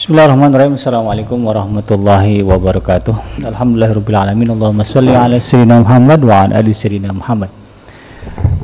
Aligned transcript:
Bismillahirrahmanirrahim. 0.00 0.80
Assalamualaikum 0.80 1.36
warahmatullahi 1.44 2.40
wabarakatuh. 2.40 3.44
Alhamdulillahirabbil 3.44 4.48
Allahumma 4.48 4.80
shalli 4.80 5.12
ala 5.12 5.36
sayyidina 5.36 5.84
Muhammad 5.84 6.24
wa 6.24 6.48
ala 6.48 6.56
ali 6.56 6.72
sayyidina 6.72 7.12
Muhammad. 7.12 7.52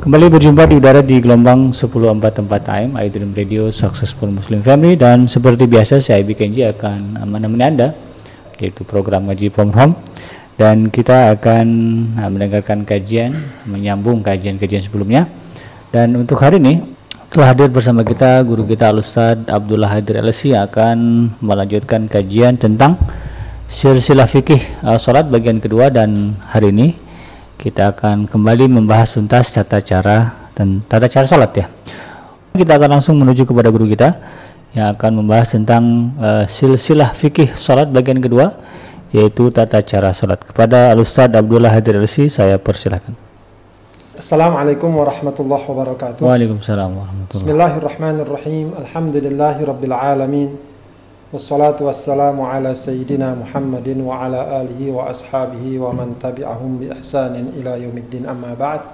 Kembali 0.01 0.33
berjumpa 0.33 0.65
di 0.65 0.81
udara 0.81 1.05
di 1.05 1.21
gelombang 1.21 1.69
1044 1.69 2.41
AM 2.73 2.97
iDream 2.97 3.37
Radio 3.37 3.69
Successful 3.69 4.33
Muslim 4.33 4.65
Family 4.65 4.97
dan 4.97 5.29
seperti 5.29 5.69
biasa 5.69 6.01
saya 6.01 6.25
Kenji 6.25 6.65
akan 6.65 7.21
menemani 7.29 7.69
Anda 7.69 7.93
yaitu 8.57 8.81
program 8.81 9.29
ngaji 9.29 9.53
from 9.53 9.69
home 9.77 9.93
dan 10.57 10.89
kita 10.89 11.37
akan 11.37 11.65
mendengarkan 12.33 12.81
kajian 12.81 13.37
menyambung 13.69 14.25
kajian-kajian 14.25 14.81
sebelumnya 14.81 15.29
dan 15.93 16.17
untuk 16.17 16.41
hari 16.41 16.57
ini 16.57 16.96
telah 17.27 17.51
hadir 17.51 17.67
bersama 17.67 18.07
kita 18.07 18.39
guru 18.47 18.63
kita 18.63 18.87
Al-Ustaz 18.87 19.35
Abdullah 19.51 19.91
Hadir 19.91 20.23
LSI 20.23 20.55
akan 20.55 20.97
melanjutkan 21.43 22.07
kajian 22.07 22.55
tentang 22.55 22.95
silsilah 23.67 24.31
fikih 24.31 24.63
uh, 24.87 24.95
salat 24.95 25.27
bagian 25.27 25.59
kedua 25.59 25.91
dan 25.91 26.39
hari 26.47 26.71
ini 26.71 26.95
kita 27.59 27.91
akan 27.91 28.31
kembali 28.31 28.71
membahas 28.71 29.19
tuntas 29.19 29.51
tata 29.51 29.83
cara 29.83 30.47
dan 30.55 30.79
tata 30.87 31.11
cara 31.11 31.27
salat 31.27 31.51
ya. 31.51 31.67
Kita 32.55 32.79
akan 32.79 32.97
langsung 32.97 33.19
menuju 33.19 33.43
kepada 33.43 33.67
guru 33.75 33.91
kita 33.91 34.17
yang 34.71 34.95
akan 34.95 35.19
membahas 35.19 35.51
tentang 35.51 36.15
uh, 36.15 36.47
silsilah 36.47 37.11
fikih 37.11 37.59
salat 37.59 37.91
bagian 37.91 38.23
kedua 38.23 38.55
yaitu 39.11 39.51
tata 39.51 39.83
cara 39.83 40.15
salat. 40.15 40.39
Kepada 40.47 40.95
Al-Ustaz 40.95 41.27
Abdullah 41.35 41.75
Hadir 41.75 41.99
LSI 41.99 42.31
saya 42.31 42.55
persilahkan. 42.55 43.26
Assalamualaikum 44.17 44.97
warahmatullahi 44.97 45.61
wabarakatuh. 45.61 46.25
Waalaikumsalam 46.25 46.89
warahmatullahi 46.89 47.37
Bismillahirrahmanirrahim. 47.37 48.73
Alhamdulillahi 48.73 49.61
rabbil 49.61 49.93
alamin. 49.93 50.49
Wassalatu 51.29 51.85
wassalamu 51.85 52.49
ala 52.49 52.73
sayyidina 52.73 53.37
Muhammadin 53.37 54.01
wa 54.01 54.25
ala 54.25 54.65
alihi 54.65 54.89
wa 54.89 55.13
ashabihi 55.13 55.77
wa 55.77 55.93
man 55.93 56.17
tabi'ahum 56.17 56.81
bi 56.81 56.89
ihsanin 56.97 57.61
ila 57.61 57.77
yaumiddin 57.77 58.25
amma 58.25 58.57
ba'd. 58.57 58.89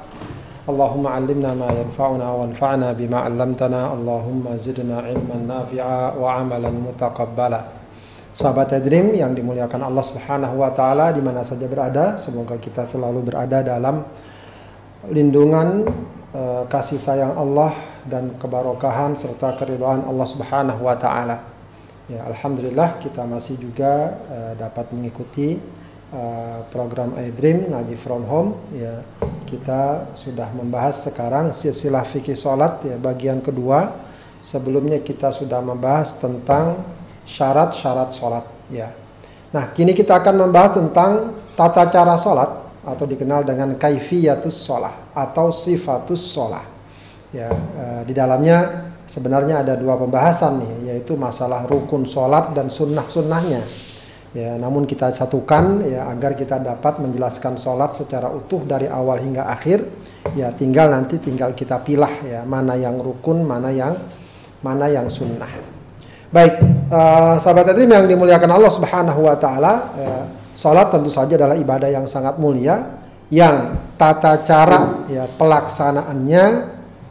Allahumma 0.67 1.15
'allimna 1.15 1.55
ma 1.55 1.71
yanfa'una 1.71 2.27
wanfa'na 2.43 2.91
bima 2.91 3.23
'allamtana. 3.23 3.95
Allahumma 3.95 4.59
zidna 4.59 5.07
ilman 5.07 5.47
nafi'a 5.47 6.19
wa 6.19 6.35
'amalan 6.35 6.83
mutaqabbala. 6.83 7.71
Sahabat 8.35 8.75
Dream 8.83 9.15
yang 9.15 9.31
dimuliakan 9.31 9.87
Allah 9.87 10.03
Subhanahu 10.03 10.59
wa 10.59 10.75
taala 10.75 11.15
di 11.15 11.23
mana 11.23 11.47
saja 11.47 11.63
berada, 11.63 12.19
semoga 12.19 12.59
kita 12.59 12.83
selalu 12.83 13.23
berada 13.31 13.63
dalam 13.63 14.03
lindungan 15.11 15.87
uh, 16.31 16.63
kasih 16.71 16.99
sayang 16.99 17.35
Allah 17.35 17.75
dan 18.07 18.35
kebarokahan 18.39 19.19
serta 19.19 19.55
keridhaan 19.59 20.07
Allah 20.07 20.27
Subhanahu 20.27 20.87
wa 20.87 20.95
taala. 20.95 21.43
Ya, 22.11 22.23
alhamdulillah 22.27 22.99
kita 22.99 23.23
masih 23.23 23.59
juga 23.59 24.19
uh, 24.27 24.53
dapat 24.59 24.91
mengikuti 24.91 25.59
uh, 26.11 26.67
program 26.71 27.15
iDream 27.19 27.71
ngaji 27.71 27.95
from 27.99 28.23
home 28.27 28.55
ya. 28.75 29.03
Kita 29.47 30.13
sudah 30.17 30.49
membahas 30.55 31.05
sekarang 31.05 31.51
silsilah 31.51 32.03
fikih 32.07 32.39
salat 32.39 32.83
ya 32.87 32.95
bagian 32.95 33.43
kedua. 33.43 34.03
Sebelumnya 34.43 34.99
kita 34.99 35.31
sudah 35.31 35.63
membahas 35.63 36.19
tentang 36.19 36.83
syarat-syarat 37.23 38.11
salat 38.11 38.43
ya. 38.67 38.91
Nah, 39.55 39.71
kini 39.71 39.95
kita 39.95 40.19
akan 40.19 40.49
membahas 40.49 40.75
tentang 40.75 41.39
tata 41.55 41.87
cara 41.87 42.19
salat 42.19 42.62
atau 42.83 43.07
dikenal 43.07 43.47
dengan 43.47 43.79
kaifiyatus 43.79 44.67
sholah 44.67 45.15
atau 45.15 45.49
sifatus 45.49 46.19
sholah. 46.19 46.63
Ya, 47.33 47.49
e, 47.49 47.83
di 48.05 48.13
dalamnya 48.13 48.91
sebenarnya 49.09 49.65
ada 49.65 49.73
dua 49.73 49.97
pembahasan 49.97 50.61
nih, 50.61 50.73
yaitu 50.93 51.17
masalah 51.17 51.65
rukun 51.65 52.05
sholat 52.05 52.53
dan 52.53 52.69
sunnah-sunnahnya. 52.69 53.63
Ya, 54.33 54.57
namun 54.57 54.89
kita 54.89 55.13
satukan 55.13 55.85
ya 55.85 56.09
agar 56.09 56.33
kita 56.33 56.57
dapat 56.57 56.97
menjelaskan 56.97 57.57
sholat 57.57 57.93
secara 57.93 58.33
utuh 58.33 58.65
dari 58.65 58.89
awal 58.89 59.21
hingga 59.21 59.45
akhir. 59.49 59.85
Ya, 60.33 60.49
tinggal 60.53 60.89
nanti 60.89 61.21
tinggal 61.21 61.53
kita 61.53 61.81
pilah 61.81 62.11
ya 62.25 62.41
mana 62.43 62.73
yang 62.73 62.97
rukun, 62.97 63.45
mana 63.45 63.69
yang 63.69 63.93
mana 64.63 64.89
yang 64.89 65.11
sunnah. 65.11 65.51
Baik, 66.33 66.57
uh, 66.89 67.37
sahabat 67.37 67.77
Adrim 67.77 67.93
yang 67.93 68.09
dimuliakan 68.09 68.57
Allah 68.57 68.73
Subhanahu 68.73 69.21
wa 69.29 69.37
taala, 69.37 69.73
uh, 69.93 70.25
Salat 70.53 70.93
tentu 70.93 71.09
saja 71.09 71.33
adalah 71.33 71.57
ibadah 71.57 71.89
yang 71.89 72.05
sangat 72.05 72.37
mulia 72.37 73.01
yang 73.33 73.73
tata 73.97 74.45
cara 74.45 75.09
ya 75.09 75.25
pelaksanaannya 75.25 76.45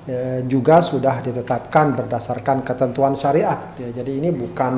ya, 0.07 0.23
juga 0.47 0.79
sudah 0.79 1.19
ditetapkan 1.19 1.99
berdasarkan 1.99 2.63
ketentuan 2.63 3.19
syariat 3.19 3.75
ya. 3.75 3.91
Jadi 3.91 4.23
ini 4.23 4.31
bukan 4.31 4.73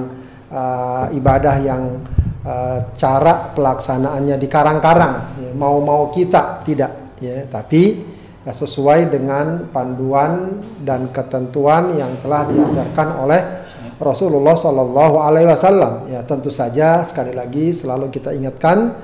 uh, 0.49 1.13
ibadah 1.13 1.57
yang 1.61 2.01
uh, 2.49 2.97
cara 2.97 3.53
pelaksanaannya 3.53 4.41
dikarang-karang 4.41 5.15
ya. 5.45 5.51
mau-mau 5.53 6.09
kita 6.09 6.65
tidak 6.65 7.21
ya, 7.21 7.45
tapi 7.45 8.01
ya, 8.49 8.53
sesuai 8.57 9.13
dengan 9.13 9.69
panduan 9.69 10.65
dan 10.81 11.13
ketentuan 11.13 11.93
yang 12.01 12.17
telah 12.25 12.49
diajarkan 12.49 13.09
oleh 13.21 13.64
Rasulullah 14.00 14.59
Shallallahu 14.59 15.16
Alaihi 15.22 15.47
Wasallam. 15.47 16.10
Ya 16.10 16.27
tentu 16.27 16.50
saja 16.50 17.06
sekali 17.06 17.31
lagi 17.31 17.71
selalu 17.71 18.10
kita 18.10 18.34
ingatkan 18.34 18.94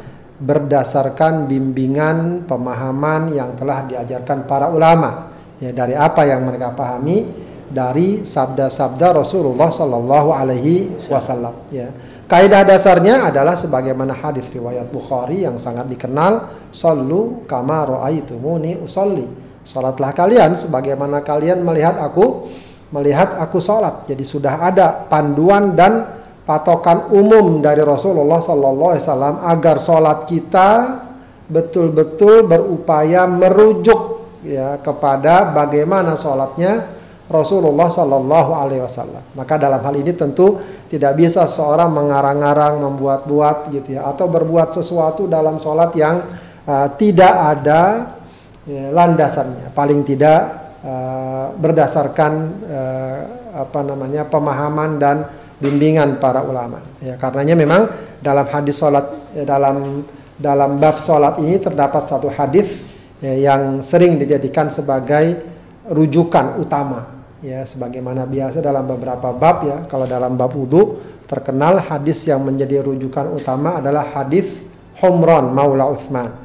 berdasarkan 0.41 1.47
bimbingan 1.47 2.49
pemahaman 2.49 3.31
yang 3.31 3.55
telah 3.55 3.87
diajarkan 3.87 4.49
para 4.49 4.73
ulama. 4.73 5.31
Ya 5.61 5.71
dari 5.71 5.93
apa 5.95 6.25
yang 6.25 6.49
mereka 6.49 6.73
pahami 6.73 7.29
dari 7.71 8.27
sabda-sabda 8.27 9.15
Rasulullah 9.15 9.71
Shallallahu 9.71 10.29
Alaihi 10.35 10.91
Wasallam. 11.07 11.71
Ya 11.71 11.95
kaidah 12.27 12.67
dasarnya 12.67 13.31
adalah 13.31 13.55
sebagaimana 13.55 14.19
hadis 14.19 14.51
riwayat 14.51 14.91
Bukhari 14.91 15.47
yang 15.47 15.63
sangat 15.63 15.87
dikenal, 15.87 16.51
"Sallu 16.75 17.47
kama 17.47 17.87
ro'aitumuni 17.87 18.83
usolli." 18.83 19.51
Salatlah 19.61 20.17
kalian 20.17 20.57
sebagaimana 20.57 21.21
kalian 21.21 21.61
melihat 21.61 22.01
aku 22.01 22.49
melihat 22.91 23.39
aku 23.39 23.63
sholat. 23.63 24.07
Jadi 24.07 24.23
sudah 24.27 24.61
ada 24.63 25.07
panduan 25.07 25.75
dan 25.79 26.21
patokan 26.45 27.15
umum 27.15 27.63
dari 27.63 27.83
Rasulullah 27.87 28.43
Sallallahu 28.43 28.91
Alaihi 28.91 29.05
Wasallam 29.07 29.35
agar 29.47 29.77
sholat 29.79 30.19
kita 30.27 30.69
betul-betul 31.51 32.47
berupaya 32.47 33.27
merujuk 33.27 34.27
ya 34.43 34.79
kepada 34.83 35.55
bagaimana 35.55 36.19
sholatnya 36.19 36.99
Rasulullah 37.31 37.87
Sallallahu 37.87 38.51
Alaihi 38.59 38.83
Wasallam. 38.83 39.23
Maka 39.39 39.55
dalam 39.55 39.79
hal 39.79 39.95
ini 39.95 40.11
tentu 40.19 40.59
tidak 40.91 41.15
bisa 41.15 41.47
seorang 41.47 41.95
mengarang-arang, 41.95 42.83
membuat-buat 42.83 43.71
gitu 43.71 43.95
ya, 43.95 44.11
atau 44.11 44.27
berbuat 44.27 44.75
sesuatu 44.75 45.31
dalam 45.31 45.63
sholat 45.63 45.95
yang 45.95 46.27
uh, 46.67 46.91
tidak 46.99 47.31
ada 47.31 47.83
ya, 48.67 48.91
landasannya. 48.91 49.71
Paling 49.71 50.03
tidak 50.03 50.60
uh, 50.85 51.53
berdasarkan 51.57 52.33
uh, 52.67 53.19
apa 53.51 53.81
namanya 53.83 54.25
pemahaman 54.27 55.01
dan 55.01 55.17
bimbingan 55.61 56.17
para 56.17 56.41
ulama. 56.41 56.81
Ya, 57.05 57.21
karenanya 57.21 57.55
memang 57.55 57.83
dalam 58.25 58.49
hadis 58.49 58.81
sholat 58.81 59.13
ya, 59.37 59.45
dalam 59.45 60.09
dalam 60.41 60.81
bab 60.81 60.97
sholat 60.97 61.37
ini 61.39 61.61
terdapat 61.61 62.09
satu 62.09 62.33
hadis 62.33 62.81
ya, 63.21 63.53
yang 63.53 63.85
sering 63.85 64.17
dijadikan 64.17 64.73
sebagai 64.73 65.45
rujukan 65.93 66.57
utama. 66.57 67.21
Ya, 67.41 67.65
sebagaimana 67.65 68.29
biasa 68.29 68.61
dalam 68.61 68.85
beberapa 68.85 69.33
bab 69.33 69.65
ya, 69.65 69.77
kalau 69.89 70.05
dalam 70.05 70.37
bab 70.37 70.53
wudhu 70.53 71.01
terkenal 71.25 71.81
hadis 71.81 72.25
yang 72.29 72.45
menjadi 72.45 72.85
rujukan 72.85 73.33
utama 73.33 73.81
adalah 73.81 74.05
hadis 74.13 74.49
Humran 75.01 75.57
Maula 75.57 75.89
Uthman. 75.89 76.37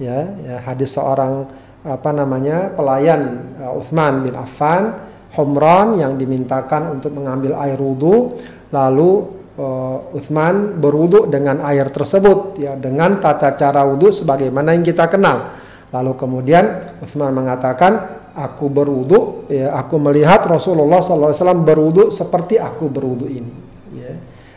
Ya, 0.00 0.26
ya 0.42 0.56
hadis 0.64 0.96
seorang 0.96 1.46
apa 1.80 2.10
namanya 2.12 2.76
pelayan 2.76 3.54
uh, 3.56 3.80
Uthman 3.80 4.24
bin 4.24 4.36
Affan 4.36 5.08
Humran 5.30 5.94
yang 5.96 6.18
dimintakan 6.18 6.98
untuk 6.98 7.14
mengambil 7.14 7.54
air 7.62 7.78
wudhu 7.78 8.36
lalu 8.74 9.10
uh, 9.56 10.16
Uthman 10.16 10.76
berwudhu 10.82 11.30
dengan 11.30 11.62
air 11.64 11.88
tersebut 11.88 12.58
ya 12.60 12.74
dengan 12.76 13.22
tata 13.22 13.54
cara 13.54 13.86
wudhu 13.86 14.10
sebagaimana 14.10 14.74
yang 14.74 14.84
kita 14.84 15.06
kenal 15.06 15.54
lalu 15.94 16.12
kemudian 16.18 16.98
Uthman 17.00 17.32
mengatakan 17.32 18.20
aku 18.34 18.66
berwudhu 18.70 19.50
ya 19.50 19.74
aku 19.74 19.96
melihat 19.98 20.46
Rasulullah 20.46 21.02
SAW 21.02 21.34
berwudhu 21.62 22.10
seperti 22.14 22.58
aku 22.58 22.86
berwudhu 22.86 23.26
ini 23.26 23.54
ya. 23.94 24.12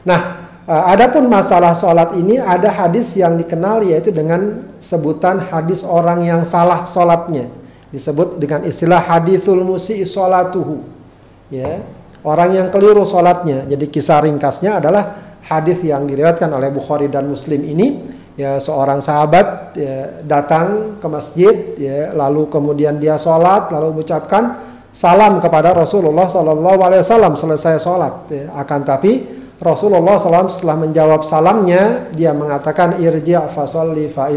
nah 0.05 0.19
uh, 0.65 0.83
adapun 0.89 1.25
masalah 1.29 1.73
sholat 1.77 2.17
ini 2.17 2.37
ada 2.37 2.69
hadis 2.69 3.13
yang 3.17 3.37
dikenal 3.37 3.81
yaitu 3.85 4.13
dengan 4.13 4.72
sebutan 4.83 5.47
hadis 5.47 5.87
orang 5.87 6.27
yang 6.27 6.41
salah 6.43 6.83
sholatnya 6.83 7.47
disebut 7.95 8.35
dengan 8.35 8.67
istilah 8.67 8.99
hadithul 8.99 9.63
musi 9.63 10.03
sholatuhu 10.03 10.83
ya 11.47 11.79
orang 12.27 12.51
yang 12.51 12.67
keliru 12.67 13.07
sholatnya 13.07 13.63
jadi 13.63 13.85
kisah 13.87 14.19
ringkasnya 14.27 14.83
adalah 14.83 15.23
hadis 15.47 15.83
yang 15.83 16.07
diriwayatkan 16.07 16.47
oleh 16.51 16.71
Bukhari 16.71 17.11
dan 17.11 17.27
Muslim 17.27 17.63
ini. 17.63 17.87
Ya 18.33 18.57
seorang 18.57 18.97
sahabat 18.97 19.77
ya, 19.77 20.25
datang 20.25 20.97
ke 20.97 21.05
masjid 21.05 21.53
ya 21.77 22.17
lalu 22.17 22.49
kemudian 22.49 22.97
dia 22.97 23.13
sholat 23.13 23.69
lalu 23.69 23.93
mengucapkan 23.93 24.57
salam 24.89 25.37
kepada 25.37 25.69
Rasulullah 25.77 26.25
Shallallahu 26.25 26.81
Alaihi 26.81 27.05
Wasallam 27.05 27.37
selesai 27.37 27.77
sholat 27.77 28.25
ya. 28.33 28.49
akan 28.57 28.79
tapi 28.89 29.42
Rasulullah 29.61 30.17
SAW 30.17 30.49
setelah 30.49 30.77
menjawab 30.79 31.21
salamnya, 31.23 32.09
dia 32.13 32.33
mengatakan 32.33 32.97
irji' 32.97 33.37
fasolli 33.53 34.09
fa. 34.09 34.31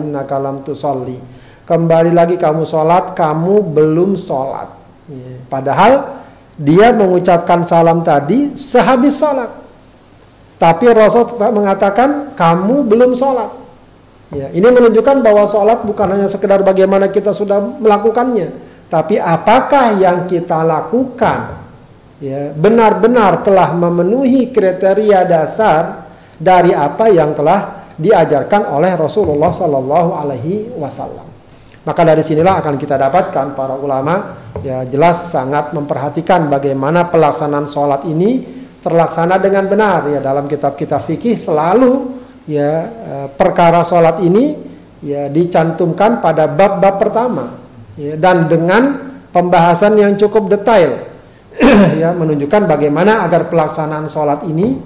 Kembali 1.67 2.15
lagi 2.15 2.39
kamu 2.39 2.63
sholat, 2.63 3.19
kamu 3.19 3.75
belum 3.75 4.15
sholat. 4.15 4.71
Ya. 5.11 5.35
Padahal 5.51 6.23
dia 6.55 6.95
mengucapkan 6.95 7.67
salam 7.67 8.07
tadi 8.07 8.55
sehabis 8.55 9.19
sholat. 9.19 9.51
Tapi 10.57 10.89
Rasul 10.95 11.37
mengatakan 11.37 12.33
kamu 12.39 12.87
belum 12.87 13.13
sholat. 13.19 13.51
Ya, 14.35 14.51
ini 14.51 14.63
menunjukkan 14.63 15.23
bahwa 15.23 15.47
sholat 15.47 15.87
bukan 15.87 16.07
hanya 16.19 16.27
sekedar 16.27 16.63
bagaimana 16.63 17.07
kita 17.11 17.31
sudah 17.31 17.63
melakukannya, 17.63 18.59
tapi 18.91 19.23
apakah 19.23 19.95
yang 20.03 20.27
kita 20.27 20.67
lakukan 20.67 21.66
ya 22.21 22.53
benar-benar 22.53 23.45
telah 23.45 23.77
memenuhi 23.77 24.53
kriteria 24.53 25.25
dasar 25.29 26.09
dari 26.37 26.73
apa 26.73 27.09
yang 27.09 27.33
telah 27.33 27.89
diajarkan 27.97 28.69
oleh 28.77 28.93
Rasulullah 28.93 29.53
Sallallahu 29.53 30.11
Alaihi 30.21 30.77
Wasallam. 30.77 31.25
Maka 31.87 32.03
dari 32.03 32.21
sinilah 32.21 32.61
akan 32.61 32.75
kita 32.77 32.99
dapatkan 32.99 33.55
para 33.55 33.79
ulama 33.79 34.37
ya 34.61 34.83
jelas 34.85 35.31
sangat 35.31 35.71
memperhatikan 35.71 36.51
bagaimana 36.51 37.09
pelaksanaan 37.09 37.71
sholat 37.71 38.03
ini 38.11 38.43
terlaksana 38.83 39.39
dengan 39.39 39.71
benar 39.71 40.11
ya 40.11 40.19
dalam 40.19 40.51
kitab-kitab 40.51 41.07
fikih 41.07 41.39
selalu 41.39 42.19
ya 42.51 42.71
eh, 42.91 43.27
perkara 43.31 43.87
sholat 43.87 44.19
ini 44.19 44.59
ya 45.07 45.31
dicantumkan 45.31 46.19
pada 46.19 46.51
bab-bab 46.51 46.99
pertama 46.99 47.55
ya, 47.95 48.19
dan 48.19 48.51
dengan 48.51 49.15
pembahasan 49.31 49.95
yang 49.95 50.19
cukup 50.19 50.51
detail 50.51 51.06
ya 52.03 52.13
menunjukkan 52.13 52.69
bagaimana 52.69 53.25
agar 53.25 53.49
pelaksanaan 53.49 54.07
sholat 54.07 54.45
ini 54.49 54.77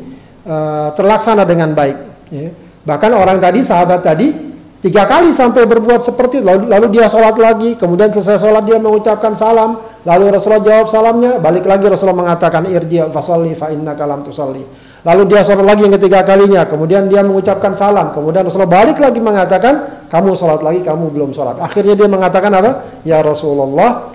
uh, 0.47 0.95
terlaksana 0.95 1.43
dengan 1.45 1.75
baik. 1.75 1.99
Ya. 2.31 2.51
Bahkan 2.87 3.11
orang 3.13 3.39
tadi 3.43 3.61
sahabat 3.61 4.01
tadi 4.01 4.33
tiga 4.81 5.05
kali 5.05 5.35
sampai 5.35 5.69
berbuat 5.69 6.01
seperti 6.01 6.41
itu 6.41 6.47
lalu, 6.47 6.65
lalu 6.73 6.87
dia 6.97 7.05
sholat 7.11 7.37
lagi 7.37 7.77
kemudian 7.77 8.09
selesai 8.17 8.41
sholat 8.41 8.65
dia 8.65 8.81
mengucapkan 8.81 9.37
salam 9.37 9.77
lalu 10.09 10.33
Rasulullah 10.33 10.65
jawab 10.65 10.89
salamnya 10.89 11.37
balik 11.37 11.69
lagi 11.69 11.85
Rasulullah 11.85 12.25
mengatakan 12.25 12.65
irji 12.65 12.97
fasolli 13.13 13.53
fa 13.53 13.69
inna 13.69 13.93
kalam 13.93 14.25
tusalli 14.25 14.65
lalu 15.05 15.23
dia 15.29 15.45
sholat 15.45 15.69
lagi 15.69 15.85
yang 15.85 16.01
ketiga 16.01 16.25
kalinya 16.25 16.65
kemudian 16.65 17.13
dia 17.13 17.21
mengucapkan 17.21 17.77
salam 17.77 18.17
kemudian 18.17 18.41
Rasulullah 18.41 18.73
balik 18.73 18.97
lagi 18.97 19.21
mengatakan 19.21 20.01
kamu 20.11 20.35
sholat 20.35 20.61
lagi, 20.61 20.83
kamu 20.83 21.15
belum 21.15 21.31
sholat. 21.31 21.63
Akhirnya 21.63 21.95
dia 21.95 22.11
mengatakan 22.11 22.51
apa? 22.51 22.99
Ya 23.07 23.23
Rasulullah, 23.23 24.11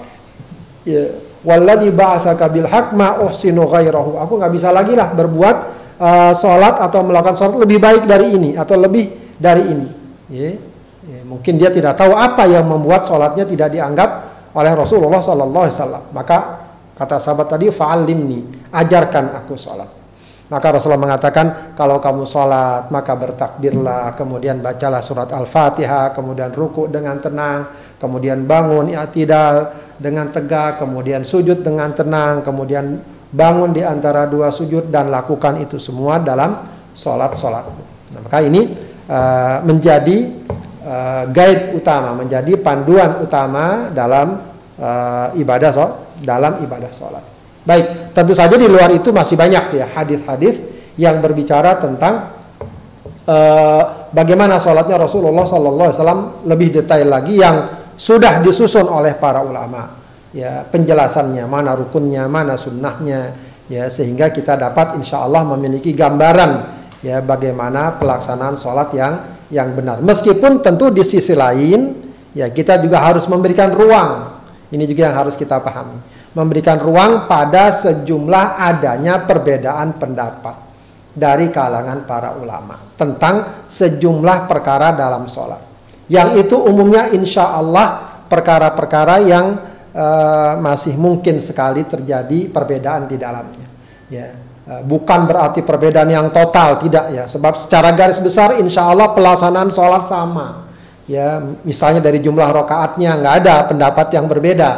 ya, 0.83 1.07
Walladhi 1.45 1.93
ba'athaka 1.93 2.49
bil 2.49 2.65
haq 2.65 2.97
ma 2.97 3.21
uhsinu 3.21 3.69
ghairahu. 3.69 4.17
Aku 4.17 4.41
nggak 4.41 4.51
bisa 4.51 4.73
lagi 4.73 4.97
lah 4.97 5.13
berbuat 5.13 5.55
uh, 6.01 6.33
sholat 6.33 6.81
atau 6.81 7.05
melakukan 7.05 7.37
sholat 7.37 7.61
lebih 7.61 7.77
baik 7.77 8.09
dari 8.09 8.33
ini 8.33 8.57
atau 8.57 8.75
lebih 8.75 9.37
dari 9.37 9.63
ini. 9.69 9.89
Ya, 10.25 10.57
ya, 11.05 11.21
mungkin 11.21 11.61
dia 11.61 11.69
tidak 11.69 12.01
tahu 12.01 12.17
apa 12.17 12.49
yang 12.49 12.65
membuat 12.65 13.05
sholatnya 13.05 13.45
tidak 13.45 13.69
dianggap 13.77 14.09
oleh 14.57 14.73
Rasulullah 14.73 15.21
Sallallahu 15.21 15.63
Alaihi 15.69 15.77
Wasallam. 15.77 16.03
Maka 16.09 16.37
kata 16.97 17.21
sahabat 17.21 17.53
tadi, 17.53 17.69
fa'alimni, 17.69 18.71
ajarkan 18.73 19.37
aku 19.37 19.53
sholat. 19.53 19.89
Maka 20.45 20.77
Rasulullah 20.77 21.01
mengatakan 21.01 21.73
kalau 21.73 21.97
kamu 21.97 22.21
sholat 22.29 22.93
maka 22.93 23.17
bertakbirlah, 23.17 24.13
kemudian 24.13 24.61
bacalah 24.61 25.01
surat 25.01 25.33
Al-Fatihah, 25.33 26.13
kemudian 26.13 26.53
ruku 26.53 26.85
dengan 26.85 27.17
tenang, 27.17 27.65
kemudian 27.97 28.45
bangun 28.45 28.93
i'tidal 28.93 29.73
dengan 29.97 30.29
tegak, 30.29 30.77
kemudian 30.77 31.25
sujud 31.25 31.65
dengan 31.65 31.97
tenang, 31.97 32.45
kemudian 32.45 33.01
bangun 33.33 33.73
di 33.73 33.81
antara 33.81 34.29
dua 34.29 34.53
sujud 34.53 34.93
dan 34.93 35.09
lakukan 35.09 35.65
itu 35.65 35.81
semua 35.81 36.21
dalam 36.21 36.61
sholat-sholat. 36.93 37.65
Nah, 38.13 38.21
maka 38.21 38.39
ini 38.45 38.69
uh, 39.09 39.65
menjadi 39.65 40.29
uh, 40.85 41.23
guide 41.33 41.73
utama, 41.73 42.13
menjadi 42.13 42.53
panduan 42.61 43.17
utama 43.17 43.89
dalam 43.89 44.45
uh, 44.77 45.33
ibadah 45.33 45.69
so, 45.73 45.85
dalam 46.21 46.61
ibadah 46.61 46.93
sholat. 46.93 47.25
Baik, 47.65 48.04
tentu 48.15 48.31
saja 48.31 48.55
di 48.55 48.63
luar 48.63 48.95
itu 48.95 49.11
masih 49.11 49.35
banyak 49.35 49.75
ya 49.75 49.85
hadis-hadis 49.91 50.55
yang 50.95 51.19
berbicara 51.19 51.83
tentang 51.83 52.31
uh, 53.27 54.07
bagaimana 54.15 54.55
sholatnya 54.55 54.95
Rasulullah 54.95 55.43
SAW 55.43 56.47
lebih 56.47 56.79
detail 56.79 57.11
lagi 57.11 57.43
yang 57.43 57.55
sudah 57.99 58.39
disusun 58.39 58.87
oleh 58.87 59.19
para 59.19 59.43
ulama. 59.43 60.07
Ya, 60.35 60.67
penjelasannya 60.67 61.47
mana 61.47 61.79
rukunnya, 61.79 62.27
mana 62.27 62.59
sunnahnya, 62.59 63.35
ya 63.71 63.87
sehingga 63.87 64.35
kita 64.35 64.59
dapat 64.59 64.99
insya 64.99 65.23
Allah 65.23 65.47
memiliki 65.47 65.95
gambaran 65.95 66.75
ya 66.99 67.23
bagaimana 67.23 67.95
pelaksanaan 67.95 68.59
sholat 68.59 68.91
yang 68.95 69.13
yang 69.51 69.71
benar. 69.71 70.03
Meskipun 70.03 70.59
tentu 70.59 70.91
di 70.91 71.07
sisi 71.07 71.31
lain 71.31 72.11
ya 72.35 72.51
kita 72.51 72.83
juga 72.83 72.99
harus 73.03 73.27
memberikan 73.31 73.71
ruang. 73.71 74.35
Ini 74.75 74.83
juga 74.83 75.07
yang 75.07 75.15
harus 75.23 75.39
kita 75.39 75.63
pahami 75.63 76.14
memberikan 76.35 76.77
ruang 76.83 77.31
pada 77.31 77.71
sejumlah 77.71 78.59
adanya 78.59 79.23
perbedaan 79.23 79.95
pendapat 79.95 80.55
dari 81.15 81.47
kalangan 81.47 82.03
para 82.03 82.35
ulama 82.35 82.91
tentang 82.99 83.65
sejumlah 83.71 84.51
perkara 84.51 84.91
dalam 84.91 85.31
sholat. 85.31 85.63
Yang 86.11 86.45
itu 86.45 86.55
umumnya 86.59 87.09
insya 87.15 87.55
Allah 87.55 88.19
perkara-perkara 88.27 89.23
yang 89.23 89.55
uh, 89.95 90.59
masih 90.59 90.99
mungkin 90.99 91.39
sekali 91.39 91.87
terjadi 91.87 92.51
perbedaan 92.51 93.07
di 93.07 93.15
dalamnya. 93.15 93.67
Ya, 94.11 94.35
uh, 94.67 94.83
bukan 94.83 95.25
berarti 95.25 95.63
perbedaan 95.63 96.11
yang 96.11 96.27
total 96.35 96.83
tidak 96.83 97.15
ya, 97.15 97.23
sebab 97.31 97.55
secara 97.57 97.95
garis 97.95 98.19
besar 98.19 98.59
insya 98.59 98.85
Allah 98.91 99.15
pelaksanaan 99.15 99.71
sholat 99.71 100.03
sama. 100.11 100.67
Ya, 101.07 101.39
misalnya 101.63 102.03
dari 102.03 102.19
jumlah 102.19 102.49
rokaatnya 102.51 103.17
nggak 103.23 103.35
ada 103.45 103.55
pendapat 103.71 104.11
yang 104.13 104.27
berbeda. 104.27 104.71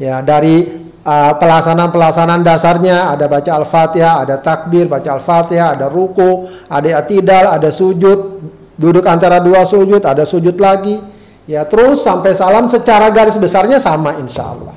Ya, 0.00 0.24
dari 0.24 0.79
uh, 1.04 1.32
pelaksanaan-pelaksanaan 1.36 2.42
dasarnya 2.44 3.12
ada 3.12 3.26
baca 3.26 3.50
Al-Fatihah, 3.60 4.14
ada 4.26 4.36
takbir, 4.40 4.86
baca 4.86 5.16
Al-Fatihah, 5.16 5.76
ada 5.78 5.86
ruku, 5.88 6.48
ada 6.68 6.88
atidal, 7.00 7.52
ada 7.52 7.68
sujud, 7.72 8.40
duduk 8.76 9.04
antara 9.04 9.40
dua 9.40 9.64
sujud, 9.64 10.00
ada 10.04 10.24
sujud 10.24 10.56
lagi. 10.60 11.00
Ya, 11.48 11.66
terus 11.66 12.06
sampai 12.06 12.36
salam 12.36 12.70
secara 12.70 13.10
garis 13.10 13.34
besarnya 13.34 13.82
sama 13.82 14.14
insya 14.22 14.54
Allah. 14.54 14.76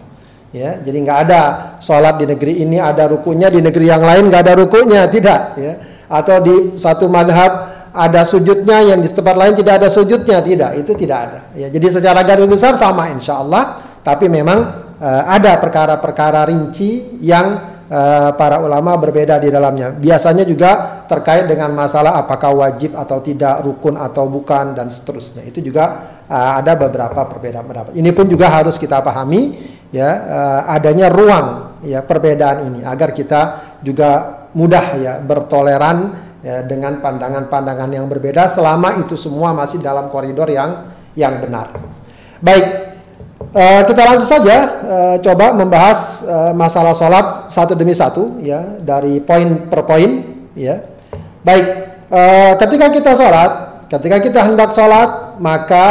Ya, 0.53 0.77
jadi 0.81 0.97
nggak 1.01 1.19
ada 1.29 1.41
sholat 1.81 2.21
di 2.21 2.29
negeri 2.29 2.61
ini 2.61 2.77
ada 2.77 3.09
rukunya, 3.09 3.49
di 3.49 3.61
negeri 3.61 3.89
yang 3.89 4.01
lain 4.01 4.29
nggak 4.29 4.41
ada 4.41 4.53
rukunya, 4.57 5.05
tidak. 5.09 5.57
Ya. 5.57 5.73
Atau 6.09 6.41
di 6.45 6.55
satu 6.77 7.09
madhab 7.09 7.73
ada 7.93 8.25
sujudnya, 8.25 8.81
yang 8.85 9.01
di 9.01 9.09
tempat 9.09 9.37
lain 9.37 9.53
tidak 9.53 9.81
ada 9.81 9.89
sujudnya, 9.89 10.41
tidak. 10.41 10.81
Itu 10.81 10.97
tidak 10.97 11.19
ada. 11.29 11.39
Ya, 11.53 11.69
jadi 11.69 11.93
secara 11.93 12.25
garis 12.25 12.49
besar 12.49 12.73
sama 12.73 13.09
insya 13.13 13.37
Allah. 13.37 13.81
Tapi 14.03 14.27
memang 14.27 14.82
uh, 15.03 15.23
ada 15.27 15.59
perkara-perkara 15.59 16.47
rinci 16.47 17.19
yang 17.19 17.59
uh, 17.91 18.31
para 18.39 18.63
ulama 18.63 18.95
berbeda 18.95 19.35
di 19.43 19.51
dalamnya. 19.51 19.91
Biasanya 19.91 20.47
juga 20.47 21.03
terkait 21.11 21.45
dengan 21.45 21.75
masalah 21.75 22.15
apakah 22.15 22.55
wajib 22.55 22.95
atau 22.95 23.19
tidak, 23.19 23.59
rukun 23.67 23.99
atau 23.99 24.31
bukan 24.31 24.71
dan 24.71 24.87
seterusnya. 24.87 25.43
Itu 25.43 25.59
juga 25.59 26.15
uh, 26.31 26.63
ada 26.63 26.79
beberapa 26.79 27.27
perbedaan 27.27 27.67
pendapat. 27.67 27.91
Ini 27.99 28.09
pun 28.15 28.31
juga 28.31 28.47
harus 28.47 28.79
kita 28.79 29.03
pahami 29.03 29.59
ya 29.93 30.09
uh, 30.09 30.61
adanya 30.73 31.11
ruang 31.11 31.77
ya 31.85 32.01
perbedaan 32.01 32.65
ini 32.71 32.79
agar 32.81 33.13
kita 33.13 33.41
juga 33.85 34.41
mudah 34.57 34.85
ya 34.97 35.13
bertoleran 35.21 35.97
ya, 36.41 36.65
dengan 36.65 36.97
pandangan-pandangan 36.97 37.89
yang 37.93 38.05
berbeda 38.09 38.49
selama 38.49 38.97
itu 39.05 39.13
semua 39.13 39.53
masih 39.53 39.83
dalam 39.83 40.09
koridor 40.09 40.49
yang 40.49 40.89
yang 41.13 41.37
benar. 41.37 41.69
Baik, 42.41 42.92
Uh, 43.53 43.85
kita 43.85 44.01
langsung 44.01 44.25
saja 44.25 44.81
uh, 44.81 45.15
coba 45.21 45.53
membahas 45.53 46.25
uh, 46.25 46.57
masalah 46.57 46.97
sholat 46.97 47.53
satu 47.53 47.77
demi 47.77 47.93
satu 47.93 48.41
ya 48.41 48.81
dari 48.81 49.21
poin 49.21 49.69
per 49.69 49.85
poin 49.85 50.09
ya. 50.57 50.81
Baik, 51.45 51.65
uh, 52.09 52.57
ketika 52.57 52.89
kita 52.89 53.13
sholat, 53.13 53.85
ketika 53.93 54.17
kita 54.25 54.39
hendak 54.41 54.73
sholat 54.73 55.37
maka 55.37 55.87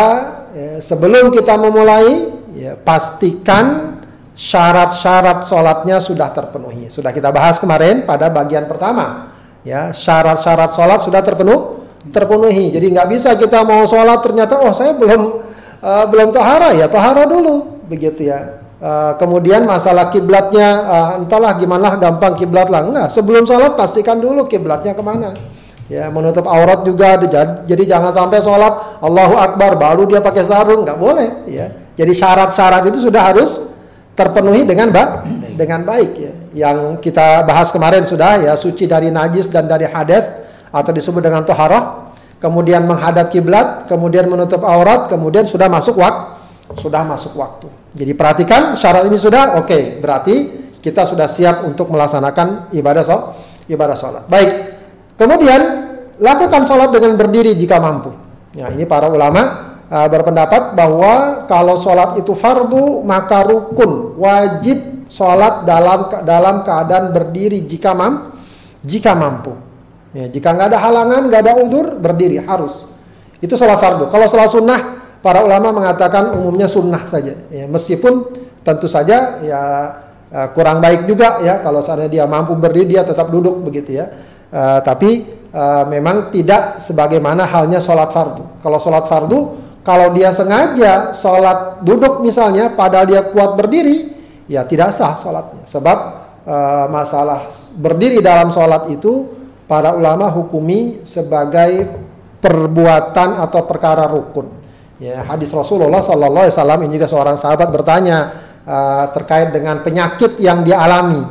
ya, 0.51 0.83
sebelum 0.83 1.31
kita 1.31 1.55
memulai 1.55 2.35
ya, 2.51 2.75
pastikan 2.75 3.95
syarat-syarat 4.35 5.47
sholatnya 5.47 6.03
sudah 6.03 6.35
terpenuhi. 6.35 6.91
Sudah 6.91 7.15
kita 7.15 7.31
bahas 7.31 7.63
kemarin 7.63 8.03
pada 8.03 8.27
bagian 8.27 8.67
pertama 8.67 9.31
ya 9.63 9.95
syarat-syarat 9.95 10.75
sholat 10.75 10.99
sudah 10.99 11.23
terpenuh 11.23 11.87
terpenuhi. 12.11 12.75
Jadi 12.75 12.91
nggak 12.91 13.07
bisa 13.07 13.39
kita 13.39 13.63
mau 13.63 13.87
sholat 13.87 14.19
ternyata 14.19 14.59
oh 14.59 14.75
saya 14.75 14.99
belum 14.99 15.52
uh, 15.83 16.05
belum 16.09 16.31
tohara 16.31 16.73
ya 16.73 16.87
tohara 16.87 17.27
dulu 17.27 17.85
begitu 17.91 18.31
ya. 18.31 18.63
Uh, 18.83 19.15
kemudian 19.15 19.63
masalah 19.63 20.11
kiblatnya 20.11 20.69
uh, 20.83 21.11
entahlah 21.23 21.55
gimana 21.55 21.95
gampang 21.99 22.35
kiblat 22.35 22.67
lah. 22.67 22.83
Enggak 22.83 23.09
sebelum 23.15 23.47
sholat 23.47 23.79
pastikan 23.79 24.19
dulu 24.19 24.47
kiblatnya 24.47 24.95
ke 24.95 25.03
mana. 25.03 25.35
Ya 25.91 26.09
menutup 26.09 26.49
aurat 26.49 26.87
juga 26.89 27.21
jadi 27.69 27.83
jangan 27.85 28.15
sampai 28.17 28.41
sholat 28.41 29.03
Allahu 29.05 29.37
Akbar 29.37 29.77
baru 29.77 30.09
dia 30.09 30.25
pakai 30.25 30.47
sarung 30.47 30.87
nggak 30.87 30.99
boleh 30.99 31.47
ya. 31.47 31.69
Jadi 31.93 32.13
syarat-syarat 32.17 32.89
itu 32.89 33.07
sudah 33.07 33.23
harus 33.29 33.69
terpenuhi 34.17 34.65
dengan 34.65 34.89
ba 34.89 35.23
dengan 35.55 35.85
baik 35.85 36.13
ya. 36.17 36.33
Yang 36.53 37.07
kita 37.07 37.45
bahas 37.45 37.71
kemarin 37.71 38.03
sudah 38.09 38.41
ya 38.41 38.53
suci 38.57 38.89
dari 38.89 39.13
najis 39.13 39.47
dan 39.53 39.69
dari 39.69 39.85
hadas 39.85 40.43
atau 40.73 40.91
disebut 40.91 41.21
dengan 41.21 41.45
toharoh 41.45 42.12
kemudian 42.43 42.83
menghadap 42.83 43.31
kiblat 43.31 43.87
kemudian 43.87 44.27
menutup 44.27 44.67
aurat 44.67 45.07
kemudian 45.07 45.47
sudah 45.47 45.71
masuk 45.71 46.03
waktu 46.03 46.43
sudah 46.77 47.05
masuk 47.05 47.37
waktu. 47.37 47.69
Jadi 47.93 48.13
perhatikan 48.17 48.75
syarat 48.81 49.05
ini 49.09 49.21
sudah 49.21 49.61
oke 49.61 49.69
okay, 49.69 49.83
berarti 50.01 50.35
kita 50.81 51.05
sudah 51.05 51.29
siap 51.29 51.63
untuk 51.69 51.93
melaksanakan 51.93 52.73
ibadah 52.75 53.05
so, 53.05 53.17
ibadah 53.69 53.97
sholat. 53.97 54.25
Baik 54.27 54.51
kemudian 55.21 55.61
lakukan 56.17 56.65
sholat 56.65 56.91
dengan 56.91 57.15
berdiri 57.21 57.53
jika 57.55 57.77
mampu. 57.79 58.11
Ya 58.57 58.69
ini 58.73 58.85
para 58.85 59.09
ulama 59.09 59.77
uh, 59.89 60.09
berpendapat 60.09 60.77
bahwa 60.77 61.45
kalau 61.49 61.77
sholat 61.77 62.21
itu 62.21 62.33
fardu 62.33 63.05
maka 63.05 63.45
rukun 63.45 64.17
wajib 64.21 65.09
sholat 65.13 65.69
dalam 65.69 66.09
dalam 66.25 66.65
keadaan 66.65 67.13
berdiri 67.13 67.65
jika 67.69 67.93
mam 67.93 68.33
jika 68.81 69.13
mampu 69.13 69.72
ya, 70.13 70.29
jika 70.29 70.55
nggak 70.55 70.69
ada 70.73 70.79
halangan 70.81 71.23
nggak 71.29 71.41
ada 71.43 71.53
udur 71.61 71.87
berdiri 71.99 72.41
harus. 72.41 72.89
Itu 73.43 73.59
sholat 73.59 73.83
fardu. 73.83 74.09
Kalau 74.09 74.27
sholat 74.31 74.49
sunnah 74.49 74.81
para 75.19 75.43
ulama 75.43 75.75
mengatakan 75.75 76.39
umumnya 76.39 76.71
sunnah 76.71 77.05
saja. 77.11 77.35
Ya, 77.51 77.67
meskipun 77.67 78.31
tentu 78.63 78.87
saja 78.87 79.43
ya 79.43 79.61
uh, 80.31 80.49
kurang 80.55 80.79
baik 80.79 81.11
juga 81.11 81.43
ya. 81.43 81.59
Kalau 81.61 81.83
seandainya 81.83 82.23
dia 82.23 82.25
mampu 82.31 82.55
berdiri 82.55 82.95
dia 82.95 83.03
tetap 83.03 83.35
duduk 83.35 83.67
begitu 83.67 83.99
ya. 83.99 84.07
Uh, 84.53 84.79
tapi 84.85 85.27
uh, 85.51 85.89
memang 85.91 86.31
tidak 86.31 86.79
sebagaimana 86.79 87.49
halnya 87.51 87.83
sholat 87.83 88.15
fardu. 88.15 88.63
Kalau 88.63 88.79
sholat 88.79 89.11
fardu 89.11 89.63
kalau 89.83 90.15
dia 90.15 90.31
sengaja 90.31 91.11
sholat 91.11 91.83
duduk 91.83 92.23
misalnya, 92.23 92.71
padahal 92.71 93.03
dia 93.03 93.23
kuat 93.35 93.59
berdiri, 93.59 94.15
ya 94.47 94.63
tidak 94.63 94.95
sah 94.95 95.19
sholatnya. 95.19 95.67
Sebab 95.67 95.99
e, 96.47 96.57
masalah 96.87 97.51
berdiri 97.75 98.23
dalam 98.23 98.55
sholat 98.55 98.87
itu 98.95 99.42
para 99.73 99.97
ulama 99.97 100.29
hukumi 100.29 101.01
sebagai 101.01 101.89
perbuatan 102.45 103.41
atau 103.41 103.65
perkara 103.65 104.05
rukun. 104.05 104.53
Ya, 105.01 105.25
hadis 105.25 105.49
Rasulullah 105.57 106.05
Sallallahu 106.05 106.45
Alaihi 106.45 106.55
Wasallam 106.61 106.81
ini 106.85 107.01
juga 107.01 107.09
seorang 107.09 107.41
sahabat 107.41 107.73
bertanya 107.73 108.19
e, 108.69 108.77
terkait 109.17 109.49
dengan 109.49 109.81
penyakit 109.81 110.37
yang 110.45 110.61
dia 110.61 110.77
alami. 110.85 111.25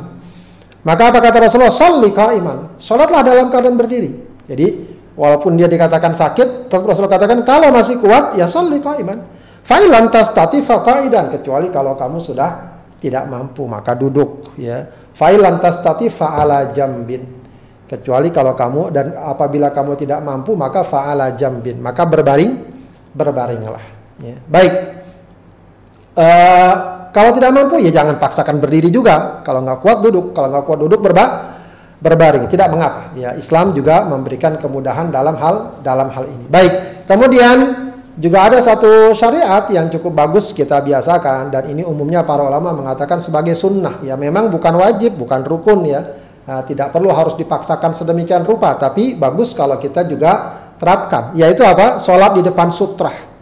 Maka 0.82 1.14
apa 1.14 1.22
kata 1.22 1.46
Rasulullah? 1.46 1.70
Salli 1.70 2.10
iman. 2.10 2.74
Sholatlah 2.82 3.22
dalam 3.22 3.46
keadaan 3.54 3.78
berdiri. 3.78 4.10
Jadi 4.50 4.92
Walaupun 5.12 5.60
dia 5.60 5.68
dikatakan 5.68 6.16
sakit, 6.16 6.72
tetap 6.72 6.88
Rasul 6.88 7.04
katakan 7.04 7.44
kalau 7.44 7.68
masih 7.68 8.00
kuat 8.00 8.32
ya 8.32 8.48
sholli 8.48 8.80
qaiman. 8.80 9.20
Fa'ilam 9.62 10.08
tastati 10.08 10.64
faqaidan 10.64 11.30
kecuali 11.38 11.68
kalau 11.68 11.94
kamu 11.94 12.18
sudah 12.18 12.50
tidak 12.96 13.28
mampu 13.28 13.68
maka 13.68 13.92
duduk 13.92 14.56
ya. 14.56 14.88
Fa'ilam 15.12 15.60
tastati 15.60 16.08
fa'ala 16.08 16.72
jambin. 16.72 17.41
Kecuali 17.92 18.32
kalau 18.32 18.56
kamu 18.56 18.88
dan 18.88 19.12
apabila 19.20 19.68
kamu 19.68 20.00
tidak 20.00 20.24
mampu 20.24 20.56
maka 20.56 20.80
fa'ala 20.80 21.36
jambin, 21.36 21.76
maka 21.76 22.08
berbaring 22.08 22.52
berbaringlah 23.12 23.84
ya. 24.16 24.40
Baik. 24.48 24.72
Uh, 26.16 26.72
kalau 27.12 27.36
tidak 27.36 27.52
mampu 27.52 27.84
ya 27.84 27.92
jangan 27.92 28.16
paksakan 28.16 28.56
berdiri 28.64 28.88
juga. 28.88 29.44
Kalau 29.44 29.60
nggak 29.60 29.84
kuat 29.84 30.00
duduk, 30.00 30.32
kalau 30.32 30.48
nggak 30.56 30.64
kuat 30.64 30.80
duduk 30.80 31.04
berba 31.04 31.52
berbaring, 32.00 32.48
tidak 32.48 32.72
mengapa. 32.72 33.12
Ya, 33.12 33.36
Islam 33.36 33.76
juga 33.76 34.08
memberikan 34.08 34.56
kemudahan 34.56 35.12
dalam 35.12 35.36
hal 35.36 35.84
dalam 35.84 36.08
hal 36.08 36.24
ini. 36.24 36.48
Baik. 36.48 37.04
Kemudian 37.04 37.56
juga 38.16 38.48
ada 38.48 38.58
satu 38.64 39.12
syariat 39.12 39.68
yang 39.68 39.92
cukup 39.92 40.16
bagus 40.16 40.56
kita 40.56 40.80
biasakan 40.80 41.52
dan 41.52 41.68
ini 41.68 41.84
umumnya 41.84 42.24
para 42.24 42.40
ulama 42.40 42.72
mengatakan 42.72 43.20
sebagai 43.20 43.52
sunnah. 43.52 44.00
Ya, 44.00 44.16
memang 44.16 44.48
bukan 44.48 44.80
wajib, 44.80 45.20
bukan 45.20 45.44
rukun 45.44 45.84
ya. 45.84 46.00
Nah, 46.52 46.60
tidak 46.68 46.92
perlu 46.92 47.08
harus 47.08 47.32
dipaksakan 47.40 47.96
sedemikian 47.96 48.44
rupa, 48.44 48.76
tapi 48.76 49.16
bagus 49.16 49.56
kalau 49.56 49.80
kita 49.80 50.04
juga 50.04 50.60
terapkan. 50.76 51.32
Yaitu 51.32 51.64
apa? 51.64 51.96
Sholat 51.96 52.36
di 52.36 52.44
depan 52.44 52.68
sutrah. 52.68 53.32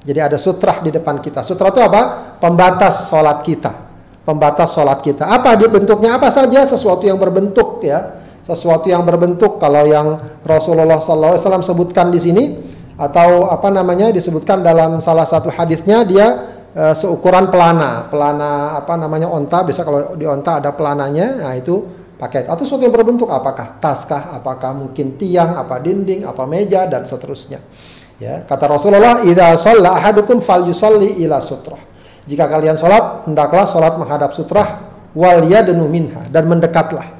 Jadi 0.00 0.20
ada 0.20 0.40
sutrah 0.40 0.80
di 0.80 0.88
depan 0.88 1.20
kita. 1.20 1.44
Sutrah 1.44 1.68
itu 1.68 1.84
apa? 1.84 2.32
Pembatas 2.40 3.12
sholat 3.12 3.44
kita 3.44 3.84
pembatas 4.24 4.72
sholat 4.72 5.04
kita. 5.04 5.28
Apa 5.28 5.54
dia 5.54 5.68
bentuknya 5.68 6.16
apa 6.16 6.32
saja 6.32 6.64
sesuatu 6.64 7.04
yang 7.04 7.20
berbentuk 7.20 7.84
ya, 7.84 8.18
sesuatu 8.42 8.88
yang 8.88 9.04
berbentuk. 9.04 9.60
Kalau 9.60 9.84
yang 9.84 10.40
Rasulullah 10.42 10.98
SAW 10.98 11.60
sebutkan 11.60 12.08
di 12.10 12.18
sini 12.18 12.44
atau 12.96 13.52
apa 13.52 13.68
namanya 13.68 14.10
disebutkan 14.10 14.64
dalam 14.64 15.04
salah 15.04 15.28
satu 15.28 15.52
hadisnya 15.52 16.02
dia 16.08 16.26
uh, 16.72 16.94
seukuran 16.96 17.52
pelana, 17.52 18.08
pelana 18.08 18.80
apa 18.80 18.96
namanya 18.96 19.28
onta. 19.28 19.62
Bisa 19.62 19.84
kalau 19.84 20.16
di 20.16 20.24
onta 20.24 20.58
ada 20.58 20.72
pelananya, 20.72 21.44
nah 21.44 21.52
itu 21.54 22.03
pakai 22.24 22.48
atau 22.48 22.64
sesuatu 22.64 22.88
yang 22.88 22.96
berbentuk 22.96 23.28
apakah 23.28 23.76
taskah, 23.84 24.32
apakah 24.32 24.72
mungkin 24.72 25.20
tiang, 25.20 25.60
apa 25.60 25.76
dinding, 25.76 26.24
apa 26.24 26.48
meja 26.48 26.88
dan 26.88 27.04
seterusnya. 27.04 27.60
Ya, 28.16 28.48
kata 28.48 28.64
Rasulullah, 28.64 29.20
"Idza 29.28 29.52
shalla 29.60 30.00
ahadukum 30.00 30.40
falyusalli 30.40 31.20
ila 31.20 31.44
sutrah." 31.44 31.76
Jika 32.24 32.48
kalian 32.48 32.80
sholat, 32.80 33.28
hendaklah 33.28 33.68
sholat 33.68 34.00
menghadap 34.00 34.32
sutrah 34.32 34.88
wal 35.12 35.44
yadnu 35.44 35.84
minha 35.84 36.24
dan 36.32 36.48
mendekatlah. 36.48 37.12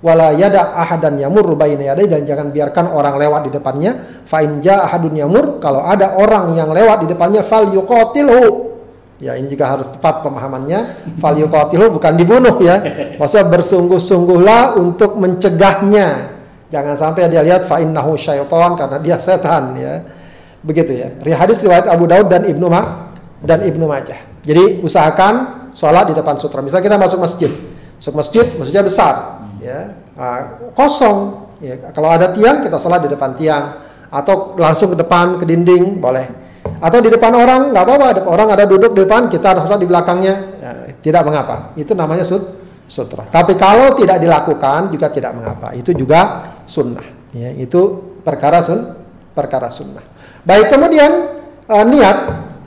Wala 0.00 0.32
yada 0.32 0.76
ahadan 0.76 1.20
yamur 1.20 1.56
baina 1.56 1.92
yadai 1.92 2.08
dan 2.08 2.24
jangan 2.24 2.48
biarkan 2.52 2.88
orang 2.88 3.20
lewat 3.20 3.40
di 3.48 3.50
depannya. 3.52 4.24
Fa 4.24 4.40
in 4.40 4.64
ahadun 4.64 5.12
yamur 5.12 5.60
kalau 5.60 5.84
ada 5.84 6.16
orang 6.16 6.56
yang 6.56 6.72
lewat 6.72 7.04
di 7.04 7.06
depannya 7.12 7.44
fal 7.44 7.68
yuqatilhu. 7.68 8.69
Ya 9.20 9.36
ini 9.36 9.52
juga 9.52 9.68
harus 9.68 9.86
tepat 9.92 10.24
pemahamannya. 10.24 11.12
Fal 11.20 11.36
yuqatilhu 11.36 11.92
bukan 11.92 12.12
dibunuh 12.16 12.56
ya. 12.64 12.80
Maksudnya 13.20 13.46
bersungguh-sungguhlah 13.52 14.80
untuk 14.80 15.20
mencegahnya. 15.20 16.40
Jangan 16.72 16.96
sampai 16.96 17.28
dia 17.28 17.44
lihat 17.44 17.68
fa 17.68 17.84
innahu 17.84 18.16
syaitan 18.16 18.72
karena 18.80 18.96
dia 18.96 19.20
setan 19.20 19.76
ya. 19.76 20.00
Begitu 20.64 20.92
ya. 20.96 21.08
Hadis 21.36 21.60
riwayat 21.60 21.84
Abu 21.84 22.08
Daud 22.08 22.32
dan 22.32 22.48
Ibnu 22.48 22.66
Ma 22.72 23.12
dan 23.44 23.60
Ibnu 23.60 23.84
Majah. 23.84 24.16
Jadi 24.40 24.80
usahakan 24.80 25.68
sholat 25.76 26.08
di 26.08 26.14
depan 26.16 26.40
sutra. 26.40 26.64
Misalnya 26.64 26.84
kita 26.88 26.96
masuk 26.96 27.18
masjid, 27.20 27.52
masuk 28.00 28.14
masjid 28.16 28.44
maksudnya 28.56 28.82
besar, 28.84 29.14
ya 29.60 30.00
uh, 30.16 30.72
kosong. 30.72 31.48
Ya, 31.60 31.76
kalau 31.92 32.08
ada 32.08 32.32
tiang 32.32 32.64
kita 32.64 32.80
sholat 32.80 33.04
di 33.04 33.12
depan 33.12 33.36
tiang 33.36 33.84
atau 34.08 34.56
langsung 34.56 34.96
ke 34.96 34.96
depan 34.96 35.36
ke 35.36 35.44
dinding 35.44 36.00
boleh. 36.00 36.24
Atau 36.80 37.04
di 37.04 37.12
depan 37.12 37.32
orang 37.36 37.76
nggak 37.76 37.84
apa-apa, 37.84 38.06
orang 38.24 38.48
ada 38.56 38.64
duduk 38.64 38.96
di 38.96 39.04
depan 39.04 39.28
kita 39.28 39.52
ada 39.52 39.60
sholat 39.68 39.80
di 39.80 39.88
belakangnya, 39.88 40.34
ya, 40.56 40.70
tidak 41.04 41.22
mengapa. 41.28 41.76
Itu 41.76 41.92
namanya 41.92 42.24
sut 42.24 42.60
sutra. 42.90 43.28
Tapi 43.28 43.54
kalau 43.54 43.94
tidak 43.94 44.18
dilakukan 44.18 44.90
juga 44.90 45.12
tidak 45.12 45.36
mengapa. 45.36 45.76
Itu 45.76 45.92
juga 45.94 46.50
sunnah. 46.64 47.04
Ya, 47.30 47.54
itu 47.54 48.10
perkara 48.24 48.64
sun 48.66 48.96
perkara 49.36 49.70
sunnah. 49.70 50.02
Baik 50.42 50.72
kemudian 50.72 51.36
uh, 51.70 51.84
niat 51.86 52.18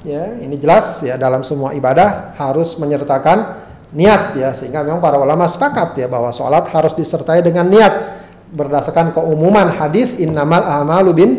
ya 0.03 0.35
ini 0.39 0.55
jelas 0.59 0.99
ya 1.03 1.15
dalam 1.15 1.43
semua 1.47 1.71
ibadah 1.75 2.35
harus 2.35 2.75
menyertakan 2.79 3.63
niat 3.95 4.35
ya 4.35 4.51
sehingga 4.51 4.83
memang 4.83 4.99
para 4.99 5.15
ulama 5.19 5.47
sepakat 5.47 5.95
ya 5.95 6.07
bahwa 6.11 6.31
sholat 6.33 6.67
harus 6.71 6.91
disertai 6.95 7.39
dengan 7.39 7.67
niat 7.67 8.23
berdasarkan 8.53 9.15
keumuman 9.15 9.73
hadis 9.73 10.13
innamal 10.19 10.61
a'malu 10.61 11.11
bin 11.15 11.29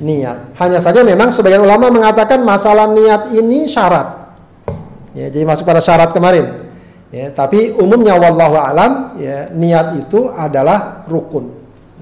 niat 0.00 0.56
hanya 0.60 0.78
saja 0.82 1.00
memang 1.00 1.32
sebagian 1.32 1.64
ulama 1.64 1.88
mengatakan 1.88 2.44
masalah 2.44 2.90
niat 2.92 3.32
ini 3.32 3.68
syarat 3.70 4.36
ya 5.16 5.32
jadi 5.32 5.44
masuk 5.48 5.64
pada 5.64 5.80
syarat 5.80 6.12
kemarin 6.12 6.68
ya 7.08 7.32
tapi 7.32 7.72
umumnya 7.76 8.16
wallahu 8.20 8.56
alam 8.60 9.16
ya 9.16 9.48
niat 9.52 10.06
itu 10.06 10.28
adalah 10.28 11.06
rukun 11.08 11.52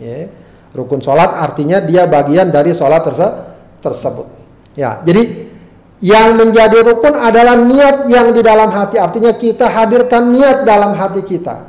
ya 0.02 0.26
rukun 0.74 0.98
sholat 0.98 1.38
artinya 1.38 1.78
dia 1.78 2.10
bagian 2.10 2.50
dari 2.50 2.74
sholat 2.74 3.02
terse 3.06 3.28
tersebut 3.78 4.26
ya 4.74 4.98
jadi 5.06 5.44
yang 6.04 6.36
menjadi 6.36 6.84
rukun 6.84 7.16
adalah 7.16 7.56
niat 7.56 8.10
yang 8.12 8.28
di 8.36 8.44
dalam 8.44 8.68
hati. 8.68 9.00
Artinya 9.00 9.32
kita 9.32 9.72
hadirkan 9.72 10.36
niat 10.36 10.68
dalam 10.68 10.92
hati 10.92 11.24
kita. 11.24 11.64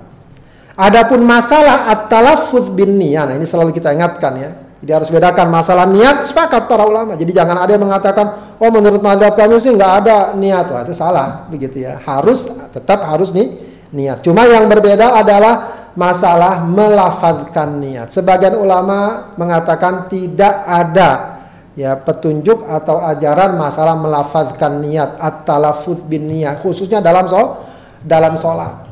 Adapun 0.75 1.23
masalah 1.23 1.87
at-talaffuz 1.87 2.67
bin 2.75 2.99
niat. 2.99 3.31
Nah, 3.31 3.35
ini 3.39 3.47
selalu 3.47 3.71
kita 3.71 3.95
ingatkan 3.95 4.33
ya. 4.35 4.51
Jadi 4.85 5.01
harus 5.01 5.09
bedakan 5.09 5.49
masalah 5.49 5.89
niat 5.89 6.29
sepakat 6.29 6.69
para 6.69 6.85
ulama. 6.85 7.17
Jadi 7.17 7.33
jangan 7.33 7.57
ada 7.57 7.73
yang 7.73 7.89
mengatakan, 7.89 8.53
"Oh, 8.61 8.69
menurut 8.69 9.01
madhab 9.01 9.33
kami 9.33 9.57
sih 9.57 9.73
nggak 9.73 9.91
ada 10.05 10.17
niat." 10.37 10.69
Wah, 10.69 10.85
itu 10.85 10.93
salah 10.93 11.49
begitu 11.49 11.81
ya. 11.81 11.97
Harus 12.05 12.45
tetap 12.69 13.01
harus 13.01 13.33
nih 13.33 13.49
niat. 13.89 14.21
Cuma 14.21 14.45
yang 14.45 14.69
berbeda 14.69 15.17
adalah 15.17 15.89
masalah 15.97 16.61
melafazkan 16.61 17.81
niat. 17.81 18.13
Sebagian 18.13 18.61
ulama 18.61 19.33
mengatakan 19.41 20.05
tidak 20.05 20.53
ada 20.69 21.41
ya 21.73 21.97
petunjuk 21.97 22.69
atau 22.69 23.01
ajaran 23.01 23.57
masalah 23.57 23.97
melafazkan 23.97 24.85
niat 24.85 25.17
at-talaffuz 25.17 26.05
bin 26.05 26.29
niat 26.29 26.61
khususnya 26.61 27.01
dalam 27.01 27.25
so 27.25 27.67
dalam 28.05 28.37
sholat 28.37 28.85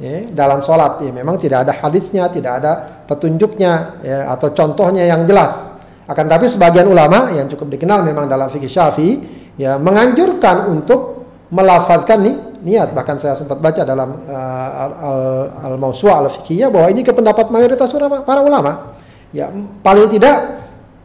ya, 0.00 0.26
dalam 0.32 0.64
sholat 0.64 1.04
ya 1.04 1.12
memang 1.12 1.36
tidak 1.36 1.68
ada 1.68 1.72
hadisnya 1.76 2.26
tidak 2.32 2.64
ada 2.64 3.04
petunjuknya 3.04 3.72
ya, 4.00 4.18
atau 4.32 4.50
contohnya 4.56 5.04
yang 5.04 5.28
jelas 5.28 5.76
akan 6.10 6.26
tapi 6.26 6.50
sebagian 6.50 6.90
ulama 6.90 7.30
yang 7.36 7.46
cukup 7.46 7.70
dikenal 7.70 8.02
memang 8.02 8.26
dalam 8.26 8.50
fikih 8.50 8.66
syafi'i 8.66 9.22
ya 9.54 9.78
menganjurkan 9.78 10.72
untuk 10.72 11.20
melafazkan 11.52 12.18
nih 12.24 12.36
niat. 12.64 12.94
Bahkan 12.94 13.16
saya 13.20 13.34
sempat 13.36 13.58
baca 13.58 13.82
dalam 13.82 14.24
uh, 14.24 14.68
al, 14.74 14.92
al, 15.70 15.74
al 15.74 16.24
al-fiqhiyah 16.26 16.68
bahwa 16.72 16.88
ini 16.88 17.04
ke 17.04 17.12
pendapat 17.12 17.50
mayoritas 17.52 17.90
para 18.24 18.40
ulama. 18.40 18.96
Ya, 19.30 19.46
paling 19.86 20.10
tidak 20.10 20.58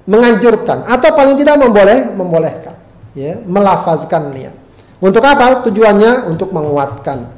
menganjurkan 0.10 0.86
atau 0.90 1.14
paling 1.14 1.38
tidak 1.38 1.62
memboleh 1.62 2.10
membolehkan 2.14 2.74
ya, 3.14 3.38
melafazkan 3.46 4.34
niat. 4.34 4.56
Untuk 4.98 5.22
apa? 5.22 5.62
Tujuannya 5.62 6.30
untuk 6.32 6.50
menguatkan 6.50 7.35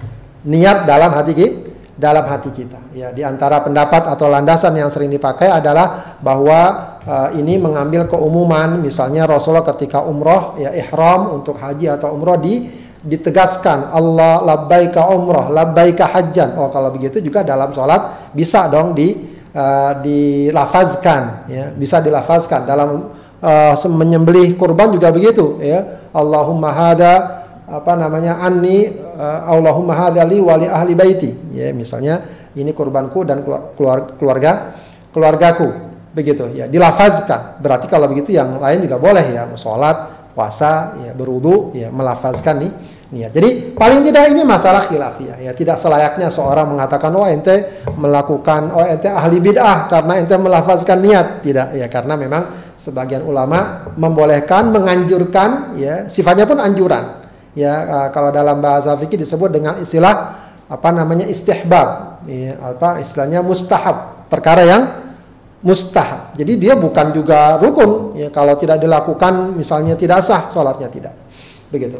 niat 0.47 0.87
dalam 0.87 1.11
hati 1.11 1.33
kita 1.35 1.67
dalam 1.97 2.29
hati 2.29 2.53
kita. 2.53 2.77
Ya, 2.93 3.09
di 3.09 3.25
antara 3.25 3.65
pendapat 3.65 4.05
atau 4.05 4.29
landasan 4.29 4.77
yang 4.77 4.93
sering 4.93 5.09
dipakai 5.09 5.49
adalah 5.49 6.15
bahwa 6.21 6.61
uh, 7.01 7.29
ini 7.33 7.57
mengambil 7.57 8.05
keumuman, 8.05 8.77
misalnya 8.77 9.25
Rasulullah 9.25 9.65
ketika 9.73 10.05
umroh, 10.05 10.61
ya 10.61 10.77
ihram 10.77 11.41
untuk 11.41 11.57
haji 11.57 11.89
atau 11.89 12.13
umroh 12.13 12.37
di 12.37 12.85
ditegaskan 13.01 13.93
Allah 13.93 14.45
labbaika 14.45 15.09
umroh, 15.09 15.49
labbaika 15.49 16.05
hajjan. 16.13 16.53
Oh 16.53 16.69
kalau 16.69 16.93
begitu 16.93 17.17
juga 17.17 17.41
dalam 17.41 17.73
sholat 17.73 18.29
bisa 18.29 18.69
dong 18.69 18.93
di 18.93 19.17
uh, 19.57 19.97
dilafazkan, 19.97 21.49
ya 21.49 21.73
bisa 21.73 21.97
dilafazkan 21.97 22.61
dalam 22.61 23.09
uh, 23.41 23.73
menyembelih 23.89 24.53
kurban 24.53 24.93
juga 24.93 25.09
begitu, 25.09 25.57
ya 25.65 26.09
Allahumma 26.13 26.69
hada 26.77 27.36
apa 27.67 27.99
namanya 27.99 28.39
anni 28.39 28.87
uh, 28.95 29.43
Allahumma 29.43 30.07
hadali 30.07 30.39
wali 30.39 30.65
ahli 30.71 30.95
baiti. 30.95 31.35
Ya 31.51 31.75
misalnya 31.75 32.23
ini 32.55 32.71
kurbanku 32.71 33.27
dan 33.27 33.43
keluarga 33.75 34.15
keluarga 34.15 34.51
keluargaku. 35.11 35.67
Begitu 36.15 36.55
ya 36.55 36.71
dilafazkan. 36.71 37.59
Berarti 37.59 37.91
kalau 37.91 38.07
begitu 38.07 38.31
yang 38.31 38.57
lain 38.57 38.87
juga 38.87 38.97
boleh 38.97 39.35
ya 39.35 39.43
sholat 39.59 40.31
puasa 40.31 40.95
ya 41.03 41.11
berwudu 41.11 41.75
ya 41.75 41.91
melafazkan 41.91 42.55
nih 42.63 42.71
niat. 43.11 43.31
Jadi 43.35 43.49
paling 43.75 44.01
tidak 44.07 44.31
ini 44.31 44.47
masalah 44.47 44.87
khilafiyah 44.87 45.43
ya. 45.43 45.51
Tidak 45.51 45.75
selayaknya 45.75 46.31
seorang 46.31 46.71
mengatakan 46.71 47.11
oh 47.19 47.27
ente 47.27 47.83
melakukan 47.99 48.71
oh 48.71 48.87
ente 48.87 49.11
ahli 49.11 49.43
bid'ah 49.43 49.91
karena 49.91 50.23
ente 50.23 50.39
melafazkan 50.39 51.03
niat. 51.03 51.43
Tidak 51.43 51.75
ya 51.75 51.91
karena 51.91 52.15
memang 52.15 52.43
sebagian 52.79 53.27
ulama 53.27 53.91
membolehkan 53.99 54.71
menganjurkan 54.71 55.75
ya 55.75 56.07
sifatnya 56.07 56.47
pun 56.47 56.63
anjuran 56.63 57.26
ya 57.57 57.73
uh, 57.89 58.07
kalau 58.13 58.29
dalam 58.29 58.61
bahasa 58.61 58.93
fikih 58.93 59.17
disebut 59.17 59.49
dengan 59.49 59.81
istilah 59.81 60.45
apa 60.69 60.89
namanya 60.93 61.25
istihbab. 61.25 62.21
Ya, 62.29 62.59
apa 62.61 63.01
istilahnya 63.01 63.41
mustahab. 63.41 64.29
Perkara 64.29 64.61
yang 64.67 64.83
mustahab. 65.63 66.35
Jadi 66.37 66.59
dia 66.59 66.77
bukan 66.77 67.15
juga 67.15 67.57
rukun. 67.57 68.19
Ya 68.19 68.29
kalau 68.29 68.53
tidak 68.59 68.83
dilakukan 68.83 69.57
misalnya 69.57 69.97
tidak 69.97 70.21
sah 70.21 70.51
sholatnya 70.51 70.91
tidak. 70.91 71.15
Begitu. 71.73 71.97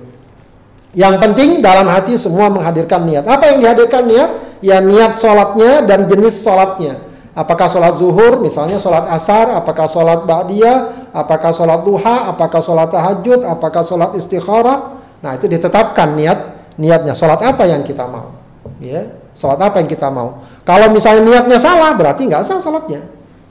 Yang 0.94 1.16
penting 1.20 1.50
dalam 1.64 1.88
hati 1.88 2.20
semua 2.20 2.52
menghadirkan 2.52 3.08
niat. 3.08 3.26
Apa 3.26 3.56
yang 3.56 3.58
dihadirkan 3.64 4.04
niat? 4.08 4.32
Ya 4.60 4.78
niat 4.84 5.16
sholatnya 5.18 5.84
dan 5.88 6.06
jenis 6.12 6.44
sholatnya. 6.44 7.08
Apakah 7.38 7.70
sholat 7.70 8.02
zuhur 8.02 8.42
misalnya 8.42 8.82
sholat 8.82 9.14
asar 9.14 9.54
apakah 9.54 9.86
sholat 9.86 10.26
ba'diyah 10.26 11.06
apakah 11.14 11.54
sholat 11.54 11.86
duha 11.86 12.34
apakah 12.34 12.66
sholat 12.66 12.90
tahajud 12.90 13.46
apakah 13.46 13.86
sholat 13.86 14.18
istikharah 14.18 14.97
Nah, 15.22 15.34
itu 15.34 15.50
ditetapkan 15.50 16.14
niat 16.14 16.40
niatnya 16.78 17.18
salat 17.18 17.42
apa 17.42 17.66
yang 17.66 17.82
kita 17.82 18.06
mau. 18.06 18.38
Ya, 18.78 19.10
salat 19.34 19.58
apa 19.62 19.82
yang 19.82 19.90
kita 19.90 20.08
mau. 20.14 20.46
Kalau 20.62 20.94
misalnya 20.94 21.26
niatnya 21.26 21.58
salah, 21.58 21.98
berarti 21.98 22.30
nggak 22.30 22.44
sah 22.46 22.62
salatnya. 22.62 23.02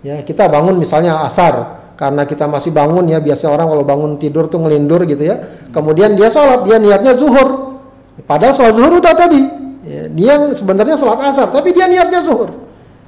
Ya, 0.06 0.22
kita 0.22 0.46
bangun 0.46 0.78
misalnya 0.78 1.18
asar 1.26 1.82
karena 1.96 2.28
kita 2.28 2.44
masih 2.46 2.70
bangun 2.70 3.08
ya 3.08 3.18
biasa 3.18 3.48
orang 3.48 3.66
kalau 3.72 3.82
bangun 3.82 4.10
tidur 4.20 4.46
tuh 4.46 4.62
ngelindur 4.62 5.02
gitu 5.08 5.24
ya. 5.26 5.40
Kemudian 5.72 6.14
dia 6.14 6.30
sholat, 6.30 6.62
dia 6.62 6.76
niatnya 6.78 7.16
zuhur. 7.16 7.80
Padahal 8.28 8.52
sholat 8.54 8.74
zuhur 8.76 8.92
udah 9.00 9.14
tadi. 9.16 9.42
Ya, 9.86 10.10
dia 10.10 10.34
sebenarnya 10.54 10.94
sholat 10.94 11.18
asar, 11.24 11.50
tapi 11.50 11.72
dia 11.72 11.88
niatnya 11.88 12.22
zuhur. 12.22 12.52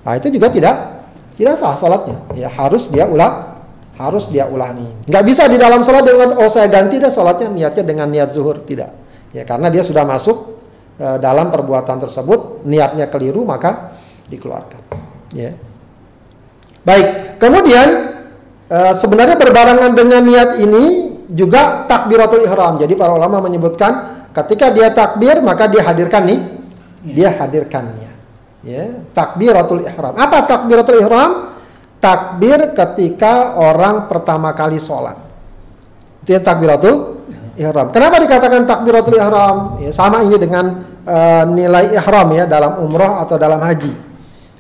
Nah 0.02 0.16
itu 0.16 0.32
juga 0.32 0.48
tidak 0.48 0.74
tidak 1.36 1.54
sah 1.60 1.76
sholatnya. 1.76 2.16
Ya 2.34 2.48
harus 2.48 2.88
dia 2.88 3.04
ulang 3.04 3.57
harus 3.98 4.30
dia 4.30 4.46
ulangi. 4.46 5.10
Nggak 5.10 5.24
bisa 5.26 5.50
di 5.50 5.58
dalam 5.58 5.82
sholat 5.82 6.06
dengan 6.06 6.38
oh 6.38 6.46
saya 6.46 6.70
ganti 6.70 7.02
deh 7.02 7.10
sholatnya 7.10 7.50
niatnya 7.50 7.82
dengan 7.82 8.06
niat 8.06 8.30
zuhur 8.30 8.62
tidak. 8.62 8.94
Ya 9.34 9.42
karena 9.42 9.68
dia 9.68 9.82
sudah 9.82 10.06
masuk 10.06 10.54
e, 10.96 11.06
dalam 11.18 11.50
perbuatan 11.50 11.98
tersebut 11.98 12.62
niatnya 12.62 13.10
keliru 13.10 13.42
maka 13.42 13.98
dikeluarkan. 14.30 14.80
Ya. 15.34 15.58
Baik. 16.86 17.42
Kemudian 17.42 17.88
e, 18.70 18.78
sebenarnya 18.94 19.34
berbarengan 19.34 19.92
dengan 19.98 20.22
niat 20.22 20.50
ini 20.62 20.84
juga 21.28 21.84
takbiratul 21.90 22.46
ihram. 22.46 22.78
Jadi 22.78 22.94
para 22.94 23.12
ulama 23.12 23.42
menyebutkan 23.42 24.24
ketika 24.30 24.70
dia 24.70 24.94
takbir 24.94 25.42
maka 25.42 25.66
dia 25.66 25.82
hadirkan 25.82 26.22
nih, 26.22 26.40
dia 27.02 27.34
hadirkannya. 27.34 28.10
Ya, 28.62 28.90
takbiratul 29.14 29.86
ihram. 29.86 30.14
Apa 30.18 30.46
takbiratul 30.46 30.98
ihram? 31.02 31.57
Takbir 31.98 32.74
ketika 32.74 33.58
orang 33.58 34.06
pertama 34.10 34.54
kali 34.54 34.78
sholat. 34.78 35.18
Itu 36.24 36.34
yang 36.34 36.44
takbiratul 36.44 36.96
ihram. 37.58 37.90
Kenapa 37.90 38.16
dikatakan 38.22 38.62
takbiratul 38.66 39.18
ihram? 39.18 39.56
Ya, 39.82 39.90
sama 39.90 40.22
ini 40.22 40.38
dengan 40.38 40.86
uh, 41.06 41.44
nilai 41.50 41.94
ihram 41.98 42.28
ya 42.34 42.44
dalam 42.46 42.82
umroh 42.82 43.22
atau 43.22 43.36
dalam 43.36 43.58
haji. 43.62 43.92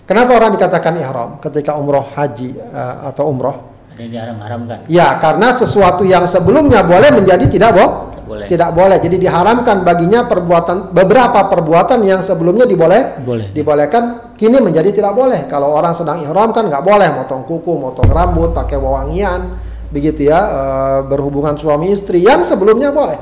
Kenapa 0.08 0.34
orang 0.40 0.56
dikatakan 0.56 0.94
ihram 0.98 1.30
ketika 1.38 1.76
umroh 1.76 2.10
haji 2.16 2.56
uh, 2.58 3.10
atau 3.12 3.30
umroh? 3.30 3.68
diharam-haramkan. 3.98 4.86
Ya, 4.86 5.18
karena 5.18 5.50
sesuatu 5.50 6.06
yang 6.06 6.22
sebelumnya 6.30 6.86
boleh 6.86 7.10
menjadi 7.10 7.50
tidak 7.50 7.74
boh 7.74 8.07
boleh. 8.28 8.46
Tidak 8.46 8.70
boleh. 8.76 9.00
Jadi 9.00 9.16
diharamkan 9.16 9.80
baginya 9.80 10.28
perbuatan 10.28 10.92
beberapa 10.92 11.48
perbuatan 11.48 12.04
yang 12.04 12.20
sebelumnya 12.20 12.68
diboleh 12.68 13.24
boleh. 13.24 13.48
dibolehkan 13.56 14.36
kini 14.36 14.60
menjadi 14.60 14.92
tidak 14.92 15.16
boleh. 15.16 15.48
Kalau 15.48 15.72
orang 15.72 15.96
sedang 15.96 16.20
ihram 16.20 16.52
kan 16.52 16.68
nggak 16.68 16.84
boleh 16.84 17.08
motong 17.16 17.48
kuku, 17.48 17.72
motong 17.80 18.12
rambut, 18.12 18.52
pakai 18.52 18.76
wewangian, 18.76 19.56
begitu 19.88 20.28
ya, 20.28 20.40
e, 20.44 20.62
berhubungan 21.08 21.56
suami 21.56 21.90
istri 21.90 22.20
yang 22.20 22.44
sebelumnya 22.44 22.92
boleh. 22.92 23.16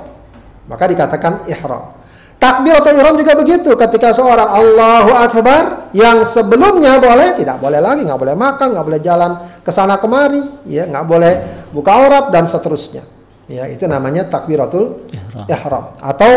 Maka 0.66 0.84
dikatakan 0.90 1.46
ihram. 1.46 1.94
Takbir 2.36 2.76
atau 2.76 2.92
ihram 2.92 3.16
juga 3.16 3.32
begitu. 3.32 3.72
Ketika 3.72 4.12
seorang 4.12 4.52
Allahu 4.52 5.10
Akbar 5.16 5.88
yang 5.96 6.20
sebelumnya 6.20 7.00
boleh, 7.00 7.32
tidak 7.32 7.56
boleh 7.64 7.80
lagi, 7.80 8.04
nggak 8.04 8.20
boleh 8.20 8.36
makan, 8.36 8.76
nggak 8.76 8.84
boleh 8.84 9.00
jalan 9.00 9.30
ke 9.64 9.72
sana 9.72 9.96
kemari, 9.96 10.44
ya, 10.68 10.84
nggak 10.84 11.06
boleh 11.08 11.32
buka 11.72 11.90
aurat 11.96 12.28
dan 12.28 12.44
seterusnya. 12.44 13.15
Ya, 13.46 13.70
itu 13.70 13.86
namanya 13.86 14.26
takbiratul 14.26 15.06
ihram. 15.14 15.46
ihram. 15.46 15.84
Atau 16.02 16.30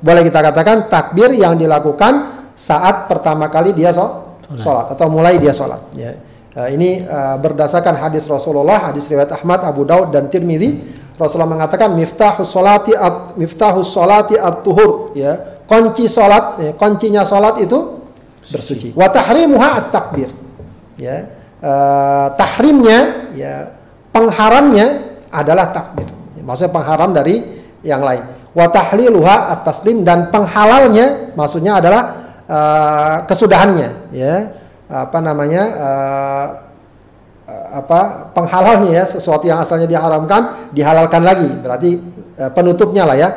boleh 0.00 0.24
kita 0.24 0.40
katakan 0.40 0.88
takbir 0.88 1.32
yang 1.36 1.56
dilakukan 1.56 2.32
saat 2.56 3.12
pertama 3.12 3.52
kali 3.52 3.76
dia 3.76 3.92
sholat 3.92 4.86
atau 4.96 5.06
mulai 5.12 5.36
dia 5.36 5.52
sholat. 5.52 5.84
Ya. 5.92 6.16
Uh, 6.56 6.72
ini 6.72 7.04
uh, 7.04 7.36
berdasarkan 7.36 8.00
hadis 8.00 8.24
Rasulullah, 8.24 8.88
hadis 8.88 9.04
riwayat 9.04 9.28
Ahmad, 9.36 9.60
Abu 9.68 9.84
Daud 9.84 10.08
dan 10.16 10.32
Tirmidzi. 10.32 11.04
Rasulullah 11.20 11.48
mengatakan 11.48 11.92
miftahus 11.92 12.48
sholati 12.48 12.96
at, 12.96 13.36
miftahus 13.36 13.92
sholati 13.92 14.40
at-tuhur 14.40 15.12
ya. 15.12 15.60
Kunci 15.68 16.08
sholat, 16.08 16.62
ya, 16.62 16.72
kuncinya 16.72 17.26
sholat 17.28 17.60
itu 17.60 18.00
bersuci. 18.48 18.96
Wa 18.96 19.12
tahrimuha 19.12 19.84
at-takbir. 19.84 20.32
Ya. 20.96 21.36
Uh, 21.60 22.32
tahrimnya 22.40 23.32
ya 23.36 23.76
pengharamnya 24.12 25.20
adalah 25.28 25.72
takbir 25.72 26.08
maksudnya 26.46 26.72
pengharam 26.72 27.10
dari 27.10 27.42
yang 27.82 28.00
lain. 28.00 28.22
Wa 28.54 28.70
tahliluha 28.70 29.52
at-taslim 29.58 30.06
dan 30.06 30.30
penghalalnya 30.30 31.34
maksudnya 31.34 31.82
adalah 31.82 32.02
uh, 32.46 33.16
kesudahannya 33.26 34.14
ya. 34.14 34.54
Apa 34.86 35.18
namanya? 35.18 35.62
Uh, 35.74 36.46
apa 37.46 38.30
penghalalnya 38.34 38.90
ya 38.90 39.04
sesuatu 39.06 39.46
yang 39.46 39.62
asalnya 39.62 39.86
diharamkan 39.86 40.70
dihalalkan 40.74 41.22
lagi 41.22 41.46
berarti 41.62 42.02
uh, 42.42 42.50
penutupnya 42.50 43.06
lah 43.06 43.14
ya 43.14 43.28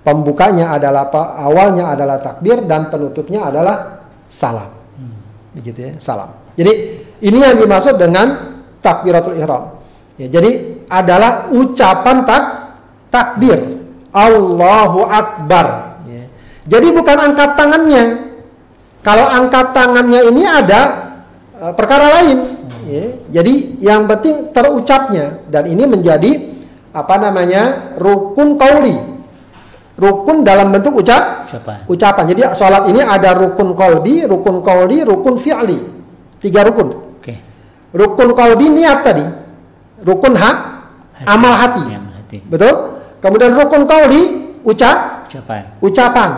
pembukanya 0.00 0.72
adalah 0.72 1.12
apa 1.12 1.36
awalnya 1.36 1.92
adalah 1.92 2.16
takbir 2.16 2.64
dan 2.64 2.88
penutupnya 2.88 3.44
adalah 3.44 4.08
salam 4.24 4.72
hmm. 4.72 5.16
begitu 5.52 5.78
ya 5.84 5.92
salam 6.00 6.32
jadi 6.56 7.04
ini 7.20 7.38
yang 7.44 7.60
dimaksud 7.60 8.00
dengan 8.00 8.56
takbiratul 8.80 9.36
ihram 9.36 9.77
ya 10.18 10.26
jadi 10.28 10.50
adalah 10.90 11.48
ucapan 11.52 12.26
tak 12.26 12.42
takbir. 13.12 13.78
Allahu 14.08 15.04
Akbar. 15.04 16.00
Ya. 16.08 16.24
jadi 16.64 16.88
bukan 16.96 17.16
angkat 17.32 17.54
tangannya. 17.60 18.04
Kalau 19.04 19.28
angkat 19.28 19.76
tangannya 19.76 20.20
ini 20.32 20.42
ada 20.48 20.80
uh, 21.60 21.72
perkara 21.76 22.20
lain. 22.20 22.38
Ya. 22.88 23.04
jadi 23.40 23.54
yang 23.84 24.08
penting 24.08 24.50
terucapnya. 24.50 25.44
Dan 25.46 25.68
ini 25.68 25.84
menjadi 25.84 26.56
apa 26.88 27.20
namanya 27.20 27.94
rukun 28.00 28.56
kauli 28.56 28.96
rukun 29.98 30.46
dalam 30.46 30.70
bentuk 30.70 31.02
ucap 31.02 31.44
ucapan. 31.50 31.78
ucapan. 31.90 32.24
Jadi 32.32 32.40
sholat 32.54 32.86
ini 32.88 33.02
ada 33.02 33.34
rukun 33.34 33.74
kolbi 33.76 34.24
rukun 34.24 34.64
kauli 34.64 35.04
rukun 35.04 35.36
fi'li. 35.36 35.78
Tiga 36.38 36.64
rukun. 36.64 37.18
Okay. 37.18 37.42
rukun 37.92 38.32
kolbi 38.32 38.72
niat 38.72 39.04
tadi 39.04 39.47
rukun 40.02 40.34
hak 40.34 40.56
hati. 41.18 41.26
amal 41.26 41.52
hati, 41.54 41.82
ya, 41.88 41.98
hati. 41.98 42.38
betul 42.46 42.98
Kemudian 43.18 43.50
rukun 43.54 43.82
kauli 43.86 44.22
ucap 44.62 45.26
ucapan. 45.26 45.62
Ucapan. 45.82 46.30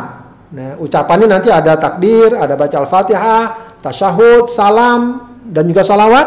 Nah, 0.51 0.75
ucapannya 0.83 1.31
nanti 1.31 1.46
ada 1.46 1.79
takbir, 1.79 2.35
ada 2.35 2.59
baca 2.59 2.75
Al-Fatihah, 2.83 3.79
tasyahud, 3.79 4.51
salam, 4.51 5.31
dan 5.46 5.62
juga 5.70 5.87
salawat. 5.87 6.27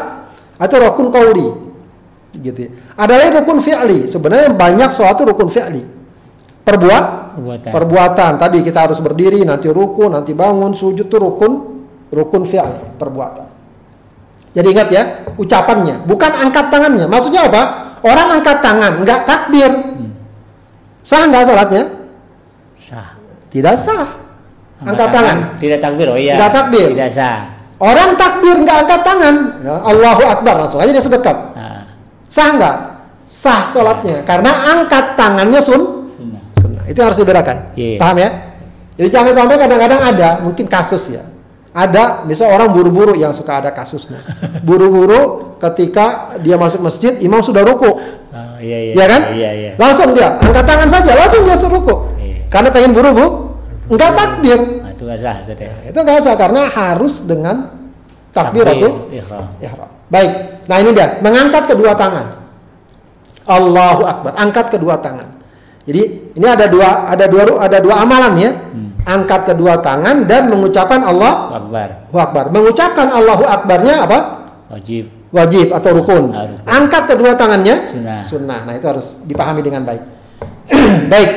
Itu 0.63 0.80
rukun 0.80 1.12
qauli. 1.12 1.48
Gitu. 2.34 2.72
Ada 2.96 3.13
lagi 3.19 3.30
rukun 3.43 3.60
fi'li. 3.60 4.08
Sebenarnya 4.08 4.56
banyak 4.56 4.89
itu 4.96 5.24
rukun 5.28 5.50
fi'li. 5.52 5.84
Perbuat, 6.63 7.36
Perbuatan. 7.36 7.72
perbuatan. 7.76 8.32
Tadi 8.39 8.63
kita 8.63 8.88
harus 8.88 9.04
berdiri, 9.04 9.43
nanti 9.43 9.67
ruku, 9.67 10.08
nanti 10.08 10.32
bangun, 10.32 10.72
sujud 10.72 11.12
itu 11.12 11.17
rukun, 11.19 11.54
rukun 12.08 12.43
fi'li, 12.48 12.96
perbuatan. 12.96 13.48
Jadi 14.54 14.68
ingat 14.70 14.88
ya, 14.94 15.04
ucapannya, 15.34 16.06
bukan 16.06 16.30
angkat 16.30 16.70
tangannya. 16.70 17.10
Maksudnya 17.10 17.50
apa? 17.50 17.62
Orang 18.06 18.38
angkat 18.38 18.62
tangan, 18.62 19.02
nggak 19.02 19.26
takbir. 19.26 19.72
Sah 21.02 21.26
nggak 21.26 21.44
sholatnya? 21.50 21.84
Sah. 22.78 23.18
Tidak 23.50 23.76
sah. 23.76 24.08
Angkat 24.86 25.10
tangan. 25.10 25.38
Tidak 25.58 25.80
takbir. 25.82 26.08
Oh 26.13 26.20
iya. 26.20 26.38
Tidak 26.38 26.52
takbir. 26.54 26.88
Tidak 26.94 27.10
sah. 27.10 27.50
Orang 27.82 28.16
takbir 28.16 28.56
nggak 28.62 28.78
angkat 28.86 29.02
tangan, 29.02 29.36
ya, 29.60 29.76
Allahu 29.84 30.24
Akbar 30.24 30.56
langsung 30.56 30.80
aja 30.80 30.94
dia 30.94 31.04
sedekap. 31.04 31.52
Nah, 31.58 31.84
Sah 32.30 32.48
nggak? 32.56 32.76
Sah 33.28 33.68
sholatnya, 33.68 34.22
karena 34.24 34.52
angkat 34.70 35.18
tangannya 35.18 35.60
sun, 35.60 36.08
sunnah. 36.16 36.44
sunnah. 36.56 36.84
Itu 36.88 37.02
yang 37.02 37.10
harus 37.12 37.20
dibedakan. 37.20 37.58
Iya. 37.74 37.98
Paham 38.00 38.18
ya? 38.22 38.30
Jadi 38.94 39.10
jangan 39.10 39.34
sampai 39.34 39.58
kadang-kadang 39.58 40.02
ada 40.06 40.30
mungkin 40.46 40.66
kasus 40.70 41.18
ya. 41.18 41.24
Ada, 41.73 42.21
misal 42.29 42.53
orang 42.53 42.69
buru-buru 42.69 43.17
yang 43.17 43.33
suka 43.33 43.57
ada 43.57 43.73
kasusnya. 43.73 44.21
Buru-buru 44.62 45.57
ketika 45.57 46.38
dia 46.45 46.53
masuk 46.53 46.86
masjid, 46.86 47.17
imam 47.17 47.41
sudah 47.41 47.65
ruku. 47.65 47.89
Oh, 47.89 48.57
iya 48.62 48.77
iya. 48.77 48.93
ya 48.93 49.05
kan? 49.09 49.21
Iya 49.33 49.51
iya. 49.57 49.71
Langsung 49.81 50.13
dia 50.13 50.38
angkat 50.38 50.69
tangan 50.69 50.89
saja, 50.93 51.12
langsung 51.17 51.41
dia 51.49 51.57
suruh 51.57 51.81
Iya. 52.21 52.45
Karena 52.53 52.69
pengen 52.69 52.93
buru-buru, 52.93 53.57
enggak 53.89 54.12
takbir. 54.13 54.59
Nah, 54.62 54.91
itu 54.93 55.01
nggak 55.01 55.19
sah 55.25 55.38
sudah. 55.49 55.65
Nah, 55.65 55.81
itu 55.89 55.97
nggak 56.05 56.17
sah 56.21 56.36
karena 56.38 56.62
harus 56.69 57.13
dengan 57.25 57.55
takbiratul 58.29 59.09
ihram. 59.09 59.45
ihram. 59.57 59.89
Baik. 60.13 60.31
Nah, 60.69 60.77
ini 60.77 60.89
dia, 60.93 61.07
mengangkat 61.25 61.73
kedua 61.73 61.97
tangan. 61.97 62.38
Allahu 63.49 64.05
akbar, 64.05 64.38
angkat 64.38 64.77
kedua 64.77 65.01
tangan. 65.01 65.41
Jadi, 65.89 66.38
ini 66.38 66.45
ada 66.45 66.69
dua 66.69 67.09
ada 67.09 67.25
dua 67.25 67.43
ada 67.65 67.77
dua 67.81 67.95
amalan 67.97 68.33
ya. 68.38 68.51
Angkat 69.04 69.52
kedua 69.52 69.84
tangan 69.84 70.24
dan 70.24 70.48
mengucapkan 70.48 71.04
Allah 71.04 71.60
Akbar. 71.60 71.89
Akbar. 72.08 72.46
Mengucapkan 72.56 73.12
Allahu 73.12 73.44
Akbarnya 73.44 74.08
apa? 74.08 74.20
Wajib. 74.72 75.12
Wajib 75.34 75.76
atau 75.76 75.92
rukun. 75.92 76.32
Ah, 76.32 76.48
rukun. 76.48 76.63
Angkat 76.63 77.04
kedua 77.12 77.36
tangannya 77.36 77.84
Sunnah. 77.84 78.22
sunnah. 78.24 78.60
Nah, 78.63 78.74
itu 78.80 78.86
harus 78.88 79.20
dipahami 79.28 79.60
dengan 79.60 79.84
baik. 79.84 80.04
baik. 81.13 81.32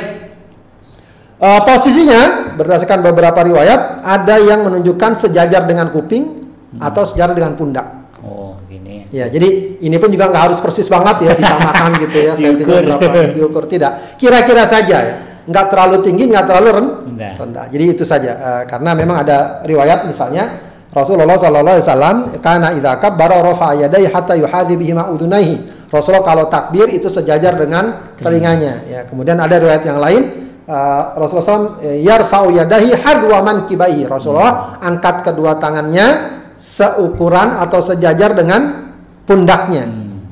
Eh, 1.37 1.61
posisinya 1.69 2.55
berdasarkan 2.57 3.05
beberapa 3.05 3.37
riwayat 3.45 4.01
ada 4.01 4.41
yang 4.41 4.65
menunjukkan 4.65 5.21
sejajar 5.21 5.69
dengan 5.69 5.93
kuping 5.93 6.49
atau 6.81 7.05
sejajar 7.05 7.37
dengan 7.37 7.53
pundak. 7.59 8.09
Oh, 8.25 8.57
gini. 8.65 9.05
Ya, 9.13 9.29
jadi 9.29 9.77
ini 9.85 9.97
pun 10.01 10.09
juga 10.09 10.33
nggak 10.33 10.45
harus 10.49 10.59
persis 10.65 10.89
banget 10.89 11.29
ya 11.29 11.33
disamakan 11.41 11.91
gitu 12.01 12.19
ya, 12.25 12.33
Diukur. 12.33 12.81
berapa 12.89 13.37
diukur 13.37 13.65
tidak. 13.69 14.17
Kira-kira 14.17 14.65
saja 14.65 14.97
ya, 15.05 15.15
nggak 15.47 15.67
terlalu 15.71 15.97
tinggi, 16.03 16.25
nggak 16.27 16.45
terlalu 16.45 16.69
ren- 16.75 16.95
Rendah. 17.07 17.33
rendah. 17.39 17.65
Jadi 17.71 17.85
itu 17.87 18.05
saja. 18.05 18.33
Eh, 18.35 18.63
karena 18.67 18.91
memang 18.93 19.23
ada 19.23 19.63
riwayat 19.63 20.05
misalnya 20.05 20.59
Rasulullah 20.91 21.37
Shallallahu 21.37 21.77
Alaihi 21.77 21.87
Wasallam 21.87 22.17
karena 22.41 22.69
idza 22.73 22.93
kabbara 22.99 23.39
rafa'a 23.45 23.87
yadayhi 23.87 24.09
hatta 24.11 24.35
yuhadhi 24.35 24.75
bihima 24.75 25.13
udunaihi. 25.13 25.89
Rasulullah 25.93 26.25
kalau 26.25 26.51
takbir 26.51 26.91
itu 26.91 27.07
sejajar 27.07 27.55
dengan 27.55 28.15
telinganya. 28.19 28.83
Ya, 28.91 29.01
kemudian 29.07 29.39
ada 29.39 29.55
riwayat 29.61 29.87
yang 29.87 30.01
lain 30.03 30.23
eh, 30.67 31.03
Rasulullah 31.15 31.47
SAW 31.47 31.85
yarfa'u 32.01 32.49
yadahi 32.51 32.97
hadwa 32.99 33.39
mankibaihi. 33.45 34.09
Rasulullah 34.11 34.81
angkat 34.83 35.23
kedua 35.23 35.61
tangannya 35.63 36.37
seukuran 36.57 37.61
atau 37.61 37.79
sejajar 37.79 38.33
dengan 38.35 38.91
pundaknya. 39.29 39.85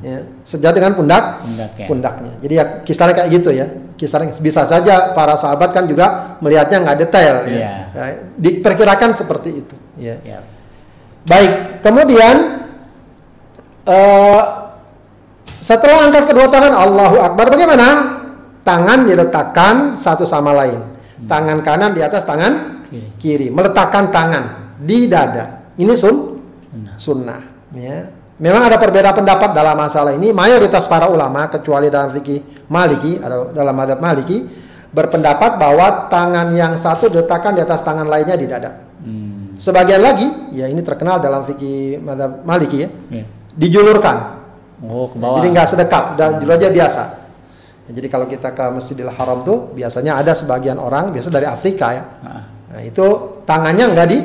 Ya, 0.05 0.21
sejajar 0.45 0.77
dengan 0.77 0.93
pundak 0.93 1.41
Pundaknya. 1.41 1.85
pundaknya. 1.89 2.33
Jadi 2.41 2.53
ya 2.53 2.65
kisarannya 2.85 3.15
kayak 3.17 3.29
gitu 3.33 3.49
ya. 3.53 3.65
Kisarannya 3.95 4.35
bisa 4.43 4.67
saja 4.67 5.15
para 5.15 5.39
sahabat 5.39 5.71
kan 5.71 5.87
juga 5.87 6.35
melihatnya 6.43 6.83
nggak 6.83 6.97
detail. 7.07 7.35
Ya. 7.47 7.55
Iya. 7.55 7.73
Ya, 7.95 8.05
diperkirakan 8.35 9.15
seperti 9.15 9.63
itu. 9.63 9.75
Ya. 9.95 10.19
Ya. 10.23 10.43
Baik, 11.25 11.79
kemudian 11.81 12.67
eh, 13.87 14.41
setelah 15.63 16.11
angkat 16.11 16.29
kedua 16.29 16.51
tangan 16.51 16.75
Allahu 16.75 17.17
Akbar, 17.23 17.49
bagaimana? 17.49 18.19
Tangan 18.61 19.05
diletakkan 19.05 19.95
satu 19.97 20.25
sama 20.25 20.53
lain. 20.53 20.81
Tangan 21.25 21.63
kanan 21.63 21.95
di 21.95 22.01
atas 22.03 22.27
tangan 22.27 22.83
Kiri. 22.91 23.09
kiri, 23.17 23.47
meletakkan 23.49 24.11
tangan 24.11 24.75
di 24.81 25.07
dada. 25.09 25.71
Ini 25.79 25.93
sun 25.95 26.37
Sunnah. 26.69 26.95
sunnah. 26.99 27.41
Ya. 27.73 28.11
Memang 28.35 28.67
ada 28.67 28.75
perbedaan 28.75 29.15
pendapat 29.15 29.55
dalam 29.55 29.79
masalah 29.79 30.11
ini. 30.11 30.35
Mayoritas 30.35 30.91
para 30.91 31.07
ulama, 31.07 31.47
kecuali 31.47 31.87
dalam 31.87 32.11
fikih 32.11 32.67
Maliki, 32.67 33.15
atau 33.23 33.55
dalam 33.55 33.71
madhab 33.71 34.03
Maliki, 34.03 34.43
berpendapat 34.91 35.55
bahwa 35.55 36.11
tangan 36.11 36.51
yang 36.51 36.75
satu 36.75 37.07
diletakkan 37.07 37.55
di 37.55 37.63
atas 37.63 37.79
tangan 37.87 38.07
lainnya 38.07 38.35
di 38.35 38.43
dada. 38.47 38.71
Hmm. 38.99 39.55
Sebagian 39.55 40.03
lagi, 40.03 40.27
ya 40.51 40.67
ini 40.67 40.83
terkenal 40.83 41.23
dalam 41.23 41.47
fikih 41.47 42.03
madhab 42.03 42.43
Maliki 42.43 42.83
ya, 42.83 42.89
Ya. 43.07 43.23
dijulurkan. 43.55 44.43
Oh, 44.83 45.07
ke 45.07 45.15
bawah. 45.15 45.39
Jadi 45.39 45.47
nggak 45.55 45.67
sedekap 45.71 46.03
dan 46.19 46.43
julur 46.43 46.59
aja 46.59 46.67
biasa. 46.67 47.03
Ya, 47.87 47.91
jadi 47.95 48.07
kalau 48.11 48.27
kita 48.27 48.51
ke 48.51 48.65
Masjidil 48.67 49.11
Haram 49.15 49.47
tuh 49.47 49.71
biasanya 49.71 50.19
ada 50.19 50.35
sebagian 50.35 50.75
orang, 50.75 51.15
biasa 51.15 51.31
dari 51.31 51.47
Afrika 51.47 51.95
ya. 51.95 52.03
Ah. 52.19 52.43
Nah 52.75 52.81
itu 52.83 53.39
tangannya 53.47 53.95
nggak 53.95 54.07
di, 54.11 54.19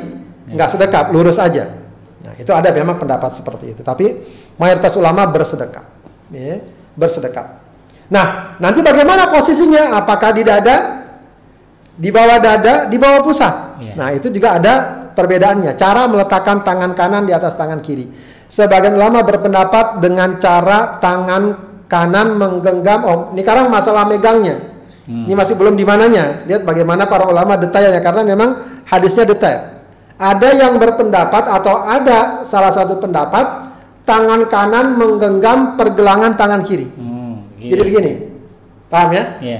nggak 0.51 0.69
sedekap, 0.75 1.15
lurus 1.15 1.39
aja. 1.39 1.80
Nah 2.21 2.33
itu 2.37 2.51
ada 2.53 2.69
memang 2.69 3.01
pendapat 3.01 3.33
seperti 3.33 3.73
itu. 3.73 3.81
Tapi 3.81 4.05
mayoritas 4.61 4.93
ulama 4.93 5.25
bersedekap, 5.25 5.85
ya, 6.29 6.61
bersedekap. 6.93 7.61
Nah 8.13 8.57
nanti 8.61 8.79
bagaimana 8.85 9.33
posisinya? 9.33 9.97
Apakah 9.97 10.29
di 10.35 10.45
dada, 10.45 11.07
di 11.97 12.09
bawah 12.13 12.37
dada, 12.37 12.85
di 12.85 12.97
bawah 13.01 13.25
pusat? 13.25 13.81
Iya. 13.81 13.93
Nah 13.97 14.07
itu 14.13 14.29
juga 14.29 14.61
ada 14.61 14.73
perbedaannya. 15.17 15.73
Cara 15.75 16.05
meletakkan 16.05 16.61
tangan 16.61 16.93
kanan 16.93 17.25
di 17.25 17.33
atas 17.33 17.57
tangan 17.57 17.81
kiri. 17.81 18.07
Sebagian 18.51 18.99
ulama 18.99 19.23
berpendapat 19.23 20.03
dengan 20.03 20.35
cara 20.37 20.99
tangan 20.99 21.43
kanan 21.87 22.35
menggenggam. 22.35 22.99
Oh, 23.07 23.19
ini 23.31 23.41
sekarang 23.43 23.71
masalah 23.71 24.03
megangnya. 24.07 24.59
Hmm. 25.07 25.25
Ini 25.25 25.33
masih 25.33 25.55
belum 25.57 25.79
di 25.79 25.87
mananya. 25.87 26.43
Lihat 26.45 26.67
bagaimana 26.67 27.07
para 27.07 27.25
ulama 27.25 27.57
detailnya 27.57 28.03
karena 28.03 28.21
memang 28.27 28.49
hadisnya 28.85 29.25
detail. 29.25 29.80
Ada 30.21 30.53
yang 30.53 30.77
berpendapat 30.77 31.49
atau 31.49 31.81
ada 31.81 32.45
salah 32.45 32.69
satu 32.69 33.01
pendapat 33.01 33.73
tangan 34.05 34.45
kanan 34.45 34.93
menggenggam 34.93 35.73
pergelangan 35.73 36.37
tangan 36.37 36.61
kiri. 36.61 36.85
Hmm, 36.93 37.49
Jadi 37.57 37.81
begini. 37.81 38.11
Paham 38.85 39.09
ya? 39.11 39.23
Ya. 39.41 39.59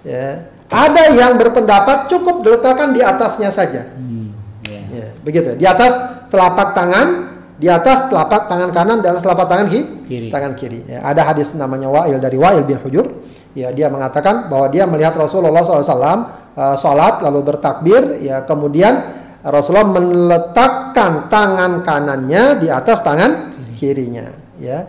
Ya. 0.00 0.28
Ada 0.70 1.12
yang 1.12 1.36
berpendapat 1.36 2.08
cukup 2.08 2.40
diletakkan 2.40 2.96
di 2.96 3.04
atasnya 3.04 3.52
saja. 3.52 3.92
Hmm, 3.92 4.32
ya. 4.64 4.80
Ya, 4.88 5.06
begitu. 5.20 5.52
Di 5.60 5.66
atas 5.68 5.92
telapak 6.32 6.72
tangan, 6.72 7.36
di 7.60 7.68
atas 7.68 8.08
telapak 8.08 8.48
tangan 8.48 8.70
kanan, 8.72 9.04
di 9.04 9.08
atas 9.10 9.20
telapak 9.20 9.52
tangan 9.52 9.66
ki- 9.68 10.08
Kiri. 10.08 10.28
tangan 10.32 10.56
kiri. 10.56 10.80
Ya, 10.88 11.04
ada 11.04 11.28
hadis 11.28 11.52
namanya 11.52 11.92
Wa'il 11.92 12.16
dari 12.16 12.40
Wa'il 12.40 12.64
bin 12.64 12.80
Hujur. 12.80 13.20
Ya, 13.52 13.68
dia 13.68 13.90
mengatakan 13.92 14.48
bahwa 14.48 14.70
dia 14.70 14.86
melihat 14.86 15.12
Rasulullah 15.12 15.60
SAW 15.60 15.84
uh, 15.92 16.76
sholat 16.78 17.18
lalu 17.20 17.52
bertakbir. 17.52 18.22
Ya, 18.22 18.46
kemudian 18.46 19.18
Rasulullah 19.40 19.88
meletakkan 19.88 21.26
tangan 21.28 21.80
kanannya 21.80 22.60
di 22.60 22.68
atas 22.68 23.00
tangan 23.00 23.56
kirinya. 23.74 24.26
Ya, 24.60 24.84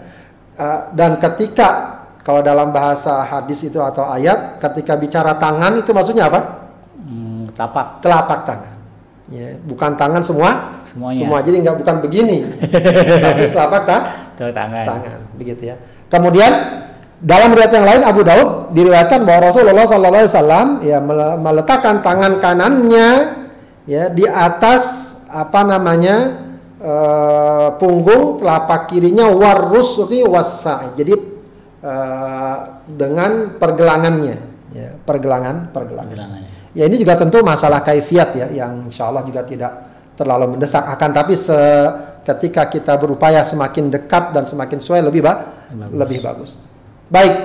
Uh, 0.51 0.93
dan 0.93 1.17
ketika 1.17 1.97
kalau 2.21 2.45
dalam 2.45 2.69
bahasa 2.69 3.25
hadis 3.25 3.65
itu 3.65 3.81
atau 3.81 4.05
ayat, 4.05 4.61
ketika 4.61 4.93
bicara 4.93 5.33
tangan 5.41 5.73
itu 5.79 5.89
maksudnya 5.89 6.29
apa? 6.29 6.69
Hmm, 7.01 7.49
tapak. 7.57 7.97
telapak 8.03 8.45
tangan. 8.45 8.75
Ya, 9.31 9.57
bukan 9.65 9.97
tangan 9.97 10.21
semua, 10.21 10.69
Semuanya. 10.85 11.17
semua. 11.17 11.39
Jadi 11.41 11.65
nggak 11.65 11.77
bukan 11.81 11.95
begini, 12.03 12.37
tapi 13.25 13.49
telapak 13.49 13.81
ta- 13.89 14.05
tangan. 14.37 14.85
tangan, 14.85 15.19
begitu 15.33 15.71
ya. 15.73 15.75
Kemudian 16.13 16.51
dalam 17.17 17.55
riwayat 17.57 17.73
yang 17.73 17.87
lain 17.87 18.01
Abu 18.05 18.21
Daud 18.21 18.75
diriwayatkan 18.75 19.23
bahwa 19.25 19.49
Rasulullah 19.49 19.87
Sallallahu 19.89 20.13
Alaihi 20.21 20.33
Wasallam 20.35 20.67
ya 20.85 20.97
mele- 21.01 21.39
meletakkan 21.41 22.05
tangan 22.05 22.37
kanannya 22.37 23.07
ya 23.85 24.09
di 24.11 24.25
atas 24.27 25.15
apa 25.31 25.63
namanya 25.63 26.17
eh, 26.81 27.69
punggung 27.77 28.41
telapak 28.41 28.91
kirinya 28.91 29.29
warusri 29.31 30.25
wasa. 30.25 30.93
Jadi 30.97 31.13
eh, 31.81 32.57
dengan 32.85 33.55
pergelangannya, 33.55 34.37
ya, 34.75 34.89
pergelangan, 35.01 35.71
pergelangan. 35.71 36.17
Ya 36.71 36.87
ini 36.87 36.95
juga 36.95 37.19
tentu 37.19 37.43
masalah 37.43 37.83
kaifiat 37.83 38.29
ya 38.31 38.47
yang 38.47 38.87
insya 38.87 39.11
Allah 39.11 39.27
juga 39.27 39.43
tidak 39.43 39.91
terlalu 40.15 40.55
mendesak 40.55 40.83
akan 40.87 41.09
tapi 41.11 41.33
se 41.35 41.59
ketika 42.21 42.69
kita 42.69 42.93
berupaya 42.95 43.41
semakin 43.41 43.89
dekat 43.89 44.31
dan 44.31 44.45
semakin 44.45 44.77
sesuai 44.77 45.01
lebih 45.09 45.25
ba 45.25 45.33
Bagus. 45.71 45.97
lebih 45.97 46.19
bagus. 46.21 46.51
Baik. 47.11 47.35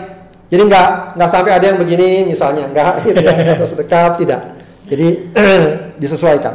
Jadi 0.46 0.62
nggak 0.62 1.18
nggak 1.18 1.30
sampai 1.30 1.52
ada 1.58 1.64
yang 1.74 1.78
begini 1.82 2.30
misalnya 2.30 2.70
nggak 2.70 2.92
gitu 3.02 3.18
ya 3.18 3.32
atau 3.58 3.66
sedekap 3.66 4.14
tidak. 4.20 4.40
Jadi 4.86 5.08
disesuaikan. 6.02 6.54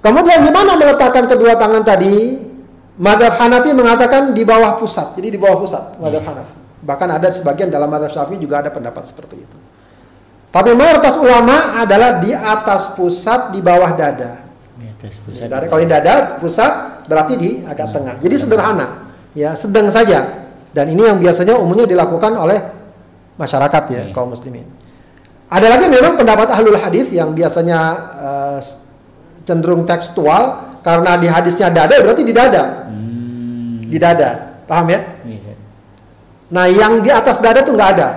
Kemudian 0.00 0.44
di 0.44 0.52
mana 0.52 0.76
meletakkan 0.76 1.24
kedua 1.26 1.56
tangan 1.56 1.82
tadi? 1.82 2.40
Madhab 2.94 3.34
Hanafi 3.42 3.74
mengatakan 3.74 4.30
di 4.30 4.46
bawah 4.46 4.78
pusat, 4.78 5.18
jadi 5.18 5.34
di 5.34 5.38
bawah 5.40 5.58
pusat 5.58 5.98
Madhab 5.98 6.22
Hmm. 6.22 6.30
Hanafi. 6.30 6.54
Bahkan 6.84 7.08
ada 7.10 7.28
sebagian 7.32 7.72
dalam 7.72 7.90
Madhab 7.90 8.12
Syafi'i 8.12 8.38
juga 8.38 8.60
ada 8.62 8.70
pendapat 8.70 9.02
seperti 9.08 9.40
itu. 9.42 9.56
Tapi 10.54 10.70
mayoritas 10.78 11.18
ulama 11.18 11.74
adalah 11.74 12.22
di 12.22 12.30
atas 12.30 12.94
pusat, 12.94 13.50
di 13.50 13.58
bawah 13.58 13.90
dada. 13.98 14.46
Di 14.78 14.86
atas 14.86 15.18
pusat. 15.18 15.50
Dada, 15.50 15.66
kalau 15.66 15.80
di 15.82 15.90
dada 15.90 16.14
pusat 16.38 16.72
berarti 17.10 17.34
di 17.34 17.50
agak 17.66 17.90
Nah. 17.90 17.94
tengah. 17.98 18.14
Jadi 18.22 18.34
sederhana, 18.38 18.86
ya 19.34 19.58
sedang 19.58 19.90
saja. 19.90 20.46
Dan 20.70 20.94
ini 20.94 21.02
yang 21.02 21.18
biasanya 21.18 21.58
umumnya 21.58 21.88
dilakukan 21.88 22.36
oleh 22.36 22.62
masyarakat 23.34 23.82
ya 23.90 24.02
Iya. 24.06 24.14
kaum 24.14 24.30
muslimin. 24.30 24.68
Ada 25.48 25.66
lagi 25.76 25.86
memang 25.86 26.16
pendapat 26.16 26.48
ahlul 26.50 26.76
hadis 26.76 27.08
yang 27.12 27.30
biasanya 27.36 27.78
eh, 28.16 28.58
cenderung 29.44 29.84
tekstual 29.84 30.76
karena 30.80 31.16
di 31.20 31.28
hadisnya 31.28 31.68
dada 31.68 31.94
berarti 32.00 32.22
di 32.24 32.32
dada, 32.34 32.88
Hmm. 32.88 33.84
di 33.88 33.96
dada, 34.00 34.60
paham 34.68 34.88
ya? 34.88 35.00
Bisa. 35.24 35.52
Nah 36.52 36.66
yang 36.68 37.00
di 37.04 37.08
atas 37.12 37.40
dada 37.40 37.60
tuh 37.64 37.76
nggak 37.76 37.90
ada. 37.96 38.08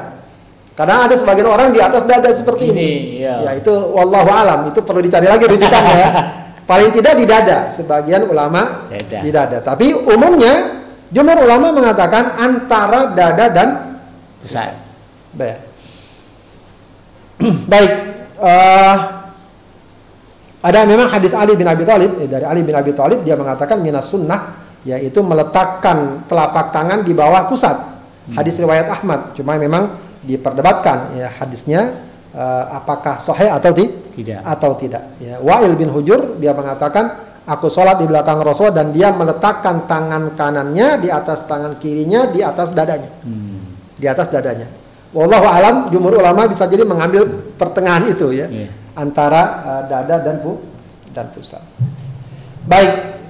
Karena 0.78 1.10
ada 1.10 1.16
sebagian 1.18 1.50
orang 1.50 1.74
di 1.74 1.82
atas 1.82 2.06
dada 2.06 2.30
seperti 2.30 2.70
ini. 2.70 2.78
Ini, 2.78 2.98
iya. 3.18 3.36
Ya 3.42 3.52
itu 3.58 3.72
wallahu 3.74 4.30
alam 4.30 4.70
itu 4.70 4.78
perlu 4.86 5.02
dicari 5.02 5.26
lagi 5.26 5.50
rujukannya 5.50 5.96
ya. 5.98 6.10
Paling 6.70 6.92
tidak 6.94 7.14
di 7.18 7.26
dada, 7.26 7.72
sebagian 7.72 8.28
ulama 8.28 8.86
Dada. 8.92 9.20
di 9.24 9.30
dada. 9.32 9.58
Tapi 9.64 9.96
umumnya 9.96 10.84
jumhur 11.10 11.40
ulama 11.40 11.72
mengatakan 11.72 12.36
antara 12.36 13.16
dada 13.16 13.46
dan 13.50 13.68
Pusat. 14.38 14.76
Baik. 15.34 15.58
Baik. 17.72 17.92
eh, 18.38 18.96
ada 20.58 20.80
memang 20.84 21.08
hadis 21.08 21.32
Ali 21.38 21.54
bin 21.54 21.70
Abi 21.70 21.86
Thalib 21.86 22.18
eh, 22.18 22.28
dari 22.28 22.44
Ali 22.44 22.66
bin 22.66 22.74
Abi 22.74 22.92
Thalib 22.92 23.22
dia 23.22 23.38
mengatakan 23.38 23.78
minas 23.78 24.10
sunnah 24.10 24.58
yaitu 24.84 25.20
meletakkan 25.22 26.24
telapak 26.26 26.72
tangan 26.72 27.04
di 27.04 27.12
bawah 27.12 27.46
pusat. 27.50 27.76
Hadis 28.32 28.60
riwayat 28.60 28.88
Ahmad. 28.92 29.32
Cuma 29.36 29.56
memang 29.56 29.96
diperdebatkan 30.24 31.16
ya 31.16 31.28
hadisnya 31.38 31.82
eh, 32.34 32.64
apakah 32.74 33.22
sahih 33.22 33.54
atau 33.54 33.72
ti- 33.72 33.94
Tidak. 34.18 34.42
atau 34.42 34.74
tidak. 34.76 35.14
Ya, 35.22 35.38
Wa'il 35.38 35.78
bin 35.78 35.94
Hujur 35.94 36.42
dia 36.42 36.52
mengatakan 36.52 37.22
aku 37.46 37.70
sholat 37.70 38.02
di 38.02 38.10
belakang 38.10 38.42
Rasul 38.42 38.74
dan 38.74 38.90
dia 38.92 39.14
meletakkan 39.14 39.86
tangan 39.86 40.34
kanannya 40.34 41.00
di 41.00 41.08
atas 41.08 41.46
tangan 41.46 41.78
kirinya 41.78 42.28
di 42.28 42.42
atas 42.42 42.74
dadanya 42.74 43.14
Hmm. 43.24 43.78
di 43.94 44.06
atas 44.10 44.28
dadanya. 44.28 44.68
Wallahu 45.16 45.48
alam, 45.48 45.76
jumhur 45.88 46.20
ulama 46.20 46.46
bisa 46.52 46.68
jadi 46.68 46.84
mengambil 46.84 47.24
pertengahan 47.56 48.12
itu 48.12 48.28
ya 48.36 48.48
Iya. 48.52 48.68
antara 48.94 49.42
uh, 49.64 49.82
dada 49.88 50.20
dan 50.20 50.44
pu 50.44 50.60
dan 51.16 51.32
pusat. 51.32 51.64
Baik, 52.68 53.24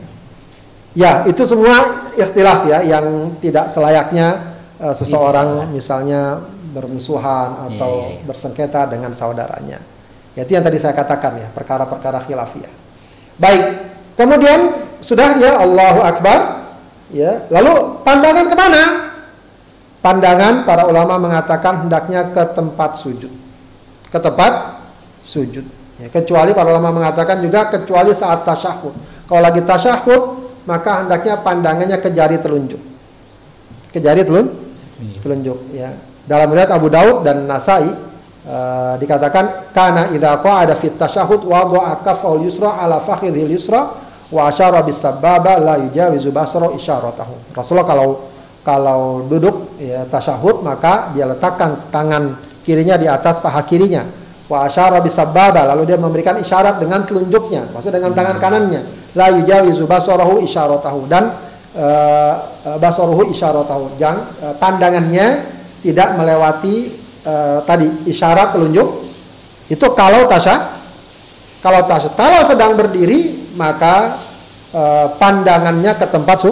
ya 0.97 1.23
itu 1.29 1.45
semua 1.45 2.09
ikhtilaf 2.17 2.65
ya 2.65 2.81
yang 2.81 3.37
tidak 3.37 3.69
selayaknya 3.69 4.57
uh, 4.81 4.91
seseorang 4.97 5.69
misalnya 5.69 6.41
bermusuhan 6.73 7.73
atau 7.73 7.91
Iya, 7.93 8.05
iya, 8.09 8.15
iya. 8.17 8.25
bersengketa 8.25 8.81
dengan 8.89 9.13
saudaranya. 9.13 9.79
Ya, 10.33 10.45
itu 10.45 10.53
yang 10.53 10.65
tadi 10.65 10.77
saya 10.77 10.93
katakan 10.93 11.37
ya 11.41 11.47
perkara-perkara 11.53 12.25
khilafiyah. 12.25 12.73
Baik, 13.37 13.63
kemudian 14.17 14.81
sudah 15.01 15.37
ya 15.37 15.61
Allahu 15.61 16.01
Akbar, 16.01 16.67
ya 17.13 17.45
lalu 17.53 18.01
pandangan 18.01 18.45
ke 18.49 18.55
mana? 18.57 18.83
Pandangan 20.07 20.63
para 20.63 20.87
ulama 20.87 21.19
mengatakan 21.19 21.83
hendaknya 21.83 22.31
ke 22.31 22.39
tempat 22.55 22.95
sujud. 22.95 23.27
Ke 24.07 24.15
tempat 24.23 24.79
sujud. 25.19 25.67
Ya, 25.99 26.07
kecuali 26.07 26.55
para 26.55 26.71
ulama 26.71 26.95
mengatakan 26.95 27.43
juga 27.43 27.67
kecuali 27.67 28.15
saat 28.15 28.47
tasyahud. 28.47 28.95
Kalau 29.27 29.41
lagi 29.43 29.59
tasyahud, 29.67 30.47
maka 30.63 31.03
hendaknya 31.03 31.43
pandangannya 31.43 31.99
ke 31.99 32.07
jari 32.15 32.39
telunjuk. 32.39 32.79
Ke 33.91 33.99
jari 33.99 34.23
telun, 34.23 34.47
telunjuk 35.19 35.75
ya. 35.75 35.91
Dalam 36.23 36.55
riwayat 36.55 36.71
Abu 36.71 36.87
Daud 36.87 37.27
dan 37.27 37.43
Nasai 37.43 37.91
eh, 38.47 38.93
dikatakan 39.03 39.75
kana 39.75 40.15
idza 40.15 40.39
qa'ada 40.39 40.79
fit 40.79 40.95
tasyahud 40.95 41.43
wa 41.43 41.67
kafal 41.99 42.39
yusra 42.39 42.79
ala 42.79 43.03
fakhidhil 43.03 43.51
yusra 43.51 43.91
wa 44.31 44.47
asyara 44.47 44.87
bis 44.87 45.03
sababa 45.03 45.59
la 45.59 45.75
yujawizu 45.83 46.31
basara 46.31 46.71
isyaratahu. 46.71 47.51
Rasulullah 47.51 47.83
kalau 47.83 48.36
kalau 48.67 49.23
duduk 49.23 49.79
ya 49.79 50.03
tasyahud 50.11 50.59
maka 50.59 51.15
dia 51.15 51.23
letakkan 51.23 51.87
tangan 51.87 52.35
kirinya 52.67 52.99
di 52.99 53.07
atas 53.07 53.39
paha 53.39 53.63
kirinya. 53.63 54.03
Wa 54.51 54.67
asyara 54.67 54.99
bisababa 54.99 55.63
lalu 55.71 55.87
dia 55.87 55.95
memberikan 55.95 56.35
isyarat 56.35 56.83
dengan 56.83 57.07
telunjuknya 57.07 57.71
maksud 57.71 57.95
dengan 57.95 58.11
tangan 58.11 58.35
kanannya. 58.43 58.83
La 59.15 59.31
yujawizu 59.31 59.87
basarahu 59.87 60.43
isyaratahu 60.43 61.07
dan 61.07 61.31
uh, 61.79 62.75
basarahu 62.75 63.31
isyaratahu. 63.31 63.95
Jangan 63.95 64.35
eh, 64.43 64.55
pandangannya 64.59 65.27
tidak 65.79 66.19
melewati 66.19 66.91
eh, 67.23 67.59
tadi 67.63 67.87
isyarat 68.11 68.51
telunjuk. 68.51 69.07
Itu 69.71 69.95
kalau 69.95 70.27
tasya 70.27 70.75
kalau 71.63 71.87
tasya 71.87 72.11
kalau 72.19 72.43
sedang 72.43 72.75
berdiri 72.75 73.51
maka 73.55 74.19
eh, 74.75 75.07
pandangannya 75.15 75.95
ke 75.95 76.07
tempat 76.11 76.37
su 76.43 76.51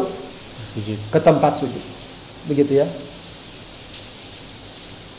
Sujud. 0.75 0.99
ke 1.11 1.19
tempat 1.23 1.55
sujud. 1.59 1.83
Begitu 2.45 2.81
ya. 2.81 2.87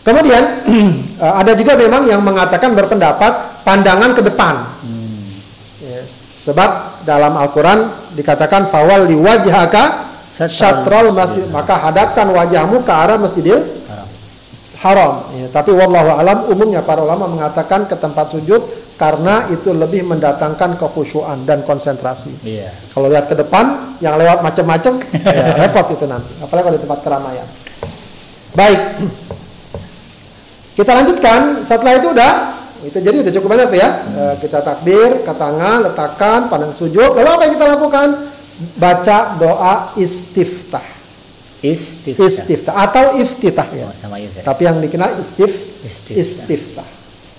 Kemudian 0.06 0.42
eh, 1.24 1.34
ada 1.42 1.52
juga 1.58 1.74
memang 1.74 2.06
yang 2.06 2.22
mengatakan 2.22 2.78
berpendapat 2.78 3.62
pandangan 3.66 4.14
ke 4.14 4.22
depan. 4.22 4.54
Hmm. 4.86 5.34
Ya. 5.82 6.02
Sebab 6.46 7.02
dalam 7.02 7.34
Al-Quran 7.34 7.90
dikatakan 8.14 8.70
fawal 8.70 9.10
wajhaka 9.10 10.06
syatrul 10.46 11.10
masjid 11.16 11.42
maka 11.50 11.74
hadapkan 11.80 12.28
wajahmu 12.30 12.86
ke 12.86 12.92
arah 12.92 13.18
masjidil 13.18 13.66
Haram. 13.88 14.08
haram. 14.78 15.12
Ya, 15.34 15.46
tapi 15.50 15.72
wallahu 15.74 16.14
alam 16.14 16.46
umumnya 16.52 16.84
para 16.84 17.02
ulama 17.02 17.26
mengatakan 17.26 17.88
ke 17.90 17.98
tempat 17.98 18.30
sujud 18.30 18.62
karena 18.96 19.52
itu 19.52 19.76
lebih 19.76 20.09
mendatangkan 20.09 20.80
kekhusyuan 20.80 21.44
dan 21.44 21.61
konsentrasi. 21.68 22.32
Iya. 22.40 22.72
Kalau 22.96 23.12
lihat 23.12 23.28
ke 23.28 23.37
depan, 23.37 23.96
yang 24.00 24.16
lewat 24.16 24.40
macam-macam, 24.40 25.04
ya 25.37 25.56
repot 25.61 25.87
itu 25.92 26.09
nanti. 26.09 26.32
Apalagi 26.40 26.64
kalau 26.64 26.76
di 26.76 26.82
tempat 26.82 27.00
keramaian. 27.04 27.48
Baik, 28.56 28.80
kita 30.72 30.92
lanjutkan. 30.96 31.40
Setelah 31.61 31.92
itu 32.00 32.09
udah, 32.12 32.32
itu 32.88 32.98
jadi 33.00 33.16
udah 33.20 33.32
cukup 33.37 33.48
banyak 33.52 33.66
tuh 33.68 33.78
ya. 33.80 33.90
Eh, 34.16 34.35
kita 34.40 34.59
takbir, 34.64 35.24
ke 35.24 35.32
tangan, 35.37 35.78
letakkan, 35.92 36.48
pandang 36.48 36.72
sujud. 36.72 37.16
Lalu 37.16 37.28
apa 37.28 37.42
yang 37.48 37.52
kita 37.52 37.66
lakukan? 37.76 38.09
Baca 38.80 39.37
doa 39.37 39.92
istiftah, 40.00 40.80
Istiftah. 41.61 42.24
istiftah 42.24 42.74
atau 42.88 43.20
iftitah 43.20 43.68
ya. 43.76 43.85
Oh, 43.85 43.92
sama 43.92 44.16
ya. 44.16 44.32
Tapi 44.40 44.62
yang 44.64 44.80
dikenal 44.80 45.20
istif, 45.20 45.52
Istiftah. 45.85 46.16
istiftah. 46.16 46.88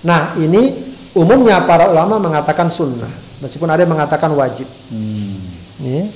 Nah 0.05 0.37
ini 0.37 0.86
umumnya 1.17 1.65
para 1.65 1.89
ulama 1.89 2.21
mengatakan 2.21 2.69
sunnah, 2.69 3.09
meskipun 3.41 3.65
ada 3.65 3.81
yang 3.81 3.91
mengatakan 3.91 4.29
wajib. 4.37 4.69
Hmm. 4.93 5.41
Ini 5.81 6.13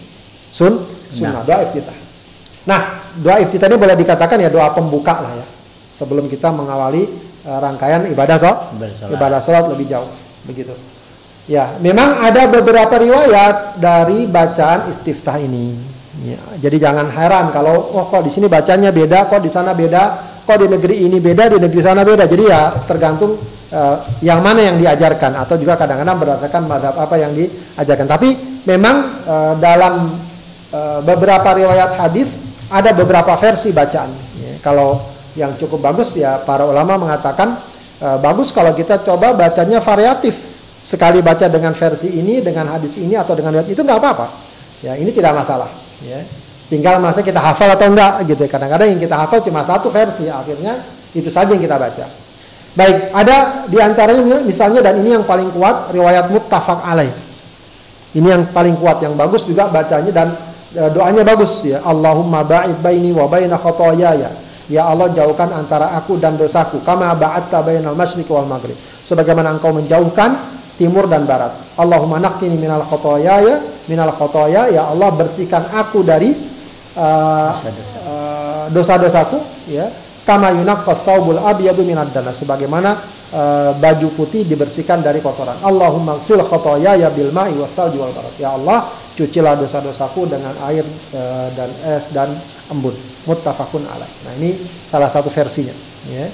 sun, 0.54 0.78
sunnah, 1.10 1.42
doa 1.42 1.66
iftitah. 1.66 1.98
Nah, 2.70 3.02
doa 3.18 3.42
iftitah 3.42 3.66
ini 3.66 3.78
boleh 3.82 3.98
dikatakan 3.98 4.38
ya 4.38 4.54
doa 4.54 4.70
pembuka 4.72 5.18
lah 5.18 5.34
ya. 5.34 5.46
Sebelum 5.98 6.30
kita 6.30 6.54
mengawali 6.54 7.10
eh, 7.46 7.60
rangkaian 7.62 8.06
ibadah 8.10 8.38
sholat, 8.38 8.58
Ibadah 8.78 8.96
sholat. 8.96 9.14
ibadah 9.18 9.40
sholat 9.42 9.64
lebih 9.74 9.86
jauh, 9.90 10.12
begitu. 10.46 10.74
Ya, 11.50 11.74
memang 11.82 12.22
ada 12.22 12.46
beberapa 12.46 13.02
riwayat 13.02 13.82
dari 13.82 14.30
bacaan 14.30 14.94
istiftah 14.94 15.42
ini. 15.42 15.74
Ya, 16.22 16.38
jadi 16.62 16.78
jangan 16.90 17.10
heran 17.10 17.50
kalau 17.50 17.98
oh 17.98 18.06
kok 18.06 18.22
di 18.22 18.30
sini 18.30 18.46
bacanya 18.46 18.94
beda, 18.94 19.26
kok 19.26 19.42
di 19.42 19.50
sana 19.50 19.74
beda, 19.74 20.22
kok 20.46 20.58
di 20.62 20.70
negeri 20.70 21.02
ini 21.02 21.18
beda, 21.18 21.50
di 21.50 21.58
negeri 21.58 21.82
sana 21.82 22.06
beda. 22.06 22.30
Jadi 22.30 22.44
ya 22.46 22.70
tergantung 22.86 23.42
eh, 23.72 23.98
yang 24.22 24.44
mana 24.44 24.62
yang 24.62 24.78
diajarkan 24.78 25.40
atau 25.40 25.56
juga 25.58 25.80
kadang-kadang 25.80 26.20
berdasarkan 26.20 26.62
madhab 26.68 26.96
apa 27.00 27.16
yang 27.18 27.32
diajarkan. 27.34 28.06
Tapi 28.06 28.30
memang 28.68 29.24
eh, 29.26 29.54
dalam 29.58 30.12
eh, 30.70 31.00
beberapa 31.02 31.50
riwayat 31.56 31.98
hadis 31.98 32.30
ada 32.72 32.92
beberapa 32.94 33.36
versi 33.40 33.72
bacaan. 33.72 34.12
Ya, 34.40 34.60
kalau 34.64 35.00
yang 35.40 35.56
cukup 35.56 35.80
bagus 35.80 36.20
ya 36.20 36.44
para 36.44 36.68
ulama 36.68 37.00
mengatakan 37.00 37.58
eh, 38.00 38.18
bagus 38.20 38.52
kalau 38.52 38.76
kita 38.76 39.02
coba 39.02 39.34
bacanya 39.34 39.80
variatif. 39.80 40.52
Sekali 40.82 41.22
baca 41.22 41.46
dengan 41.46 41.78
versi 41.78 42.10
ini, 42.10 42.42
dengan 42.42 42.66
hadis 42.74 42.98
ini 42.98 43.14
atau 43.14 43.38
dengan 43.38 43.54
riwayat 43.54 43.70
itu 43.70 43.86
nggak 43.86 44.02
apa-apa. 44.02 44.28
Ya 44.82 44.98
ini 44.98 45.14
tidak 45.14 45.38
masalah. 45.38 45.70
Ya. 46.02 46.26
Tinggal 46.74 46.98
masa 46.98 47.22
kita 47.22 47.38
hafal 47.38 47.70
atau 47.70 47.86
enggak 47.86 48.26
gitu. 48.26 48.50
Kadang-kadang 48.50 48.96
yang 48.96 48.98
kita 48.98 49.14
hafal 49.14 49.46
cuma 49.46 49.62
satu 49.62 49.94
versi, 49.94 50.26
akhirnya 50.26 50.82
itu 51.14 51.30
saja 51.30 51.54
yang 51.54 51.62
kita 51.62 51.78
baca. 51.78 52.06
Baik, 52.72 53.12
ada 53.12 53.68
di 53.68 53.78
antaranya 53.84 54.40
misalnya 54.48 54.80
dan 54.80 55.04
ini 55.04 55.20
yang 55.20 55.28
paling 55.28 55.52
kuat 55.52 55.92
riwayat 55.92 56.32
muttafaq 56.32 56.80
alaih. 56.88 57.12
Ini 58.16 58.28
yang 58.28 58.44
paling 58.52 58.80
kuat, 58.80 59.04
yang 59.04 59.16
bagus 59.16 59.44
juga 59.44 59.68
bacanya 59.68 60.12
dan 60.12 60.28
e, 60.72 60.84
doanya 60.92 61.24
bagus 61.24 61.68
ya. 61.68 61.84
Allahumma 61.84 62.48
ba'id 62.48 62.80
baini 62.80 63.12
wa 63.12 63.28
baina 63.28 63.60
khotoyaya 63.60 64.32
Ya 64.72 64.88
Allah 64.88 65.12
jauhkan 65.12 65.52
antara 65.52 65.92
aku 66.00 66.16
dan 66.16 66.40
dosaku 66.40 66.80
kama 66.88 67.12
ba'atta 67.12 67.60
bainal 67.60 67.92
masyriq 67.92 68.32
wal 68.32 68.48
maghrib. 68.48 68.80
Sebagaimana 69.04 69.52
engkau 69.60 69.76
menjauhkan 69.76 70.32
timur 70.80 71.12
dan 71.12 71.28
barat. 71.28 71.52
Allahumma 71.76 72.24
naqqini 72.24 72.56
minal 72.56 72.88
khotoya 72.88 73.44
ya 73.44 73.56
minal 73.92 74.16
khotoya 74.16 74.72
ya 74.72 74.88
Allah 74.88 75.12
bersihkan 75.12 75.68
aku 75.76 76.08
dari 76.08 76.32
uh, 76.96 77.52
uh, 77.52 78.66
dosa-dosaku 78.72 79.44
ya 79.68 79.92
kama 80.26 80.54
yunaqqas 80.54 81.02
thawbul 81.06 81.40
abyadu 81.42 81.82
minad 81.82 82.14
dana 82.14 82.30
sebagaimana 82.30 82.98
uh, 83.34 83.72
baju 83.78 84.08
putih 84.14 84.46
dibersihkan 84.46 85.02
dari 85.02 85.20
kotoran. 85.20 85.58
Allahumma 85.66 86.22
ghsil 86.22 86.42
khotoya 86.46 86.98
ya 86.98 87.10
bil 87.10 87.34
ma'i 87.34 87.56
was 87.58 87.74
salji 87.74 87.98
wal 87.98 88.14
barat. 88.14 88.34
Ya 88.38 88.54
Allah, 88.54 88.90
cucilah 89.18 89.58
dosa-dosaku 89.58 90.30
dengan 90.30 90.54
air 90.70 90.86
uh, 91.16 91.48
dan 91.58 91.70
es 91.98 92.14
dan 92.14 92.30
embun 92.70 92.94
muttafaqun 93.26 93.84
alaih. 93.86 94.12
Nah, 94.26 94.34
ini 94.40 94.56
salah 94.88 95.10
satu 95.10 95.28
versinya, 95.34 95.74
ya. 96.08 96.30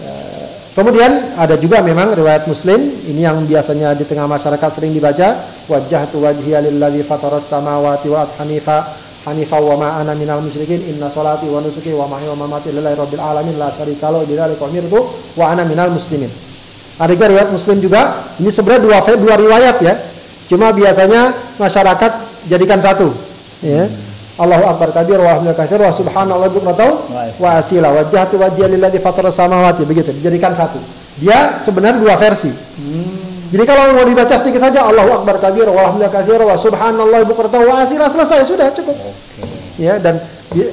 Eh, 0.00 0.46
kemudian 0.72 1.34
ada 1.34 1.58
juga 1.58 1.82
memang 1.82 2.14
riwayat 2.14 2.48
Muslim 2.48 2.78
ini 3.10 3.26
yang 3.26 3.42
biasanya 3.44 3.92
di 3.92 4.06
tengah 4.08 4.24
masyarakat 4.24 4.70
sering 4.78 4.94
dibaca 4.94 5.34
wajah 5.68 6.08
tu 6.08 6.22
wajhiya 6.22 6.62
lillazi 6.62 7.02
fataras 7.04 7.50
samawati 7.50 8.08
wa 8.08 8.24
hanifa 8.38 8.86
hanifa 9.24 9.60
wa 9.60 9.76
ma 9.76 9.88
ana 10.00 10.16
minal 10.16 10.40
musyrikin 10.40 10.80
inna 10.88 11.12
salati 11.12 11.44
wa 11.46 11.60
nusuki 11.60 11.92
wa 11.92 12.08
mahyi 12.08 12.28
wa 12.32 12.46
mamati 12.46 12.72
lillahi 12.72 12.96
rabbil 12.96 13.20
alamin 13.20 13.56
la 13.60 13.68
syarika 13.76 14.08
lahu 14.08 14.24
bidzalika 14.24 14.64
umirtu 14.64 15.00
wa 15.36 15.44
ana 15.52 15.64
minal 15.64 15.92
muslimin. 15.92 16.30
Ada 17.00 17.16
juga 17.16 17.26
riwayat 17.32 17.48
Muslim 17.48 17.80
juga. 17.80 18.28
Ini 18.36 18.52
sebenarnya 18.52 18.84
dua 18.84 18.98
dua 19.16 19.34
riwayat 19.40 19.76
ya. 19.80 19.96
Cuma 20.52 20.68
biasanya 20.68 21.32
masyarakat 21.56 22.12
jadikan 22.52 22.76
satu. 22.76 23.08
Ya. 23.64 23.88
Hmm. 23.88 24.08
Allahu 24.40 24.64
akbar 24.72 24.88
kabir 24.92 25.20
wa 25.20 25.36
hamdul 25.36 25.52
katsir 25.56 25.80
wa 25.80 25.92
subhanallah 25.92 26.48
bukratan 26.48 26.96
wa 27.12 27.48
asila 27.60 27.92
wajjahtu 27.92 28.40
wajhiya 28.40 28.72
lilladzi 28.72 28.96
fatara 29.00 29.28
samawati 29.28 29.84
begitu 29.88 30.12
dijadikan 30.16 30.52
satu. 30.56 30.80
Dia 31.20 31.60
sebenarnya 31.64 32.00
dua 32.00 32.16
versi. 32.20 32.52
Hmm. 32.52 33.29
Jadi 33.50 33.64
kalau 33.66 33.98
mau 33.98 34.06
dibaca 34.06 34.34
sedikit 34.38 34.62
saja 34.62 34.86
Allahu 34.86 35.22
akbar 35.22 35.42
kabir 35.42 35.66
wa 35.66 35.90
hamdul 35.90 36.06
katsir 36.06 36.38
wa 36.38 36.54
subhanallah 36.54 37.26
bukratan 37.26 37.66
wa 37.66 37.82
asila 37.82 38.06
selesai 38.06 38.46
sudah 38.46 38.70
cukup. 38.70 38.94
Okay. 38.94 39.90
Ya 39.90 39.98
dan 39.98 40.22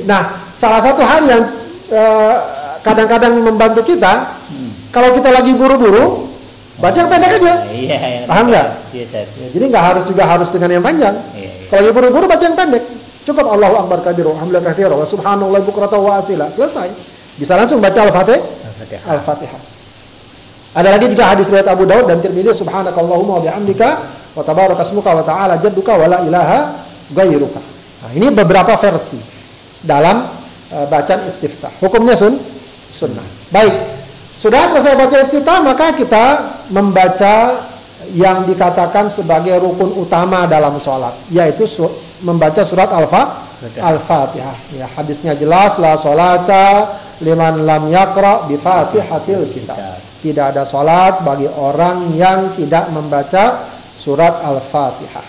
nah 0.06 0.46
salah 0.54 0.78
satu 0.86 1.02
hal 1.02 1.26
yang 1.26 1.44
eh, 1.90 2.36
kadang-kadang 2.86 3.34
uh, 3.42 3.44
membantu 3.50 3.82
kita 3.82 4.38
hmm. 4.54 4.94
kalau 4.94 5.10
kita 5.18 5.34
lagi 5.34 5.58
buru-buru 5.58 6.30
baca 6.78 6.94
yang 6.94 7.10
pendek 7.10 7.42
aja. 7.42 7.54
Iya, 7.66 7.98
iya, 7.98 8.22
Paham 8.30 8.54
nggak? 8.54 8.68
Yes, 8.94 9.10
yes. 9.10 9.28
Ya, 9.34 9.48
jadi 9.58 9.64
nggak 9.74 9.84
harus 9.84 10.04
juga 10.06 10.24
harus 10.30 10.50
dengan 10.54 10.70
yang 10.78 10.86
panjang. 10.86 11.18
Iya, 11.34 11.50
iya. 11.50 11.68
Kalau 11.74 11.82
lagi 11.82 11.94
buru-buru 11.98 12.26
baca 12.30 12.44
yang 12.46 12.54
pendek. 12.54 12.84
Cukup 13.28 13.44
Allahu 13.44 13.76
Akbar 13.84 14.00
kabiru, 14.08 14.32
alhamdulillah 14.40 14.72
kathira, 14.72 14.96
wa 14.96 15.04
subhanallah 15.04 15.60
bukrata 15.68 16.00
wa 16.00 16.16
asila. 16.16 16.48
Selesai. 16.48 16.88
Bisa 17.36 17.60
langsung 17.60 17.84
baca 17.84 18.08
Al-Fatihah. 18.08 18.40
Al-Fatihah. 19.04 19.77
Ada 20.78 20.94
lagi 20.94 21.10
juga 21.10 21.34
hadis 21.34 21.50
riwayat 21.50 21.74
Abu 21.74 21.90
Daud 21.90 22.06
dan 22.06 22.22
Tirmidzi 22.22 22.54
subhanakallahumma 22.62 23.42
wa 23.42 23.44
bihamdika 23.44 23.90
wa 24.38 24.46
tabarakasmuka 24.46 25.10
wa 25.10 25.26
ta'ala 25.26 25.58
jadduka 25.58 25.98
wa 25.98 26.06
la 26.06 26.22
ilaha 26.22 26.86
ghairuka. 27.18 27.58
Nah, 28.06 28.12
ini 28.14 28.30
beberapa 28.30 28.78
versi 28.78 29.18
dalam 29.82 30.30
uh, 30.70 30.86
bacaan 30.86 31.26
istiftah. 31.26 31.74
Hukumnya 31.82 32.14
sun 32.14 32.38
sunnah. 32.94 33.26
Baik. 33.50 33.74
Sudah 34.38 34.70
selesai 34.70 34.94
baca 34.94 35.18
istiftah 35.26 35.66
maka 35.66 35.98
kita 35.98 36.26
membaca 36.70 37.58
yang 38.14 38.46
dikatakan 38.46 39.10
sebagai 39.10 39.58
rukun 39.58 39.98
utama 39.98 40.46
dalam 40.46 40.78
sholat 40.78 41.18
yaitu 41.34 41.66
membaca 42.22 42.62
surat 42.62 42.94
Al-Fatihah. 43.82 44.78
Ya, 44.78 44.86
hadisnya 44.94 45.34
jelas 45.34 45.82
la 45.82 45.98
salata 45.98 47.02
liman 47.18 47.66
lam 47.66 47.90
yaqra 47.90 48.46
bi 48.46 48.62
Fatihatil 48.62 49.50
kitab. 49.50 50.07
Tidak 50.18 50.56
ada 50.56 50.66
salat 50.66 51.22
bagi 51.22 51.46
orang 51.46 52.14
yang 52.18 52.54
tidak 52.58 52.90
membaca 52.90 53.70
surat 53.94 54.42
Al-Fatihah. 54.42 55.26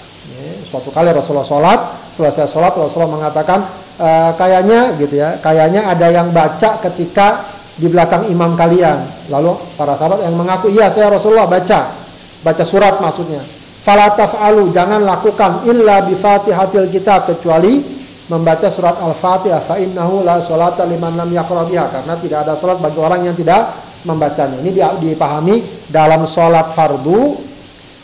Suatu 0.69 0.93
kali 0.93 1.13
Rasulullah 1.13 1.45
salat, 1.45 1.81
selesai 2.13 2.49
salat 2.49 2.77
Rasulullah 2.77 3.21
mengatakan 3.21 3.65
e, 3.97 4.09
kayaknya 4.37 4.97
gitu 5.01 5.17
ya, 5.17 5.41
kayaknya 5.41 5.89
ada 5.89 6.09
yang 6.13 6.29
baca 6.33 6.81
ketika 6.89 7.49
di 7.77 7.89
belakang 7.89 8.29
imam 8.29 8.53
kalian. 8.57 9.01
Lalu 9.33 9.57
para 9.77 9.97
sahabat 9.97 10.25
yang 10.25 10.37
mengaku, 10.37 10.69
"Iya, 10.73 10.93
saya 10.93 11.09
Rasulullah 11.09 11.49
baca." 11.49 11.91
Baca 12.39 12.65
surat 12.65 13.03
maksudnya 13.03 13.43
fala 13.89 14.13
taf'alu 14.13 14.69
jangan 14.69 15.01
lakukan 15.01 15.65
illa 15.65 16.05
bi 16.05 16.13
fatihatil 16.13 16.93
kitab 16.93 17.25
kecuali 17.25 17.81
membaca 18.29 18.69
surat 18.69 19.01
al-fatihah 19.01 19.65
fa 19.65 19.81
innahu 19.81 20.21
la 20.21 20.45
salata 20.45 20.85
liman 20.85 21.17
lam 21.17 21.33
karena 21.33 22.15
tidak 22.21 22.45
ada 22.45 22.53
salat 22.53 22.77
bagi 22.85 23.01
orang 23.01 23.25
yang 23.25 23.33
tidak 23.33 23.88
membacanya. 24.09 24.57
Ini 24.65 24.73
dipahami 25.05 25.61
dalam 25.93 26.25
salat 26.25 26.73
fardu 26.73 27.37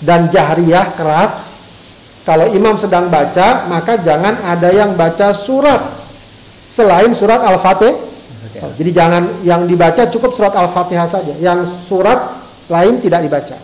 dan 0.04 0.28
jahriyah 0.28 0.92
keras. 0.92 1.56
Kalau 2.28 2.52
imam 2.52 2.76
sedang 2.76 3.08
baca 3.08 3.68
maka 3.68 3.96
jangan 4.00 4.44
ada 4.44 4.68
yang 4.72 4.96
baca 4.96 5.32
surat 5.32 5.80
selain 6.64 7.12
surat 7.12 7.40
al-fatihah 7.44 8.14
jadi 8.78 8.90
jangan 8.94 9.22
yang 9.42 9.66
dibaca 9.66 10.06
cukup 10.08 10.32
surat 10.36 10.54
al-fatihah 10.54 11.08
saja. 11.08 11.34
Yang 11.36 11.72
surat 11.88 12.38
lain 12.70 13.02
tidak 13.02 13.26
dibaca. 13.26 13.56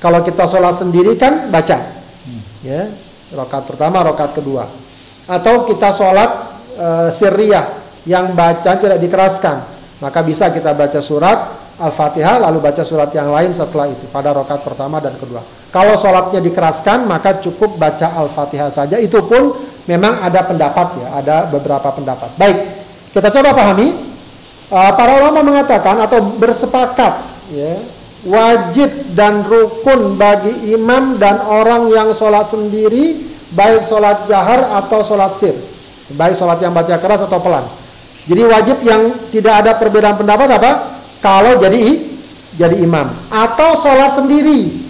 Kalau 0.00 0.20
kita 0.20 0.44
sholat 0.44 0.76
sendiri 0.76 1.16
kan 1.16 1.48
baca, 1.48 1.80
hmm. 1.80 2.42
ya, 2.66 2.92
rokat 3.32 3.64
pertama, 3.64 4.04
rokat 4.04 4.36
kedua. 4.36 4.68
Atau 5.24 5.64
kita 5.64 5.88
sholat 5.96 6.60
e, 6.76 6.88
sirriyah 7.08 7.64
yang 8.04 8.36
baca 8.36 8.76
tidak 8.76 9.00
dikeraskan, 9.00 9.64
maka 10.04 10.20
bisa 10.20 10.52
kita 10.52 10.76
baca 10.76 11.00
surat 11.00 11.63
Al-Fatihah 11.74 12.38
lalu 12.38 12.62
baca 12.62 12.82
surat 12.86 13.10
yang 13.10 13.34
lain 13.34 13.50
setelah 13.50 13.90
itu 13.90 14.06
pada 14.14 14.30
rokat 14.30 14.62
pertama 14.62 15.02
dan 15.02 15.14
kedua. 15.18 15.42
Kalau 15.74 15.98
sholatnya 15.98 16.38
dikeraskan 16.38 17.02
maka 17.10 17.42
cukup 17.42 17.74
baca 17.74 18.14
Al-Fatihah 18.14 18.70
saja. 18.70 18.96
Itu 19.02 19.26
pun 19.26 19.50
memang 19.90 20.22
ada 20.22 20.46
pendapat 20.46 21.02
ya, 21.02 21.08
ada 21.18 21.36
beberapa 21.50 21.90
pendapat. 21.90 22.30
Baik, 22.38 22.58
kita 23.10 23.28
coba 23.34 23.50
pahami. 23.52 23.90
Uh, 24.70 24.90
para 24.96 25.20
ulama 25.20 25.44
mengatakan 25.44 26.00
atau 26.00 26.24
bersepakat 26.40 27.20
ya 27.52 27.76
wajib 28.24 28.88
dan 29.12 29.44
rukun 29.44 30.16
bagi 30.16 30.72
imam 30.72 31.20
dan 31.20 31.44
orang 31.44 31.92
yang 31.92 32.08
sholat 32.16 32.48
sendiri 32.48 33.20
baik 33.52 33.84
sholat 33.84 34.24
jahar 34.24 34.80
atau 34.80 35.04
sholat 35.04 35.36
sir 35.36 35.52
baik 36.16 36.40
sholat 36.40 36.56
yang 36.64 36.72
baca 36.72 36.96
keras 36.96 37.20
atau 37.20 37.36
pelan 37.36 37.68
jadi 38.24 38.42
wajib 38.48 38.80
yang 38.80 39.12
tidak 39.28 39.54
ada 39.60 39.76
perbedaan 39.76 40.16
pendapat 40.16 40.48
apa 40.56 40.93
kalau 41.24 41.56
jadi 41.56 42.04
jadi 42.60 42.76
imam 42.84 43.08
atau 43.32 43.72
sholat 43.80 44.12
sendiri 44.12 44.84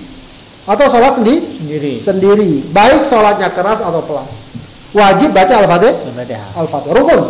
atau 0.66 0.86
sholat 0.90 1.14
sendi 1.14 1.38
sendiri 1.62 1.92
sendiri 2.02 2.50
baik 2.74 3.06
sholatnya 3.06 3.54
keras 3.54 3.78
atau 3.78 4.02
pelan 4.02 4.26
wajib 4.90 5.30
baca 5.30 5.54
al-fatihah 5.62 6.58
al-fatihah 6.58 6.94
rukun 6.98 7.22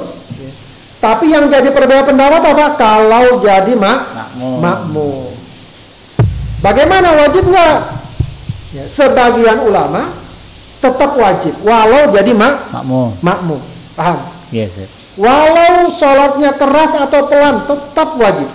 tapi 1.04 1.36
yang 1.36 1.52
jadi 1.52 1.68
perbedaan 1.68 2.08
pendapat 2.08 2.40
apa 2.56 2.80
kalau 2.80 3.36
jadi 3.44 3.76
mak 3.76 4.08
makmum, 4.16 4.56
makmum. 4.56 5.28
Bagaimana 6.64 7.12
wajib 7.20 7.44
nggak? 7.44 7.76
Ya, 8.72 8.88
sebagian 8.88 9.68
ulama 9.68 10.16
tetap 10.80 11.12
wajib, 11.12 11.60
walau 11.60 12.08
jadi 12.08 12.32
mak 12.32 12.72
makmum. 12.72 13.12
Makmum, 13.20 13.60
paham? 13.92 14.16
Yes, 14.48 14.80
yes. 14.80 14.88
Walau 15.20 15.92
sholatnya 15.92 16.56
keras 16.56 16.96
atau 16.96 17.28
pelan, 17.28 17.68
tetap 17.68 18.16
wajib. 18.16 18.48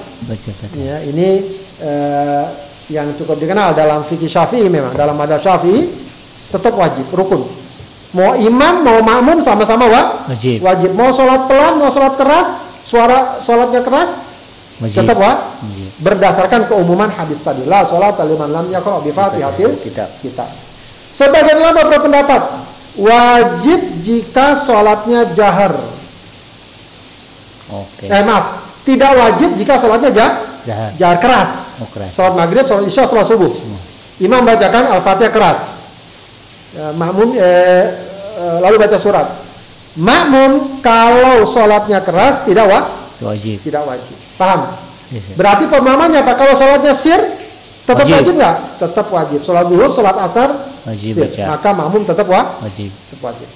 Ya, 0.76 0.98
ini 1.08 1.46
eh, 1.80 2.46
yang 2.90 3.14
cukup 3.16 3.38
dikenal 3.40 3.78
dalam 3.78 4.04
fikih 4.04 4.28
syafi'i 4.28 4.68
memang 4.68 4.92
dalam 4.98 5.16
madhab 5.16 5.40
syafi'i 5.40 5.88
tetap 6.50 6.74
wajib, 6.76 7.06
rukun. 7.14 7.46
Mau 8.10 8.34
imam, 8.34 8.82
mau 8.82 9.00
makmum 9.06 9.38
sama-sama 9.38 9.86
wa? 9.86 10.02
wajib. 10.34 10.66
Wajib. 10.66 10.92
Mau 10.98 11.14
sholat 11.14 11.46
pelan, 11.46 11.78
mau 11.78 11.94
sholat 11.94 12.18
keras, 12.18 12.66
suara 12.82 13.38
sholatnya 13.38 13.86
keras, 13.86 14.18
Wajib. 14.80 15.04
Tetap 15.04 15.18
wa? 15.20 15.34
Wajib. 15.60 15.90
Berdasarkan 16.00 16.62
keumuman 16.72 17.12
hadis 17.12 17.44
tadi. 17.44 17.68
La 17.68 17.84
sholat 17.84 18.16
liman 18.24 18.50
lam 18.50 18.66
yaqra 18.72 19.04
bi 19.04 19.12
Fatihatil 19.12 19.76
kitab. 19.84 20.08
kitab. 20.24 20.48
Sebagian 21.12 21.60
ulama 21.60 21.84
berpendapat 21.90 22.42
wajib 22.96 23.80
jika 24.02 24.56
sholatnya 24.56 25.36
jahar. 25.36 25.76
Oke. 27.70 28.08
Eh 28.08 28.24
maaf, 28.24 28.69
tidak 28.88 29.12
wajib 29.15 29.50
jika 29.60 29.75
sholatnya 29.80 30.12
jah. 30.13 30.32
Jahar 31.00 31.17
keras. 31.17 31.65
Oh, 31.82 31.90
keras. 31.90 32.12
Sholat 32.13 32.34
maghrib, 32.36 32.65
sholat 32.67 32.86
isya, 32.86 33.08
sholat 33.10 33.25
subuh. 33.25 33.50
Hmm. 33.50 33.80
Imam 34.19 34.44
bacakan 34.44 35.00
al-fatihah 35.00 35.32
keras. 35.32 35.60
Ya, 36.75 36.94
makmum 36.94 37.34
eh, 37.34 37.86
eh, 38.38 38.58
lalu 38.62 38.77
baca 38.77 38.98
surat. 39.02 39.25
Makmum 39.98 40.84
kalau 40.86 41.48
sholatnya 41.50 42.04
keras 42.06 42.46
tidak 42.46 42.69
wa? 42.69 42.82
wajib. 43.25 43.58
Tidak 43.65 43.84
wajib. 43.84 44.15
Paham? 44.38 44.69
Yes, 45.10 45.34
yes. 45.34 45.36
Berarti 45.36 45.65
pemahamannya 45.65 46.21
apa? 46.21 46.38
Kalau 46.38 46.54
sholatnya 46.54 46.94
sir, 46.94 47.17
tetap 47.84 48.06
wajib, 48.06 48.21
wajib 48.21 48.34
nggak? 48.38 48.56
Tetap 48.77 49.08
wajib. 49.10 49.40
Sholat 49.42 49.65
zuhur, 49.65 49.90
sholat 49.90 50.15
asar, 50.21 50.50
wajib 50.86 51.13
sir. 51.17 51.25
Baca. 51.25 51.44
Maka 51.58 51.69
makmum 51.73 52.02
tetap 52.06 52.27
wa? 52.30 52.42
wajib. 52.62 52.94
Tetap 53.10 53.21
wajib. 53.34 53.48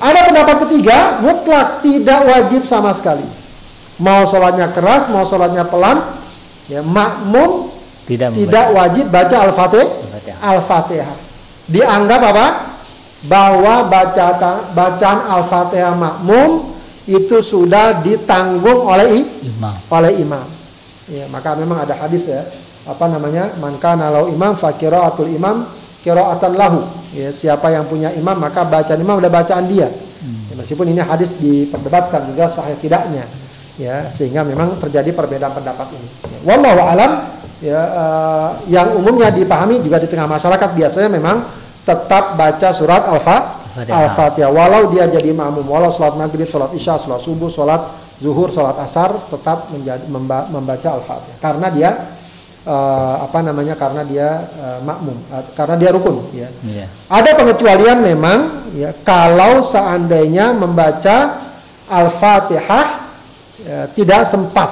Ada 0.00 0.20
pendapat 0.28 0.56
ketiga, 0.68 0.98
mutlak 1.24 1.80
tidak 1.80 2.20
wajib 2.28 2.62
sama 2.68 2.92
sekali. 2.92 3.24
Mau 4.00 4.24
sholatnya 4.24 4.72
keras, 4.72 5.06
mau 5.12 5.22
sholatnya 5.22 5.68
pelan, 5.68 6.00
ya 6.66 6.80
makmum 6.80 7.68
Tidak 8.08 8.34
tidak 8.34 8.66
wajib 8.74 9.06
baca 9.12 9.36
al-fatih, 9.46 9.86
Al-Fatihah. 9.86 10.38
al-fatihah. 10.42 11.16
Dianggap 11.70 12.20
apa? 12.34 12.46
Bahwa 13.30 13.86
baca 13.86 14.26
bacaan 14.74 15.18
al-fatihah 15.30 15.94
makmum 15.94 16.74
itu 17.06 17.38
sudah 17.38 18.02
ditanggung 18.02 18.82
oleh 18.82 19.22
imam. 19.44 19.74
oleh 19.92 20.12
imam. 20.18 20.46
Ya, 21.06 21.26
maka 21.30 21.54
memang 21.54 21.82
ada 21.86 21.94
hadis 21.94 22.26
ya, 22.26 22.42
apa 22.86 23.06
namanya? 23.06 23.54
Man 23.62 23.78
kana 23.78 24.10
lahu 24.10 24.30
imam 24.30 24.58
fa 24.58 24.74
qiraatul 24.74 25.30
imam 25.30 25.66
qiraatan 26.02 26.54
lahu. 26.58 26.82
Ya, 27.14 27.30
siapa 27.30 27.70
yang 27.70 27.86
punya 27.86 28.10
imam 28.14 28.38
maka 28.38 28.66
bacaan 28.66 28.98
imam 28.98 29.22
adalah 29.22 29.42
bacaan 29.42 29.70
dia. 29.70 29.86
Ya, 30.50 30.54
meskipun 30.58 30.90
ini 30.90 31.02
hadis 31.02 31.34
diperdebatkan 31.38 32.26
juga 32.30 32.50
sahih 32.50 32.74
tidaknya. 32.78 33.26
Ya, 33.80 34.12
sehingga 34.12 34.44
memang 34.44 34.76
terjadi 34.76 35.08
perbedaan 35.16 35.56
pendapat 35.56 35.88
ini. 35.96 36.04
Wallahu 36.44 36.84
alam 36.84 37.10
ya 37.64 37.80
eh, 37.80 38.48
yang 38.68 38.92
umumnya 38.92 39.32
dipahami 39.32 39.80
juga 39.80 39.96
di 39.96 40.04
tengah 40.04 40.28
masyarakat 40.28 40.68
biasanya 40.76 41.08
memang 41.08 41.48
tetap 41.80 42.36
baca 42.36 42.68
surat 42.76 43.08
Al-Fa- 43.08 43.56
Al-Fatihah. 44.04 44.52
Walau 44.52 44.92
dia 44.92 45.08
jadi 45.08 45.32
makmum 45.32 45.64
walau 45.64 45.88
sholat 45.88 46.12
maghrib, 46.12 46.44
sholat 46.44 46.76
isya, 46.76 47.00
sholat 47.00 47.24
subuh, 47.24 47.48
sholat 47.48 47.80
zuhur, 48.20 48.52
sholat 48.52 48.76
asar 48.84 49.16
tetap 49.32 49.72
menjadi 49.72 50.04
memba- 50.12 50.44
membaca 50.52 51.00
Al-Fatihah 51.00 51.40
karena 51.40 51.66
dia 51.72 51.90
eh, 52.68 53.14
apa 53.24 53.38
namanya 53.40 53.80
karena 53.80 54.04
dia 54.04 54.28
eh, 54.60 54.78
makmum 54.84 55.16
eh, 55.32 55.44
karena 55.56 55.74
dia 55.80 55.88
rukun 55.96 56.28
ya. 56.36 56.52
Iya. 56.60 56.84
Ada 57.08 57.32
pengecualian 57.32 58.04
memang 58.04 58.68
ya 58.76 58.92
kalau 59.00 59.64
seandainya 59.64 60.52
membaca 60.52 61.48
Al-Fatihah 61.88 62.99
ya, 63.64 63.88
tidak 63.92 64.22
sempat. 64.28 64.68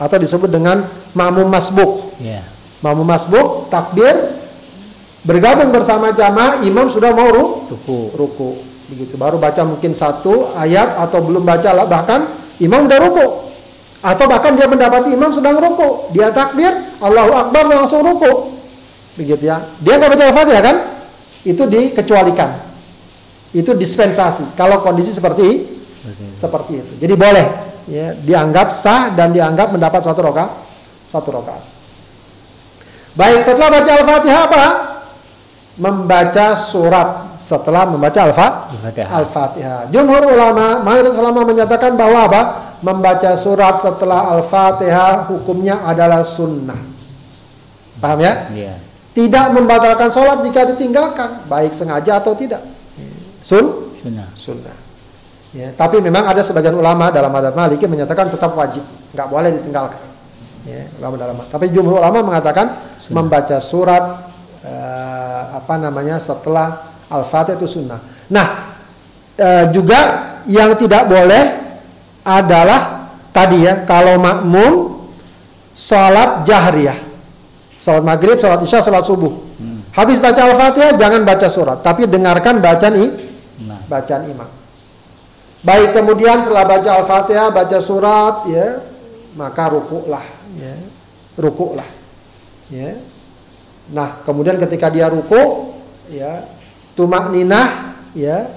Atau 0.00 0.18
disebut 0.18 0.48
dengan 0.48 0.88
makmum 1.12 1.46
masbuk. 1.46 2.16
Iya. 2.18 2.42
Makmum 2.82 3.06
masbuk 3.06 3.46
takbir 3.70 4.14
bergabung 5.22 5.70
bersama 5.70 6.10
jamaah 6.10 6.66
imam 6.66 6.90
sudah 6.90 7.14
mau 7.14 7.30
ru, 7.30 7.44
Tuku. 7.70 8.10
ruku. 8.18 8.50
Begitu 8.90 9.14
baru 9.14 9.38
baca 9.38 9.62
mungkin 9.62 9.94
satu 9.94 10.52
ayat 10.58 10.98
atau 10.98 11.22
belum 11.22 11.46
baca 11.46 11.70
lah, 11.72 11.86
bahkan 11.86 12.26
imam 12.58 12.90
udah 12.90 12.98
ruku. 12.98 13.26
Atau 14.02 14.26
bahkan 14.26 14.58
dia 14.58 14.66
mendapati 14.66 15.14
imam 15.14 15.30
sedang 15.30 15.62
ruku. 15.62 16.10
Dia 16.10 16.34
takbir 16.34 16.74
Allahu 16.98 17.32
Akbar 17.38 17.70
langsung 17.70 18.02
ruku. 18.02 18.50
Begitu 19.14 19.46
ya. 19.46 19.62
Dia 19.78 19.94
nggak 19.96 20.10
baca 20.10 20.24
al-fatihah 20.26 20.62
kan? 20.62 20.76
Itu 21.46 21.70
dikecualikan. 21.70 22.50
Itu 23.54 23.78
dispensasi. 23.78 24.58
Kalau 24.58 24.82
kondisi 24.82 25.14
seperti 25.14 25.71
Seperti 26.02 26.22
itu. 26.26 26.34
seperti 26.34 26.72
itu 26.82 26.92
jadi 26.98 27.14
boleh 27.14 27.46
ya 27.86 28.06
dianggap 28.14 28.74
sah 28.74 29.14
dan 29.14 29.30
dianggap 29.30 29.70
mendapat 29.70 30.02
satu 30.02 30.20
rokaat 30.22 30.50
satu 31.06 31.30
rokaat 31.30 31.62
baik 33.14 33.40
setelah 33.42 33.68
baca 33.70 33.90
al-fatihah 33.92 34.42
apa 34.46 34.64
membaca 35.72 36.52
surat 36.52 37.08
setelah 37.40 37.88
membaca 37.88 38.18
alfa 38.20 38.46
Al-Fatihah. 38.76 39.08
al-fatihah 39.08 39.80
jumhur 39.88 40.26
ulama 40.28 40.84
mayoritas 40.84 41.16
ulama 41.16 41.48
menyatakan 41.48 41.96
bahwa 41.96 42.28
apa 42.28 42.42
membaca 42.82 43.32
surat 43.38 43.80
setelah 43.80 44.36
al-fatihah 44.36 45.30
hukumnya 45.32 45.80
adalah 45.86 46.26
sunnah 46.26 46.76
paham 47.98 48.20
ya 48.20 48.32
Iya. 48.52 48.74
tidak 49.14 49.46
membatalkan 49.54 50.10
sholat 50.10 50.42
jika 50.44 50.66
ditinggalkan 50.74 51.46
baik 51.46 51.72
sengaja 51.72 52.20
atau 52.20 52.34
tidak 52.34 52.60
sun 53.42 53.94
Sunnah. 54.02 54.28
sunnah. 54.34 54.76
Ya, 55.52 55.68
tapi 55.76 56.00
memang 56.00 56.24
ada 56.24 56.40
sebagian 56.40 56.72
ulama 56.72 57.12
dalam 57.12 57.28
madhab 57.28 57.52
Maliki 57.52 57.84
menyatakan 57.84 58.32
tetap 58.32 58.56
wajib, 58.56 58.80
nggak 59.12 59.28
boleh 59.28 59.52
ditinggalkan. 59.60 60.00
Ya, 60.64 60.88
ulama 60.96 61.14
dalam 61.20 61.36
tapi 61.50 61.68
jumhur 61.74 62.00
ulama 62.00 62.22
mengatakan 62.24 62.78
Sunnah. 62.96 63.14
membaca 63.20 63.56
surat 63.60 64.04
eh, 64.64 65.42
apa 65.52 65.74
namanya 65.76 66.22
setelah 66.22 66.96
al-fatihah 67.10 67.58
itu 67.60 67.68
sunnah. 67.68 68.00
Nah, 68.32 68.78
eh, 69.36 69.68
juga 69.74 70.00
yang 70.48 70.72
tidak 70.78 71.10
boleh 71.10 71.44
adalah 72.24 73.10
tadi 73.34 73.66
ya 73.66 73.84
kalau 73.84 74.16
makmum 74.22 75.02
sholat 75.76 76.48
jahriyah, 76.48 76.96
sholat 77.82 78.06
maghrib, 78.06 78.38
sholat 78.40 78.62
isya, 78.64 78.80
sholat 78.80 79.04
subuh. 79.04 79.52
Habis 79.92 80.16
baca 80.16 80.40
al-fatihah 80.48 80.96
jangan 80.96 81.28
baca 81.28 81.52
surat, 81.52 81.84
tapi 81.84 82.08
dengarkan 82.08 82.64
bacaan 82.64 82.96
i, 82.96 83.06
Nah. 83.68 83.84
bacaan 83.84 84.24
imam. 84.24 84.61
Baik 85.62 85.94
kemudian 85.94 86.42
setelah 86.42 86.66
baca 86.66 86.90
Al-Fatihah, 87.02 87.48
baca 87.54 87.78
surat 87.78 88.50
ya, 88.50 88.82
maka 89.38 89.70
rukuklah 89.70 90.26
ya. 90.58 90.74
Rukuklah. 91.38 91.86
Ya. 92.66 92.98
Nah, 93.94 94.22
kemudian 94.26 94.58
ketika 94.58 94.90
dia 94.90 95.06
ruku 95.06 95.74
ya, 96.10 96.46
tumak 96.98 97.30
ninah 97.30 97.94
ya. 98.12 98.50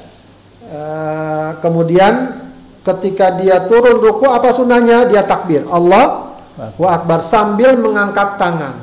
eh, 0.66 1.50
kemudian 1.62 2.42
ketika 2.82 3.38
dia 3.38 3.70
turun 3.70 4.02
ruku 4.02 4.26
apa 4.26 4.50
sunnahnya? 4.50 5.06
Dia 5.06 5.22
takbir. 5.22 5.62
Allah 5.70 6.34
wa 6.58 6.90
akbar 6.90 7.22
sambil 7.22 7.78
mengangkat 7.78 8.42
tangan. 8.42 8.76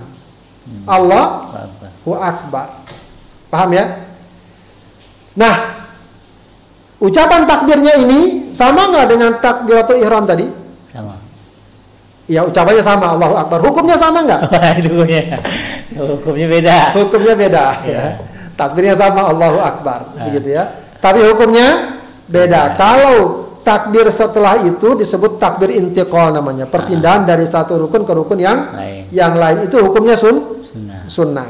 Allah 0.86 1.24
Apa? 1.50 1.62
Allahu 2.02 2.18
Akbar. 2.18 2.66
Paham 3.52 3.70
ya? 3.76 3.84
Nah, 5.38 5.71
ucapan 7.02 7.42
takbirnya 7.44 7.98
ini 7.98 8.20
sama 8.54 8.86
nggak 8.88 9.06
dengan 9.10 9.30
takbiratul 9.42 9.98
ihram 9.98 10.22
tadi? 10.22 10.46
Sama. 10.94 11.18
Ya 12.30 12.46
ucapannya 12.46 12.80
sama 12.80 13.18
Allahu 13.18 13.34
Akbar. 13.34 13.58
Hukumnya 13.60 13.98
sama 13.98 14.22
nggak? 14.22 14.40
Hukumnya. 14.86 15.22
Hukumnya 15.92 16.46
beda. 16.48 16.78
Hukumnya 16.94 17.34
beda 17.34 17.64
ya. 17.84 18.02
Takbirnya 18.54 18.94
sama 18.94 19.26
Allahu 19.32 19.58
Akbar, 19.58 20.14
begitu 20.22 20.54
ya. 20.54 20.70
Tapi 21.02 21.18
hukumnya 21.24 21.98
beda. 22.30 22.78
Kalau 22.78 23.42
takbir 23.66 24.06
setelah 24.12 24.62
itu 24.62 24.94
disebut 24.94 25.40
takbir 25.42 25.72
intiqal 25.74 26.30
namanya, 26.30 26.68
perpindahan 26.70 27.26
dari 27.26 27.42
satu 27.48 27.74
rukun 27.80 28.06
ke 28.06 28.12
rukun 28.14 28.38
yang 28.38 28.70
Lain. 28.76 29.02
yang 29.10 29.34
lain. 29.34 29.66
Itu 29.66 29.82
hukumnya 29.82 30.14
sun 30.14 30.62
Sunnah. 30.62 31.02
sunnah. 31.10 31.48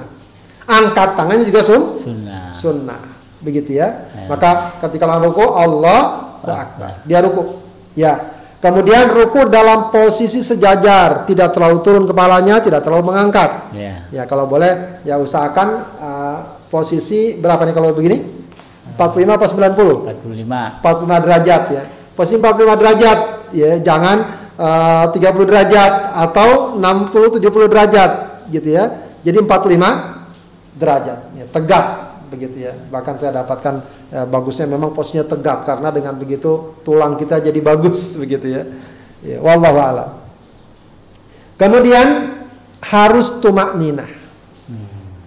Angkat 0.64 1.18
tangannya 1.18 1.44
juga 1.44 1.60
sun 1.66 1.82
Sunnah. 2.00 2.54
sunnah 2.56 3.02
begitu 3.42 3.76
ya. 3.76 4.06
Ya. 4.14 4.30
maka 4.30 4.78
ketika 4.86 5.10
ruku 5.18 5.44
Allah 5.52 6.32
akbar. 6.46 7.02
Dia 7.04 7.18
ruku. 7.22 7.62
Ya. 7.98 8.40
Kemudian 8.62 9.10
ruku 9.10 9.50
dalam 9.50 9.90
posisi 9.90 10.38
sejajar 10.38 11.26
tidak 11.26 11.50
terlalu 11.50 11.82
turun 11.82 12.06
kepalanya 12.06 12.62
tidak 12.62 12.86
terlalu 12.86 13.10
mengangkat. 13.10 13.74
Ya. 13.74 14.06
ya 14.14 14.22
kalau 14.30 14.46
boleh 14.46 15.02
ya 15.02 15.18
usahakan 15.18 15.68
uh, 15.98 16.38
posisi 16.70 17.34
berapa 17.42 17.66
nih 17.66 17.74
kalau 17.74 17.90
begini? 17.90 18.22
45 18.94 19.34
apa 19.34 19.46
90 19.50 20.22
45. 20.22 20.78
45 20.78 21.24
derajat 21.26 21.62
ya. 21.74 21.82
Posisi 22.14 22.38
45 22.38 22.80
derajat 22.80 23.18
ya 23.50 23.70
jangan 23.82 24.16
uh, 24.54 25.10
30 25.10 25.50
derajat 25.50 25.92
atau 26.14 26.78
60 26.78 27.42
70 27.42 27.72
derajat 27.72 28.10
gitu 28.54 28.68
ya. 28.78 28.84
Jadi 29.26 29.42
45 29.42 30.78
derajat 30.78 31.18
ya 31.34 31.44
tegap 31.50 32.11
begitu 32.32 32.64
ya. 32.64 32.72
Bahkan 32.72 33.20
saya 33.20 33.44
dapatkan 33.44 33.74
ya, 34.08 34.24
bagusnya 34.24 34.64
memang 34.64 34.96
posisinya 34.96 35.28
tegap 35.28 35.68
karena 35.68 35.92
dengan 35.92 36.16
begitu 36.16 36.80
tulang 36.80 37.20
kita 37.20 37.44
jadi 37.44 37.60
bagus 37.60 38.12
begitu 38.22 38.48
ya. 38.48 38.62
Ya 39.20 39.38
wallahu 39.44 39.76
a'lam. 39.76 40.10
Kemudian 41.60 42.08
harus 42.82 43.38
tumak 43.38 43.76
ninah 43.78 44.10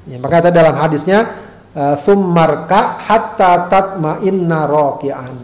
ya, 0.10 0.18
maka 0.22 0.52
dalam 0.52 0.76
hadisnya 0.78 1.32
eh, 1.74 1.96
thummarka 2.06 3.02
hatta 3.02 3.72
tatma'inna 3.72 4.68
raki'an 4.68 5.38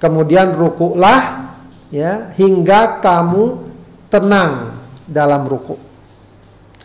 kemudian 0.00 0.56
rukuklah 0.56 1.50
ya 1.92 2.32
hingga 2.36 3.00
kamu 3.00 3.64
tenang 4.12 4.76
dalam 5.06 5.46
ruku. 5.46 5.78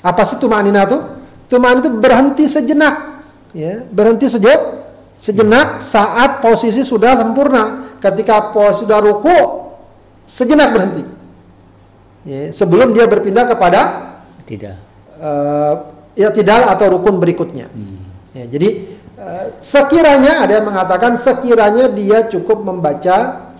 Apa 0.01 0.25
sih 0.25 0.41
tumak 0.41 0.65
ninah 0.65 0.85
tuh 0.89 1.01
tumak 1.45 1.81
itu 1.81 1.89
berhenti 1.93 2.45
sejenak 2.49 3.20
ya 3.51 3.83
berhenti 3.89 4.27
sejenak 4.27 4.61
sejenak 5.21 5.67
saat 5.83 6.41
posisi 6.41 6.81
sudah 6.81 7.17
sempurna 7.19 7.95
ketika 8.01 8.49
posisi 8.49 8.85
sudah 8.87 8.99
ruku 9.03 9.37
sejenak 10.25 10.69
berhenti 10.73 11.03
ya, 12.25 12.49
sebelum 12.49 12.95
dia 12.95 13.05
berpindah 13.05 13.45
kepada 13.45 13.81
Tidak. 14.47 14.75
eh, 15.21 15.73
ya 16.17 16.29
tidak 16.33 16.67
atau 16.77 16.97
rukun 16.97 17.21
berikutnya 17.21 17.69
Hmm. 17.71 18.11
Ya, 18.31 18.47
jadi 18.47 18.95
eh, 19.19 19.45
sekiranya 19.59 20.47
ada 20.47 20.55
yang 20.55 20.71
mengatakan 20.71 21.19
sekiranya 21.19 21.91
dia 21.91 22.31
cukup 22.31 22.63
membaca 22.63 23.51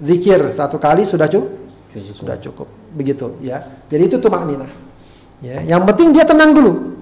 zikir 0.00 0.40
satu 0.56 0.80
kali 0.80 1.04
sudah 1.04 1.28
cukup, 1.28 1.52
sudah 1.92 2.36
cukup, 2.40 2.68
begitu 2.96 3.36
ya. 3.44 3.68
Jadi 3.92 4.02
itu 4.08 4.16
tumak 4.16 4.48
ninah. 4.48 4.70
Ya, 5.44 5.62
yang 5.62 5.84
penting 5.86 6.16
dia 6.16 6.24
tenang 6.24 6.56
dulu, 6.56 6.98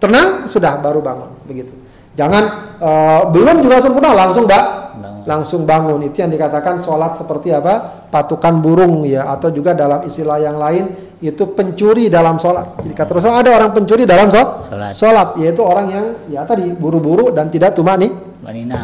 tenang 0.00 0.48
sudah 0.48 0.80
baru 0.80 1.04
bangun, 1.04 1.30
begitu. 1.44 1.70
Jangan 2.16 2.44
eh, 2.80 3.20
belum 3.30 3.62
juga 3.62 3.78
sempurna 3.78 4.16
langsung 4.16 4.48
mbak 4.48 4.64
Bangun. 4.98 5.22
langsung 5.28 5.62
bangun. 5.68 6.00
Itu 6.02 6.24
yang 6.26 6.32
dikatakan 6.34 6.82
sholat 6.82 7.14
seperti 7.14 7.54
apa? 7.54 8.02
Patukan 8.10 8.58
burung 8.58 9.06
ya, 9.06 9.30
atau 9.30 9.54
juga 9.54 9.76
dalam 9.76 10.02
istilah 10.02 10.42
yang 10.42 10.58
lain 10.58 11.12
itu 11.20 11.52
pencuri 11.52 12.08
dalam 12.08 12.40
sholat. 12.40 12.80
Jadi 12.80 12.96
kata 12.96 13.12
Rasul 13.12 13.30
ada 13.30 13.52
orang 13.52 13.76
pencuri 13.76 14.08
dalam 14.08 14.32
sholat, 14.32 14.96
sholat 14.96 15.28
yaitu 15.36 15.60
orang 15.60 15.86
yang 15.92 16.06
ya 16.32 16.42
tadi 16.48 16.72
buru-buru 16.72 17.28
dan 17.30 17.52
tidak 17.52 17.76
tumak 17.76 18.00
nih, 18.00 18.08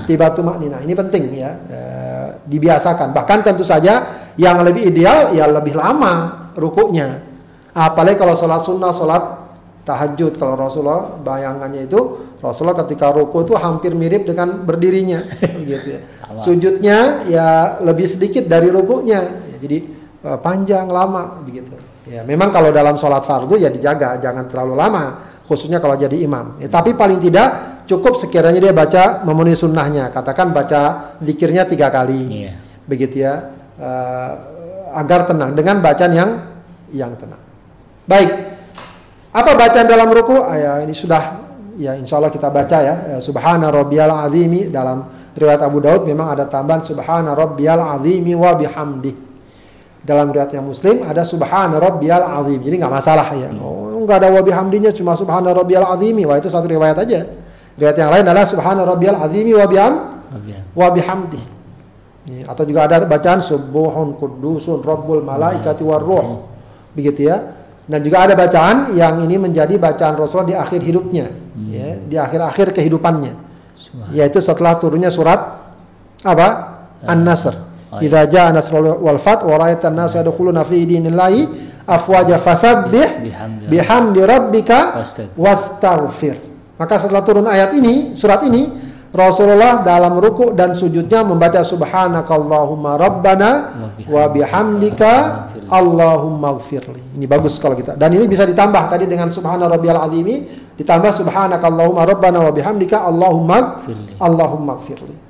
tiba 0.04 0.30
tumak 0.36 0.60
nina. 0.60 0.78
Ini 0.84 0.92
penting 0.92 1.32
ya, 1.32 1.50
e, 1.64 1.78
dibiasakan. 2.44 3.16
Bahkan 3.16 3.38
tentu 3.40 3.64
saja 3.64 4.04
yang 4.36 4.60
lebih 4.60 4.84
ideal 4.84 5.32
ya 5.32 5.48
lebih 5.48 5.74
lama 5.80 6.52
rukuknya. 6.54 7.24
Apalagi 7.72 8.20
kalau 8.20 8.36
sholat 8.36 8.60
sunnah, 8.68 8.92
sholat 8.92 9.22
tahajud. 9.87 10.34
Kalau 10.37 10.59
Rasulullah 10.59 11.14
bayangannya 11.22 11.87
itu 11.87 12.26
Rasulullah 12.43 12.76
ketika 12.84 13.14
ruku 13.14 13.47
itu 13.47 13.55
hampir 13.57 13.95
mirip 13.95 14.26
dengan 14.28 14.66
berdirinya, 14.66 15.22
gitu 15.70 15.97
ya. 15.97 16.01
Sujudnya 16.37 17.24
ya 17.30 17.80
lebih 17.80 18.05
sedikit 18.11 18.45
dari 18.45 18.68
rukuknya, 18.68 19.24
ya, 19.24 19.57
jadi 19.62 19.78
uh, 20.26 20.39
panjang 20.43 20.91
lama 20.91 21.41
begitu. 21.41 21.72
Ya, 22.07 22.22
memang 22.22 22.55
kalau 22.55 22.70
dalam 22.70 22.95
sholat 23.01 23.24
fardu 23.24 23.57
ya 23.59 23.72
dijaga, 23.72 24.20
jangan 24.22 24.47
terlalu 24.47 24.74
lama, 24.78 25.05
khususnya 25.49 25.80
kalau 25.80 25.97
jadi 25.97 26.14
imam. 26.22 26.61
Ya, 26.61 26.68
tapi 26.68 26.95
paling 26.95 27.18
tidak 27.18 27.82
cukup 27.89 28.14
sekiranya 28.20 28.61
dia 28.62 28.74
baca 28.74 29.24
memenuhi 29.26 29.57
sunnahnya. 29.59 30.12
Katakan 30.12 30.53
baca 30.53 31.14
dikirnya 31.18 31.66
tiga 31.66 31.91
kali, 31.91 32.47
yeah. 32.47 32.55
begitu 32.87 33.26
ya, 33.26 33.55
uh, 33.80 34.32
agar 34.95 35.26
tenang 35.26 35.57
dengan 35.57 35.82
bacaan 35.82 36.12
yang 36.14 36.30
yang 36.95 37.11
tenang. 37.18 37.43
Baik, 38.07 38.55
apa 39.37 39.51
bacaan 39.53 39.84
dalam 39.84 40.09
ruku? 40.09 40.41
Ah, 40.41 40.57
ya, 40.57 40.72
ini 40.80 40.97
sudah 40.97 41.45
ya 41.76 41.93
insya 41.93 42.16
Allah 42.16 42.32
kita 42.32 42.49
baca 42.49 42.78
ya. 42.80 42.95
ya 43.16 43.18
Subhana 43.20 43.68
rabbiyal 43.68 44.09
azimi 44.09 44.72
dalam 44.72 45.05
riwayat 45.37 45.61
Abu 45.61 45.84
Daud 45.84 46.09
memang 46.09 46.32
ada 46.32 46.49
tambahan 46.49 46.80
Subhana 46.80 47.37
rabbiyal 47.37 47.84
azimi 48.01 48.32
wa 48.32 48.57
bihamdi 48.57 49.26
dalam 50.07 50.30
riwayat 50.30 50.55
yang 50.55 50.64
Muslim 50.64 51.03
ada 51.03 51.26
subhana 51.26 51.82
rabbiyal 51.82 52.22
azim. 52.22 52.62
Jadi 52.62 52.78
nggak 52.78 52.95
masalah 52.95 53.26
ya. 53.34 53.51
Oh, 53.59 54.07
nggak 54.07 54.22
ada 54.22 54.28
wabi 54.30 54.55
hamdinya 54.55 54.95
cuma 54.95 55.18
subhana 55.18 55.51
rabbiyal 55.51 55.84
azimi. 55.99 56.22
Wah 56.22 56.39
itu 56.39 56.47
satu 56.47 56.70
riwayat 56.70 56.95
aja. 57.03 57.26
Riwayat 57.74 57.97
yang 57.99 58.11
lain 58.14 58.24
adalah 58.24 58.47
subhana 58.47 58.87
rabbiyal 58.87 59.18
azimi 59.18 59.53
wa 59.53 59.66
biham 59.66 59.93
wa 60.72 60.87
bihamdi. 60.95 61.43
Ya, 62.26 62.43
atau 62.47 62.62
juga 62.66 62.87
ada 62.87 63.03
bacaan 63.07 63.43
subuhun 63.43 64.18
kudusun 64.18 64.82
rabbul 64.87 65.26
malaikati 65.26 65.82
warruh. 65.82 66.22
Hmm. 66.22 66.39
Begitu 66.95 67.26
ya. 67.26 67.55
Dan 67.87 68.03
juga 68.03 68.26
ada 68.26 68.34
bacaan 68.34 68.99
yang 68.99 69.22
ini 69.22 69.39
menjadi 69.39 69.78
bacaan 69.78 70.18
Rasul 70.18 70.51
di 70.51 70.55
akhir 70.59 70.82
hidupnya, 70.82 71.30
hmm. 71.30 71.70
ya, 71.70 71.89
di 72.03 72.16
akhir-akhir 72.18 72.74
kehidupannya. 72.74 73.47
Yaitu 74.11 74.43
setelah 74.43 74.74
turunnya 74.82 75.09
surat 75.14 75.39
apa? 76.26 76.47
An-Nasr. 77.07 77.55
Oh, 77.87 78.03
Idza 78.03 78.26
iya. 78.26 78.30
jaa 78.30 78.49
nasrul 78.51 78.99
wal 78.99 79.22
fath 79.22 79.47
wa 79.47 79.55
ra'aitan 79.62 79.95
nas 79.95 80.11
yadkhuluna 80.18 80.66
fi 80.66 80.82
dinillahi 80.82 81.47
afwaja 81.87 82.43
fasabbih 82.43 83.30
bihamdi 83.70 84.20
rabbika 84.26 84.99
wastaghfir. 85.39 86.34
Maka 86.76 86.95
setelah 87.01 87.22
turun 87.22 87.47
ayat 87.47 87.72
ini, 87.78 88.18
surat 88.18 88.43
ini, 88.45 88.68
Rasulullah 89.16 89.80
dalam 89.80 90.20
ruku 90.20 90.52
dan 90.52 90.76
sujudnya 90.76 91.24
membaca 91.24 91.64
subhanakallahumma 91.64 93.00
rabbana 93.00 93.50
wa 94.04 94.24
bihamdika 94.28 95.12
allahumma 95.72 96.60
gfirli. 96.60 97.16
Ini 97.16 97.24
bagus 97.24 97.56
kalau 97.56 97.74
kita. 97.74 97.96
Dan 97.96 98.12
ini 98.12 98.28
bisa 98.28 98.44
ditambah 98.44 98.92
tadi 98.92 99.08
dengan 99.08 99.32
subhana 99.32 99.66
rabbiyal 99.72 100.04
azimi 100.04 100.44
ditambah 100.76 101.10
subhanakallahumma 101.16 102.04
rabbana 102.04 102.44
wa 102.44 102.52
bihamdika 102.52 103.08
allahumma 103.08 103.80
allahumma 104.20 104.76
gfirli. 104.84 105.26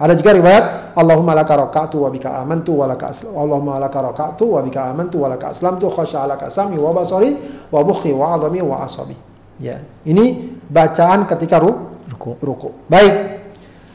Ada 0.00 0.16
juga 0.16 0.32
riwayat 0.32 0.96
Allahumma 0.96 1.36
laka 1.36 1.60
raka'tu 1.60 2.00
wa 2.00 2.08
bika 2.08 2.40
amantu 2.40 2.72
wa 2.72 2.88
laka 2.88 3.12
Allahumma 3.36 3.76
laka 3.76 4.00
raka'tu 4.00 4.48
wa 4.48 4.64
bika 4.64 4.88
amantu 4.88 5.20
wa 5.20 5.28
laka 5.28 5.52
aslamtu 5.52 5.92
khasya'alaka 5.92 6.48
sami 6.48 6.80
wa 6.80 6.88
basari 6.96 7.36
wa 7.68 7.84
mukhi 7.84 8.08
wa 8.16 8.32
adami 8.40 8.64
wa 8.64 8.80
asabi. 8.80 9.12
Ya. 9.60 9.84
Ini 10.08 10.56
bacaan 10.72 11.28
ketika 11.28 11.60
ru 11.60 11.89
ruku. 12.10 12.30
ruku. 12.42 12.68
Baik. 12.90 13.40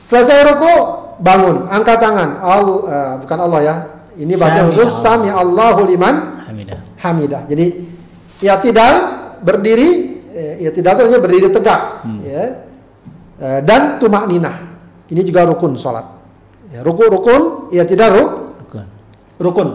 Selesai 0.05 0.47
ruku, 0.53 0.74
bangun, 1.20 1.68
angkat 1.68 1.97
tangan. 1.99 2.39
Al, 2.39 2.61
uh, 2.63 3.13
bukan 3.22 3.39
Allah 3.41 3.59
ya. 3.61 3.76
Ini 4.16 4.34
baca 4.39 4.72
khusus 4.72 4.95
sami 4.95 5.28
Allahu 5.28 5.84
liman 5.84 6.47
hamidah. 6.47 6.80
Hamidah. 7.03 7.41
Jadi 7.51 7.84
ya 8.39 8.55
tidak 8.63 8.91
berdiri 9.43 10.24
ya 10.63 10.72
tidak 10.72 10.95
artinya 10.95 11.20
berdiri 11.20 11.51
tegak 11.51 12.07
hmm. 12.07 12.20
ya. 12.24 12.43
Uh, 13.36 13.59
dan 13.68 13.99
tumak 13.99 14.24
ninah 14.32 14.76
ini 15.05 15.22
juga 15.22 15.45
rukun 15.45 15.78
sholat. 15.78 16.05
Ya, 16.74 16.82
ruku 16.82 17.05
rukun, 17.05 17.70
ya 17.70 17.86
tidak 17.86 18.18
ruk, 18.18 18.30
rukun. 18.66 18.86
Rukun. 19.38 19.70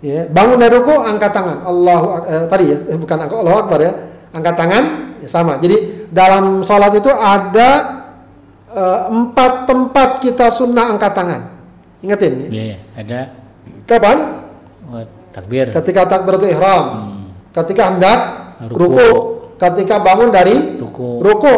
Ya, 0.00 0.24
bangun 0.32 0.56
dari 0.56 0.80
ruku, 0.80 0.96
angkat 0.96 1.30
tangan. 1.36 1.60
Allah 1.68 2.00
eh, 2.24 2.44
tadi 2.48 2.72
ya, 2.72 2.76
eh, 2.88 2.96
bukan 2.96 3.16
angkat 3.20 3.36
Allah 3.36 3.54
Akbar 3.60 3.80
ya, 3.84 3.92
angkat 4.32 4.54
tangan, 4.56 4.84
ya 5.20 5.28
sama. 5.28 5.60
Jadi 5.60 6.08
dalam 6.10 6.64
sholat 6.64 6.92
itu 6.96 7.12
ada 7.12 7.70
eh, 8.72 9.00
empat 9.12 9.68
tempat 9.68 10.08
kita 10.24 10.48
sunnah 10.48 10.96
angkat 10.96 11.12
tangan. 11.12 11.40
Ingetin. 12.00 12.48
Ya, 12.48 12.64
ya 12.74 12.78
ada. 12.96 13.20
Kapan? 13.84 14.18
Oh, 14.88 15.04
takbir. 15.36 15.68
Ketika 15.68 16.08
takbir 16.08 16.40
itu 16.40 16.56
ihram. 16.56 16.84
Hmm. 16.84 17.26
Ketika 17.52 17.82
hendak 17.92 18.18
ruku. 18.72 18.80
ruku. 18.80 19.08
Ketika 19.60 20.00
bangun 20.00 20.32
dari 20.32 20.80
ruku. 20.80 21.20
ruku. 21.20 21.54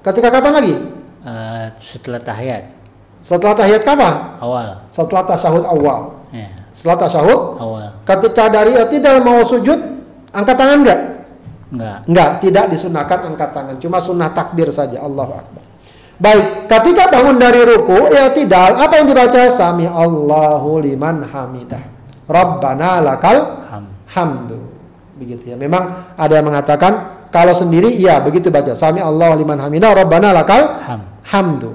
Ketika 0.00 0.30
kapan 0.30 0.52
lagi? 0.54 0.74
Uh, 1.20 1.66
setelah 1.76 2.22
tahiyat. 2.22 2.72
Setelah 3.20 3.52
tahiyat 3.52 3.82
kapan? 3.84 4.40
Awal. 4.40 4.68
Setelah 4.88 5.22
tasyahud 5.28 5.64
awal. 5.68 6.00
Ya. 6.32 6.48
Setelah 6.72 6.96
tasyahud? 7.04 7.40
Awal. 7.60 7.88
Ketika 8.08 8.48
dari 8.48 8.72
tidak 8.88 9.20
mau 9.20 9.44
sujud, 9.44 9.76
angkat 10.32 10.56
tangan 10.56 10.78
enggak? 10.80 11.00
Enggak. 11.70 11.98
Enggak, 12.10 12.30
tidak 12.42 12.64
disunahkan 12.74 13.18
angkat 13.30 13.50
tangan. 13.54 13.76
Cuma 13.78 13.98
sunnah 14.02 14.30
takbir 14.34 14.68
saja. 14.74 15.02
Allahu 15.02 15.32
Akbar. 15.38 15.62
Baik, 16.20 16.68
ketika 16.68 17.08
bangun 17.08 17.40
dari 17.40 17.64
ruku, 17.64 18.12
ya 18.12 18.28
tidak. 18.34 18.76
Apa 18.76 19.00
yang 19.00 19.06
dibaca? 19.08 19.48
Sami 19.48 19.88
Allahu 19.88 20.82
liman 20.82 21.24
hamidah. 21.24 21.80
Rabbana 22.28 23.00
lakal 23.00 23.64
hamdu. 24.10 24.60
Begitu 25.16 25.54
ya. 25.54 25.56
Memang 25.56 26.12
ada 26.18 26.32
yang 26.36 26.46
mengatakan 26.50 27.24
kalau 27.32 27.56
sendiri 27.56 27.88
iya 27.88 28.20
begitu 28.20 28.52
baca. 28.52 28.76
Sami 28.76 29.00
Allahu 29.00 29.40
liman 29.40 29.56
hamidah. 29.62 29.96
Rabbana 29.96 30.34
lakal 30.36 30.62
Ham 30.84 31.00
hamdu. 31.24 31.72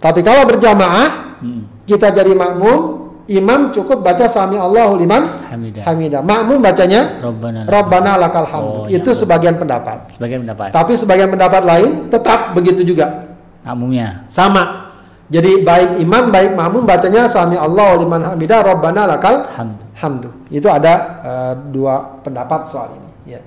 Tapi 0.00 0.20
kalau 0.24 0.48
berjamaah, 0.48 1.40
hmm. 1.44 1.86
kita 1.86 2.10
jadi 2.12 2.32
makmum, 2.32 2.99
imam 3.30 3.70
cukup 3.70 4.02
baca 4.02 4.26
sami 4.26 4.58
Allahu 4.58 4.98
liman 4.98 5.46
hamidah. 5.46 5.86
hamidah. 5.86 6.20
Makmum 6.20 6.58
bacanya 6.58 7.22
Rabbana, 7.22 7.62
Rabbana 7.70 8.12
lakal 8.18 8.44
hamdu. 8.50 8.78
Oh, 8.82 8.86
ya 8.90 8.98
Itu 8.98 9.14
ya. 9.14 9.16
sebagian 9.22 9.54
pendapat. 9.54 10.10
Sebagian 10.18 10.42
pendapat. 10.42 10.74
Tapi 10.74 10.92
sebagian 10.98 11.30
pendapat 11.30 11.62
lain 11.62 12.10
tetap 12.10 12.52
begitu 12.58 12.82
juga. 12.82 13.30
Makmumnya. 13.62 14.26
Sama. 14.26 14.90
Jadi 15.30 15.62
baik 15.62 16.02
imam 16.02 16.34
baik 16.34 16.58
makmum 16.58 16.82
bacanya 16.82 17.30
sami 17.30 17.54
Allahu 17.54 18.02
liman 18.02 18.34
hamidah 18.34 18.66
Rabbana 18.66 19.06
lakal 19.06 19.46
hamdu. 19.54 19.84
hamdu. 19.94 20.28
Itu 20.50 20.66
ada 20.66 21.22
uh, 21.22 21.52
dua 21.70 22.18
pendapat 22.26 22.66
soal 22.66 22.98
ini. 22.98 23.38
Ya. 23.38 23.40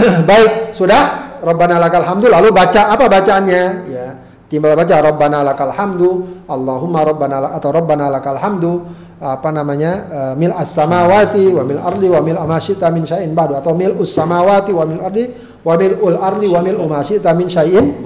baik, 0.30 0.72
sudah 0.72 1.36
Rabbana 1.44 1.76
lakal 1.76 2.08
hamdu 2.08 2.32
lalu 2.32 2.48
baca 2.56 2.88
apa 2.88 3.04
bacaannya? 3.04 3.62
Ya 3.92 4.23
timbal 4.54 4.78
baca 4.78 4.94
Rabbana 5.02 5.42
lakal 5.42 5.74
hamdu. 5.74 6.10
Allahumma 6.46 7.02
Rabbana 7.02 7.58
atau 7.58 7.74
Rabbana 7.74 8.06
lakal 8.06 8.38
hamdu. 8.38 8.86
Apa 9.18 9.50
namanya? 9.50 9.92
Uh, 10.06 10.34
mil 10.38 10.54
as 10.54 10.70
samawati 10.70 11.50
wa 11.50 11.66
mil 11.66 11.82
ardi 11.82 12.06
wa 12.06 12.22
mil 12.22 12.38
amasyita 12.38 12.86
min 12.94 13.02
syai'in 13.02 13.34
ba'du. 13.34 13.58
Atau 13.58 13.74
mil 13.74 13.98
us 13.98 14.14
samawati 14.14 14.70
wa 14.70 14.86
mil 14.86 15.02
ardi 15.02 15.34
wa 15.66 15.74
mil 15.74 15.98
ul 15.98 16.16
ardi 16.22 16.46
wa 16.46 16.60
mil 16.62 16.78
amasyita 16.78 17.34
min 17.34 17.50
syai'in 17.50 17.98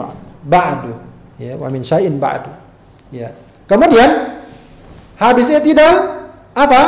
ba'du. 0.48 0.96
Ya 1.36 1.60
wa 1.60 1.68
min 1.68 1.84
syai'in 1.84 2.16
ba'du. 2.16 2.48
Ya. 3.12 3.36
Kemudian 3.68 4.40
habisnya 5.20 5.60
tidak 5.60 5.92
apa? 6.56 6.82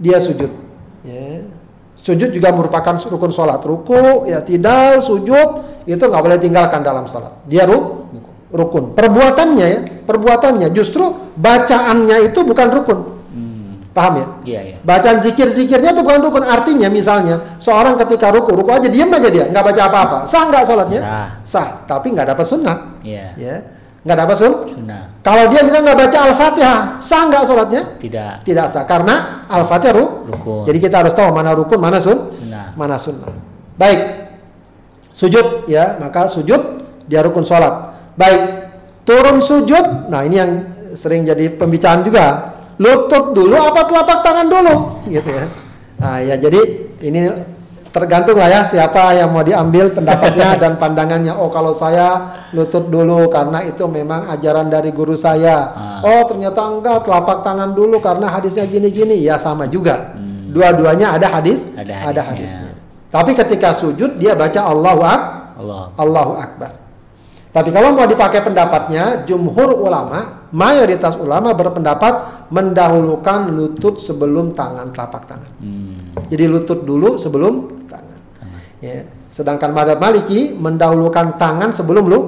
Dia 0.00 0.16
sujud. 0.16 0.48
Ya. 1.04 1.44
Sujud 1.98 2.30
juga 2.30 2.54
merupakan 2.54 2.96
rukun 2.96 3.34
sholat. 3.34 3.60
Ruku 3.60 4.30
ya 4.30 4.40
tidak 4.40 5.02
sujud 5.02 5.82
itu 5.84 5.98
nggak 5.98 6.22
boleh 6.22 6.38
tinggalkan 6.38 6.80
dalam 6.80 7.10
sholat. 7.10 7.34
Dia 7.50 7.66
ruku 7.66 7.98
rukun. 8.52 8.96
Perbuatannya 8.96 9.66
ya, 9.66 9.80
perbuatannya 10.08 10.68
justru 10.72 11.04
bacaannya 11.36 12.32
itu 12.32 12.40
bukan 12.44 12.68
rukun. 12.72 12.98
Hmm. 13.32 13.70
Paham 13.92 14.12
ya? 14.16 14.26
Iya, 14.44 14.60
iya. 14.64 14.76
Bacaan 14.80 15.20
zikir-zikirnya 15.20 15.92
itu 15.92 16.00
bukan 16.00 16.20
rukun. 16.24 16.44
Artinya 16.44 16.88
misalnya 16.88 17.58
seorang 17.60 18.00
ketika 18.00 18.32
ruku, 18.32 18.56
ruku 18.56 18.70
aja 18.72 18.88
diam 18.88 19.12
aja 19.12 19.28
dia, 19.28 19.44
nggak 19.52 19.64
baca 19.72 19.82
apa-apa. 19.88 20.18
Sah 20.24 20.48
nggak 20.48 20.64
sholatnya? 20.64 21.00
Sah. 21.00 21.28
Sah, 21.44 21.68
tapi 21.84 22.16
nggak 22.16 22.28
dapat 22.32 22.46
sunnah. 22.48 22.76
Iya. 23.04 23.26
Ya. 23.36 23.56
Nggak 24.08 24.18
dapat 24.24 24.36
sun? 24.40 24.52
sunnah. 24.72 25.02
Kalau 25.20 25.44
dia 25.52 25.60
bilang 25.66 25.82
nggak 25.84 25.98
baca 25.98 26.18
Al-Fatihah, 26.32 26.78
sah 27.02 27.22
nggak 27.28 27.42
sholatnya? 27.44 27.82
Tidak. 28.00 28.34
Tidak 28.46 28.66
sah, 28.70 28.88
karena 28.88 29.44
Al-Fatihah 29.50 29.92
ru 29.92 30.04
rukun. 30.24 30.64
Jadi 30.64 30.78
kita 30.80 31.04
harus 31.04 31.12
tahu 31.12 31.28
mana 31.34 31.52
rukun, 31.52 31.76
mana 31.76 32.00
sun? 32.00 32.32
Sunnah. 32.32 32.72
Mana 32.72 32.96
sunnah. 32.96 33.28
Baik. 33.76 34.30
Sujud 35.12 35.66
ya, 35.66 35.98
maka 35.98 36.30
sujud 36.30 36.86
dia 37.10 37.20
rukun 37.26 37.42
sholat 37.42 37.97
Baik, 38.18 38.42
turun 39.06 39.38
sujud. 39.38 40.10
Nah, 40.10 40.26
ini 40.26 40.36
yang 40.42 40.52
sering 40.98 41.22
jadi 41.22 41.54
pembicaraan 41.54 42.02
juga. 42.02 42.58
Lutut 42.78 43.34
dulu 43.34 43.58
apa 43.58 43.86
telapak 43.86 44.22
tangan 44.22 44.46
dulu 44.46 44.74
gitu 45.10 45.30
ya. 45.30 45.46
Nah, 45.98 46.22
ya 46.22 46.38
jadi 46.38 46.60
ini 47.02 47.26
tergantung 47.90 48.38
lah 48.38 48.46
ya 48.46 48.62
siapa 48.62 49.18
yang 49.18 49.34
mau 49.34 49.42
diambil 49.42 49.90
pendapatnya 49.90 50.54
dan 50.62 50.78
pandangannya. 50.78 51.34
Oh 51.34 51.50
kalau 51.50 51.74
saya 51.74 52.38
lutut 52.54 52.86
dulu 52.86 53.26
karena 53.26 53.66
itu 53.66 53.82
memang 53.90 54.30
ajaran 54.30 54.70
dari 54.70 54.94
guru 54.94 55.18
saya. 55.18 55.74
Ah. 55.74 56.06
Oh 56.06 56.22
ternyata 56.30 56.62
enggak 56.70 57.02
telapak 57.02 57.42
tangan 57.42 57.74
dulu 57.74 57.98
karena 57.98 58.30
hadisnya 58.30 58.62
gini-gini. 58.70 59.26
Ya 59.26 59.42
sama 59.42 59.66
juga. 59.66 60.14
Hmm. 60.14 60.54
Dua-duanya 60.54 61.18
ada 61.18 61.34
hadis, 61.34 61.66
Ada 61.74 62.22
hadisnya. 62.30 62.72
Tapi 63.10 63.34
ketika 63.34 63.74
sujud 63.74 64.22
dia 64.22 64.38
baca 64.38 64.70
Allahu 64.70 65.02
Akbar. 65.02 65.58
Allah. 65.58 65.84
Allahu 65.98 66.32
Akbar. 66.38 66.87
Tapi 67.58 67.74
kalau 67.74 67.90
mau 67.90 68.06
dipakai 68.06 68.46
pendapatnya, 68.46 69.26
jumhur 69.26 69.82
ulama, 69.82 70.46
mayoritas 70.54 71.18
ulama 71.18 71.50
berpendapat 71.58 72.46
mendahulukan 72.54 73.50
lutut 73.50 73.98
sebelum 73.98 74.54
tangan 74.54 74.94
telapak 74.94 75.26
tangan. 75.26 75.50
Hmm. 75.58 76.14
Jadi 76.30 76.44
lutut 76.46 76.86
dulu 76.86 77.18
sebelum 77.18 77.82
tangan. 77.90 78.18
Ya. 78.78 79.10
Sedangkan 79.34 79.74
madhab 79.74 79.98
maliki 79.98 80.54
mendahulukan 80.54 81.34
tangan 81.34 81.74
sebelum 81.74 82.06
lu. 82.06 82.20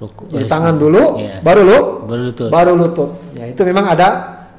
Ruku. 0.00 0.32
Jadi 0.32 0.48
tangan 0.48 0.80
dulu, 0.80 1.20
Iya. 1.20 1.44
baru 1.44 1.62
lu, 1.68 1.78
Baru 2.08 2.22
lutut. 2.32 2.48
baru 2.48 2.72
lutut. 2.72 3.10
Ya 3.36 3.44
itu 3.44 3.60
memang 3.68 3.92
ada 3.92 4.08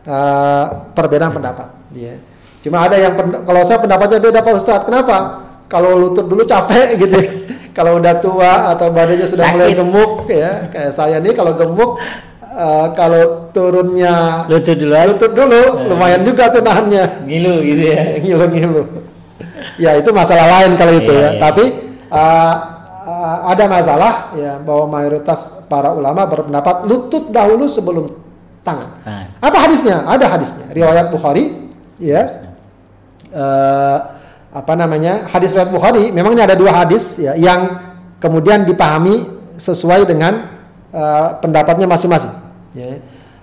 uh, 0.05 0.65
perbedaan 0.93 1.33
pendapat. 1.33 1.73
Ya. 1.97 2.21
Cuma 2.61 2.85
ada 2.85 3.01
yang 3.01 3.17
kalau 3.47 3.65
saya 3.65 3.81
pendapatnya 3.81 4.21
beda 4.21 4.45
Pak 4.45 4.53
Ustadz. 4.61 4.85
Kenapa? 4.85 5.17
Kalau 5.65 5.97
lutut 5.97 6.29
dulu 6.29 6.45
capek 6.45 6.93
gitu. 7.01 7.17
Kalau 7.71 7.97
udah 8.01 8.13
tua 8.19 8.73
atau 8.73 8.89
badannya 8.91 9.27
sudah 9.29 9.45
mulai 9.53 9.71
Sakit. 9.71 9.79
gemuk 9.79 10.11
ya 10.27 10.51
kayak 10.69 10.91
saya 10.93 11.17
nih 11.21 11.33
kalau 11.37 11.53
gemuk 11.55 12.01
uh, 12.43 12.87
kalau 12.97 13.49
turunnya 13.55 14.45
Lutut 14.49 14.77
dulu 14.77 14.93
lutut 14.93 15.31
dulu 15.33 15.61
lumayan 15.87 16.21
juga 16.25 16.49
tuh 16.51 16.61
nahannya 16.65 17.23
Ngilu 17.29 17.53
gitu 17.63 17.83
ya. 17.93 17.97
ngilu-ngilu. 18.25 18.83
ya 19.79 19.91
itu 19.95 20.09
masalah 20.11 20.45
lain 20.59 20.73
kalau 20.75 20.93
itu 20.95 21.11
Iya, 21.11 21.19
ya. 21.19 21.29
iya. 21.35 21.39
Tapi 21.39 21.63
uh, 22.11 22.53
uh, 23.05 23.37
ada 23.51 23.65
masalah 23.67 24.13
ya 24.35 24.57
bahwa 24.59 24.85
mayoritas 24.99 25.63
para 25.69 25.93
ulama 25.93 26.25
berpendapat 26.25 26.89
lutut 26.89 27.29
dahulu 27.29 27.69
sebelum 27.69 28.09
tangan. 28.65 28.89
Nah, 29.05 29.25
Apa 29.39 29.69
hadisnya? 29.69 30.03
Ada 30.03 30.25
hadisnya. 30.35 30.65
Riwayat 30.73 31.13
Bukhari, 31.13 31.69
ya. 32.01 32.49
Eh, 33.29 33.97
apa 34.49 34.73
namanya? 34.73 35.29
Hadis 35.29 35.53
riwayat 35.53 35.69
Bukhari. 35.69 36.09
Memangnya 36.09 36.49
ada 36.49 36.57
dua 36.57 36.73
hadis 36.73 37.21
ya 37.21 37.37
yang 37.37 37.69
kemudian 38.17 38.65
dipahami 38.65 39.29
sesuai 39.61 40.09
dengan 40.09 40.49
eh, 40.89 41.27
pendapatnya 41.37 41.85
masing-masing. 41.85 42.33
Ya. 42.73 42.97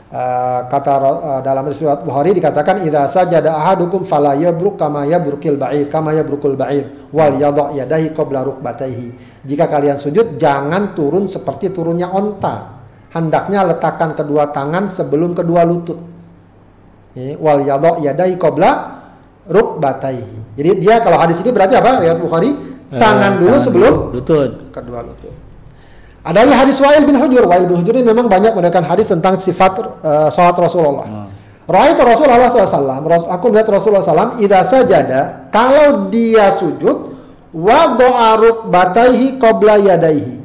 Eh, 0.07 0.61
kata 0.71 0.93
eh, 1.03 1.41
dalam 1.47 1.67
riwayat 1.67 2.03
Bukhari 2.03 2.35
dikatakan 2.35 2.83
idza 2.83 3.07
sajada 3.07 3.55
ahadukum 3.55 4.03
fala 4.03 4.35
yabruk 4.35 4.79
kama 4.79 5.07
yabrukil 5.07 5.59
ba'ir 5.59 5.87
kama 5.87 6.15
yabrukul 6.15 6.59
ba'ir 6.59 7.11
wal 7.15 7.35
yadha 7.39 7.75
yadahi 7.75 8.11
qabla 8.11 8.43
rukbatayhi. 8.43 9.43
Jika 9.47 9.71
kalian 9.71 10.03
sujud 10.03 10.39
jangan 10.43 10.95
turun 10.95 11.31
seperti 11.31 11.71
turunnya 11.71 12.11
onta. 12.11 12.83
Hendaknya 13.15 13.63
letakkan 13.63 14.19
kedua 14.19 14.51
tangan 14.51 14.91
sebelum 14.91 15.39
kedua 15.39 15.63
lutut. 15.63 16.03
Ya, 17.15 17.39
wal 17.39 17.63
yadha 17.63 18.03
yadahi 18.03 18.35
qabla 18.35 18.96
rukbatayhi. 19.47 20.59
Jadi 20.59 20.71
dia 20.83 20.99
kalau 21.01 21.19
hadis 21.19 21.39
ini 21.43 21.51
berarti 21.55 21.75
apa? 21.79 22.03
Riwayat 22.03 22.19
Bukhari 22.21 22.51
eh, 22.53 23.01
tangan 23.01 23.39
dulu 23.41 23.57
sebelum 23.59 23.93
lutut. 24.15 24.71
kedua 24.71 25.03
lutut. 25.07 25.35
Ada 26.27 26.43
lagi 26.43 26.55
hadis 26.59 26.77
Wa'il 26.83 27.07
bin 27.07 27.15
Hujur. 27.15 27.47
Wa'il 27.47 27.71
bin 27.71 27.79
Hujur 27.87 27.95
ini 27.95 28.03
memang 28.03 28.27
banyak 28.27 28.51
menggunakan 28.51 28.83
hadis 28.91 29.07
tentang 29.15 29.39
sifat 29.39 29.79
uh, 30.03 30.27
salat 30.27 30.59
Rasulullah. 30.59 31.07
Hmm. 31.07 31.31
Ra'aitu 31.67 32.03
Rasulullah 32.03 32.47
SAW, 32.47 33.27
aku 33.27 33.45
melihat 33.51 33.75
Rasulullah 33.75 34.03
SAW, 34.03 34.39
idza 34.39 34.63
sajada, 34.63 35.51
kalau 35.51 36.07
dia 36.11 36.55
sujud, 36.55 37.15
wada'a 37.51 38.39
rukbataihi 38.39 39.39
qabla 39.39 39.83
yadaihi. 39.83 40.39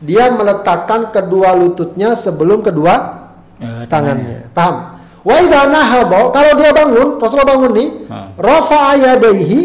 Dia 0.00 0.32
meletakkan 0.32 1.12
kedua 1.12 1.52
lututnya 1.56 2.12
sebelum 2.16 2.60
kedua 2.60 3.22
Eh, 3.62 3.86
tangannya. 3.86 4.50
Paham? 4.50 4.91
Wa 5.22 5.38
idza 5.38 5.70
nahaba, 5.70 6.34
kalau 6.34 6.52
dia 6.58 6.74
bangun, 6.74 7.08
Rasulullah 7.16 7.50
bangun 7.54 7.72
nih, 7.72 7.88
Hmm. 8.10 8.28
rafa'a 8.34 8.92
yadaihi, 8.98 9.60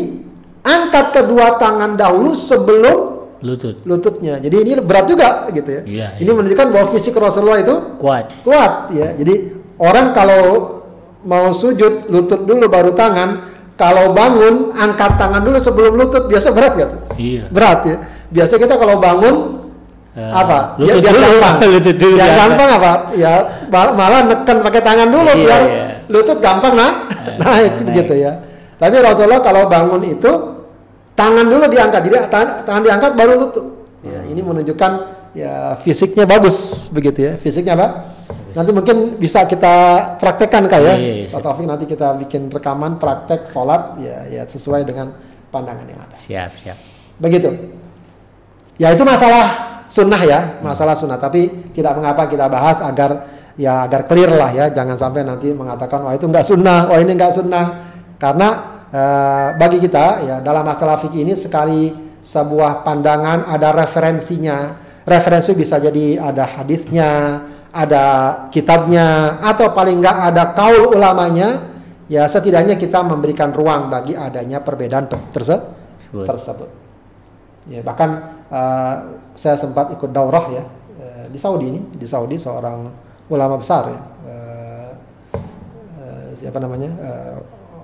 angkat 0.61 1.05
kedua 1.11 1.57
tangan 1.57 1.97
dahulu 1.97 2.37
sebelum 2.37 2.97
Lutut. 3.41 3.81
lututnya. 3.81 4.37
Jadi 4.37 4.55
ini 4.61 4.71
berat 4.81 5.05
juga 5.05 5.45
gitu 5.49 5.69
ya. 5.69 5.81
Iya, 5.85 6.07
ini 6.17 6.25
iya. 6.25 6.33
menunjukkan 6.33 6.67
bahwa 6.69 6.85
fisik 6.89 7.13
Rasulullah 7.13 7.61
itu 7.61 7.73
Kuat. 7.97 8.33
kuat 8.41 8.89
ya. 8.93 9.13
Jadi 9.13 9.53
orang 9.77 10.13
kalau 10.13 10.41
mau 11.21 11.53
sujud 11.53 12.09
lutut 12.09 12.45
dulu 12.45 12.65
baru 12.65 12.93
tangan, 12.93 13.45
kalau 13.73 14.13
bangun 14.13 14.73
angkat 14.73 15.21
tangan 15.21 15.41
dulu 15.41 15.57
sebelum 15.57 15.93
lutut 15.95 16.25
biasa 16.25 16.49
berat 16.49 16.73
ya? 16.77 16.87
Iya. 17.13 17.43
Berat 17.49 17.79
ya. 17.85 17.97
Biasa 18.27 18.57
kita 18.57 18.73
kalau 18.73 18.97
bangun 18.97 19.35
Eh, 20.17 20.31
apa? 20.33 20.73
Lutut 20.75 20.97
biar 20.97 21.13
dulu. 21.13 21.25
gampang. 21.29 21.55
lutut 21.69 21.95
dulu. 21.95 22.15
Yang 22.17 22.25
diangkat. 22.25 22.41
gampang 22.41 22.69
apa? 22.73 22.91
Ya 23.13 23.33
mal- 23.69 23.93
malah 23.93 24.21
neken 24.25 24.57
pakai 24.59 24.81
tangan 24.81 25.07
dulu 25.07 25.29
Iya, 25.29 25.37
biar 25.37 25.61
iya. 25.63 25.85
lutut 26.09 26.37
gampang 26.41 26.73
nah 26.73 26.91
Eh, 27.05 27.37
naik 27.37 27.45
naik. 27.45 27.73
begitu 27.85 28.13
ya. 28.17 28.31
Tapi 28.75 28.95
Rasulullah 28.97 29.39
kalau 29.39 29.65
bangun 29.67 30.01
itu 30.03 30.31
tangan 31.13 31.45
dulu 31.45 31.65
diangkat, 31.65 32.01
jadi 32.03 32.17
tangan, 32.27 32.49
tangan 32.63 32.81
diangkat 32.81 33.11
baru 33.13 33.33
lutut. 33.37 33.65
Ya, 34.01 34.21
ini 34.23 34.41
menunjukkan 34.41 34.91
ya 35.33 35.53
fisiknya 35.81 36.25
bagus 36.25 36.89
begitu 36.89 37.21
ya. 37.21 37.33
Fisiknya 37.37 37.73
apa? 37.73 37.87
Nanti 38.53 38.73
mungkin 38.73 38.97
bisa 39.15 39.45
kita 39.45 39.75
praktekkan 40.17 40.65
kak 40.65 40.81
ya. 40.81 40.93
Iya, 40.95 41.13
iya, 41.15 41.25
Pak. 41.29 41.41
Taufik 41.41 41.65
nanti 41.65 41.85
kita 41.85 42.17
bikin 42.17 42.49
rekaman 42.49 42.97
praktek 42.97 43.45
sholat 43.45 44.01
ya 44.01 44.25
ya 44.27 44.43
sesuai 44.43 44.81
dengan 44.81 45.13
pandangan 45.47 45.85
yang 45.85 46.01
ada. 46.01 46.17
Siap, 46.17 46.51
siap. 46.57 46.77
Begitu. 47.17 47.53
Ya 48.77 48.89
itu 48.89 49.01
masalah 49.01 49.76
sunnah 49.87 50.21
ya, 50.23 50.39
masalah 50.63 50.95
sunnah. 50.95 51.19
Tapi 51.19 51.71
tidak 51.75 51.97
mengapa 51.99 52.27
kita 52.27 52.47
bahas 52.47 52.79
agar 52.79 53.27
ya 53.57 53.89
agar 53.89 54.05
clear 54.05 54.31
lah 54.31 54.51
ya, 54.53 54.65
jangan 54.69 54.95
sampai 54.95 55.25
nanti 55.25 55.49
mengatakan 55.51 56.05
wah 56.05 56.13
itu 56.13 56.29
nggak 56.29 56.45
sunnah, 56.45 56.87
wah 56.91 56.99
ini 57.01 57.11
nggak 57.15 57.33
sunnah. 57.33 57.65
Karena 58.21 58.47
eh, 58.91 59.47
bagi 59.57 59.77
kita 59.81 60.05
ya 60.23 60.35
dalam 60.43 60.63
masalah 60.67 61.01
fikih 61.01 61.25
ini 61.25 61.33
sekali 61.33 61.91
sebuah 62.21 62.83
pandangan 62.83 63.47
ada 63.47 63.71
referensinya. 63.73 64.85
Referensi 65.07 65.55
bisa 65.55 65.79
jadi 65.79 66.19
ada 66.19 66.43
hadisnya, 66.43 67.39
ada 67.71 68.05
kitabnya, 68.51 69.39
atau 69.39 69.71
paling 69.71 70.03
nggak 70.03 70.17
ada 70.35 70.51
kaul 70.51 70.91
ulamanya. 70.99 71.79
Ya 72.11 72.27
setidaknya 72.27 72.75
kita 72.75 73.03
memberikan 73.03 73.51
ruang 73.55 73.87
bagi 73.91 74.15
adanya 74.15 74.63
perbedaan 74.63 75.07
ter- 75.07 75.27
terse- 75.31 75.63
Tersebut. 76.27 76.86
Ya, 77.67 77.83
bahkan 77.83 78.39
eh, 78.47 78.95
saya 79.35 79.59
sempat 79.59 79.91
ikut 79.91 80.11
daurah 80.15 80.47
ya 80.47 80.63
eh, 80.99 81.25
di 81.27 81.35
Saudi 81.35 81.67
ini, 81.67 81.81
di 81.91 82.07
Saudi 82.07 82.39
seorang 82.39 82.87
ulama 83.27 83.59
besar 83.59 83.91
ya. 83.91 84.01
Eh, 84.23 84.89
eh, 85.99 86.27
siapa 86.39 86.63
namanya? 86.63 86.89
Eh, 86.95 87.37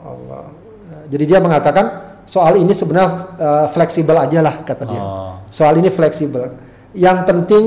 Allah. 0.07 0.45
Eh, 0.87 1.03
jadi 1.11 1.35
dia 1.35 1.39
mengatakan 1.43 1.85
soal 2.23 2.55
ini 2.55 2.71
sebenarnya 2.71 3.35
eh, 3.35 3.67
fleksibel 3.75 4.15
aja 4.15 4.39
lah 4.39 4.55
kata 4.63 4.83
dia. 4.87 5.01
Oh. 5.03 5.35
Soal 5.51 5.75
ini 5.83 5.91
fleksibel. 5.91 6.55
Yang 6.95 7.17
penting 7.27 7.63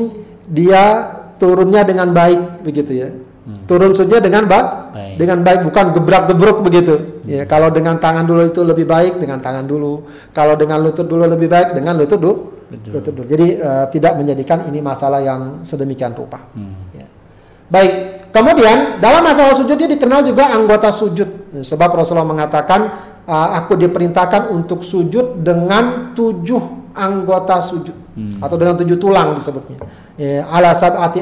dia 0.48 1.12
turunnya 1.36 1.84
dengan 1.84 2.16
baik 2.16 2.64
begitu 2.64 2.92
ya. 2.96 3.08
Turun 3.46 3.94
sujud 3.94 4.18
dengan 4.18 4.42
ba 4.50 4.90
Baik. 4.90 5.22
dengan 5.22 5.38
baik 5.46 5.70
bukan 5.70 5.94
gebrak-gebruk 5.94 6.66
begitu. 6.66 7.22
Ya, 7.22 7.46
kalau 7.46 7.70
dengan 7.70 7.94
tangan 8.02 8.26
dulu 8.26 8.42
itu 8.50 8.58
lebih 8.66 8.90
baik 8.90 9.22
dengan 9.22 9.38
tangan 9.38 9.62
dulu. 9.62 10.02
Kalau 10.34 10.58
dengan 10.58 10.82
lutut 10.82 11.06
dulu 11.06 11.22
lebih 11.30 11.46
baik 11.46 11.78
dengan 11.78 11.94
lutut 11.94 12.18
dulu. 12.18 12.34
Betul. 12.66 12.90
Lutut 12.98 13.12
dulu. 13.14 13.26
Jadi 13.30 13.46
eh, 13.62 13.84
tidak 13.94 14.18
menjadikan 14.18 14.66
ini 14.66 14.82
masalah 14.82 15.22
yang 15.22 15.62
sedemikian 15.62 16.10
rupa. 16.18 16.42
Hmm. 16.58 16.90
Ya. 16.90 17.06
Baik, 17.70 17.92
kemudian 18.34 18.98
dalam 18.98 19.22
masalah 19.22 19.54
sujud 19.54 19.78
dia 19.78 19.86
dikenal 19.86 20.26
juga 20.26 20.50
anggota 20.50 20.90
sujud. 20.90 21.54
Sebab 21.62 22.02
Rasulullah 22.02 22.26
mengatakan, 22.26 22.80
"Ah, 23.30 23.62
aku 23.62 23.78
diperintahkan 23.78 24.50
untuk 24.50 24.82
sujud 24.82 25.38
dengan 25.46 26.10
tujuh 26.18 26.90
anggota 26.96 27.62
sujud 27.62 27.94
Hmm. 28.16 28.40
atau 28.40 28.56
dengan 28.56 28.74
tujuh 28.80 28.96
tulang 28.96 29.36
disebutnya. 29.36 29.76
Ya, 30.16 30.48
ala 30.48 30.72
sab'ati. 30.72 31.20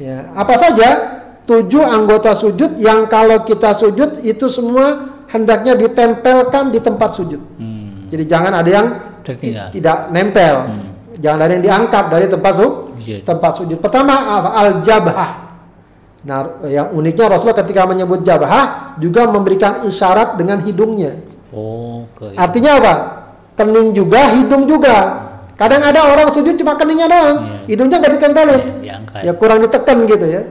Ya, 0.00 0.32
apa 0.32 0.56
saja 0.56 0.88
tujuh 1.44 1.84
anggota 1.84 2.32
sujud 2.32 2.80
yang 2.80 3.04
kalau 3.04 3.44
kita 3.44 3.76
sujud 3.76 4.24
itu 4.24 4.48
semua 4.48 5.20
hendaknya 5.28 5.76
ditempelkan 5.76 6.72
di 6.72 6.80
tempat 6.80 7.20
sujud. 7.20 7.36
Hmm. 7.60 8.08
Jadi 8.08 8.24
jangan 8.24 8.52
ada 8.56 8.70
yang 8.70 8.86
Tertinggal. 9.20 9.68
tidak 9.68 10.08
nempel. 10.08 10.56
Hmm. 10.72 10.88
Jangan 11.20 11.40
ada 11.44 11.52
yang 11.52 11.64
diangkat 11.68 12.04
dari 12.08 12.26
tempat 12.32 12.52
sujud. 12.56 12.72
Sujud. 12.96 13.20
Tempat 13.28 13.52
sujud. 13.60 13.78
Pertama? 13.84 14.14
Al 14.56 14.80
jabhah. 14.80 15.30
Nah, 16.20 16.64
yang 16.68 16.96
uniknya 16.96 17.32
Rasulullah 17.32 17.60
ketika 17.60 17.84
menyebut 17.84 18.24
jabhah 18.24 18.96
juga 18.96 19.28
memberikan 19.28 19.84
isyarat 19.84 20.40
dengan 20.40 20.64
hidungnya. 20.64 21.16
Oh, 21.52 22.08
ke 22.16 22.36
Artinya 22.40 22.76
apa? 22.80 22.94
Kening 23.56 23.92
juga, 23.92 24.32
hidung 24.32 24.64
juga. 24.64 25.28
Kadang 25.60 25.84
ada 25.84 26.00
orang 26.08 26.32
sujud 26.32 26.56
cuma 26.56 26.72
keningnya 26.80 27.04
doang, 27.04 27.36
Iya. 27.44 27.76
hidungnya 27.76 27.96
nggak 28.00 28.12
ditempelin. 28.16 28.62
Diangkat. 28.80 29.20
Ya 29.28 29.32
kurang 29.36 29.60
ditekan 29.60 30.08
gitu 30.08 30.24
ya. 30.24 30.42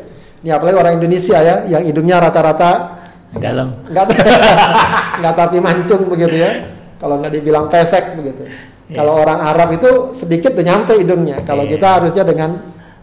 Ini 0.46 0.50
apalagi 0.54 0.78
orang 0.78 0.94
Indonesia 1.02 1.38
ya, 1.42 1.56
yang 1.66 1.82
hidungnya 1.82 2.22
rata-rata 2.22 3.02
dalam 3.34 3.90
nggak 3.90 4.06
nggak 5.20 5.34
tapi 5.34 5.58
mancung 5.58 6.06
begitu 6.08 6.38
ya. 6.38 6.52
Kalau 7.02 7.18
nggak 7.18 7.34
dibilang 7.34 7.66
pesek 7.68 8.22
begitu. 8.22 8.46
Iya. 8.86 9.02
Kalau 9.02 9.18
orang 9.18 9.42
Arab 9.42 9.74
itu 9.74 10.14
sedikit 10.14 10.54
udah 10.54 10.66
nyampe 10.66 10.94
hidungnya. 10.94 11.42
Kalau 11.42 11.66
Iya. 11.66 11.72
kita 11.74 11.88
harusnya 11.90 12.24
dengan 12.24 12.50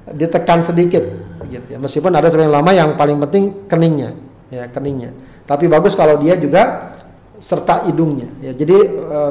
ditekan 0.06 0.62
sedikit 0.62 1.02
gitu 1.50 1.66
ya. 1.66 1.78
Meskipun 1.82 2.14
ada 2.14 2.30
sebagian 2.30 2.54
lama 2.54 2.70
yang 2.70 2.94
paling 2.94 3.18
penting 3.26 3.66
keningnya, 3.66 4.14
ya 4.48 4.70
keningnya. 4.70 5.10
Tapi 5.42 5.66
bagus 5.66 5.98
kalau 5.98 6.22
dia 6.22 6.38
juga 6.38 6.94
serta 7.38 7.84
hidungnya. 7.88 8.28
Ya, 8.40 8.52
jadi 8.56 8.76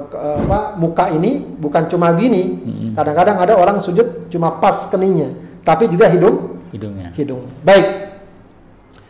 ke- 0.09 0.17
eh, 0.17 0.37
apa 0.45 0.77
muka 0.77 1.09
ini 1.11 1.43
bukan 1.57 1.89
cuma 1.89 2.13
gini. 2.13 2.43
Mm-mm. 2.61 2.91
Kadang-kadang 2.93 3.37
ada 3.41 3.53
orang 3.57 3.77
sujud 3.81 4.29
cuma 4.29 4.57
pas 4.61 4.87
keningnya, 4.87 5.33
tapi 5.65 5.89
juga 5.89 6.09
hidung 6.09 6.61
hidungnya. 6.69 7.09
hidung. 7.17 7.45
Baik. 7.65 8.05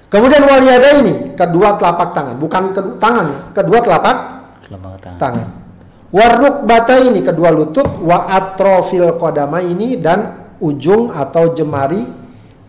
Kemudian 0.08 0.48
wal 0.48 0.64
ini 0.64 1.36
kedua 1.36 1.76
telapak 1.76 2.16
tangan, 2.16 2.36
bukan 2.40 2.64
kedua 2.72 2.96
tangan, 3.02 3.28
kedua 3.52 3.80
telapak 3.84 4.18
Telapak 4.64 4.94
tangan. 5.04 5.20
tangan. 5.20 5.48
Waruk 6.16 6.64
bata 6.64 6.96
ini 7.04 7.20
kedua 7.20 7.52
lutut, 7.52 8.00
wa 8.00 8.30
atrofil 8.32 9.20
kodama 9.20 9.60
ini 9.60 10.00
dan 10.00 10.48
ujung 10.64 11.12
atau 11.12 11.52
jemari 11.52 12.08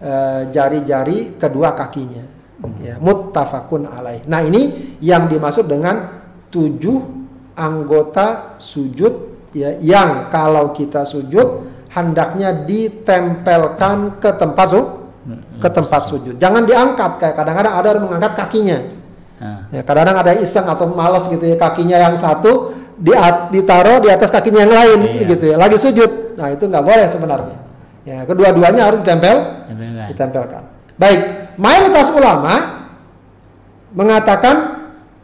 eh, 0.02 0.40
jari-jari 0.50 1.38
kedua 1.38 1.72
kakinya. 1.78 2.35
Ya, 2.80 2.96
muttafaqun 2.96 3.84
alaih. 3.84 4.24
Nah 4.24 4.40
ini 4.40 4.96
yang 5.04 5.28
dimaksud 5.28 5.68
dengan 5.68 6.08
tujuh 6.48 7.04
anggota 7.52 8.56
sujud 8.56 9.12
ya 9.52 9.76
yang 9.76 10.32
kalau 10.32 10.72
kita 10.72 11.04
sujud 11.04 11.68
hendaknya 11.92 12.64
ditempelkan 12.64 14.20
ke 14.20 14.30
tempat 14.36 14.66
su 14.72 14.80
ke 15.58 15.68
tempat 15.68 16.06
sujud. 16.08 16.38
Jangan 16.38 16.64
diangkat 16.64 17.18
kayak 17.20 17.34
kadang-kadang 17.34 17.74
ada 17.76 17.86
yang 17.92 18.04
mengangkat 18.08 18.32
kakinya. 18.36 18.78
Nah, 19.36 19.68
Ya, 19.68 19.84
kadang-kadang 19.84 20.16
ada 20.24 20.28
yang 20.32 20.42
iseng 20.46 20.64
atau 20.64 20.88
malas 20.88 21.28
gitu 21.28 21.44
ya 21.44 21.60
kakinya 21.60 22.00
yang 22.00 22.16
satu 22.16 22.72
di 22.96 23.12
ditaruh 23.52 24.00
di 24.00 24.08
atas 24.08 24.32
kakinya 24.32 24.64
yang 24.64 24.72
lain 24.72 25.00
Iya. 25.04 25.28
gitu 25.28 25.44
ya 25.52 25.56
lagi 25.60 25.76
sujud. 25.76 26.40
Nah 26.40 26.56
itu 26.56 26.64
nggak 26.64 26.84
boleh 26.84 27.04
sebenarnya. 27.04 27.56
Ya 28.08 28.24
kedua-duanya 28.24 28.88
harus 28.88 29.04
ditempel 29.04 29.36
tempelkan. 29.68 30.06
ditempelkan. 30.08 30.62
Baik, 30.96 31.20
mayoritas 31.56 32.08
ulama 32.12 32.54
mengatakan 33.92 34.56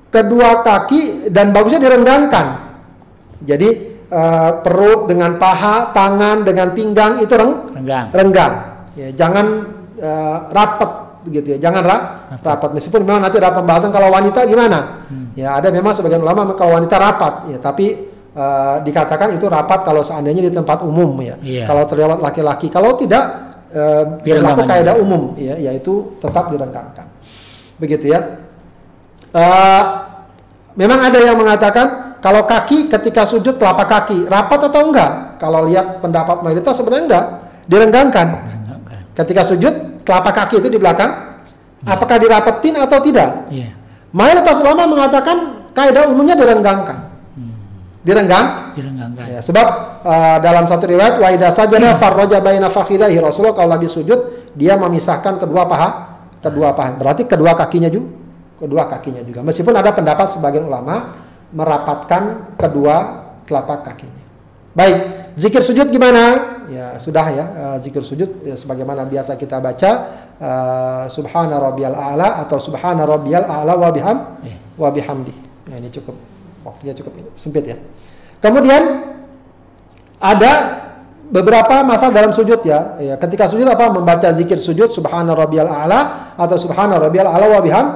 kedua 0.08 0.60
kaki 0.64 1.28
dan 1.32 1.52
bagusnya 1.52 1.80
direnggangkan. 1.80 2.46
Jadi 3.42 3.68
eh, 4.06 4.50
perut 4.62 5.08
dengan 5.08 5.36
paha, 5.40 5.90
tangan 5.90 6.44
dengan 6.44 6.72
pinggang 6.76 7.20
itu 7.20 7.32
reng 7.32 7.52
Renggang. 7.76 8.06
renggang. 8.12 8.52
Ya, 8.94 9.08
jangan 9.16 9.46
eh, 9.96 10.36
rapat 10.52 10.90
begitu 11.26 11.56
ya. 11.56 11.58
Jangan 11.68 11.82
ra 11.82 11.96
rapat. 12.40 12.70
Meskipun 12.76 13.02
memang 13.02 13.24
nanti 13.24 13.40
ada 13.40 13.56
pembahasan 13.56 13.90
kalau 13.90 14.12
wanita 14.12 14.44
gimana. 14.46 15.08
Ya 15.32 15.56
ada 15.56 15.72
memang 15.72 15.96
sebagian 15.96 16.20
ulama 16.20 16.52
kalau 16.56 16.76
wanita 16.76 16.96
rapat 17.00 17.56
ya, 17.56 17.58
tapi 17.58 18.08
eh, 18.36 18.76
dikatakan 18.84 19.36
itu 19.36 19.48
rapat 19.48 19.80
kalau 19.84 20.04
seandainya 20.04 20.44
di 20.48 20.52
tempat 20.52 20.84
umum 20.84 21.18
ya. 21.24 21.36
Iya. 21.40 21.64
Kalau 21.66 21.84
terlewat 21.88 22.20
laki-laki. 22.20 22.68
Kalau 22.68 22.94
tidak 23.00 23.51
eh, 23.72 24.04
berlaku 24.22 24.62
kaidah 24.68 24.94
umum 25.00 25.34
ya, 25.40 25.56
yaitu 25.56 26.14
tetap 26.20 26.52
direnggangkan. 26.52 27.08
Begitu 27.80 28.12
ya. 28.12 28.20
Eh, 29.32 29.82
memang 30.76 31.00
ada 31.00 31.18
yang 31.18 31.36
mengatakan 31.40 32.16
kalau 32.22 32.46
kaki 32.46 32.86
ketika 32.86 33.26
sujud 33.26 33.58
telapak 33.58 33.88
kaki 33.88 34.28
rapat 34.30 34.70
atau 34.70 34.80
enggak? 34.88 35.40
Kalau 35.42 35.66
lihat 35.66 35.98
pendapat 35.98 36.44
mayoritas 36.46 36.78
sebenarnya 36.78 37.04
enggak, 37.10 37.24
direnggangkan. 37.66 38.26
Renggangkan. 38.46 39.00
Ketika 39.12 39.42
sujud 39.42 39.74
telapak 40.06 40.34
kaki 40.46 40.62
itu 40.62 40.68
di 40.70 40.78
belakang, 40.78 41.10
apakah 41.82 42.16
dirapetin 42.22 42.78
atau 42.78 42.98
tidak? 43.02 43.50
Iya. 43.50 43.74
Mayoritas 44.12 44.60
ulama 44.60 44.86
mengatakan 44.86 45.66
kaidah 45.72 46.08
umumnya 46.08 46.36
direnggangkan. 46.36 47.11
Hmm. 48.02 48.08
Direnggang 48.10 48.46
Direnggangkan. 48.74 49.24
Ya, 49.30 49.40
sebab 49.40 49.66
uh, 50.02 50.36
dalam 50.42 50.66
satu 50.66 50.90
riwayat 50.90 51.22
wa 51.22 51.30
idza 51.30 51.54
sajada 51.54 51.94
farraja 52.02 52.42
baina 52.42 52.66
fakhidaihi 52.66 53.22
Rasulullah 53.22 53.54
kalau 53.54 53.70
lagi 53.78 53.86
sujud 53.86 54.50
dia 54.58 54.74
memisahkan 54.74 55.38
kedua 55.38 55.70
paha, 55.70 55.88
kedua 56.42 56.74
paha. 56.74 56.98
Berarti 56.98 57.30
kedua 57.30 57.54
kakinya 57.54 57.86
juga, 57.86 58.10
kedua 58.58 58.82
kakinya 58.90 59.22
juga. 59.22 59.46
Meskipun 59.46 59.70
ada 59.70 59.94
pendapat 59.94 60.34
sebagian 60.34 60.66
ulama 60.66 61.14
merapatkan 61.54 62.56
kedua 62.58 62.96
telapak 63.46 63.86
kakinya. 63.86 64.22
Baik, 64.72 64.98
zikir 65.36 65.62
sujud 65.62 65.92
gimana? 65.92 66.50
Ya, 66.72 66.96
sudah 66.96 67.26
ya, 67.28 67.44
uh, 67.44 67.76
zikir 67.84 68.00
sujud 68.00 68.42
ya, 68.42 68.56
sebagaimana 68.56 69.04
biasa 69.04 69.36
kita 69.36 69.60
baca 69.60 69.90
uh, 70.40 71.04
subhana 71.12 71.60
rabbiyal 71.60 71.92
a'la 71.92 72.40
atau 72.40 72.56
subhana 72.56 73.04
rabbiyal 73.04 73.44
a'la 73.44 73.76
wa 73.76 73.92
biham 73.92 74.18
wa 74.80 74.88
bihamdi. 74.88 75.34
Ya, 75.68 75.76
ini 75.76 75.92
cukup 75.92 76.16
waktunya 76.62 76.94
cukup 76.96 77.12
sempit 77.38 77.64
ya. 77.66 77.76
Kemudian 78.42 78.82
ada 80.18 80.52
beberapa 81.32 81.80
masalah 81.82 82.12
dalam 82.12 82.32
sujud 82.34 82.60
ya. 82.62 82.98
ya. 82.98 83.14
Ketika 83.16 83.48
sujud 83.48 83.64
apa? 83.66 83.88
Membaca 83.88 84.28
zikir 84.34 84.60
sujud 84.60 84.90
subhana 84.90 85.32
rabbiyal 85.32 85.70
a'la 85.70 86.34
atau 86.36 86.56
subhana 86.58 86.98
rabbiyal 86.98 87.26
a'la 87.30 87.46
wa 87.48 87.60
biham 87.64 87.86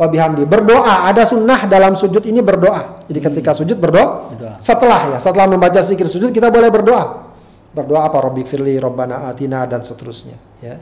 wa 0.00 0.06
bihamdi. 0.08 0.48
Berdoa, 0.48 1.04
ada 1.04 1.28
sunnah 1.28 1.68
dalam 1.68 1.94
sujud 1.94 2.24
ini 2.24 2.40
berdoa. 2.40 3.04
Jadi 3.04 3.20
ketika 3.20 3.52
sujud 3.52 3.76
berdoa. 3.76 4.32
Berdoa. 4.32 4.54
Setelah 4.58 5.16
ya, 5.16 5.18
setelah 5.20 5.46
membaca 5.46 5.78
zikir 5.84 6.08
sujud 6.08 6.32
kita 6.32 6.48
boleh 6.48 6.72
berdoa. 6.72 7.28
Berdoa 7.70 8.08
apa? 8.10 8.18
Rabbik 8.18 8.50
firli, 8.50 8.74
Rabbana 8.80 9.30
atina 9.30 9.68
dan 9.68 9.84
seterusnya 9.86 10.34
ya. 10.58 10.76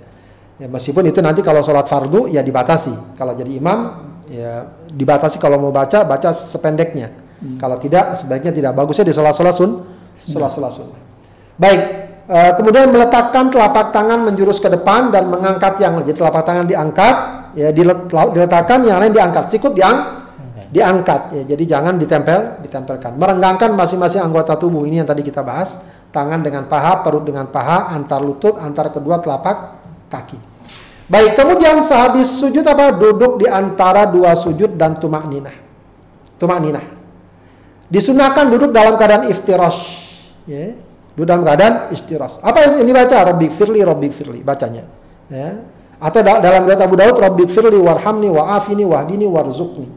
Ya, 0.58 0.66
meskipun 0.66 1.06
itu 1.06 1.22
nanti 1.22 1.38
kalau 1.38 1.62
sholat 1.62 1.86
fardu 1.86 2.26
ya 2.26 2.42
dibatasi. 2.42 3.14
Kalau 3.14 3.30
jadi 3.38 3.62
imam 3.62 3.78
ya 4.26 4.66
dibatasi 4.90 5.38
kalau 5.38 5.62
mau 5.62 5.70
baca 5.70 6.02
baca 6.02 6.34
sependeknya. 6.34 7.27
Kalau 7.38 7.78
tidak 7.78 8.18
sebaiknya 8.18 8.50
tidak. 8.50 8.74
Bagusnya 8.74 9.06
di 9.06 9.14
sholat-sholat 9.14 9.54
sun, 9.54 9.86
sholat-sholat 10.18 10.72
sunnah. 10.74 11.00
Baik, 11.54 11.80
eh, 12.26 12.52
kemudian 12.58 12.90
meletakkan 12.90 13.50
telapak 13.50 13.94
tangan 13.94 14.26
menjurus 14.26 14.58
ke 14.58 14.66
depan 14.66 15.14
dan 15.14 15.30
mengangkat 15.30 15.78
yang 15.78 15.98
lain. 15.98 16.06
Jadi 16.10 16.18
telapak 16.18 16.42
tangan 16.42 16.66
diangkat, 16.66 17.16
ya 17.54 17.70
dilet- 17.70 18.10
diletakkan 18.10 18.82
yang 18.82 18.98
lain 18.98 19.14
diangkat. 19.14 19.54
Cukup 19.54 19.78
diang, 19.78 19.98
diangkat. 20.74 21.20
Ya, 21.38 21.42
jadi 21.54 21.78
jangan 21.78 21.94
ditempel, 21.94 22.58
ditempelkan. 22.66 23.14
Merenggangkan 23.14 23.70
masing-masing 23.78 24.18
anggota 24.18 24.58
tubuh 24.58 24.82
ini 24.82 24.98
yang 24.98 25.08
tadi 25.08 25.22
kita 25.22 25.46
bahas. 25.46 25.78
Tangan 26.08 26.40
dengan 26.40 26.64
paha, 26.66 27.04
perut 27.04 27.22
dengan 27.22 27.52
paha, 27.52 27.92
antar 27.92 28.24
lutut, 28.24 28.56
antar 28.56 28.88
kedua 28.90 29.20
telapak 29.20 29.76
kaki. 30.08 30.40
Baik, 31.08 31.36
kemudian 31.36 31.84
sehabis 31.84 32.28
sujud 32.42 32.64
apa? 32.64 32.96
Duduk 32.96 33.40
di 33.40 33.46
antara 33.48 34.08
dua 34.08 34.32
sujud 34.32 34.74
dan 34.74 34.96
tumak 34.96 35.28
ninah. 35.28 35.52
Tumak 36.40 36.58
ninah. 36.64 36.97
Disunahkan 37.88 38.52
duduk 38.52 38.70
dalam 38.72 39.00
keadaan 39.00 39.32
iftirash. 39.32 39.80
Ya. 40.44 40.76
Duduk 41.18 41.34
dalam 41.34 41.42
keadaan 41.42 41.90
istirahat. 41.90 42.38
Apa 42.46 42.58
yang 42.62 42.86
ini 42.86 42.94
baca? 42.94 43.16
Rabbik 43.34 43.50
firli, 43.50 43.82
Rabbik 43.82 44.12
firli. 44.14 44.38
Bacanya. 44.46 44.86
Ya. 45.26 45.66
Atau 45.98 46.22
da- 46.22 46.38
dalam 46.38 46.62
riwayat 46.62 46.78
Abu 46.78 46.94
Daud, 46.94 47.18
Rabbik 47.18 47.50
firli, 47.50 47.74
warhamni, 47.74 48.30
wa'afini, 48.30 48.86
wahdini, 48.86 49.26
warzukni. 49.26 49.90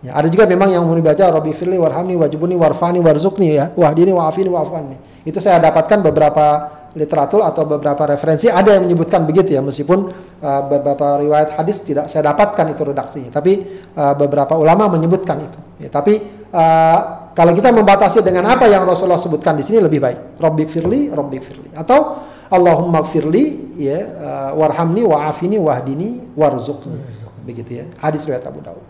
Ya, 0.00 0.16
ada 0.16 0.28
juga 0.32 0.48
memang 0.48 0.72
yang 0.72 0.88
mau 0.88 0.96
dibaca 0.96 1.20
Rabbik 1.20 1.52
firli, 1.52 1.76
warhamni, 1.76 2.16
wajibuni, 2.16 2.56
warfani, 2.56 3.04
warzukni 3.04 3.60
ya. 3.60 3.76
Wahdini, 3.76 4.16
wa'afini, 4.16 4.48
wa'afani. 4.48 4.96
Itu 5.28 5.36
saya 5.36 5.60
dapatkan 5.60 6.00
beberapa 6.00 6.72
literatur 6.96 7.44
atau 7.44 7.66
beberapa 7.66 8.06
referensi 8.06 8.46
ada 8.46 8.78
yang 8.78 8.86
menyebutkan 8.86 9.26
begitu 9.26 9.50
ya 9.50 9.58
meskipun 9.58 10.14
uh, 10.38 10.62
beberapa 10.70 11.18
riwayat 11.18 11.58
hadis 11.58 11.82
tidak 11.82 12.06
saya 12.06 12.30
dapatkan 12.30 12.70
itu 12.70 12.86
redaksinya 12.86 13.34
tapi 13.34 13.82
uh, 13.98 14.14
beberapa 14.14 14.54
ulama 14.54 14.86
menyebutkan 14.86 15.42
itu 15.42 15.58
ya, 15.82 15.90
tapi 15.90 16.22
uh, 16.54 17.23
kalau 17.34 17.50
kita 17.50 17.74
membatasi 17.74 18.22
dengan 18.22 18.46
apa 18.46 18.70
yang 18.70 18.86
Rasulullah 18.86 19.18
sebutkan 19.18 19.58
di 19.58 19.66
sini 19.66 19.82
lebih 19.82 19.98
baik. 19.98 20.38
Rabbik 20.38 20.70
firli 20.70 21.10
Rabbik 21.10 21.42
firli. 21.42 21.68
Atau 21.74 22.22
Allahumma 22.46 23.02
firli 23.02 23.74
ya 23.74 23.98
uh, 23.98 24.50
warhamni 24.54 25.02
wa'afini 25.02 25.58
wahdini 25.58 26.22
warzuqni 26.38 27.02
begitu 27.42 27.82
ya. 27.82 27.84
Hadis 27.98 28.22
riwayat 28.22 28.46
Abu 28.46 28.62
Dawud. 28.62 28.86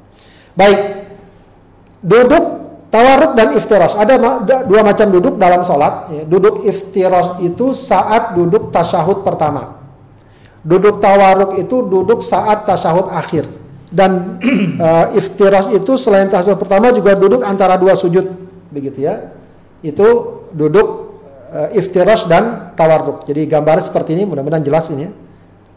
Baik. 0.53 0.81
Duduk 2.05 2.45
tawarruk 2.93 3.33
dan 3.33 3.57
iftiras 3.57 3.97
ada 3.97 4.21
dua 4.69 4.81
macam 4.85 5.09
duduk 5.09 5.41
dalam 5.41 5.65
sholat 5.65 6.13
ya. 6.13 6.23
duduk 6.29 6.69
iftiras 6.69 7.41
itu 7.41 7.73
saat 7.73 8.37
duduk 8.37 8.69
tasyahud 8.69 9.25
pertama. 9.25 9.81
Duduk 10.61 11.01
tawarruk 11.01 11.57
itu 11.57 11.81
duduk 11.81 12.21
saat 12.21 12.69
tasyahud 12.69 13.09
akhir 13.09 13.64
dan 13.95 14.43
eh, 14.83 15.07
iftiras 15.23 15.71
itu 15.71 15.95
selain 15.95 16.27
tasyahud 16.27 16.59
pertama 16.59 16.91
juga 16.91 17.15
duduk 17.15 17.47
antara 17.47 17.79
dua 17.79 17.95
sujud 17.95 18.27
begitu 18.75 19.07
ya 19.07 19.31
itu 19.87 20.07
duduk 20.51 21.15
eh, 21.55 21.79
iftiras 21.79 22.27
dan 22.27 22.75
tawarruk 22.75 23.23
jadi 23.23 23.47
gambar 23.47 23.87
seperti 23.87 24.19
ini 24.19 24.27
mudah-mudahan 24.27 24.67
jelas 24.67 24.91
ini 24.91 25.07
ya. 25.07 25.13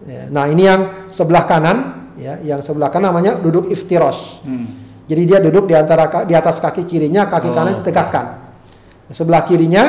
Ya, 0.08 0.22
nah 0.30 0.46
ini 0.50 0.64
yang 0.66 0.82
sebelah 1.10 1.46
kanan 1.46 2.10
ya 2.18 2.42
yang 2.42 2.62
sebelah 2.66 2.90
kanan 2.90 3.14
namanya 3.14 3.38
duduk 3.38 3.70
iftiras 3.70 4.42
Hmm. 4.42 4.66
jadi 5.06 5.22
dia 5.26 5.40
duduk 5.42 5.70
di 5.70 5.76
antara 5.78 6.08
di 6.26 6.34
atas 6.34 6.58
kaki 6.62 6.86
kirinya, 6.90 7.26
kaki 7.30 7.50
Oh, 7.52 7.56
kanan 7.56 7.82
ditegakkan. 7.82 8.26
Sebelah 9.14 9.46
kirinya 9.46 9.84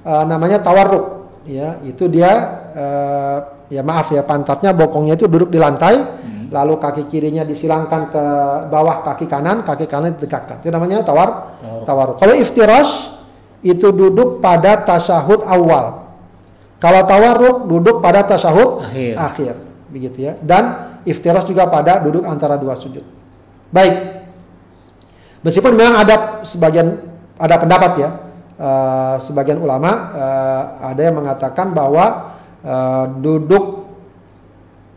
eh, 0.00 0.24
namanya 0.24 0.58
tawarruk, 0.62 1.04
ya 1.48 1.78
itu 1.86 2.06
dia 2.10 2.30
eh, 2.76 3.38
ya 3.70 3.82
maaf 3.82 4.10
ya 4.14 4.22
pantatnya 4.22 4.70
bokongnya 4.74 5.14
itu 5.18 5.26
duduk 5.26 5.50
di 5.50 5.58
lantai. 5.58 6.15
Lalu 6.50 6.74
kaki 6.78 7.10
kirinya 7.10 7.42
disilangkan 7.42 8.12
ke 8.12 8.24
bawah 8.70 9.02
kaki 9.02 9.26
kanan, 9.26 9.66
kaki 9.66 9.86
kanan 9.90 10.14
ditegakkan. 10.14 10.62
Itu 10.62 10.70
namanya 10.70 11.02
tawar 11.02 11.58
tawar. 11.86 12.18
Kalau 12.18 12.34
iftirash 12.34 13.14
itu 13.64 13.90
duduk 13.90 14.38
pada 14.38 14.82
tasyahud 14.82 15.42
awal. 15.46 16.06
Kalau 16.76 17.00
tawarruk 17.08 17.56
duduk 17.66 18.04
pada 18.04 18.22
tasyahud 18.22 18.84
akhir. 18.84 19.14
akhir, 19.16 19.54
begitu 19.88 20.18
ya. 20.28 20.32
Dan 20.38 20.96
iftirash 21.08 21.48
juga 21.48 21.66
pada 21.66 21.98
duduk 22.02 22.22
antara 22.26 22.60
dua 22.60 22.76
sujud. 22.76 23.02
Baik. 23.72 23.94
Meskipun 25.40 25.72
memang 25.78 26.02
ada 26.02 26.42
sebagian 26.42 27.00
ada 27.38 27.54
pendapat 27.60 27.92
ya, 28.02 28.10
uh, 28.58 29.16
sebagian 29.22 29.62
ulama 29.62 29.90
uh, 30.12 30.62
ada 30.90 31.00
yang 31.00 31.16
mengatakan 31.22 31.70
bahwa 31.70 32.34
uh, 32.66 33.04
duduk 33.20 33.85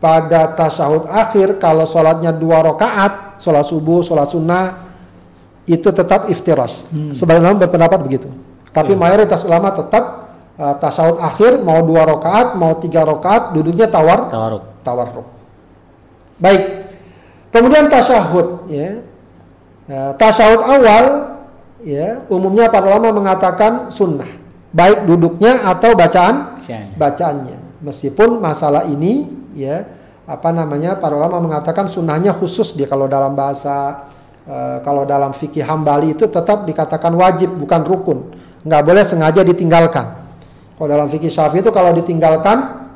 pada 0.00 0.56
tasyahud 0.56 1.06
akhir 1.12 1.60
kalau 1.60 1.84
sholatnya 1.84 2.32
dua 2.32 2.64
rakaat, 2.64 3.36
sholat 3.36 3.68
subuh, 3.68 4.00
sholat 4.00 4.32
sunnah 4.32 4.90
itu 5.68 5.92
tetap 5.92 6.32
iftirash. 6.32 6.88
Hmm. 6.88 7.12
Sebagian 7.12 7.44
ulama 7.44 7.68
berpendapat 7.68 8.00
begitu. 8.00 8.28
Tapi 8.72 8.96
hmm. 8.96 9.00
mayoritas 9.00 9.44
ulama 9.44 9.76
tetap 9.76 10.34
uh, 10.56 10.74
tasyahud 10.80 11.20
akhir 11.20 11.60
mau 11.60 11.84
dua 11.84 12.08
rakaat, 12.08 12.56
mau 12.56 12.80
tiga 12.80 13.04
rakaat, 13.04 13.52
duduknya 13.52 13.86
tawar, 13.86 14.32
tawaruk. 14.32 14.64
tawarruk. 14.82 15.28
Baik. 16.40 16.88
Kemudian 17.52 17.92
tasyahud, 17.92 18.72
ya. 18.72 19.04
Uh, 19.90 20.12
tasyahud 20.16 20.62
awal, 20.64 21.04
ya, 21.84 22.24
umumnya 22.32 22.72
para 22.72 22.88
ulama 22.88 23.10
mengatakan 23.10 23.92
sunnah, 23.92 24.28
baik 24.72 25.04
duduknya 25.04 25.60
atau 25.66 25.92
bacaan 25.92 26.56
bacaannya. 26.94 27.58
Meskipun 27.82 28.38
masalah 28.38 28.86
ini 28.86 29.39
ya 29.54 29.86
apa 30.30 30.54
namanya 30.54 30.94
para 30.94 31.18
ulama 31.18 31.42
mengatakan 31.42 31.90
sunnahnya 31.90 32.30
khusus 32.30 32.78
dia. 32.78 32.86
Kalau 32.86 33.10
dalam 33.10 33.34
bahasa 33.34 34.06
uh, 34.46 34.78
kalau 34.86 35.02
dalam 35.02 35.34
fikih 35.34 35.66
hambali 35.66 36.14
itu 36.14 36.30
tetap 36.30 36.62
dikatakan 36.62 37.10
wajib 37.18 37.50
bukan 37.58 37.82
rukun. 37.82 38.18
Nggak 38.62 38.82
boleh 38.86 39.02
sengaja 39.02 39.42
ditinggalkan. 39.42 40.06
Kalau 40.78 40.88
dalam 40.88 41.10
fikih 41.10 41.28
syafi'i 41.28 41.66
itu 41.66 41.74
kalau 41.74 41.90
ditinggalkan 41.90 42.86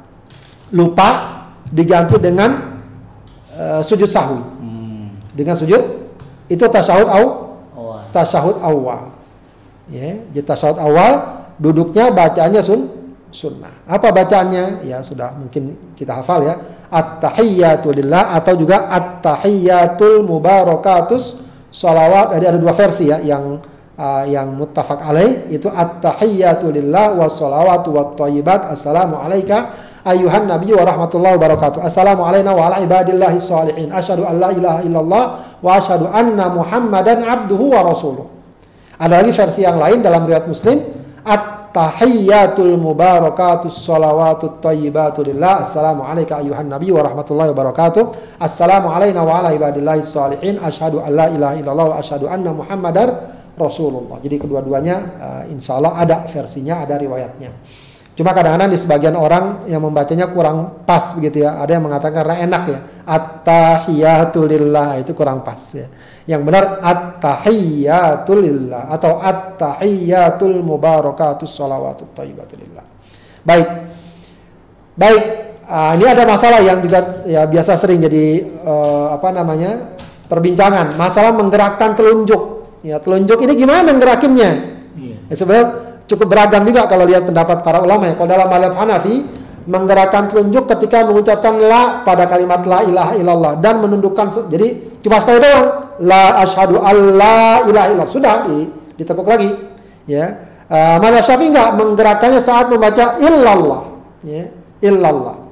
lupa 0.71 1.43
diganti 1.75 2.23
dengan 2.23 2.81
uh, 3.59 3.83
sujud 3.83 4.07
sahwi. 4.07 4.39
Hmm. 4.63 5.11
dengan 5.35 5.59
sujud 5.59 5.83
itu 6.47 6.65
tasyahud 6.71 7.09
au 7.11 7.27
tasyahud 8.15 8.63
awal. 8.63 9.11
Ya 9.91 10.23
di 10.31 10.39
tasyahud 10.39 10.79
awal 10.79 11.43
duduknya 11.59 12.15
bacaannya 12.15 12.63
sun 12.63 12.94
sunnah. 13.35 13.83
Apa 13.91 14.15
bacaannya? 14.15 14.87
Ya 14.87 15.03
sudah 15.03 15.35
mungkin 15.35 15.93
kita 15.99 16.23
hafal 16.23 16.47
ya. 16.47 16.55
At-tahiyyatu 16.95 17.91
lillah 17.91 18.39
atau 18.39 18.55
juga 18.55 18.87
at-tahiyyatul 18.87 20.23
mubarakatus 20.23 21.43
salawat. 21.75 22.39
Jadi 22.39 22.55
ada 22.55 22.59
dua 22.63 22.71
versi 22.71 23.11
ya 23.11 23.19
yang 23.19 23.59
uh, 23.99 24.23
yang 24.31 24.55
muttafaq 24.55 25.03
alaih 25.03 25.51
itu 25.51 25.67
at-tahiyyatu 25.67 26.71
lillah 26.71 27.19
was 27.19 27.35
salawatu 27.35 27.91
wat 27.91 28.15
thayyibat. 28.15 28.71
Assalamu 28.71 29.19
alayka 29.19 29.75
ayuhan 30.07 30.47
nabi 30.47 30.71
wa 30.71 30.87
rahmatullahi 30.87 31.35
wabarakatuh. 31.35 31.83
Assalamu 31.83 32.23
alayna 32.23 32.55
wa 32.55 32.71
ala 32.71 32.79
ibadillahi 32.79 33.43
salihin. 33.43 33.91
Asyhadu 33.91 34.31
an 34.31 34.39
la 34.39 34.51
ilaha 34.55 34.81
illallah 34.87 35.25
wa 35.59 35.71
asyhadu 35.75 36.07
anna 36.15 36.47
Muhammadan 36.55 37.27
abduhu 37.27 37.75
wa 37.75 37.83
rasuluh. 37.83 38.31
Ada 38.95 39.27
lagi 39.27 39.35
versi 39.35 39.67
yang 39.67 39.83
lain 39.83 40.07
dalam 40.07 40.23
riwayat 40.23 40.47
Muslim 40.47 40.79
at 41.27 41.64
tahiyyatul 41.75 42.79
mubarakatus 42.79 43.83
salawatut 43.83 44.63
tayyibatu 44.63 45.27
lillah. 45.27 45.67
Assalamu 45.67 46.07
alayka 46.07 46.39
ayuhan 46.39 46.71
nabi 46.71 46.95
wa 46.95 47.03
rahmatullahi 47.03 47.51
wa 47.51 47.59
barakatuh. 47.59 48.39
Assalamu 48.39 48.95
alayna 48.95 49.27
wa 49.27 49.43
ala 49.43 49.51
ibadillahi 49.51 50.07
salihin. 50.07 50.63
Asyhadu 50.63 51.03
an 51.03 51.11
la 51.11 51.27
ilaha 51.35 51.55
illallah 51.59 51.87
wa 51.91 51.97
asyhadu 51.99 52.31
anna 52.31 52.55
muhammadar 52.55 53.09
rasulullah. 53.59 54.23
Jadi 54.23 54.39
kedua-duanya 54.39 54.97
uh, 55.19 55.43
insya 55.51 55.83
Allah 55.83 55.99
ada 55.99 56.17
versinya 56.31 56.87
ada 56.87 56.95
riwayatnya 56.95 57.51
cuma 58.15 58.31
kadang-kadang 58.31 58.71
di 58.71 58.79
sebagian 58.79 59.19
orang 59.19 59.67
yang 59.67 59.83
membacanya 59.83 60.31
kurang 60.31 60.87
pas 60.87 61.15
begitu 61.19 61.43
ya 61.43 61.59
ada 61.59 61.75
yang 61.75 61.83
mengatakan 61.83 62.23
karena 62.23 62.37
enak 62.47 62.63
ya 62.71 62.79
at-tahiyatulillah 63.05 65.03
itu 65.03 65.13
kurang 65.19 65.43
pas 65.43 65.59
ya 65.75 65.91
yang 66.25 66.41
benar 66.41 66.81
at-tahiyyatul 66.81 68.41
lillah 68.41 68.89
atau 68.89 69.21
at-tahiyyatul 69.21 70.65
mubarakatus 70.65 71.53
salawatut 71.53 72.17
thayyibatul 72.17 72.65
lillah. 72.65 72.85
Baik. 73.45 73.69
Baik, 74.97 75.25
uh, 75.69 75.93
ini 76.01 76.07
ada 76.09 76.25
masalah 76.25 76.65
yang 76.65 76.81
juga 76.81 77.27
ya 77.29 77.45
biasa 77.45 77.77
sering 77.77 78.01
jadi 78.01 78.57
uh, 78.65 79.13
apa 79.17 79.29
namanya? 79.35 79.93
perbincangan, 80.25 80.97
masalah 80.97 81.37
menggerakkan 81.37 81.93
telunjuk. 81.93 82.65
Ya, 82.81 82.97
telunjuk 82.97 83.45
ini 83.45 83.53
gimana 83.61 83.93
ngerakinnya? 83.93 84.51
Iya. 84.97 85.17
Ya, 85.29 85.35
sebenarnya 85.37 85.67
cukup 86.11 86.27
beragam 86.29 86.63
juga 86.69 86.87
kalau 86.89 87.05
lihat 87.09 87.25
pendapat 87.25 87.65
para 87.65 87.81
ulama. 87.81 88.11
Ya. 88.11 88.15
Kalau 88.17 88.29
dalam 88.29 88.49
mazhab 88.49 88.75
Hanafi, 88.77 89.15
menggerakkan 89.65 90.29
telunjuk 90.29 90.69
ketika 90.77 91.09
mengucapkan 91.09 91.57
la 91.57 92.05
pada 92.05 92.29
kalimat 92.29 92.61
la 92.69 92.85
ilaha 92.85 93.13
illallah 93.17 93.53
dan 93.65 93.81
menundukkan 93.81 94.53
jadi 94.53 95.01
cuma 95.01 95.17
sekali 95.21 95.41
doang. 95.41 95.97
La 96.05 96.43
asyhadu 96.43 96.83
alla 96.83 97.65
ilaha 97.65 97.87
illallah. 97.93 98.11
Sudah 98.11 98.45
di, 98.45 98.69
ditekuk 98.99 99.25
lagi 99.25 99.51
ya. 100.05 100.53
Uh, 100.65 100.97
mana 100.97 101.21
syafi'i 101.21 101.53
enggak 101.53 101.77
menggerakkannya 101.77 102.41
saat 102.41 102.73
membaca 102.73 103.21
illallah 103.21 103.81
ya 104.25 104.49
illallah. 104.81 105.45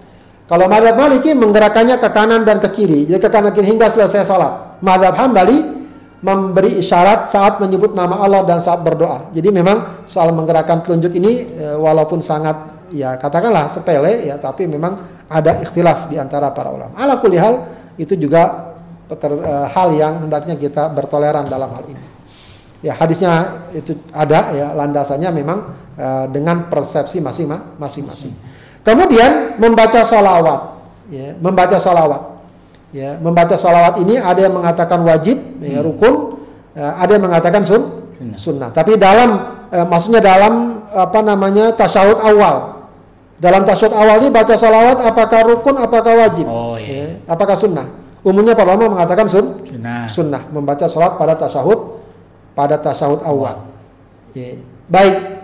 Kalau 0.48 0.68
madhab 0.68 1.00
maliki 1.00 1.32
menggerakkannya 1.32 1.96
ke 1.96 2.08
kanan 2.12 2.44
dan 2.44 2.60
ke 2.60 2.68
kiri 2.72 3.08
jadi 3.08 3.20
ke 3.20 3.28
kanan 3.32 3.52
kiri 3.56 3.72
hingga 3.72 3.88
selesai 3.88 4.24
sholat 4.24 4.80
madhab 4.84 5.16
hambali 5.16 5.81
memberi 6.22 6.78
isyarat 6.78 7.26
saat 7.28 7.58
menyebut 7.58 7.98
nama 7.98 8.22
Allah 8.22 8.46
dan 8.46 8.62
saat 8.62 8.80
berdoa 8.80 9.34
jadi 9.34 9.50
memang 9.50 10.06
soal 10.06 10.30
menggerakkan 10.30 10.86
telunjuk 10.86 11.12
ini 11.18 11.50
uh, 11.58 11.76
walaupun 11.82 12.22
sangat 12.22 12.72
ya 12.92 13.16
katakanlah 13.16 13.72
sepele 13.72 14.28
ya 14.28 14.36
tapi 14.38 14.68
memang 14.68 15.22
ada 15.32 15.64
ikhtilaf 15.64 16.12
di 16.12 16.20
antara 16.20 16.52
para 16.52 16.68
ulama. 16.68 16.92
Ala 16.94 17.16
kulli 17.18 17.40
hal 17.40 17.64
itu 17.96 18.12
juga 18.20 18.74
uh, 19.08 19.66
hal 19.72 19.88
yang 19.96 20.28
hendaknya 20.28 20.60
kita 20.60 20.92
bertoleran 20.92 21.48
dalam 21.48 21.72
hal 21.72 21.84
ini. 21.88 22.04
Ya 22.84 22.92
hadisnya 22.92 23.64
itu 23.72 23.96
ada 24.12 24.52
ya 24.52 24.66
landasannya 24.76 25.30
memang 25.32 25.58
uh, 25.96 26.26
dengan 26.28 26.68
persepsi 26.68 27.24
masing-masing. 27.24 28.34
Kemudian 28.82 29.62
membaca 29.62 30.02
sholawat, 30.02 30.60
ya, 31.06 31.38
membaca 31.38 31.78
sholawat. 31.78 32.31
Ya, 32.92 33.16
membaca 33.16 33.56
sholawat 33.56 34.04
ini 34.04 34.20
ada 34.20 34.36
yang 34.44 34.54
mengatakan 34.60 35.00
wajib, 35.00 35.40
ya, 35.64 35.80
hmm. 35.80 35.86
rukun, 35.88 36.14
ya, 36.76 37.00
ada 37.00 37.10
yang 37.16 37.24
mengatakan 37.24 37.64
sun, 37.64 37.82
sunnah. 38.36 38.68
Tapi 38.68 39.00
dalam, 39.00 39.58
eh, 39.72 39.86
maksudnya 39.88 40.20
dalam 40.20 40.84
apa 40.92 41.24
namanya 41.24 41.72
tasyahud 41.72 42.20
awal, 42.20 42.84
dalam 43.40 43.64
tasyahud 43.64 43.96
awal 43.96 44.20
ini 44.20 44.28
baca 44.28 44.54
salawat 44.54 45.02
apakah 45.02 45.40
rukun 45.48 45.80
apakah 45.80 46.14
wajib? 46.20 46.46
Oh 46.46 46.76
iya. 46.76 47.18
Ya, 47.18 47.32
apakah 47.32 47.56
sunnah? 47.56 47.88
Umumnya 48.22 48.54
para 48.54 48.78
ulama 48.78 49.02
mengatakan 49.02 49.26
sun, 49.26 49.66
sunnah. 49.66 50.06
sunnah 50.06 50.42
membaca 50.54 50.86
salat 50.86 51.18
pada 51.18 51.34
tasyahud 51.34 51.98
pada 52.54 52.78
tasyahud 52.78 53.18
awal. 53.26 53.66
Ya. 54.30 54.62
Baik. 54.86 55.42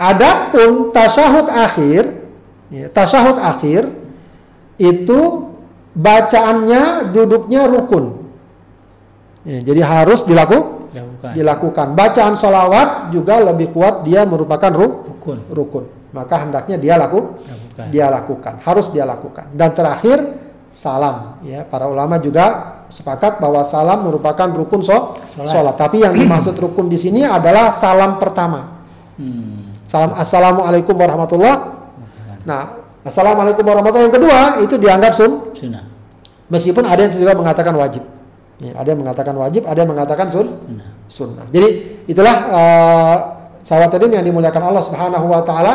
Adapun 0.00 0.90
tasyahud 0.90 1.46
akhir, 1.52 2.24
ya, 2.72 2.88
tasyahud 2.90 3.36
akhir 3.38 3.92
itu 4.80 5.52
bacaannya 5.94 7.14
duduknya 7.14 7.66
rukun. 7.70 8.26
Ya, 9.44 9.60
jadi 9.60 9.80
harus 9.84 10.24
dilaku, 10.24 10.90
dilakukan. 10.90 11.32
dilakukan. 11.36 11.86
Bacaan 11.94 12.34
salawat 12.34 13.14
juga 13.14 13.40
lebih 13.40 13.70
kuat 13.72 14.04
dia 14.04 14.26
merupakan 14.28 14.72
rukun. 14.74 15.38
rukun 15.48 15.84
maka 16.14 16.46
hendaknya 16.46 16.76
dia 16.78 16.94
laku 16.94 17.42
lakukan. 17.42 17.86
dia 17.90 18.06
lakukan 18.06 18.54
harus 18.62 18.86
dia 18.94 19.02
lakukan 19.02 19.50
dan 19.50 19.74
terakhir 19.74 20.22
salam 20.70 21.42
ya 21.42 21.66
para 21.66 21.90
ulama 21.90 22.22
juga 22.22 22.78
sepakat 22.86 23.42
bahwa 23.42 23.66
salam 23.66 24.06
merupakan 24.06 24.46
rukun 24.54 24.86
so 24.86 25.18
sholat. 25.26 25.74
tapi 25.74 26.06
yang 26.06 26.14
dimaksud 26.14 26.54
rukun 26.54 26.86
di 26.86 26.94
sini 26.94 27.26
adalah 27.26 27.74
salam 27.74 28.22
pertama 28.22 28.78
hmm. 29.18 29.90
salam 29.90 30.14
assalamualaikum 30.14 30.94
warahmatullah 30.94 31.54
nah 32.46 32.83
assalamualaikum 33.04 33.62
warahmatullah 33.62 34.06
yang 34.08 34.16
kedua 34.16 34.38
itu 34.64 34.74
dianggap 34.80 35.12
sun 35.12 35.52
sunnah. 35.52 35.84
meskipun 36.48 36.84
ada 36.88 37.06
yang 37.06 37.12
juga 37.12 37.36
mengatakan 37.36 37.76
wajib. 37.76 38.02
Ya, 38.62 38.70
ada 38.78 38.88
yang 38.94 39.02
mengatakan 39.02 39.34
wajib 39.34 39.62
ada 39.66 39.78
yang 39.82 39.90
mengatakan 39.90 40.26
sun 40.30 40.46
sunnah, 40.46 40.90
sunnah. 41.10 41.46
jadi 41.52 41.68
itulah 42.08 42.36
uh, 42.48 43.16
sahabat 43.66 43.98
tadi 43.98 44.12
yang 44.14 44.24
dimuliakan 44.24 44.62
Allah 44.72 44.82
Subhanahu 44.84 45.26
wa 45.26 45.42
taala 45.42 45.72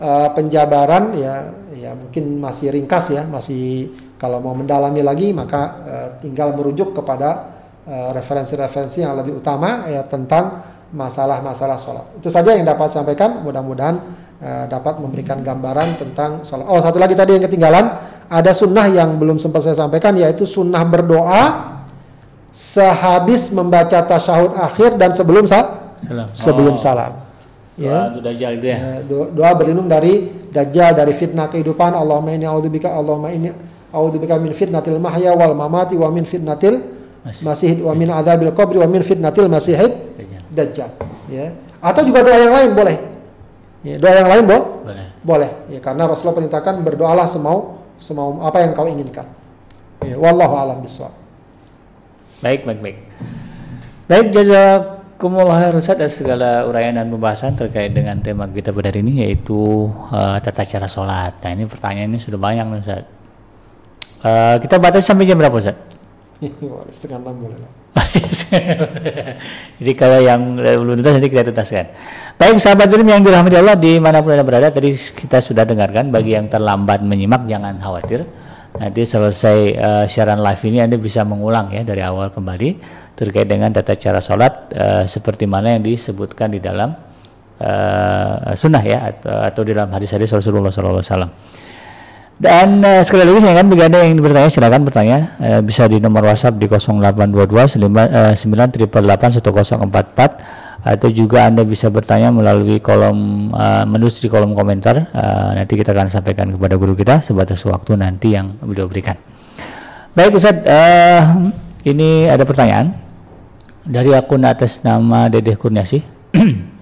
uh, 0.00 0.28
penjabaran 0.36 1.16
ya 1.16 1.54
ya 1.76 1.92
mungkin 1.94 2.40
masih 2.40 2.72
ringkas 2.72 3.14
ya 3.14 3.22
masih 3.28 3.94
kalau 4.16 4.40
mau 4.40 4.56
mendalami 4.56 5.04
lagi 5.04 5.30
maka 5.30 5.62
uh, 5.84 6.08
tinggal 6.24 6.56
merujuk 6.56 6.96
kepada 6.96 7.52
eh, 7.84 8.10
referensi-referensi 8.16 8.98
uh, 9.00 9.02
yang 9.06 9.14
lebih 9.20 9.38
utama 9.38 9.84
ya 9.86 10.02
tentang 10.08 10.64
masalah-masalah 10.96 11.76
sholat. 11.76 12.06
Itu 12.16 12.32
saja 12.32 12.56
yang 12.56 12.64
dapat 12.64 12.88
sampaikan. 12.94 13.44
Mudah-mudahan 13.44 14.00
uh, 14.38 14.64
dapat 14.66 14.98
memberikan 14.98 15.40
gambaran 15.40 15.96
tentang 15.96 16.42
sholat. 16.42 16.66
Oh 16.66 16.80
satu 16.80 16.96
lagi 16.96 17.12
tadi 17.12 17.36
yang 17.36 17.44
ketinggalan 17.44 17.84
ada 18.26 18.50
sunnah 18.50 18.86
yang 18.88 19.16
belum 19.16 19.38
sempat 19.38 19.62
saya 19.62 19.76
sampaikan 19.78 20.16
yaitu 20.18 20.42
sunnah 20.42 20.82
berdoa 20.82 21.74
sehabis 22.50 23.52
membaca 23.52 24.00
tasyahud 24.00 24.56
akhir 24.56 24.96
dan 24.96 25.12
sebelum 25.12 25.44
sa 25.44 25.92
Salam. 26.00 26.28
sebelum 26.32 26.74
Oh. 26.76 26.80
salam. 26.80 27.12
Ya. 27.76 28.08
Ya. 28.08 28.20
Dajjal 28.24 28.52
itu 28.56 28.66
ya. 28.72 28.76
Eh, 28.76 28.98
do- 29.04 29.28
Doa 29.28 29.52
berlindung 29.52 29.84
dari 29.84 30.32
dajjal 30.48 30.96
dari 30.96 31.12
fitnah 31.12 31.52
kehidupan. 31.52 31.92
Allahumma 31.92 32.32
inni 32.32 32.48
a'udzubika 32.48 32.88
Allahumma 32.88 33.28
inni 33.28 33.52
a'udzubika 33.92 34.40
min 34.40 34.56
fitnatil 34.56 34.96
mahya 34.96 35.36
wal 35.36 35.52
mamati 35.52 35.92
wa 35.92 36.08
min 36.08 36.24
fitnatil 36.24 36.80
Masih. 37.20 37.84
wa 37.84 37.92
min 37.92 38.08
adzabil 38.08 38.48
qabri 38.56 38.80
wa 38.80 38.88
min 38.88 39.02
fitnatil 39.04 39.50
masihid 39.50 39.92
Dajjal. 40.16 40.40
dajjal. 40.48 40.90
Ya. 41.28 41.52
Atau 41.84 42.08
juga 42.08 42.24
doa 42.24 42.38
yang 42.40 42.54
lain 42.56 42.70
boleh. 42.72 42.96
Ya, 43.86 44.02
doa 44.02 44.18
yang 44.18 44.26
lain 44.26 44.44
bo 44.50 44.58
Boleh. 44.82 45.06
boleh. 45.22 45.50
Ya, 45.70 45.78
karena 45.78 46.10
Rasulullah 46.10 46.42
perintahkan 46.42 46.82
berdoalah 46.82 47.30
semau 47.30 47.78
semau 48.02 48.42
apa 48.42 48.58
yang 48.66 48.74
kau 48.74 48.90
inginkan. 48.90 49.30
Ya, 50.02 50.18
wallahu 50.18 50.58
alam. 50.58 50.82
Baik, 52.42 52.66
baik, 52.66 52.80
baik. 52.82 52.98
Baik, 54.10 54.26
jazakumullah 54.34 55.70
Ustaz 55.70 56.02
atas 56.02 56.18
segala 56.18 56.66
uraian 56.66 56.98
dan 56.98 57.06
pembahasan 57.06 57.54
terkait 57.54 57.94
dengan 57.94 58.18
tema 58.18 58.50
kita 58.50 58.74
pada 58.74 58.90
hari 58.90 59.06
ini 59.06 59.22
yaitu 59.22 59.86
eh, 60.10 60.36
tata 60.42 60.66
cara 60.66 60.90
sholat. 60.90 61.38
Nah, 61.46 61.50
ini 61.54 61.64
pertanyaan 61.70 62.10
ini 62.10 62.18
sudah 62.18 62.42
banyak 62.42 62.66
Ustaz. 62.82 63.06
Eh, 64.26 64.56
kita 64.66 64.82
batasi 64.82 65.06
sampai 65.06 65.30
jam 65.30 65.38
berapa 65.38 65.54
Ustaz? 65.62 65.78
Setengah 66.92 67.18
enam 67.24 67.34
boleh 67.40 67.58
lah. 67.58 67.72
Jadi 69.80 69.92
kalau 69.96 70.20
yang 70.20 70.60
belum 70.60 71.00
tuntas 71.00 71.16
nanti 71.16 71.32
kita 71.32 71.48
tuntaskan. 71.48 71.86
Baik 72.36 72.60
sahabat 72.60 72.92
Dream 72.92 73.08
yang 73.08 73.24
dirahmati 73.24 73.56
Allah 73.56 73.76
di 73.76 73.96
mana 73.96 74.20
pun 74.20 74.36
anda 74.36 74.44
berada 74.44 74.68
tadi 74.68 74.92
kita 74.92 75.40
sudah 75.40 75.64
dengarkan 75.64 76.12
bagi 76.12 76.36
yang 76.36 76.52
terlambat 76.52 77.00
menyimak 77.00 77.48
jangan 77.48 77.80
khawatir. 77.80 78.28
Nanti 78.76 79.08
selesai 79.08 79.58
eh, 79.72 80.04
siaran 80.04 80.44
live 80.44 80.62
ini 80.68 80.84
anda 80.84 81.00
bisa 81.00 81.24
mengulang 81.24 81.72
ya 81.72 81.80
dari 81.80 82.04
awal 82.04 82.28
kembali 82.28 82.76
terkait 83.16 83.48
dengan 83.48 83.72
tata 83.72 83.96
cara 83.96 84.20
sholat 84.20 84.76
eh, 84.76 85.04
seperti 85.08 85.48
mana 85.48 85.72
yang 85.72 85.82
disebutkan 85.88 86.52
di 86.52 86.60
dalam 86.60 86.92
eh, 87.56 88.52
sunnah 88.52 88.84
ya 88.84 88.98
atau, 89.08 89.32
atau 89.40 89.62
di 89.64 89.72
dalam 89.72 89.88
hadis-hadis 89.88 90.36
Rasulullah 90.36 90.68
SAW. 90.68 91.00
Dan 92.36 92.84
eh, 92.84 93.00
sekali 93.00 93.24
lagi 93.24 93.40
saya 93.40 93.56
kan 93.56 93.72
bagi 93.72 93.88
Anda 93.88 94.04
yang 94.04 94.20
bertanya 94.20 94.52
silakan 94.52 94.84
bertanya 94.84 95.32
Eh, 95.40 95.64
bisa 95.64 95.88
di 95.88 96.04
nomor 96.04 96.28
WhatsApp 96.28 96.60
di 96.60 96.68
0822 96.68 98.04
eh, 98.04 98.36
9881044 98.36 100.84
atau 100.86 101.10
juga 101.10 101.48
Anda 101.48 101.64
bisa 101.64 101.88
bertanya 101.88 102.28
melalui 102.28 102.84
kolom 102.84 103.48
eh, 103.56 103.88
menulis 103.88 104.20
di 104.20 104.28
kolom 104.28 104.52
komentar 104.52 105.08
Eh, 105.16 105.50
nanti 105.56 105.80
kita 105.80 105.96
akan 105.96 106.12
sampaikan 106.12 106.52
kepada 106.52 106.76
guru 106.76 106.92
kita 106.92 107.24
sebatas 107.24 107.64
waktu 107.64 107.96
nanti 107.96 108.36
yang 108.36 108.52
beliau 108.60 108.84
berikan. 108.84 109.16
Baik 110.12 110.36
Ustaz, 110.36 110.60
eh, 110.60 111.20
ini 111.88 112.28
ada 112.28 112.44
pertanyaan 112.44 112.92
dari 113.80 114.12
akun 114.12 114.44
atas 114.44 114.84
nama 114.84 115.32
Dedeh 115.32 115.56
Kurniasi. 115.56 116.04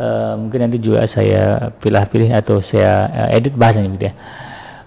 Eh, 0.00 0.34
mungkin 0.40 0.64
nanti 0.64 0.80
juga 0.80 1.04
saya 1.04 1.68
pilih-pilih 1.76 2.32
atau 2.32 2.64
saya 2.64 3.04
eh, 3.28 3.36
edit 3.36 3.52
bahasanya 3.52 3.92
gitu 4.00 4.06
ya. 4.08 4.14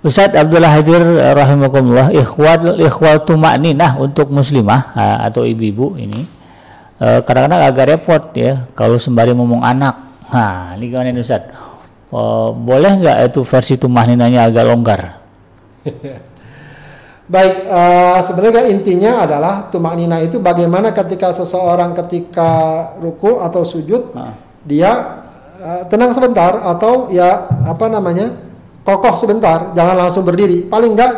Ustadz 0.02 0.34
Abdullah 0.34 0.74
Hadir 0.74 1.06
eh, 1.06 1.34
rahimakumullah 1.38 2.10
ikhwal 2.10 2.82
ikhwal 2.82 3.22
tumakninah 3.22 4.02
untuk 4.02 4.34
muslimah 4.34 4.90
eh, 4.98 5.18
atau 5.30 5.46
ibu-ibu 5.46 6.02
ini 6.02 6.26
eh, 6.98 7.22
kadang-kadang 7.22 7.62
agak 7.62 7.86
repot 7.94 8.24
ya 8.34 8.66
kalau 8.74 8.98
sembari 8.98 9.38
ngomong 9.38 9.62
anak. 9.62 10.02
Nah, 10.34 10.74
ini 10.82 10.90
gimana 10.90 11.14
nih 11.14 11.22
Ustadz? 11.22 11.54
Eh, 12.10 12.50
boleh 12.58 12.92
nggak 13.06 13.18
itu 13.30 13.42
versi 13.46 13.74
tumakninahnya 13.78 14.50
agak 14.50 14.66
longgar? 14.66 15.02
Baik, 17.34 17.56
eh, 17.70 18.20
sebenarnya 18.26 18.66
intinya 18.66 19.30
adalah 19.30 19.70
tumak 19.70 19.94
nina 19.94 20.26
itu 20.26 20.42
bagaimana 20.42 20.90
ketika 20.90 21.38
seseorang 21.38 21.94
ketika 22.02 22.50
ruku 22.98 23.46
atau 23.46 23.62
sujud 23.62 24.10
Ah. 24.18 24.53
Dia 24.64 25.22
eh, 25.60 25.82
tenang 25.88 26.16
sebentar 26.16 26.64
atau 26.64 27.12
ya 27.12 27.48
apa 27.68 27.88
namanya 27.92 28.36
kokoh 28.84 29.16
sebentar, 29.16 29.72
jangan 29.76 29.96
langsung 29.96 30.28
berdiri. 30.28 30.68
Paling 30.68 30.92
enggak 30.96 31.12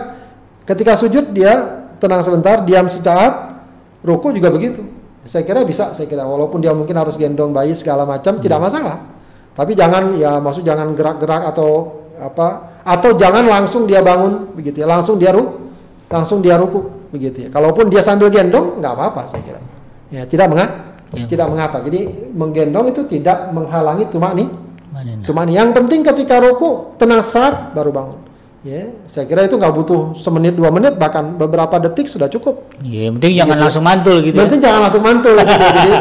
ketika 0.70 0.98
sujud 0.98 1.34
dia 1.34 1.86
tenang 1.98 2.22
sebentar, 2.22 2.62
diam 2.62 2.86
sesaat, 2.86 3.62
ruku 4.06 4.34
juga 4.34 4.54
begitu. 4.54 4.86
Saya 5.26 5.42
kira 5.42 5.66
bisa, 5.66 5.90
saya 5.98 6.06
kira 6.06 6.22
walaupun 6.22 6.62
dia 6.62 6.70
mungkin 6.70 6.94
harus 6.94 7.18
gendong 7.18 7.50
bayi 7.50 7.74
segala 7.74 8.06
macam 8.06 8.38
tidak 8.38 8.62
masalah. 8.62 9.02
Tapi 9.58 9.74
jangan 9.74 10.14
ya 10.14 10.38
maksud 10.38 10.62
jangan 10.62 10.94
gerak-gerak 10.94 11.50
atau 11.50 12.04
apa 12.22 12.78
atau 12.86 13.18
jangan 13.18 13.42
langsung 13.42 13.90
dia 13.90 14.06
bangun 14.06 14.54
begitu 14.54 14.86
ya, 14.86 14.88
langsung 14.88 15.18
dia 15.18 15.34
ru 15.34 15.74
langsung 16.06 16.46
dia 16.46 16.62
ruku 16.62 17.10
begitu 17.10 17.48
ya. 17.48 17.50
Kalaupun 17.50 17.90
dia 17.90 18.06
sambil 18.06 18.30
gendong 18.30 18.78
nggak 18.78 18.94
apa-apa 18.94 19.26
saya 19.26 19.42
kira. 19.42 19.62
Ya, 20.14 20.30
tidak 20.30 20.54
mengapa. 20.54 20.85
Ya. 21.16 21.26
Tidak 21.26 21.48
mengapa. 21.48 21.80
Jadi 21.82 22.32
menggendong 22.36 22.92
itu 22.92 23.02
tidak 23.08 23.50
menghalangi 23.56 24.12
tumak 24.12 24.36
nih? 24.36 24.48
Cuma 25.28 25.44
yang 25.48 25.76
penting 25.76 26.04
ketika 26.04 26.40
ruku 26.40 26.96
tenang 26.96 27.20
saat 27.20 27.76
baru 27.76 27.92
bangun. 27.92 28.20
Ya, 28.66 28.90
saya 29.06 29.30
kira 29.30 29.46
itu 29.46 29.62
nggak 29.62 29.78
butuh 29.78 30.18
semenit 30.18 30.58
dua 30.58 30.74
menit 30.74 30.98
bahkan 30.98 31.38
beberapa 31.38 31.78
detik 31.78 32.10
sudah 32.10 32.26
cukup. 32.26 32.66
Ya, 32.82 33.06
yang 33.06 33.22
penting 33.22 33.38
jangan 33.38 33.62
langsung 33.62 33.86
mantul 33.86 34.26
gitu. 34.26 34.34
Yang 34.34 34.46
penting 34.50 34.64
jangan 34.66 34.80
langsung 34.90 35.04
mantul 35.06 35.38
gitu. 35.38 35.54
Jadi 35.54 35.92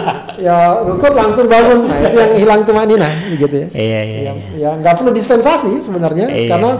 ya 0.48 0.56
ruku 0.80 1.06
langsung 1.12 1.44
bangun. 1.44 1.78
Nah 1.84 1.98
itu 2.08 2.16
yang 2.16 2.32
hilang 2.40 2.60
tuh 2.64 2.72
nina 2.72 3.08
gitu 3.36 3.52
ya. 3.52 3.68
Ya. 3.68 3.68
Iya, 3.68 4.00
iya, 4.00 4.00
Ya, 4.00 4.32
iya. 4.32 4.48
ya 4.56 4.70
nggak 4.80 4.96
perlu 4.96 5.12
dispensasi 5.12 5.84
sebenarnya 5.84 6.24
Iya. 6.32 6.56
karena 6.56 6.72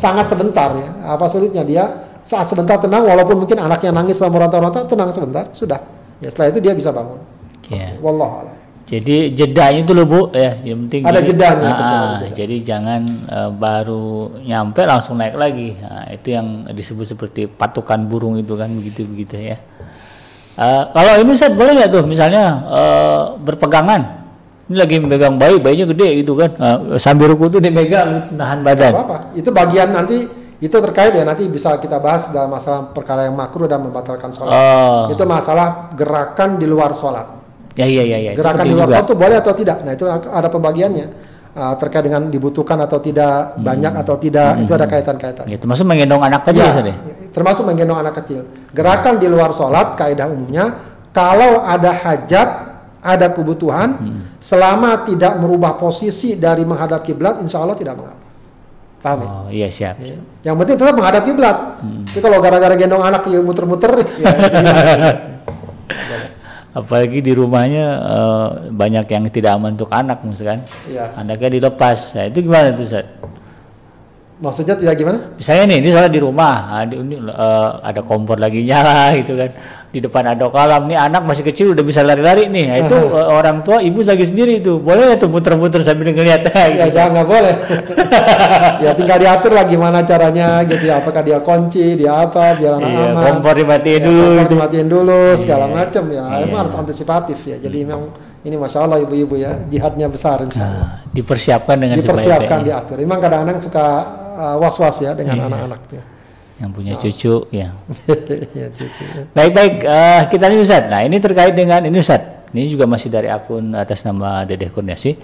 sangat 0.00 0.24
sebentar 0.32 0.72
ya. 0.72 0.88
Apa 1.04 1.28
sulitnya 1.28 1.68
dia 1.68 1.84
saat 2.24 2.48
sebentar 2.48 2.80
tenang 2.80 3.04
walaupun 3.04 3.36
mungkin 3.44 3.60
anaknya 3.60 3.92
nangis 3.92 4.16
selama 4.16 4.40
meronta-ronta 4.40 4.88
tenang 4.88 5.12
sebentar 5.12 5.52
sudah. 5.52 5.84
Ya 6.16 6.32
setelah 6.32 6.48
itu 6.48 6.64
dia 6.64 6.72
bisa 6.72 6.96
bangun. 6.96 7.20
Ya. 7.66 7.98
Wallahu 7.98 8.34
a'lam. 8.44 8.54
Jadi 8.86 9.34
jedanya 9.34 9.82
itu 9.82 9.90
loh 9.90 10.06
Bu 10.06 10.20
ya, 10.30 10.62
yang 10.62 10.86
penting 10.86 11.02
Ada 11.02 11.18
jadi- 11.18 11.28
jedanya, 11.34 11.66
Ah, 11.66 11.74
betul, 11.74 12.06
jeda. 12.06 12.34
jadi 12.38 12.56
jangan 12.62 13.00
eh, 13.26 13.50
baru 13.50 14.06
nyampe 14.46 14.80
langsung 14.86 15.18
naik 15.18 15.34
lagi. 15.34 15.74
Nah, 15.74 16.06
itu 16.14 16.28
yang 16.30 16.70
disebut 16.70 17.02
seperti 17.02 17.50
patukan 17.50 18.06
burung 18.06 18.38
itu 18.38 18.54
kan 18.54 18.70
begitu 18.70 19.02
begitu 19.02 19.34
ya. 19.42 19.58
Eh, 20.56 20.82
kalau 20.94 21.12
ini 21.18 21.34
saya 21.34 21.50
boleh 21.50 21.74
nggak 21.74 21.90
tuh 21.90 22.02
misalnya 22.06 22.44
eh, 22.62 23.22
berpegangan. 23.42 24.02
Ini 24.70 24.76
lagi 24.78 24.96
megang 24.98 25.34
bayi, 25.34 25.58
bayinya 25.58 25.90
gede 25.90 26.22
gitu 26.22 26.38
kan. 26.38 26.50
Nah, 26.54 26.76
sambil 26.98 27.34
ruku 27.34 27.50
itu 27.50 27.58
dimegang 27.58 28.30
nahan 28.38 28.62
badan. 28.62 28.94
apa-apa. 28.94 29.18
Itu 29.34 29.50
bagian 29.50 29.90
nanti 29.90 30.26
itu 30.56 30.72
terkait 30.72 31.12
ya 31.12 31.26
nanti 31.26 31.50
bisa 31.50 31.76
kita 31.76 31.98
bahas 31.98 32.30
dalam 32.30 32.48
masalah 32.48 32.88
perkara 32.90 33.26
yang 33.26 33.34
makruh 33.34 33.66
dan 33.66 33.82
membatalkan 33.82 34.30
sholat. 34.30 34.54
Oh. 34.54 35.04
Itu 35.10 35.26
masalah 35.26 35.90
gerakan 35.92 36.56
di 36.56 36.64
luar 36.64 36.94
sholat. 36.94 37.35
Ya 37.76 37.84
ya 37.84 38.02
ya 38.08 38.18
ya. 38.18 38.32
gerakan 38.32 38.64
di 38.64 38.72
luar 38.72 38.88
itu 39.04 39.14
boleh 39.14 39.36
atau 39.36 39.52
tidak? 39.52 39.84
Nah 39.84 39.92
itu 39.92 40.04
ada 40.08 40.48
pembagiannya 40.48 41.08
Uh, 41.56 41.72
terkait 41.80 42.04
dengan 42.04 42.28
dibutuhkan 42.28 42.76
atau 42.84 43.00
tidak, 43.00 43.56
banyak 43.56 43.88
atau 43.96 44.20
tidak, 44.20 44.60
itu 44.60 44.76
ada 44.76 44.84
kaitan-kaitan. 44.84 45.48
Ya, 45.48 45.56
termasuk 45.56 45.88
menggendong 45.88 46.20
anak 46.20 46.44
tadi 46.44 46.60
ya, 46.60 46.68
Ya, 46.68 46.92
ya? 46.92 46.92
termasuk 47.32 47.64
menggendong 47.64 47.96
anak 47.96 48.20
kecil. 48.20 48.44
Gerakan 48.76 49.16
di 49.16 49.24
luar 49.24 49.56
sholat, 49.56 49.96
kaidah 49.96 50.28
umumnya, 50.28 50.76
kalau 51.16 51.64
ada 51.64 51.96
hajat, 51.96 52.48
ada 53.00 53.32
kebutuhan, 53.32 53.88
selama 54.36 55.08
tidak 55.08 55.32
merubah 55.40 55.80
posisi 55.80 56.36
dari 56.36 56.60
menghadap 56.68 57.00
kiblat, 57.00 57.40
insya 57.40 57.64
Allah 57.64 57.80
tidak 57.80 58.04
mengapa. 58.04 58.20
Paham 59.00 59.18
ya? 59.24 59.28
Oh 59.32 59.48
iya 59.48 59.68
siap. 59.72 59.96
Ya. 59.96 60.20
Yang 60.52 60.56
penting 60.60 60.76
tetap 60.76 60.92
menghadap 60.92 61.22
kiblat. 61.24 61.56
Tapi 61.80 62.20
kalau 62.20 62.36
gara-gara 62.44 62.76
gendong 62.76 63.00
anak 63.00 63.24
ya 63.32 63.40
muter-muter, 63.40 63.96
ya, 64.20 64.28
hilang. 64.60 64.76
Apalagi 66.76 67.24
di 67.24 67.32
rumahnya 67.32 67.86
eh, 68.04 68.48
banyak 68.68 69.06
yang 69.08 69.24
tidak 69.32 69.56
aman 69.56 69.72
untuk 69.80 69.88
anak 69.88 70.20
misalkan. 70.20 70.60
Iya. 70.84 71.16
Anaknya 71.16 71.48
dilepas. 71.56 72.12
Nah, 72.12 72.28
itu 72.28 72.44
gimana 72.44 72.76
tuh, 72.76 72.84
Ustaz? 72.84 73.08
Maksudnya 74.36 74.76
tidak 74.76 75.00
gimana? 75.00 75.18
Misalnya 75.40 75.64
nih, 75.72 75.78
ini 75.80 75.88
soalnya 75.88 76.12
di 76.12 76.20
rumah, 76.20 76.54
ah, 76.68 76.84
di- 76.84 77.00
ini, 77.00 77.16
eh, 77.16 77.68
ada 77.80 78.00
kompor 78.04 78.36
lagi 78.36 78.60
nyala 78.68 79.08
gitu 79.24 79.32
kan. 79.32 79.50
Di 79.86 80.02
depan 80.02 80.28
ada 80.28 80.50
kolam, 80.50 80.90
nih 80.90 80.98
anak 80.98 81.24
masih 81.24 81.46
kecil 81.46 81.72
udah 81.72 81.80
bisa 81.80 82.04
lari-lari 82.04 82.50
nih. 82.50 82.64
Nah, 82.68 82.78
itu 82.84 82.96
eh, 83.16 83.26
orang 83.30 83.62
tua, 83.62 83.80
ibu 83.80 84.02
lagi 84.02 84.26
sendiri 84.26 84.60
itu. 84.60 84.76
Boleh 84.76 85.14
tuh 85.16 85.30
muter-muter 85.30 85.80
sambil 85.80 86.12
ngeliat 86.12 86.42
Ya 86.52 86.84
gitu. 86.84 86.98
jangan 86.98 87.10
nggak 87.16 87.28
boleh. 87.28 87.54
ya 88.84 88.90
tinggal 88.92 89.18
diatur 89.18 89.52
lah 89.54 89.64
gimana 89.64 90.02
caranya 90.02 90.60
gitu 90.64 90.84
ya. 90.84 91.00
Apakah 91.00 91.22
dia 91.22 91.38
kunci, 91.40 91.96
dia 91.96 92.12
apa, 92.12 92.54
biar 92.54 92.76
anak 92.76 92.90
Iya, 92.90 93.04
aman. 93.08 93.22
kompor 93.24 93.54
dimatiin 93.56 93.94
Ya, 93.96 94.06
dulu 94.06 94.20
kompor 94.20 94.36
gitu. 94.42 94.52
dimatiin 94.52 94.88
dulu 94.88 95.18
segala 95.38 95.64
Iya. 95.64 95.74
macam 95.74 96.04
ya. 96.10 96.24
Iya. 96.26 96.44
Emang 96.44 96.58
harus 96.66 96.74
antisipatif 96.76 97.38
ya. 97.46 97.56
Jadi 97.56 97.78
memang 97.82 98.02
ini 98.42 98.54
masya 98.54 98.78
Allah 98.84 98.98
ibu-ibu 99.00 99.34
ya 99.34 99.58
jihadnya 99.66 100.06
besar 100.06 100.42
insya 100.42 100.60
Allah. 100.62 100.76
Nah, 100.76 101.10
dipersiapkan 101.10 101.76
dengan 101.78 101.96
Dipersiapkan 101.96 102.58
diatur. 102.62 102.96
Memang 103.00 103.18
kadang-kadang 103.18 103.58
suka 103.58 103.86
uh, 104.36 104.56
was-was 104.60 105.00
ya 105.00 105.14
dengan 105.14 105.40
Iya. 105.40 105.46
anak-anak 105.48 105.80
tuh. 105.88 106.04
Yang 106.56 106.70
punya 106.72 106.92
cucu, 106.96 107.34
ya. 107.52 107.68
ya, 108.60 108.66
cucu, 108.72 109.02
ya. 109.04 109.22
Baik-baik, 109.36 109.74
eh, 109.84 110.22
kita 110.32 110.44
nih 110.48 110.58
Ustaz. 110.64 110.88
Nah, 110.88 111.04
ini 111.04 111.20
terkait 111.20 111.52
dengan 111.52 111.84
ini 111.84 112.00
Ustaz. 112.00 112.48
Ini 112.56 112.72
juga 112.72 112.88
masih 112.88 113.12
dari 113.12 113.28
akun 113.28 113.76
atas 113.76 114.00
nama 114.00 114.40
Dedeh 114.48 114.72
Kurniasi. 114.72 115.20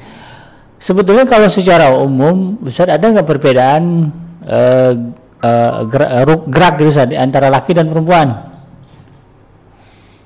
Sebetulnya 0.76 1.24
kalau 1.24 1.48
secara 1.48 1.94
umum, 1.96 2.60
Ustaz 2.60 2.92
ada 2.92 3.00
nggak 3.00 3.24
perbedaan 3.24 4.12
uh, 4.44 4.92
uh, 5.40 5.72
gerak, 5.88 6.42
gerak 6.50 6.72
gitu 6.82 6.90
Ustaz, 6.92 7.08
antara 7.16 7.48
laki 7.48 7.72
dan 7.72 7.88
perempuan? 7.88 8.52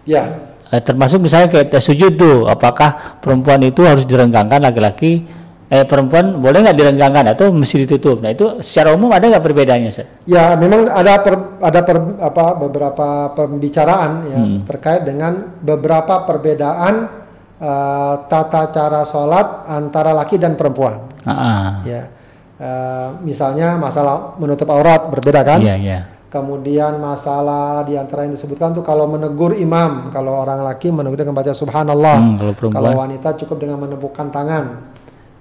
Ya. 0.02 0.50
Uh, 0.72 0.82
termasuk 0.82 1.22
misalnya 1.22 1.52
kayak 1.52 1.78
sujud 1.78 2.18
tuh, 2.18 2.50
apakah 2.50 3.20
perempuan 3.22 3.62
itu 3.62 3.86
harus 3.86 4.02
direnggangkan 4.02 4.58
laki-laki? 4.58 5.22
Eh 5.66 5.82
perempuan 5.82 6.38
boleh 6.38 6.62
nggak 6.62 6.78
direnggangkan 6.78 7.34
atau 7.34 7.50
mesti 7.50 7.82
ditutup? 7.82 8.22
Nah 8.22 8.30
itu 8.30 8.62
secara 8.62 8.94
umum 8.94 9.10
ada 9.10 9.26
nggak 9.26 9.42
perbedaannya, 9.42 9.90
Ustaz? 9.90 10.06
Ya 10.22 10.54
memang 10.54 10.86
ada 10.86 11.18
per, 11.18 11.58
ada 11.58 11.80
per, 11.82 11.96
apa 12.22 12.54
beberapa 12.54 13.34
pembicaraan 13.34 14.12
ya 14.30 14.40
hmm. 14.46 14.58
terkait 14.62 15.02
dengan 15.02 15.58
beberapa 15.58 16.22
perbedaan 16.22 17.10
uh, 17.58 18.14
tata 18.30 18.70
cara 18.70 19.02
sholat 19.02 19.66
antara 19.66 20.14
laki 20.14 20.38
dan 20.38 20.54
perempuan. 20.54 21.02
Uh-uh. 21.26 21.82
Ya, 21.82 22.14
uh, 22.62 23.18
misalnya 23.26 23.74
masalah 23.74 24.38
menutup 24.38 24.70
aurat 24.70 25.10
berbeda 25.10 25.42
kan? 25.42 25.66
Yeah, 25.66 25.82
yeah. 25.82 26.02
Kemudian 26.30 27.02
masalah 27.02 27.82
di 27.82 27.98
antara 27.98 28.22
yang 28.22 28.38
disebutkan 28.38 28.70
tuh 28.70 28.86
kalau 28.86 29.10
menegur 29.10 29.50
imam, 29.58 30.14
kalau 30.14 30.46
orang 30.46 30.62
laki 30.62 30.94
menegur 30.94 31.18
dengan 31.18 31.34
baca 31.34 31.50
subhanallah. 31.50 32.18
Hmm, 32.22 32.36
kalau, 32.38 32.52
kalau 32.70 32.90
wanita 33.02 33.34
cukup 33.40 33.56
dengan 33.62 33.82
menepukkan 33.82 34.30
tangan, 34.34 34.94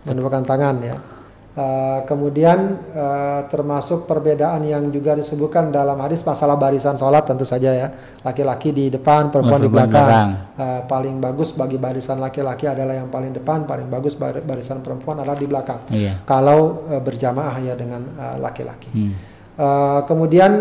menepukkan 0.06 0.44
tangan 0.46 0.78
ya. 0.86 0.98
Uh, 1.56 2.04
kemudian 2.04 2.84
uh, 2.92 3.48
termasuk 3.48 4.12
perbedaan 4.12 4.60
yang 4.68 4.92
juga 4.92 5.16
disebutkan 5.16 5.72
dalam 5.72 5.96
hadis 6.04 6.20
masalah 6.20 6.60
barisan 6.60 7.00
sholat 7.00 7.24
tentu 7.24 7.48
saja 7.48 7.72
ya 7.72 7.88
laki-laki 8.28 8.76
di 8.76 8.92
depan 8.92 9.32
perempuan 9.32 9.64
di 9.64 9.72
belakang 9.72 10.52
uh, 10.60 10.84
paling 10.84 11.16
bagus 11.24 11.56
bagi 11.56 11.80
barisan 11.80 12.20
laki-laki 12.20 12.68
adalah 12.68 13.00
yang 13.00 13.08
paling 13.08 13.32
depan 13.32 13.64
paling 13.64 13.88
bagus 13.88 14.20
barisan 14.20 14.84
perempuan 14.84 15.24
adalah 15.24 15.40
di 15.40 15.48
belakang 15.48 15.80
iya. 15.96 16.20
kalau 16.28 16.92
uh, 16.92 17.00
berjamaah 17.00 17.56
ya 17.64 17.72
dengan 17.80 18.04
laki-laki 18.36 18.92
uh, 18.92 19.00
hmm. 19.00 19.14
uh, 19.56 20.00
kemudian 20.12 20.52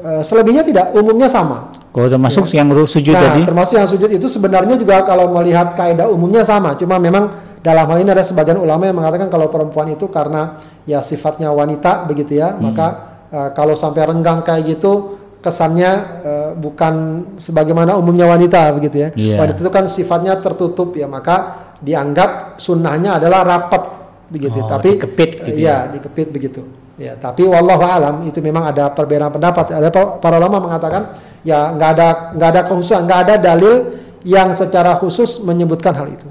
uh, 0.00 0.24
selebihnya 0.24 0.64
tidak 0.64 0.96
umumnya 0.96 1.28
sama 1.28 1.76
kalau 1.92 2.08
termasuk 2.08 2.48
ya. 2.48 2.64
yang 2.64 2.72
sujud 2.88 3.12
nah, 3.12 3.36
tadi 3.36 3.44
termasuk 3.44 3.74
yang 3.76 3.84
sujud 3.84 4.10
itu 4.16 4.24
sebenarnya 4.24 4.80
juga 4.80 5.04
kalau 5.04 5.28
melihat 5.28 5.76
kaidah 5.76 6.08
umumnya 6.08 6.40
sama 6.40 6.72
cuma 6.72 6.96
memang 6.96 7.47
dalam 7.58 7.90
hal 7.90 7.98
ini 7.98 8.10
ada 8.14 8.22
sebagian 8.22 8.58
ulama 8.58 8.86
yang 8.86 8.96
mengatakan 8.96 9.26
kalau 9.26 9.50
perempuan 9.50 9.90
itu 9.90 10.06
karena 10.06 10.62
ya 10.86 11.02
sifatnya 11.02 11.50
wanita 11.50 12.06
begitu 12.06 12.38
ya, 12.38 12.54
hmm. 12.54 12.60
maka 12.62 12.86
uh, 13.34 13.50
kalau 13.52 13.74
sampai 13.74 14.06
renggang 14.06 14.46
kayak 14.46 14.78
gitu 14.78 15.18
kesannya 15.42 15.90
uh, 16.22 16.50
bukan 16.54 17.24
sebagaimana 17.38 17.98
umumnya 17.98 18.30
wanita 18.30 18.70
begitu 18.74 18.96
ya. 19.02 19.08
Yeah. 19.14 19.38
Wanita 19.42 19.58
itu 19.62 19.72
kan 19.74 19.84
sifatnya 19.90 20.38
tertutup 20.38 20.94
ya, 20.94 21.10
maka 21.10 21.66
dianggap 21.82 22.58
sunnahnya 22.58 23.18
adalah 23.18 23.42
rapat 23.42 23.82
begitu. 24.30 24.58
Oh, 24.62 24.70
Tapi 24.70 24.98
dikepit 24.98 25.30
gitu 25.46 25.58
ya, 25.58 25.86
ya, 25.90 25.94
dikepit 25.98 26.28
begitu. 26.30 26.62
Ya, 26.98 27.14
tapi 27.14 27.46
wallahu 27.46 27.86
alam 27.86 28.26
itu 28.26 28.42
memang 28.42 28.74
ada 28.74 28.90
perbedaan 28.90 29.30
pendapat. 29.30 29.70
Ada 29.70 29.90
para 30.18 30.34
ulama 30.42 30.58
mengatakan 30.58 31.14
ya 31.46 31.70
nggak 31.70 31.90
ada 31.94 32.08
nggak 32.34 32.48
ada 32.54 32.62
khususan, 32.66 33.06
nggak 33.06 33.20
ada 33.22 33.34
dalil 33.38 33.98
yang 34.26 34.50
secara 34.58 34.98
khusus 34.98 35.38
menyebutkan 35.46 35.94
hal 35.94 36.10
itu 36.10 36.26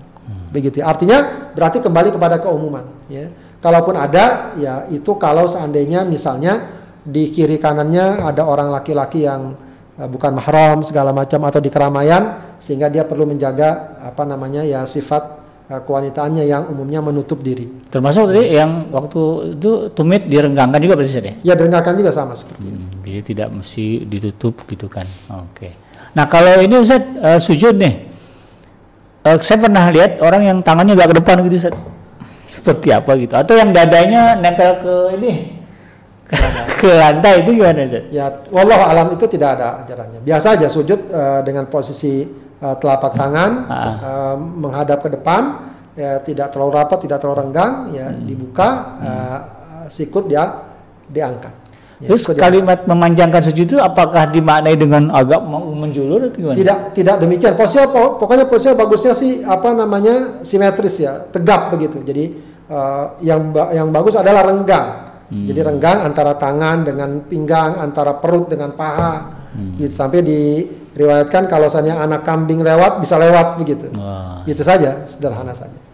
begitu. 0.58 0.82
Artinya 0.82 1.54
berarti 1.54 1.78
kembali 1.86 2.10
kepada 2.10 2.42
keumuman. 2.42 3.06
Ya. 3.06 3.30
Kalaupun 3.62 3.94
ada, 3.94 4.58
ya 4.58 4.90
itu 4.90 5.14
kalau 5.22 5.46
seandainya 5.46 6.02
misalnya 6.06 6.78
di 7.02 7.30
kiri 7.30 7.62
kanannya 7.62 8.26
ada 8.26 8.44
orang 8.44 8.74
laki-laki 8.74 9.26
yang 9.26 9.54
uh, 9.98 10.08
bukan 10.10 10.34
mahram 10.38 10.82
segala 10.82 11.14
macam 11.14 11.42
atau 11.46 11.62
di 11.62 11.72
keramaian 11.72 12.56
sehingga 12.58 12.90
dia 12.90 13.06
perlu 13.06 13.30
menjaga 13.30 14.02
apa 14.02 14.28
namanya 14.28 14.62
ya 14.62 14.86
sifat 14.86 15.24
uh, 15.74 15.82
kewanitaannya 15.82 16.44
yang 16.46 16.70
umumnya 16.70 17.02
menutup 17.02 17.42
diri. 17.42 17.90
Termasuk 17.90 18.30
tadi 18.30 18.54
yang 18.54 18.94
waktu 18.94 19.56
itu 19.58 19.72
tumit 19.96 20.30
direnggangkan 20.30 20.80
juga 20.84 20.94
berarti 21.00 21.18
ya? 21.18 21.34
Ya 21.42 21.54
direnggangkan 21.58 21.96
juga 21.98 22.12
sama 22.14 22.38
seperti 22.38 22.62
hmm, 22.62 22.76
itu. 22.76 22.86
Jadi 23.08 23.22
tidak 23.34 23.50
mesti 23.58 23.86
ditutup 24.06 24.54
gitu 24.70 24.86
kan. 24.86 25.08
Oke. 25.34 25.50
Okay. 25.56 25.72
Nah 26.14 26.30
kalau 26.30 26.62
ini 26.62 26.76
Ustaz 26.78 27.02
uh, 27.02 27.40
sujud 27.42 27.74
nih 27.74 28.07
uh, 29.28 29.36
saya 29.44 29.60
pernah 29.60 29.92
lihat 29.92 30.24
orang 30.24 30.42
yang 30.48 30.58
tangannya 30.64 30.96
gak 30.96 31.12
ke 31.12 31.16
depan 31.20 31.44
gitu 31.44 31.68
Ustaz. 31.68 31.76
seperti 32.48 32.96
apa 32.96 33.12
gitu 33.20 33.36
atau 33.36 33.54
yang 33.60 33.76
dadanya 33.76 34.40
nempel 34.40 34.80
ke 34.80 34.96
ini 35.20 35.32
ke 36.78 36.92
lantai 36.92 37.34
itu 37.44 37.52
gimana 37.56 37.88
Ustaz? 37.88 38.04
Ya, 38.12 38.26
wallahu 38.52 38.84
alam 38.84 39.08
itu 39.16 39.26
tidak 39.32 39.60
ada 39.60 39.84
ajarannya. 39.84 40.20
Biasa 40.24 40.60
aja 40.60 40.68
sujud 40.68 41.12
uh, 41.12 41.42
dengan 41.44 41.68
posisi 41.72 42.28
uh, 42.60 42.76
telapak 42.78 43.16
tangan 43.16 43.52
uh, 43.68 44.36
menghadap 44.36 45.04
ke 45.04 45.10
depan, 45.16 45.72
ya 45.96 46.20
tidak 46.22 46.52
terlalu 46.52 46.72
rapat, 46.78 46.98
tidak 47.08 47.24
terlalu 47.24 47.48
renggang, 47.48 47.74
ya 47.96 48.08
hmm. 48.12 48.24
dibuka, 48.28 48.70
uh, 49.00 49.40
sikut 49.88 50.28
dia 50.28 50.68
diangkat. 51.08 51.67
Ya, 51.98 52.14
Terus 52.14 52.30
kalimat 52.38 52.86
memanjangkan 52.86 53.42
sujud 53.42 53.74
itu 53.74 53.78
apakah 53.82 54.30
dimaknai 54.30 54.78
dengan 54.78 55.10
agak 55.10 55.42
menjulur 55.50 56.30
atau 56.30 56.38
gimana? 56.38 56.54
Tidak, 56.54 56.78
tidak 56.94 57.16
demikian. 57.26 57.58
Posisi 57.58 57.82
pokoknya 57.90 58.46
posisi 58.46 58.70
bagusnya 58.78 59.14
sih 59.18 59.42
apa 59.42 59.74
namanya 59.74 60.46
simetris 60.46 61.02
ya, 61.02 61.26
tegap 61.34 61.74
begitu. 61.74 62.06
Jadi 62.06 62.38
uh, 62.70 63.18
yang 63.26 63.50
yang 63.74 63.90
bagus 63.90 64.14
adalah 64.14 64.46
renggang. 64.46 65.10
Hmm. 65.26 65.50
Jadi 65.50 65.60
renggang 65.66 66.06
antara 66.06 66.38
tangan 66.38 66.86
dengan 66.86 67.18
pinggang, 67.26 67.82
antara 67.82 68.14
perut 68.22 68.46
dengan 68.46 68.78
paha. 68.78 69.34
Hmm. 69.58 69.82
Gitu 69.82 69.90
sampai 69.98 70.22
diriwayatkan 70.22 71.50
kalau 71.50 71.66
misalnya 71.66 71.98
anak 71.98 72.22
kambing 72.22 72.62
lewat 72.62 73.02
bisa 73.02 73.18
lewat 73.18 73.58
begitu. 73.58 73.90
Wah. 73.98 74.46
Itu 74.46 74.62
saja, 74.62 75.10
sederhana 75.10 75.58
saja. 75.58 75.87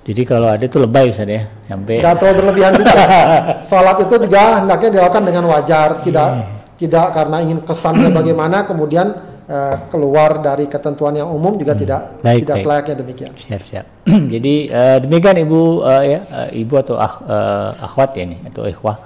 Jadi 0.00 0.22
kalau 0.24 0.48
ada 0.48 0.64
itu 0.64 0.80
lebay 0.80 1.12
Ustaz 1.12 1.28
ya, 1.28 1.44
sampai 1.68 2.00
Tidak 2.00 2.14
terlalu 2.16 2.36
berlebihan 2.40 2.72
juga. 2.80 2.94
Sholat 3.68 3.96
itu 4.00 4.14
juga 4.16 4.42
hendaknya 4.64 4.88
dilakukan 4.96 5.24
dengan 5.28 5.44
wajar, 5.52 6.00
tidak 6.00 6.28
hmm. 6.32 6.44
tidak 6.80 7.06
karena 7.12 7.36
ingin 7.44 7.58
kesannya 7.60 8.08
bagaimana 8.18 8.64
kemudian 8.64 9.06
uh, 9.44 9.76
keluar 9.92 10.40
dari 10.40 10.72
ketentuan 10.72 11.20
yang 11.20 11.28
umum 11.28 11.60
juga 11.60 11.76
hmm. 11.76 11.82
tidak 11.84 12.00
baik, 12.24 12.40
tidak 12.48 12.56
baik. 12.56 12.64
selayaknya 12.64 12.94
demikian. 12.96 13.32
Siap 13.36 13.62
siap. 13.68 13.86
Jadi 14.34 14.54
uh, 14.72 14.98
demikian 15.04 15.36
Ibu 15.44 15.60
uh, 15.84 16.02
ya 16.08 16.20
uh, 16.24 16.48
Ibu 16.48 16.74
atau 16.80 16.96
ah, 16.96 17.14
uh, 17.20 17.70
akhwat 17.84 18.16
ya 18.16 18.24
nih 18.24 18.40
atau 18.48 18.64
ikhwah 18.64 18.96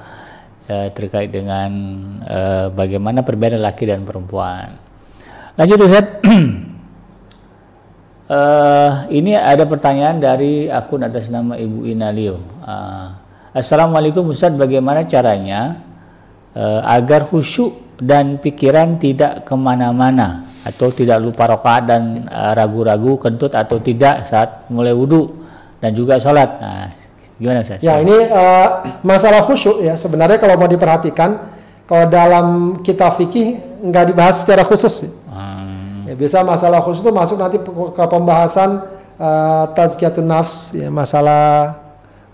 uh, 0.70 0.88
terkait 0.94 1.34
dengan 1.34 1.70
uh, 2.22 2.66
bagaimana 2.70 3.26
perbedaan 3.26 3.66
laki 3.66 3.82
dan 3.90 4.06
perempuan. 4.06 4.78
Lanjut 5.58 5.90
Ustaz. 5.90 6.22
Uh, 8.24 9.04
ini 9.12 9.36
ada 9.36 9.68
pertanyaan 9.68 10.16
dari 10.16 10.64
akun 10.72 11.04
atas 11.04 11.28
nama 11.28 11.60
Ibu 11.60 11.84
Inalio. 11.84 12.40
Uh, 12.64 13.12
Assalamualaikum 13.52 14.24
Ustaz, 14.32 14.56
bagaimana 14.56 15.04
caranya 15.04 15.84
uh, 16.56 16.80
agar 16.88 17.28
khusyuk 17.28 18.00
dan 18.00 18.40
pikiran 18.40 18.96
tidak 18.96 19.44
ke 19.44 19.52
mana-mana 19.52 20.48
atau 20.64 20.88
tidak 20.88 21.20
lupa 21.20 21.52
rokaat 21.52 21.84
dan 21.84 22.24
ragu-ragu 22.56 23.20
kentut 23.20 23.52
atau 23.52 23.76
tidak 23.76 24.24
saat 24.24 24.72
mulai 24.72 24.96
wudhu 24.96 25.44
dan 25.84 25.92
juga 25.92 26.16
sholat. 26.16 26.48
Nah, 26.64 26.88
gimana 27.36 27.60
Ustaz? 27.60 27.84
Ya 27.84 28.00
ini 28.00 28.24
uh, 28.32 28.88
masalah 29.04 29.44
khusyuk 29.44 29.84
ya 29.84 30.00
sebenarnya 30.00 30.40
kalau 30.40 30.56
mau 30.56 30.64
diperhatikan 30.64 31.44
kalau 31.84 32.08
dalam 32.08 32.80
kitab 32.80 33.20
fikih 33.20 33.60
nggak 33.84 34.16
dibahas 34.16 34.40
secara 34.40 34.64
khusus. 34.64 35.12
Ya 36.04 36.12
Ya, 36.12 36.14
bisa 36.20 36.44
masalah 36.44 36.84
khusus 36.84 37.00
itu 37.00 37.12
masuk 37.12 37.40
nanti 37.40 37.56
ke 37.64 38.04
pembahasan 38.04 38.84
uh, 39.16 39.64
tazkiyatun 39.72 40.28
nafs, 40.28 40.76
ya, 40.76 40.92
masalah 40.92 41.80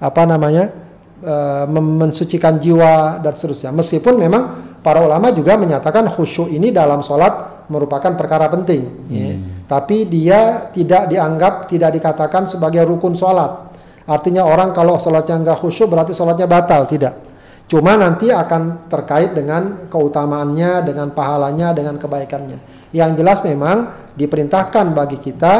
apa 0.00 0.22
namanya 0.26 0.74
uh, 1.22 1.64
mensucikan 1.70 2.58
jiwa 2.58 3.22
dan 3.22 3.32
seterusnya. 3.38 3.70
Meskipun 3.70 4.18
memang 4.18 4.42
para 4.82 5.04
ulama 5.04 5.30
juga 5.30 5.54
menyatakan 5.54 6.10
khusyuk 6.10 6.50
ini 6.50 6.74
dalam 6.74 7.04
sholat 7.06 7.66
merupakan 7.70 8.18
perkara 8.18 8.50
penting, 8.50 8.82
ya. 9.06 9.14
hmm. 9.14 9.14
ya. 9.14 9.34
tapi 9.70 10.10
dia 10.10 10.68
tidak 10.74 11.06
dianggap, 11.06 11.70
tidak 11.70 11.94
dikatakan 11.94 12.50
sebagai 12.50 12.82
rukun 12.82 13.14
sholat. 13.14 13.70
Artinya 14.10 14.42
orang 14.42 14.74
kalau 14.74 14.98
sholatnya 14.98 15.38
nggak 15.46 15.58
khusyuk 15.62 15.86
berarti 15.86 16.10
sholatnya 16.10 16.50
batal, 16.50 16.82
tidak. 16.90 17.30
Cuma 17.70 17.94
nanti 17.94 18.34
akan 18.34 18.90
terkait 18.90 19.30
dengan 19.30 19.86
keutamaannya, 19.86 20.82
dengan 20.82 21.14
pahalanya, 21.14 21.70
dengan 21.70 22.02
kebaikannya. 22.02 22.79
Yang 22.90 23.10
jelas 23.22 23.38
memang 23.46 24.10
diperintahkan 24.18 24.92
bagi 24.92 25.22
kita 25.22 25.54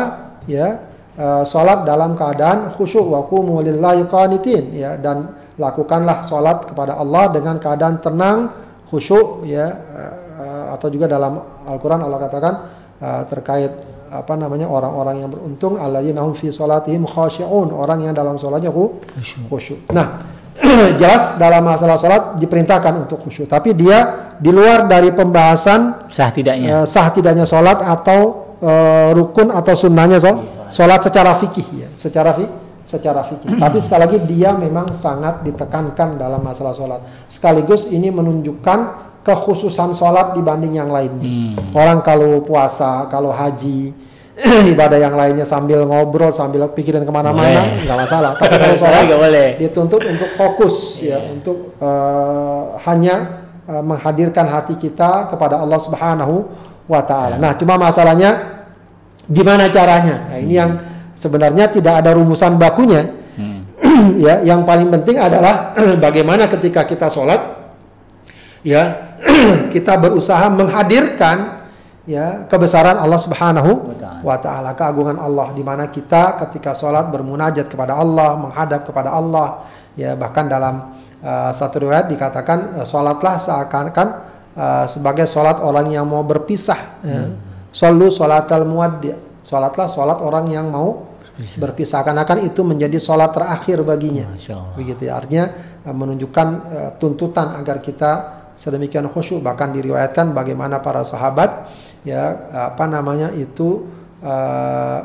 ya 0.50 0.82
uh, 1.14 1.42
sholat 1.46 1.86
dalam 1.86 2.18
keadaan 2.18 2.74
khusyuk 2.74 3.06
wa 3.06 3.22
qumu 3.30 3.62
lillahi 3.62 4.06
qanitin 4.10 4.74
ya 4.74 4.98
dan 4.98 5.30
lakukanlah 5.54 6.26
sholat 6.26 6.66
kepada 6.66 6.98
Allah 6.98 7.30
dengan 7.30 7.60
keadaan 7.62 8.02
tenang 8.02 8.38
khusyuk 8.90 9.46
ya 9.46 9.66
uh, 9.70 10.74
atau 10.74 10.88
juga 10.90 11.06
dalam 11.06 11.38
Al-Qur'an 11.68 12.02
Allah 12.02 12.18
katakan 12.18 12.54
uh, 12.98 13.22
terkait 13.30 13.70
apa 14.10 14.34
namanya 14.34 14.66
orang-orang 14.66 15.22
yang 15.22 15.30
beruntung 15.30 15.78
alladzina 15.78 16.26
hum 16.26 16.34
fi 16.34 16.50
sholatihim 16.50 17.06
khashi'un 17.06 17.70
orang 17.70 18.10
yang 18.10 18.14
dalam 18.14 18.34
sholatnya 18.34 18.74
khusyuk. 19.46 19.86
Nah, 19.94 20.18
jelas 21.00 21.40
dalam 21.40 21.64
masalah 21.64 21.96
sholat 21.96 22.22
diperintahkan 22.36 23.08
untuk 23.08 23.20
khusyuk. 23.24 23.48
Tapi 23.48 23.72
dia 23.72 24.30
di 24.36 24.52
luar 24.52 24.86
dari 24.86 25.12
pembahasan 25.12 26.08
sah 26.08 26.30
tidaknya, 26.30 26.82
uh, 26.82 26.86
sah 26.86 27.08
tidaknya 27.12 27.48
sholat 27.48 27.80
atau 27.80 28.54
uh, 28.60 29.10
rukun 29.16 29.50
atau 29.50 29.74
sunnahnya 29.74 30.20
so, 30.20 30.32
sholat 30.68 31.00
secara 31.00 31.36
fikih 31.40 31.68
ya, 31.74 31.88
secara 31.96 32.36
fi, 32.36 32.44
secara 32.84 33.24
fikih. 33.24 33.56
Tapi 33.62 33.78
sekali 33.80 34.00
lagi 34.04 34.18
dia 34.28 34.52
memang 34.52 34.92
sangat 34.92 35.42
ditekankan 35.44 36.20
dalam 36.20 36.40
masalah 36.44 36.76
sholat. 36.76 37.00
Sekaligus 37.26 37.88
ini 37.88 38.12
menunjukkan 38.12 39.10
kekhususan 39.20 39.92
sholat 39.92 40.32
dibanding 40.32 40.80
yang 40.80 40.88
lainnya. 40.88 41.28
Hmm. 41.28 41.76
Orang 41.76 42.00
kalau 42.00 42.40
puasa, 42.40 43.04
kalau 43.12 43.32
haji, 43.32 43.92
ibadah 44.72 44.98
yang 44.98 45.14
lainnya 45.14 45.44
sambil 45.44 45.84
ngobrol, 45.84 46.32
sambil 46.32 46.64
pikirin 46.72 47.04
ke 47.04 47.12
mana-mana, 47.12 47.76
nggak 47.84 47.98
masalah. 48.08 48.30
Tapi 48.40 48.56
kalau 48.56 48.76
Sholat 48.76 49.04
dituntut 49.60 50.02
untuk 50.04 50.30
fokus 50.34 51.04
ya, 51.04 51.20
untuk 51.20 51.76
eh, 51.76 52.62
hanya 52.88 53.46
eh, 53.68 53.82
menghadirkan 53.84 54.48
hati 54.48 54.80
kita 54.80 55.28
kepada 55.28 55.60
Allah 55.60 55.80
Subhanahu 55.80 56.48
wa 56.88 57.02
taala. 57.04 57.36
Nah, 57.36 57.52
cuma 57.54 57.76
masalahnya 57.76 58.64
gimana 59.28 59.68
caranya? 59.68 60.26
Nah, 60.32 60.38
ini 60.40 60.54
yang 60.56 60.80
sebenarnya 61.14 61.68
tidak 61.68 62.00
ada 62.00 62.16
rumusan 62.16 62.56
bakunya. 62.56 63.06
Hmm. 63.36 63.62
ya, 64.24 64.40
yang 64.40 64.64
paling 64.64 64.88
penting 64.88 65.20
adalah 65.20 65.76
bagaimana 66.04 66.48
ketika 66.48 66.88
kita 66.88 67.12
sholat, 67.12 67.38
ya 68.64 69.12
kita 69.74 70.00
berusaha 70.00 70.48
menghadirkan 70.48 71.59
ya 72.08 72.48
kebesaran 72.48 72.96
Allah 72.96 73.20
Subhanahu 73.20 73.96
Wa 74.20 74.36
ta'ala. 74.40 74.76
keagungan 74.76 75.16
Allah 75.16 75.52
di 75.56 75.64
mana 75.64 75.88
kita 75.88 76.36
ketika 76.46 76.76
sholat 76.76 77.08
bermunajat 77.08 77.68
kepada 77.68 77.96
Allah, 77.96 78.36
menghadap 78.36 78.84
kepada 78.84 79.12
Allah, 79.12 79.64
ya 79.96 80.16
bahkan 80.16 80.48
dalam 80.48 80.96
uh, 81.24 81.50
satu 81.52 81.88
riwayat 81.88 82.08
dikatakan 82.08 82.80
uh, 82.80 82.86
sholatlah 82.86 83.36
seakan-akan 83.40 84.08
uh, 84.56 84.84
sebagai 84.88 85.24
sholat 85.28 85.60
orang 85.60 85.92
yang 85.92 86.04
mau 86.08 86.24
berpisah. 86.24 87.00
Ya. 87.04 87.32
Solu 87.70 88.10
sholatal 88.10 88.66
muaddi. 88.66 89.14
Sholatlah 89.40 89.88
sholat 89.88 90.18
orang 90.20 90.52
yang 90.52 90.68
mau 90.68 91.16
berpisah. 91.56 92.04
Akan-akan 92.04 92.44
itu 92.44 92.60
menjadi 92.60 92.98
sholat 93.00 93.32
terakhir 93.32 93.80
baginya. 93.86 94.36
Begitu 94.76 95.08
ya. 95.08 95.16
Artinya 95.16 95.44
uh, 95.86 95.94
menunjukkan 95.94 96.46
uh, 96.48 96.90
tuntutan 97.00 97.56
agar 97.56 97.80
kita 97.80 98.10
sedemikian 98.58 99.08
khusyuk. 99.08 99.40
Bahkan 99.40 99.72
diriwayatkan 99.72 100.36
bagaimana 100.36 100.84
para 100.84 101.06
sahabat 101.06 101.70
ya 102.06 102.48
apa 102.72 102.84
namanya 102.88 103.28
itu 103.36 103.88
uh, 104.24 104.98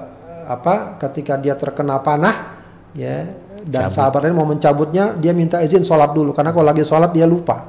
apa 0.46 0.96
ketika 1.02 1.36
dia 1.42 1.58
terkena 1.58 2.00
panah 2.00 2.56
ya 2.96 3.28
dan 3.66 3.90
Cabut. 3.90 3.96
sahabat 3.98 4.20
lain 4.30 4.38
mau 4.38 4.46
mencabutnya 4.46 5.18
dia 5.18 5.34
minta 5.34 5.58
izin 5.58 5.82
sholat 5.82 6.14
dulu 6.14 6.38
karena 6.38 6.54
kalau 6.54 6.70
lagi 6.70 6.86
sholat 6.86 7.10
dia 7.10 7.26
lupa 7.26 7.66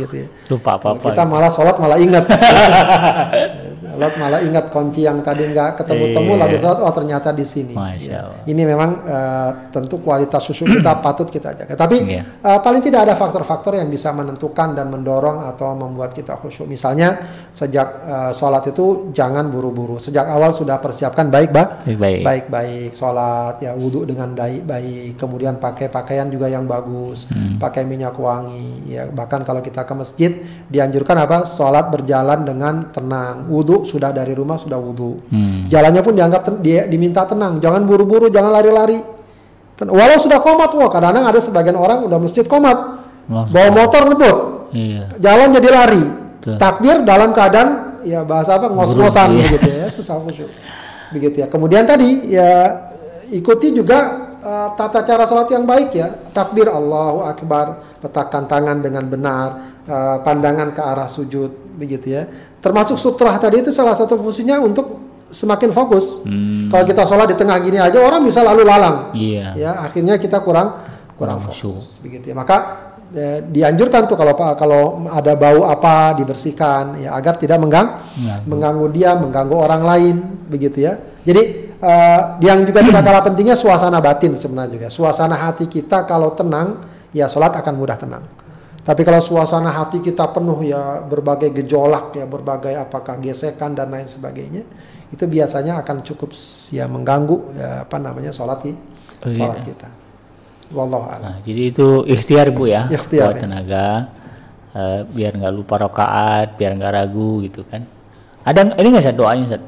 gitu 0.00 0.24
ya. 0.24 0.26
Lupa 0.48 0.80
Kalau 0.80 0.96
apa-apa. 0.96 1.06
kita 1.12 1.22
malah 1.28 1.50
sholat 1.52 1.76
malah 1.76 1.98
ingat. 2.00 2.24
sholat 3.94 4.12
malah 4.16 4.40
ingat 4.40 4.68
kunci 4.68 5.00
yang 5.00 5.22
tadi 5.22 5.46
nggak 5.46 5.78
ketemu-temu 5.78 6.32
Iya. 6.32 6.40
lagi 6.40 6.56
sholat, 6.58 6.78
oh 6.80 6.92
ternyata 6.92 7.28
di 7.30 7.44
sini. 7.44 7.74
Ya. 8.00 8.26
Allah. 8.26 8.42
Ini 8.44 8.62
memang 8.64 8.90
eh, 9.00 9.50
tentu 9.70 9.98
kualitas 9.98 10.42
susu 10.42 10.64
kita 10.64 10.98
patut 11.04 11.28
kita 11.28 11.54
jaga. 11.54 11.72
Tapi 11.72 11.96
Iya. 12.04 12.22
eh, 12.36 12.58
paling 12.58 12.82
tidak 12.82 13.06
ada 13.06 13.14
faktor-faktor 13.14 13.74
yang 13.74 13.86
bisa 13.86 14.10
menentukan 14.10 14.74
dan 14.74 14.88
mendorong 14.88 15.46
atau 15.46 15.72
membuat 15.72 16.10
kita 16.10 16.34
khusyuk. 16.34 16.66
Misalnya 16.66 17.22
sejak 17.50 17.88
eh, 18.02 18.32
sholat 18.32 18.66
itu 18.66 19.10
jangan 19.10 19.46
buru-buru. 19.46 19.96
Sejak 19.96 20.26
awal 20.26 20.50
sudah 20.50 20.76
persiapkan 20.76 21.28
baik, 21.28 21.50
bah 21.50 21.78
Baik-baik. 21.80 22.22
baik-baik 22.22 22.90
sholat 22.92 23.60
ya 23.60 23.72
wudhu 23.72 24.02
dengan 24.02 24.34
baik-baik 24.34 25.14
kemudian 25.14 25.56
pakai 25.56 25.86
pakaian 25.86 26.26
juga 26.26 26.46
yang 26.46 26.64
bagus 26.64 27.26
Hmm. 27.26 27.56
pakai 27.56 27.84
minyak 27.84 28.16
wangi 28.16 28.88
ya 28.88 29.06
bahkan 29.06 29.40
kalau 29.40 29.60
kita 29.60 29.82
ke 29.82 29.94
masjid 29.94 30.32
dianjurkan 30.66 31.14
apa 31.16 31.44
sholat 31.44 31.88
berjalan 31.88 32.42
dengan 32.42 32.74
tenang 32.90 33.46
wudhu 33.46 33.83
sudah 33.84 34.10
dari 34.10 34.32
rumah 34.32 34.56
sudah 34.56 34.76
wudhu 34.76 35.20
Hmm. 35.28 35.68
jalannya 35.68 36.00
pun 36.00 36.12
dianggap 36.12 36.42
ten- 36.42 36.60
dia 36.60 36.84
diminta 36.84 37.22
tenang 37.22 37.56
jangan 37.58 37.84
buru-buru 37.84 38.26
jangan 38.26 38.50
lari-lari 38.50 38.98
walau 39.80 40.16
sudah 40.16 40.38
komat 40.38 40.70
wah 40.72 40.88
kadang-kadang 40.88 41.24
ada 41.26 41.38
sebagian 41.38 41.74
orang 41.74 42.02
udah 42.02 42.18
masjid 42.18 42.42
komat 42.42 42.76
Langsung. 43.26 43.52
bawa 43.52 43.68
motor 43.70 44.02
ngebut 44.06 44.38
Iya. 44.70 45.02
jalan 45.16 45.48
jadi 45.50 45.68
lari 45.68 46.04
Betul. 46.40 46.56
takbir 46.58 46.96
dalam 47.02 47.30
keadaan 47.30 47.68
ya 48.02 48.20
bahasa 48.20 48.58
apa 48.58 48.68
ngos-ngosan 48.68 49.28
iya. 49.32 49.42
begitu 49.46 49.70
ya 49.70 49.86
susah 49.88 50.18
khusyuk 50.18 50.50
begitu 51.10 51.36
ya 51.38 51.46
kemudian 51.46 51.84
tadi 51.84 52.26
ya 52.28 52.50
ikuti 53.30 53.70
juga 53.70 53.98
uh, 54.36 54.68
tata 54.74 55.00
cara 55.02 55.24
sholat 55.24 55.48
yang 55.48 55.64
baik 55.64 55.90
ya 55.90 56.10
takbir 56.30 56.66
Allahu 56.66 57.22
Akbar 57.22 57.66
letakkan 57.98 58.44
tangan 58.44 58.78
dengan 58.78 59.06
benar 59.06 59.48
uh, 59.84 60.20
pandangan 60.20 60.70
ke 60.70 60.82
arah 60.82 61.08
sujud 61.08 61.48
begitu 61.74 62.12
ya 62.12 62.22
termasuk 62.64 62.96
sutrah 62.96 63.36
tadi 63.36 63.60
itu 63.60 63.68
salah 63.68 63.92
satu 63.92 64.16
fungsinya 64.16 64.56
untuk 64.64 65.04
semakin 65.28 65.68
fokus. 65.74 66.24
Hmm. 66.24 66.72
kalau 66.72 66.84
kita 66.88 67.04
sholat 67.04 67.28
di 67.28 67.36
tengah 67.36 67.60
gini 67.60 67.76
aja 67.76 68.00
orang 68.00 68.24
bisa 68.24 68.40
lalu 68.40 68.64
lalang. 68.64 69.12
Iya. 69.12 69.52
ya 69.52 69.70
akhirnya 69.84 70.16
kita 70.16 70.40
kurang 70.40 70.80
kurang 71.20 71.44
Kurang 71.44 71.52
fokus. 71.52 72.00
Begitu 72.00 72.32
ya. 72.32 72.34
Maka 72.34 72.56
eh, 73.12 73.38
dianjurkan 73.44 74.08
tuh 74.08 74.16
kalau 74.16 74.32
kalau 74.56 74.82
ada 75.10 75.34
bau 75.36 75.68
apa 75.68 76.16
dibersihkan 76.16 77.04
ya 77.04 77.12
agar 77.12 77.36
tidak 77.36 77.60
menggang 77.60 78.00
Mengganggu. 78.16 78.46
mengganggu 78.48 78.86
dia 78.96 79.10
mengganggu 79.18 79.56
orang 79.58 79.82
lain. 79.84 80.16
Begitu 80.48 80.88
ya. 80.88 80.96
Jadi 81.26 81.42
eh, 81.76 82.20
yang 82.40 82.64
juga 82.64 82.80
tidak 82.80 83.02
kalah 83.04 83.22
pentingnya 83.26 83.56
suasana 83.58 83.98
batin 84.00 84.38
sebenarnya 84.38 84.70
juga. 84.72 84.86
Suasana 84.88 85.36
hati 85.36 85.66
kita 85.68 86.06
kalau 86.08 86.32
tenang 86.32 86.80
ya 87.12 87.26
sholat 87.28 87.54
akan 87.58 87.74
mudah 87.74 87.98
tenang 87.98 88.24
tapi 88.84 89.00
kalau 89.02 89.20
suasana 89.24 89.72
hati 89.72 90.04
kita 90.04 90.28
penuh 90.28 90.60
ya 90.60 91.00
berbagai 91.02 91.50
gejolak 91.56 92.12
ya 92.14 92.28
berbagai 92.28 92.76
apakah 92.76 93.16
gesekan 93.16 93.72
dan 93.72 93.88
lain 93.88 94.04
sebagainya 94.04 94.62
itu 95.08 95.24
biasanya 95.24 95.80
akan 95.80 96.04
cukup 96.04 96.36
ya 96.68 96.84
mengganggu 96.84 97.56
ya, 97.56 97.68
apa 97.88 97.96
namanya 97.98 98.30
sholat 98.34 98.60
ki- 98.60 98.92
Oh, 99.24 99.32
iya. 99.32 99.36
sholat 99.40 99.60
kita. 99.64 99.88
Wallahu 100.74 101.06
a'lam. 101.08 101.22
Nah, 101.24 101.36
jadi 101.40 101.62
itu 101.72 102.04
ikhtiar 102.04 102.52
bu 102.52 102.68
ya, 102.68 102.92
Ikhtiar, 102.92 103.32
buat 103.32 103.36
ya. 103.40 103.42
tenaga, 103.46 103.88
eh, 104.76 105.00
biar 105.08 105.32
nggak 105.40 105.54
lupa 105.54 105.74
rokaat, 105.80 106.60
biar 106.60 106.76
nggak 106.76 106.92
ragu 106.92 107.40
gitu 107.40 107.64
kan. 107.64 107.88
Ada 108.44 108.76
ini 108.76 108.88
nggak 108.92 109.04
sih 109.04 109.16
doanya 109.16 109.46
Sat? 109.56 109.62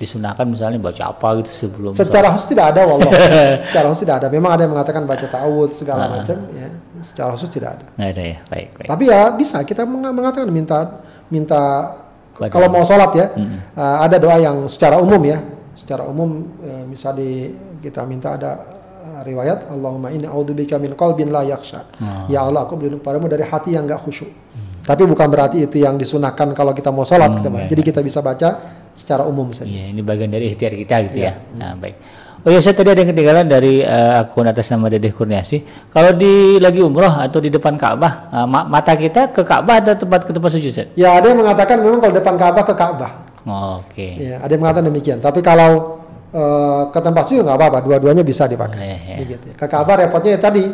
Disunahkan 0.00 0.48
misalnya 0.48 0.80
baca 0.80 1.12
apa 1.12 1.28
gitu 1.38 1.50
sebelum 1.68 1.92
Secara 1.92 2.32
khusus 2.32 2.48
tidak 2.48 2.72
ada 2.72 2.88
wallah. 2.88 3.12
Secara 3.68 3.86
khusus 3.86 4.02
tidak 4.02 4.24
ada. 4.24 4.28
Memang 4.28 4.56
ada 4.56 4.64
yang 4.64 4.72
mengatakan 4.72 5.04
baca 5.04 5.22
ta'awud 5.22 5.70
segala 5.70 6.02
Ah. 6.02 6.10
macam 6.16 6.36
ya. 6.50 6.72
Secara 7.00 7.36
khusus 7.36 7.48
tidak 7.48 7.76
ada. 7.76 7.84
nggak 7.94 8.10
ada 8.10 8.22
ya, 8.26 8.36
baik 8.46 8.68
baik. 8.74 8.88
Tapi 8.88 9.04
ya 9.06 9.20
bisa 9.30 9.60
kita 9.60 9.84
meng- 9.84 10.08
mengatakan 10.10 10.48
minta 10.48 11.04
minta 11.28 11.60
Kepada 12.32 12.48
kalau 12.50 12.68
mau 12.68 12.80
sholat 12.82 13.12
ya 13.12 13.26
Mm-mm. 13.30 13.60
uh, 13.74 13.96
ada 14.00 14.16
doa 14.16 14.36
yang 14.36 14.64
secara 14.66 14.96
umum 14.96 15.20
ya 15.20 15.44
secara 15.72 16.02
umum 16.02 16.28
uh, 16.58 16.84
misal 16.84 17.12
di 17.12 17.52
kita 17.78 18.00
minta 18.02 18.34
ada 18.34 18.56
uh, 18.98 19.20
riwayat 19.22 19.68
Allahumma 19.68 20.08
inni 20.08 20.24
a'udzubika 20.24 20.76
min 20.76 20.92
qalbin 20.92 21.28
la 21.28 21.40
yakhsha 21.42 21.84
Ah. 22.00 22.24
ya 22.26 22.40
Allah 22.42 22.64
aku 22.64 22.74
berlindung 22.74 23.00
padamu 23.00 23.28
dari 23.28 23.44
hati 23.44 23.72
yang 23.72 23.84
enggak 23.84 24.00
khusyuk 24.00 24.32
tapi 24.80 25.04
bukan 25.04 25.28
berarti 25.28 25.62
itu 25.62 25.76
yang 25.78 25.94
disunahkan 25.94 26.50
kalau 26.50 26.72
kita 26.72 26.88
mau 26.88 27.04
sholat 27.04 27.30
kita 27.30 27.48
baca. 27.48 27.60
iya, 27.60 27.68
jadi 27.68 27.82
kita 27.84 28.00
bisa 28.00 28.18
baca 28.18 28.48
secara 28.92 29.22
umum 29.24 29.50
saja 29.50 29.68
Iya, 29.68 29.90
ini 29.90 30.00
bagian 30.00 30.28
dari 30.28 30.50
ikhtiar 30.50 30.72
kita 30.72 30.94
gitu 31.08 31.18
Iya. 31.22 31.32
ya. 31.32 31.56
Nah, 31.56 31.72
baik. 31.76 31.96
Oh 32.40 32.48
ya, 32.48 32.56
saya 32.58 32.72
tadi 32.72 32.88
ada 32.88 33.04
yang 33.04 33.12
ketinggalan 33.12 33.46
dari 33.46 33.84
eh, 33.84 34.12
akun 34.16 34.48
atas 34.48 34.72
nama 34.72 34.88
Dedeh 34.88 35.12
Kurniasi. 35.12 35.60
Kalau 35.92 36.16
di 36.16 36.56
lagi 36.56 36.80
umroh 36.80 37.12
atau 37.12 37.36
di 37.36 37.52
depan 37.52 37.76
Ka'bah, 37.76 38.12
ma- 38.48 38.64
mata 38.64 38.96
kita 38.96 39.28
ke 39.28 39.44
Ka'bah 39.44 39.84
atau 39.84 39.92
tempat 39.94 40.24
ke 40.24 40.32
tempat 40.32 40.50
sujud, 40.50 40.72
ya 40.94 41.20
ada 41.20 41.26
yang 41.28 41.36
mengatakan 41.36 41.76
memang 41.78 42.00
kalau 42.00 42.14
depan 42.16 42.34
Ka'bah 42.34 42.64
ke 42.64 42.72
Ka'bah 42.72 43.12
Oh, 43.44 43.80
Oke. 43.80 44.20
Ya, 44.20 44.40
ada 44.40 44.52
yang 44.52 44.60
mengatakan 44.60 44.88
demikian. 44.88 45.16
Tapi 45.16 45.40
kalau 45.40 46.00
eh, 46.32 46.82
ke 46.88 46.98
tempat 46.98 47.28
sujud 47.28 47.44
nggak 47.44 47.56
apa-apa, 47.56 47.78
dua-duanya 47.84 48.24
bisa 48.24 48.44
dipakai. 48.44 48.76
Boleh, 48.78 49.00
ya. 49.04 49.16
Begitu. 49.20 49.44
ya. 49.52 49.54
Ke 49.56 49.66
Ka'bah 49.68 49.96
repotnya 49.96 50.36
ya 50.36 50.40
tadi 50.40 50.64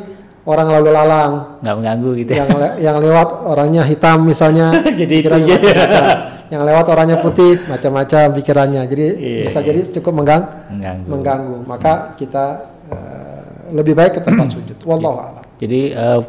orang 0.46 0.66
lalu 0.70 0.88
lalang, 0.88 1.32
Nggak 1.58 1.74
mengganggu 1.74 2.10
gitu. 2.16 2.30
yang 2.32 2.48
le- 2.48 2.76
yang 2.78 2.96
lewat 2.96 3.28
orangnya 3.44 3.82
hitam 3.82 4.22
misalnya, 4.22 4.70
Jadi 5.02 5.14
itu 5.18 5.28
aja. 5.28 5.42
macam-macam. 5.58 6.04
yang 6.46 6.62
lewat 6.62 6.86
orangnya 6.86 7.18
putih, 7.18 7.58
macam-macam 7.66 8.24
pikirannya. 8.32 8.82
Jadi 8.86 9.06
Iya, 9.12 9.42
bisa 9.44 9.58
jadi 9.60 9.82
cukup 9.92 10.12
menggang, 10.14 10.42
Mengganggu. 10.70 11.04
mengganggu. 11.04 11.56
Maka 11.66 11.92
kita 12.14 12.44
eh, 12.86 13.42
lebih 13.74 13.92
baik 13.92 14.16
ke 14.16 14.20
tempat 14.22 14.46
sujud. 14.48 14.78
Wallahu 14.82 15.18
a'lam. 15.18 15.42
Jadi 15.58 15.90
eh, 15.90 16.20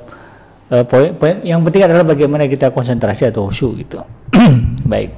eh, 0.73 0.84
poin, 0.84 1.14
poin 1.14 1.38
yang 1.41 1.61
penting 1.61 1.85
adalah 1.85 2.02
bagaimana 2.02 2.45
kita 2.45 2.73
konsentrasi 2.73 3.30
atau 3.30 3.45
khusyuk 3.45 3.77
gitu. 3.77 4.02
Baik. 4.89 5.14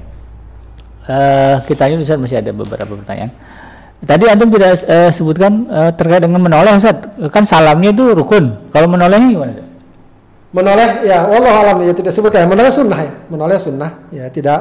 Eh, 1.08 1.56
kita 1.64 1.88
ini 1.88 2.04
masih 2.04 2.36
ada 2.36 2.52
beberapa 2.52 2.92
pertanyaan. 2.92 3.32
Tadi 4.00 4.24
antum 4.32 4.48
tidak 4.48 4.80
eh, 4.88 5.10
sebutkan 5.12 5.52
eh, 5.68 5.90
terkait 5.92 6.24
dengan 6.24 6.40
menoleh 6.40 6.72
Ustaz. 6.72 6.96
Kan 7.28 7.44
salamnya 7.44 7.92
itu 7.92 8.16
rukun. 8.16 8.72
Kalau 8.72 8.88
menolehnya 8.88 9.28
gimana 9.28 9.52
Ustaz? 9.52 9.68
Menoleh 10.50 11.06
ya 11.06 11.30
wallahu 11.30 11.56
alam 11.62 11.76
ya 11.86 11.94
tidak 11.94 12.10
sebutkan 12.10 12.48
menoleh 12.50 12.72
sunnah 12.74 12.98
ya. 12.98 13.12
Menoleh 13.30 13.58
sunnah 13.60 13.90
ya 14.10 14.26
tidak 14.32 14.58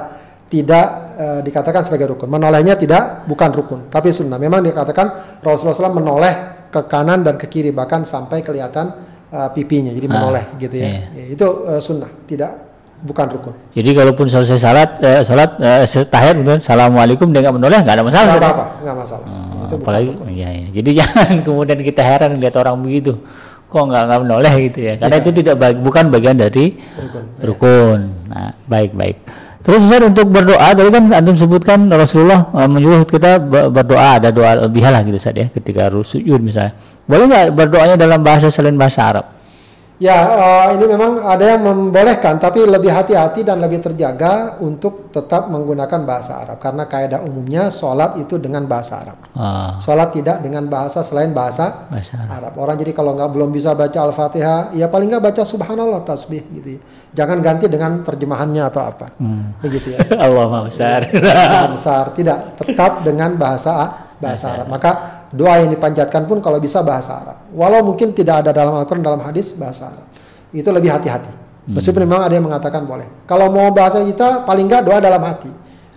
tidak 0.52 0.86
eh, 1.18 1.40
dikatakan 1.46 1.88
sebagai 1.88 2.14
rukun. 2.14 2.28
Menolehnya 2.28 2.76
tidak 2.76 3.26
bukan 3.26 3.50
rukun, 3.56 3.80
tapi 3.88 4.12
sunnah. 4.12 4.38
Memang 4.38 4.60
dikatakan 4.66 5.40
Rasulullah 5.40 5.90
SAW 5.90 5.98
menoleh 5.98 6.34
ke 6.70 6.86
kanan 6.86 7.26
dan 7.26 7.40
ke 7.42 7.50
kiri 7.50 7.72
bahkan 7.74 8.04
sampai 8.06 8.44
kelihatan 8.44 8.92
eh, 9.34 9.50
pipinya. 9.56 9.90
Jadi 9.96 10.08
Ah, 10.10 10.14
menoleh 10.20 10.46
gitu 10.62 10.76
ya. 10.78 10.90
iya. 10.94 11.02
Ya, 11.16 11.26
itu 11.32 11.48
eh, 11.64 11.82
sunnah, 11.82 12.12
tidak 12.30 12.69
bukan 13.02 13.26
rukun. 13.30 13.54
Jadi 13.72 13.90
kalaupun 13.92 14.26
selesai 14.26 14.58
salat, 14.58 14.90
eh, 15.00 15.22
salat, 15.22 15.56
eh, 15.58 15.84
tahiyat 15.86 16.36
kemudian 16.36 16.60
assalamualaikum 16.60 17.30
dia 17.30 17.42
nggak 17.42 17.56
menoleh 17.56 17.80
nggak 17.80 17.96
ada 17.96 18.04
masalah. 18.04 18.26
Nggak 18.26 18.38
Ustaz? 18.38 18.52
apa-apa, 18.52 18.66
nggak 18.80 18.98
masalah. 18.98 19.26
Oh, 19.26 19.38
itu 19.60 19.66
bukan 19.70 19.78
apalagi 19.80 20.10
iya, 20.30 20.50
iya. 20.52 20.68
jadi 20.72 20.90
jangan 21.00 21.34
kemudian 21.40 21.80
kita 21.80 22.02
heran 22.02 22.32
lihat 22.36 22.56
orang 22.56 22.76
begitu 22.80 23.14
kok 23.66 23.84
nggak 23.84 24.04
nggak 24.04 24.20
menoleh 24.20 24.54
gitu 24.66 24.80
ya 24.82 24.94
karena 24.98 25.16
Iya. 25.16 25.22
itu 25.22 25.30
tidak 25.36 25.56
bag- 25.56 25.78
bukan 25.78 26.04
bagian 26.10 26.36
dari 26.36 26.74
Rukun. 26.74 27.24
rukun 27.40 28.00
nah 28.26 28.50
baik 28.66 28.92
baik 28.92 29.16
terus 29.62 29.86
Ustaz 29.86 30.02
untuk 30.02 30.26
berdoa 30.28 30.74
tadi 30.74 30.90
kan 30.90 31.04
antum 31.14 31.38
sebutkan 31.38 31.86
Rasulullah 31.88 32.50
eh, 32.52 32.66
menyuruh 32.66 33.06
kita 33.06 33.38
be- 33.38 33.70
berdoa 33.70 34.18
ada 34.18 34.34
doa 34.34 34.58
lebih 34.60 34.82
lah 34.82 35.06
gitu 35.06 35.16
Ustaz 35.16 35.38
ya 35.38 35.48
ketika 35.48 35.86
sujud 35.94 36.42
misalnya 36.42 36.74
boleh 37.06 37.26
nggak 37.26 37.46
berdoanya 37.54 37.94
dalam 37.94 38.20
bahasa 38.20 38.50
selain 38.50 38.74
bahasa 38.74 39.06
Arab 39.06 39.26
Ya, 40.00 40.16
eh, 40.16 40.80
ini 40.80 40.96
memang 40.96 41.28
ada 41.28 41.44
yang 41.44 41.60
membolehkan, 41.60 42.40
tapi 42.40 42.64
lebih 42.64 42.88
hati-hati 42.88 43.44
dan 43.44 43.60
lebih 43.60 43.84
terjaga 43.84 44.56
untuk 44.64 45.12
tetap 45.12 45.52
menggunakan 45.52 46.08
bahasa 46.08 46.40
Arab. 46.40 46.56
Karena 46.64 46.88
kaidah 46.88 47.20
umumnya 47.20 47.68
sholat 47.68 48.16
itu 48.16 48.40
dengan 48.40 48.64
bahasa 48.64 49.04
Arab. 49.04 49.20
Ah, 49.36 49.76
Sholat 49.76 50.16
tidak 50.16 50.40
dengan 50.40 50.72
bahasa 50.72 51.04
selain 51.04 51.36
bahasa 51.36 51.92
bahasa 51.92 52.16
Arab 52.16 52.32
Arab. 52.32 52.54
Orang 52.56 52.76
jadi 52.80 52.96
kalau 52.96 53.12
nggak 53.12 53.28
belum 53.28 53.52
bisa 53.52 53.76
baca 53.76 54.00
Al-Fatihah, 54.08 54.72
ya 54.72 54.88
paling 54.88 55.12
nggak 55.12 55.24
baca 55.36 55.44
Subhanallah 55.44 56.08
tasbih 56.08 56.48
gitu. 56.48 56.80
ya. 56.80 56.82
Jangan 57.20 57.44
ganti 57.44 57.68
dengan 57.68 58.00
terjemahannya 58.00 58.64
atau 58.72 58.82
apa. 58.88 59.12
Hmm. 59.20 59.52
Begitu 59.60 60.00
ya. 60.00 60.00
Allah 60.26 60.48
Maha 60.48 60.64
besar 60.72 61.12
besar 61.76 62.16
tidak 62.16 62.56
tetap 62.56 63.04
dengan 63.04 63.36
bahasa 63.36 64.08
bahasa 64.16 64.56
Arab. 64.56 64.72
Maka 64.72 65.19
doa 65.30 65.62
yang 65.62 65.70
dipanjatkan 65.70 66.26
pun 66.26 66.42
kalau 66.42 66.58
bisa 66.58 66.82
bahasa 66.82 67.22
Arab. 67.22 67.38
Walau 67.54 67.86
mungkin 67.86 68.14
tidak 68.18 68.46
ada 68.46 68.52
dalam 68.52 68.78
Al-Qur'an 68.78 69.04
dalam 69.06 69.22
hadis 69.22 69.54
bahasa 69.54 69.90
Arab. 69.94 70.06
Itu 70.50 70.70
lebih 70.74 70.90
hati-hati. 70.90 71.32
Meskipun 71.70 72.02
memang 72.02 72.26
ada 72.26 72.34
yang 72.34 72.50
mengatakan 72.50 72.82
boleh. 72.82 73.06
Kalau 73.30 73.54
mau 73.54 73.70
bahasa 73.70 74.02
kita 74.02 74.42
paling 74.42 74.66
nggak 74.66 74.82
doa 74.90 74.98
dalam 74.98 75.22
hati. 75.22 75.52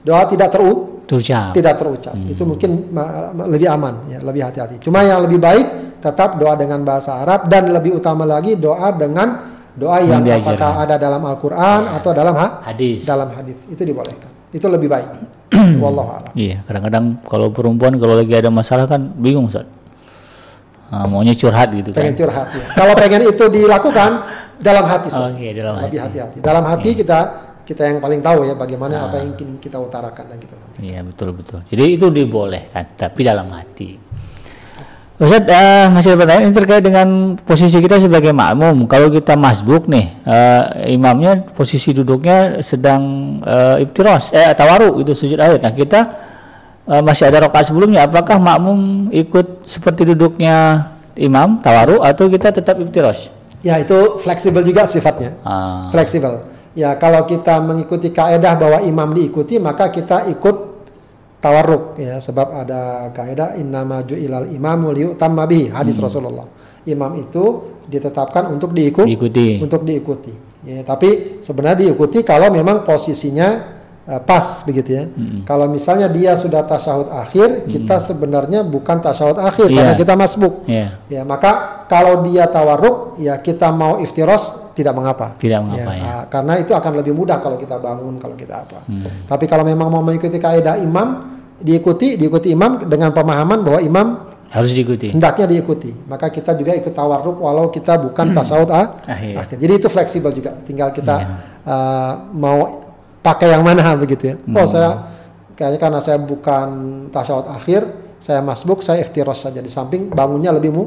Doa 0.04 0.28
tidak 0.28 0.52
teru 0.52 1.00
terucap 1.06 1.52
tidak 1.52 1.74
terucap. 1.80 2.14
Itu 2.28 2.42
mungkin 2.44 2.92
lebih 3.48 3.68
aman 3.68 3.94
ya, 4.12 4.18
lebih 4.20 4.42
hati-hati. 4.48 4.76
Cuma 4.84 5.00
yang 5.04 5.24
lebih 5.24 5.40
baik 5.40 5.98
tetap 6.02 6.36
doa 6.36 6.58
dengan 6.58 6.82
bahasa 6.82 7.20
Arab 7.22 7.46
dan 7.48 7.70
lebih 7.72 7.96
utama 7.96 8.26
lagi 8.26 8.58
doa 8.58 8.90
dengan 8.92 9.48
doa 9.72 9.98
yang 10.04 10.20
apakah 10.20 10.84
ada 10.84 10.96
dalam 11.00 11.22
Al-Qur'an 11.24 11.96
atau 11.96 12.10
dalam 12.12 12.34
ha- 12.36 12.60
hadis 12.68 13.08
dalam 13.08 13.32
hadis. 13.32 13.56
Itu 13.72 13.82
dibolehkan. 13.88 14.28
Itu 14.52 14.68
lebih 14.68 14.88
baik. 14.92 15.08
Wallahu 15.84 16.10
a'lam. 16.16 16.32
Iya, 16.32 16.64
kadang-kadang 16.64 17.04
kalau 17.28 17.48
perempuan 17.52 17.94
kalau 18.00 18.16
lagi 18.16 18.32
ada 18.32 18.48
masalah 18.48 18.88
kan 18.88 19.12
bingung, 19.20 19.52
Ustaz. 19.52 19.68
Ah, 20.92 21.08
maunya 21.08 21.32
curhat 21.32 21.72
gitu 21.72 21.88
kan. 21.92 22.04
pengen 22.04 22.16
curhat 22.20 22.52
ya. 22.52 22.64
Kalau 22.76 22.92
pengen 22.92 23.24
itu 23.24 23.44
dilakukan 23.48 24.10
dalam 24.60 24.84
hati. 24.84 25.08
Oke, 25.08 25.48
dalam 25.56 25.74
lebih 25.80 26.00
hati. 26.04 26.20
hati-hati. 26.20 26.36
Dalam 26.44 26.64
hati 26.68 26.90
kita 26.92 27.18
kita 27.62 27.82
yang 27.88 27.98
paling 28.02 28.20
tahu 28.20 28.44
ya 28.44 28.54
bagaimana 28.58 29.08
apa 29.08 29.22
yang 29.22 29.32
ingin 29.38 29.56
kita 29.56 29.80
utarakan 29.80 30.24
dan 30.28 30.36
gitu. 30.36 30.54
Iya, 30.84 31.00
betul 31.00 31.32
betul. 31.32 31.64
Jadi 31.72 31.84
itu 31.96 32.06
dibolehkan, 32.12 32.92
tapi 32.98 33.20
dalam 33.24 33.48
hati. 33.54 33.96
Ustaz, 35.22 35.46
eh, 35.46 35.86
masih 35.86 36.18
ada 36.18 36.26
pertanyaan 36.26 36.50
ini 36.50 36.56
terkait 36.58 36.82
dengan 36.82 37.38
posisi 37.46 37.78
kita 37.78 38.02
sebagai 38.02 38.34
makmum. 38.34 38.90
Kalau 38.90 39.06
kita 39.06 39.38
masbuk 39.38 39.86
nih, 39.86 40.18
eh, 40.26 40.90
imamnya 40.98 41.46
posisi 41.54 41.94
duduknya 41.94 42.58
sedang 42.58 43.38
eh, 43.38 43.86
iftiros, 43.86 44.34
eh 44.34 44.50
tawaru 44.50 44.98
itu 44.98 45.14
sujud 45.14 45.38
akhir. 45.38 45.62
Nah 45.62 45.70
kita 45.70 46.00
eh, 46.90 47.02
masih 47.06 47.30
ada 47.30 47.46
rakaat 47.46 47.70
sebelumnya. 47.70 48.10
Apakah 48.10 48.42
makmum 48.42 49.14
ikut 49.14 49.62
seperti 49.62 50.10
duduknya 50.10 50.90
imam 51.14 51.62
tawaru 51.62 52.02
atau 52.02 52.26
kita 52.26 52.50
tetap 52.50 52.82
iftiros? 52.82 53.30
Ya 53.62 53.78
itu 53.78 54.18
fleksibel 54.18 54.66
juga 54.66 54.90
sifatnya. 54.90 55.38
Ah, 55.46 55.86
Fleksibel. 55.94 56.50
Ya 56.74 56.98
kalau 56.98 57.22
kita 57.30 57.62
mengikuti 57.62 58.10
kaedah 58.10 58.58
bahwa 58.58 58.82
imam 58.82 59.14
diikuti 59.14 59.62
maka 59.62 59.86
kita 59.86 60.26
ikut 60.34 60.71
tawarruk 61.42 61.98
ya 61.98 62.22
sebab 62.22 62.54
ada 62.54 63.10
kaedah 63.10 63.58
innama 63.58 64.06
ju'ilal 64.06 64.46
imamu 64.48 64.94
liyutamma 64.94 65.42
bihi 65.44 65.74
hadis 65.74 65.98
Rasulullah. 65.98 66.46
Imam 66.86 67.18
itu 67.18 67.66
ditetapkan 67.82 68.46
untuk 68.46 68.70
diikut 68.70 69.04
diikuti. 69.04 69.58
untuk 69.58 69.82
diikuti. 69.82 70.30
Ya, 70.62 70.86
tapi 70.86 71.42
sebenarnya 71.42 71.90
diikuti 71.90 72.22
kalau 72.22 72.46
memang 72.54 72.86
posisinya 72.86 73.48
eh, 74.06 74.22
pas 74.22 74.62
begitu 74.62 74.94
ya. 74.94 75.04
Kalau 75.42 75.66
misalnya 75.66 76.06
dia 76.06 76.38
sudah 76.38 76.62
tasyahud 76.62 77.10
akhir, 77.10 77.66
kita 77.66 77.98
sebenarnya 77.98 78.62
bukan 78.62 79.02
tasyahud 79.02 79.42
akhir 79.42 79.66
Iya. 79.66 79.74
karena 79.82 79.94
kita 79.98 80.14
masbuk. 80.14 80.62
Iya, 80.70 81.02
Ya, 81.10 81.22
maka 81.26 81.82
kalau 81.90 82.22
dia 82.22 82.46
tawarruk, 82.46 83.18
ya 83.18 83.34
kita 83.42 83.74
mau 83.74 83.98
iftiros 83.98 84.61
tidak 84.72 84.92
mengapa. 84.92 85.36
tidak 85.36 85.60
mengapa 85.60 85.90
ya. 85.92 86.04
ah, 86.04 86.22
Karena 86.26 86.52
itu 86.56 86.72
akan 86.72 86.92
lebih 86.96 87.12
mudah 87.12 87.38
kalau 87.38 87.54
kita 87.54 87.76
bangun, 87.76 88.16
kalau 88.16 88.34
kita 88.34 88.54
apa. 88.60 88.82
Tapi 89.26 89.44
kalau 89.44 89.62
memang 89.62 89.86
mau 89.86 90.00
mengikuti 90.00 90.36
kaidah 90.36 90.76
imam, 90.76 91.08
diikuti, 91.56 92.16
diikuti 92.16 92.50
imam 92.50 92.84
dengan 92.84 93.10
pemahaman 93.10 93.60
bahwa 93.60 93.80
imam 93.80 94.06
Harus 94.48 94.72
diikuti. 94.72 95.08
hendaknya 95.08 95.46
diikuti. 95.46 95.88
Maka 96.04 96.28
kita 96.28 96.52
juga 96.52 96.72
ikut 96.72 96.90
tawarruk 96.90 97.36
walau 97.38 97.68
kita 97.68 97.96
bukan 97.96 98.32
tasawuf 98.32 98.68
ah, 98.68 99.00
Akhir. 99.06 99.36
akhir. 99.38 99.56
Jadi 99.56 99.72
itu 99.74 99.88
fleksibel 99.88 100.28
juga. 100.30 100.52
Tinggal 100.58 100.90
kita 100.90 101.16
Iya. 101.18 101.28
ah, 101.64 102.12
mau 102.28 102.84
pakai 103.18 103.48
yang 103.50 103.62
mana 103.62 103.92
begitu 104.02 104.28
ya. 104.28 104.34
Oh 104.52 104.64
saya 104.64 105.08
kayaknya 105.52 105.78
karena 105.78 106.00
saya 106.00 106.18
bukan 106.18 106.68
tasawuf 107.08 107.46
akhir, 107.46 107.84
saya 108.18 108.40
masbuk, 108.40 108.80
saya 108.80 109.00
iftiros 109.00 109.40
saja 109.40 109.58
di 109.58 109.68
samping 109.68 110.08
bangunnya 110.08 110.50
lebih 110.50 110.68
mu 110.68 110.84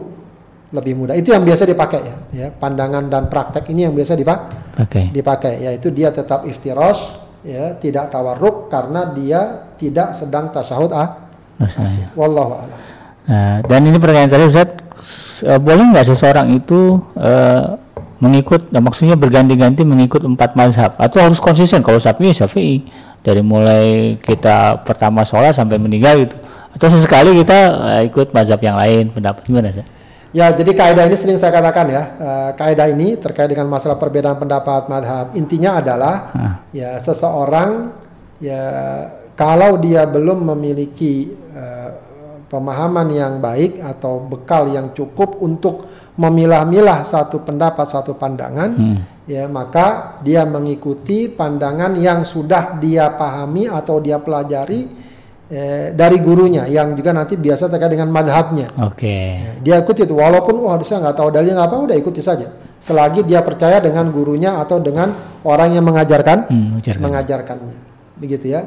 lebih 0.74 0.94
mudah. 0.98 1.14
Itu 1.14 1.34
yang 1.34 1.46
biasa 1.46 1.68
dipakai 1.70 2.02
ya. 2.02 2.16
ya. 2.34 2.48
Pandangan 2.50 3.06
dan 3.10 3.30
praktek 3.30 3.70
ini 3.70 3.86
yang 3.86 3.94
biasa 3.94 4.18
dipakai 4.18 4.82
Oke. 4.82 5.02
dipakai 5.14 5.62
yaitu 5.62 5.92
dia 5.94 6.12
tetap 6.12 6.44
iftiros 6.44 7.22
ya 7.46 7.78
tidak 7.78 8.10
tawarruk 8.10 8.68
karena 8.68 9.14
dia 9.14 9.72
tidak 9.78 10.18
sedang 10.18 10.50
tasyahud 10.50 10.92
ah 10.92 11.30
wallahu 12.18 12.60
a'lam 12.60 12.86
Nah, 13.26 13.58
dan 13.66 13.82
ini 13.90 13.98
pertanyaan 13.98 14.30
tadi 14.30 14.46
Ustaz, 14.46 14.70
eh, 15.42 15.58
boleh 15.58 15.82
nggak 15.82 16.06
seseorang 16.14 16.54
itu 16.54 17.02
eh, 17.18 17.64
mengikut, 18.22 18.70
nah, 18.70 18.82
maksudnya 18.86 19.18
berganti-ganti 19.18 19.82
mengikut 19.82 20.22
empat 20.24 20.54
mazhab 20.54 20.94
atau 21.02 21.26
harus 21.26 21.42
konsisten? 21.42 21.82
Kalau 21.82 21.98
Syafi'i, 21.98 22.38
Syafi'i 22.38 22.76
dari 23.26 23.42
mulai 23.42 24.16
kita 24.22 24.86
pertama 24.86 25.26
sholat 25.26 25.58
sampai 25.58 25.82
meninggal 25.82 26.22
gitu, 26.22 26.38
atau 26.78 26.88
sesekali 26.94 27.34
kita 27.42 27.58
eh, 27.98 28.02
ikut 28.14 28.30
mazhab 28.30 28.62
yang 28.62 28.78
lain, 28.78 29.10
pendapat 29.10 29.42
gimana 29.42 29.74
Ustaz? 29.74 29.90
Ya, 30.36 30.52
jadi 30.52 30.76
kaidah 30.76 31.08
ini 31.08 31.16
sering 31.16 31.40
saya 31.40 31.56
katakan 31.56 31.88
ya. 31.88 32.04
eh, 32.20 32.50
kaidah 32.60 32.92
ini 32.92 33.16
terkait 33.16 33.48
dengan 33.48 33.72
masalah 33.72 33.96
perbedaan 33.96 34.36
pendapat 34.36 34.92
madhab. 34.92 35.32
Intinya 35.32 35.80
adalah 35.80 36.16
Hah. 36.36 36.54
ya 36.76 37.00
seseorang 37.00 37.96
ya 38.44 38.64
kalau 39.40 39.80
dia 39.80 40.04
belum 40.04 40.44
memiliki 40.52 41.32
eh, 41.56 41.90
pemahaman 42.52 43.08
yang 43.16 43.40
baik 43.40 43.80
atau 43.80 44.28
bekal 44.28 44.68
yang 44.76 44.92
cukup 44.92 45.40
untuk 45.40 45.88
memilah-milah 46.20 47.04
satu 47.04 47.44
pendapat 47.44 47.88
satu 47.88 48.16
pandangan, 48.16 48.72
Hmm. 48.76 48.98
ya 49.28 49.48
maka 49.52 50.20
dia 50.24 50.44
mengikuti 50.48 51.28
pandangan 51.28 51.96
yang 51.96 52.24
sudah 52.24 52.76
dia 52.80 53.08
pahami 53.12 53.68
atau 53.68 54.00
dia 54.00 54.20
pelajari 54.20 54.88
eh, 55.50 55.94
dari 55.94 56.18
gurunya 56.22 56.66
yang 56.66 56.98
juga 56.98 57.14
nanti 57.14 57.38
biasa 57.38 57.70
terkait 57.70 57.94
dengan 57.94 58.10
madhabnya. 58.10 58.74
Oke. 58.82 59.42
Ya, 59.42 59.52
dia 59.62 59.76
ikuti 59.82 60.06
itu 60.06 60.18
walaupun 60.18 60.58
wah 60.66 60.78
saya 60.82 61.06
nggak 61.06 61.18
tahu 61.18 61.30
dalilnya 61.30 61.62
apa 61.66 61.76
udah 61.78 61.96
ikuti 61.98 62.22
saja. 62.22 62.50
Selagi 62.82 63.26
dia 63.26 63.42
percaya 63.42 63.82
dengan 63.82 64.10
gurunya 64.14 64.62
atau 64.62 64.78
dengan 64.78 65.14
orang 65.46 65.74
yang 65.74 65.86
mengajarkan 65.86 66.50
Hmm, 66.50 66.78
ujarkan. 66.82 67.02
mengajarkannya. 67.02 67.76
Begitu 68.18 68.54
ya. 68.54 68.62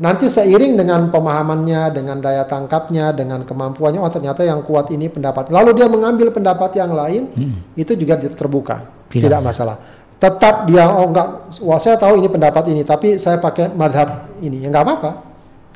Nanti 0.00 0.32
seiring 0.32 0.80
dengan 0.80 1.12
pemahamannya 1.12 1.92
dengan 1.92 2.24
daya 2.24 2.48
tangkapnya 2.48 3.12
dengan 3.12 3.44
kemampuannya 3.44 4.00
oh 4.00 4.08
ternyata 4.08 4.40
yang 4.46 4.64
kuat 4.64 4.88
ini 4.94 5.12
pendapat. 5.12 5.52
Lalu 5.52 5.76
dia 5.76 5.86
mengambil 5.92 6.32
pendapat 6.32 6.72
yang 6.78 6.94
lain 6.94 7.28
Hmm. 7.36 7.58
itu 7.76 7.92
juga 7.94 8.16
terbuka. 8.16 8.86
Tidak 9.12 9.28
tidak, 9.28 9.40
masalah. 9.44 9.76
Tetap 10.20 10.68
dia 10.68 10.88
oh 10.88 11.10
enggak 11.10 11.52
wah 11.60 11.80
saya 11.80 11.96
tahu 12.00 12.16
ini 12.16 12.28
pendapat 12.32 12.64
ini 12.70 12.82
tapi 12.86 13.20
saya 13.20 13.36
pakai 13.40 13.72
madhab 13.72 14.30
ini. 14.40 14.62
Ya 14.64 14.68
nggak 14.72 14.84
apa-apa 14.84 15.10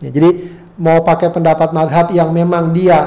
ya, 0.05 0.11
jadi 0.13 0.29
mau 0.77 1.01
pakai 1.01 1.31
pendapat 1.31 1.73
madhab 1.73 2.13
yang 2.13 2.29
memang 2.31 2.71
dia 2.71 2.99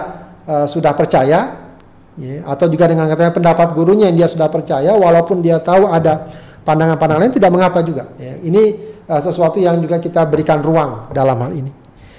eh, 0.44 0.66
sudah 0.66 0.92
percaya 0.92 1.70
ya, 2.16 2.36
atau 2.44 2.66
juga 2.66 2.90
dengan 2.90 3.06
katanya 3.06 3.32
pendapat 3.32 3.68
gurunya 3.72 4.10
yang 4.10 4.18
dia 4.18 4.28
sudah 4.28 4.50
percaya 4.50 4.90
walaupun 4.92 5.40
dia 5.40 5.62
tahu 5.62 5.86
ada 5.86 6.26
pandangan-pandangan 6.64 7.22
lain 7.22 7.34
tidak 7.34 7.52
mengapa 7.52 7.80
juga 7.80 8.10
ya. 8.18 8.40
ini 8.42 8.64
eh, 9.06 9.22
sesuatu 9.22 9.60
yang 9.60 9.78
juga 9.78 10.00
kita 10.00 10.26
berikan 10.26 10.60
ruang 10.60 11.12
dalam 11.14 11.38
hal 11.38 11.54
ini 11.54 11.72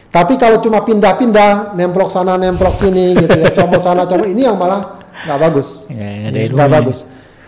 tapi 0.08 0.40
kalau 0.40 0.56
cuma 0.64 0.80
pindah-pindah 0.80 1.76
nemplok 1.76 2.08
sana 2.08 2.40
nemplok 2.40 2.80
sini 2.80 3.12
gitu 3.18 3.44
ya 3.44 3.52
comot 3.52 3.82
sana 3.82 4.08
comot 4.08 4.24
ini 4.24 4.48
yang 4.48 4.56
malah 4.56 4.96
nggak 5.26 5.38
bagus 5.50 5.84
Ya, 5.90 6.30
ada 6.30 6.36
Ya, 6.38 6.46
ilmunya. 6.48 6.54
nggak 6.56 6.70
bagus 6.70 6.98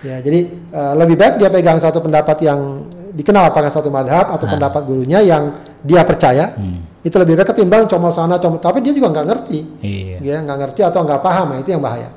ya 0.01 0.17
jadi 0.21 0.41
eh, 0.69 0.93
lebih 0.97 1.17
baik 1.17 1.35
dia 1.41 1.49
pegang 1.49 1.77
satu 1.77 2.01
pendapat 2.01 2.37
yang 2.41 2.85
dikenal 3.13 3.49
apakah 3.49 3.69
satu 3.69 3.89
madhab 3.89 4.31
atau 4.31 4.47
pendapat 4.47 4.83
gurunya 4.83 5.19
yang 5.21 5.51
dia 5.81 6.03
percaya 6.03 6.55
Hmm. 6.55 6.81
itu 7.01 7.15
lebih 7.15 7.35
baik 7.35 7.51
ketimbang 7.51 7.85
comot 7.85 8.11
sana 8.11 8.37
comot 8.37 8.59
tapi 8.59 8.81
dia 8.81 8.91
juga 8.91 9.09
nggak 9.09 9.27
ngerti 9.27 9.59
Iya. 9.81 10.17
dia 10.19 10.37
nggak 10.39 10.59
ngerti 10.61 10.81
atau 10.83 11.01
nggak 11.01 11.21
paham 11.21 11.47
nah, 11.51 11.59
itu 11.59 11.71
yang 11.71 11.81
bahaya 11.81 12.11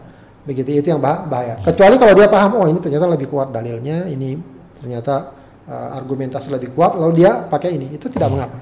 begitu 0.44 0.70
itu 0.74 0.88
yang 0.88 0.99
bah- 0.99 1.24
bahaya 1.24 1.56
kecuali 1.61 1.95
kalau 1.95 2.11
dia 2.11 2.28
paham 2.28 2.52
oh 2.56 2.65
ini 2.65 2.78
ternyata 2.78 3.07
lebih 3.07 3.28
kuat 3.28 3.49
dalilnya 3.49 4.06
ini 4.06 4.36
ternyata 4.76 5.32
eh, 5.64 5.90
argumentasi 5.95 6.52
lebih 6.52 6.74
kuat 6.74 6.94
lalu 6.94 7.24
dia 7.24 7.44
pakai 7.44 7.74
ini 7.74 7.95
itu 7.95 8.06
tidak 8.07 8.28
mengapa 8.28 8.60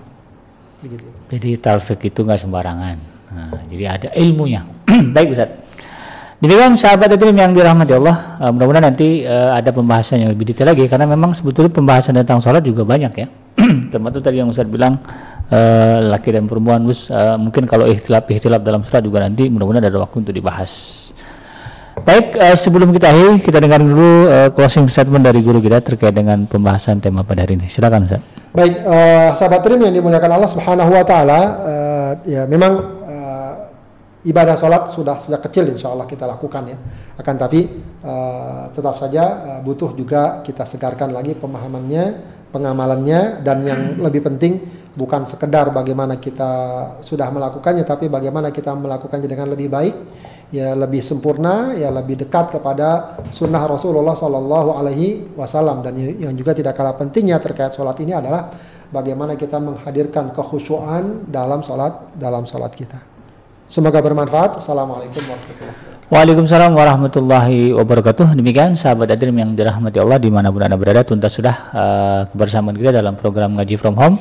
begitu 0.79 1.05
Jadi 1.27 1.49
talfik 1.57 2.01
itu 2.03 2.21
nggak 2.21 2.37
sembarangan. 2.37 2.97
Nah, 3.31 3.63
jadi 3.65 3.85
ada 3.87 4.09
ilmunya. 4.11 4.65
Baik 5.15 5.31
Ustaz. 5.31 5.47
Demikian 6.41 6.73
sahabat 6.73 7.13
itu 7.13 7.29
yang 7.37 7.53
dirahmati 7.53 7.93
Allah. 8.01 8.41
Uh, 8.41 8.49
mudah-mudahan 8.49 8.89
nanti 8.89 9.21
uh, 9.29 9.53
ada 9.53 9.69
pembahasan 9.69 10.25
yang 10.25 10.33
lebih 10.33 10.49
detail 10.49 10.73
lagi 10.73 10.89
karena 10.89 11.05
memang 11.05 11.37
sebetulnya 11.37 11.69
pembahasan 11.69 12.17
tentang 12.17 12.41
sholat 12.41 12.65
juga 12.65 12.81
banyak 12.81 13.13
ya. 13.13 13.27
Termasuk 13.93 14.25
tadi 14.25 14.41
yang 14.41 14.49
Ustaz 14.49 14.65
bilang 14.65 14.97
uh, 15.53 15.97
laki 16.09 16.33
dan 16.33 16.49
perempuan 16.49 16.81
uh, 16.81 17.37
mungkin 17.37 17.69
kalau 17.69 17.85
ikhtilaf 17.85 18.25
ikhtilaf 18.25 18.65
dalam 18.65 18.81
sholat 18.81 19.05
juga 19.05 19.21
nanti 19.21 19.53
mudah-mudahan 19.53 19.85
ada 19.85 20.01
waktu 20.01 20.25
untuk 20.25 20.33
dibahas. 20.33 20.73
Baik, 22.01 22.33
uh, 22.41 22.57
sebelum 22.57 22.89
kita 22.89 23.13
akhiri, 23.13 23.37
kita 23.45 23.61
dengar 23.61 23.77
dulu 23.77 24.25
uh, 24.25 24.49
closing 24.49 24.89
statement 24.89 25.21
dari 25.21 25.45
guru 25.45 25.61
kita 25.61 25.77
terkait 25.85 26.17
dengan 26.17 26.49
pembahasan 26.49 26.97
tema 26.97 27.21
pada 27.21 27.45
hari 27.45 27.61
ini. 27.61 27.69
Silakan 27.69 28.09
Ustaz. 28.09 28.25
Baik, 28.57 28.81
uh, 28.81 29.37
sahabat 29.37 29.61
trim 29.61 29.77
yang 29.77 29.93
dimuliakan 29.93 30.41
Allah 30.41 30.49
Subhanahu 30.49 30.89
wa 30.89 31.05
taala, 31.05 31.39
uh, 31.61 32.11
ya 32.25 32.49
memang 32.49 33.00
ibadah 34.25 34.53
sholat 34.53 34.93
sudah 34.93 35.17
sejak 35.17 35.41
kecil 35.49 35.69
insya 35.71 35.89
Allah 35.89 36.05
kita 36.05 36.29
lakukan 36.29 36.63
ya. 36.69 36.77
Akan 37.17 37.35
tapi 37.37 37.65
uh, 38.05 38.69
tetap 38.73 38.97
saja 38.97 39.23
uh, 39.23 39.59
butuh 39.65 39.93
juga 39.97 40.45
kita 40.45 40.65
segarkan 40.65 41.13
lagi 41.13 41.33
pemahamannya, 41.33 42.05
pengamalannya 42.53 43.41
dan 43.41 43.57
yang 43.65 43.81
lebih 44.01 44.25
penting 44.25 44.81
bukan 44.91 45.23
sekedar 45.23 45.71
bagaimana 45.71 46.19
kita 46.19 46.51
sudah 46.99 47.31
melakukannya 47.31 47.87
tapi 47.87 48.11
bagaimana 48.11 48.51
kita 48.51 48.75
melakukannya 48.75 49.27
dengan 49.27 49.47
lebih 49.47 49.71
baik 49.71 49.95
ya 50.51 50.75
lebih 50.75 50.99
sempurna 50.99 51.71
ya 51.71 51.87
lebih 51.87 52.27
dekat 52.27 52.59
kepada 52.59 53.15
sunnah 53.31 53.63
Rasulullah 53.63 54.19
Shallallahu 54.19 54.69
Alaihi 54.75 55.31
Wasallam 55.39 55.79
dan 55.79 55.95
yang 55.95 56.35
juga 56.35 56.51
tidak 56.51 56.75
kalah 56.75 56.99
pentingnya 56.99 57.39
terkait 57.39 57.71
sholat 57.71 57.95
ini 58.03 58.11
adalah 58.11 58.51
bagaimana 58.91 59.39
kita 59.39 59.63
menghadirkan 59.63 60.35
kekhusyuan 60.35 61.31
dalam 61.31 61.63
sholat 61.63 62.11
dalam 62.19 62.43
sholat 62.43 62.75
kita. 62.75 63.10
Semoga 63.71 64.03
bermanfaat. 64.03 64.59
Assalamualaikum 64.59 65.23
warahmatullahi 65.23 65.71
wabarakatuh. 65.71 66.11
Waalaikumsalam 66.11 66.71
warahmatullahi 66.75 67.59
wabarakatuh. 67.71 68.27
Demikian 68.35 68.75
sahabat 68.75 69.15
Adrim 69.15 69.31
yang 69.39 69.55
dirahmati 69.55 69.95
Allah 69.95 70.19
di 70.19 70.27
mana 70.27 70.51
pun 70.51 70.59
anda 70.59 70.75
berada, 70.75 71.07
tuntas 71.07 71.31
sudah 71.31 71.55
uh, 71.71 72.21
kebersamaan 72.27 72.75
kita 72.75 72.91
dalam 72.91 73.15
program 73.15 73.55
ngaji 73.55 73.79
from 73.79 73.95
home 73.95 74.19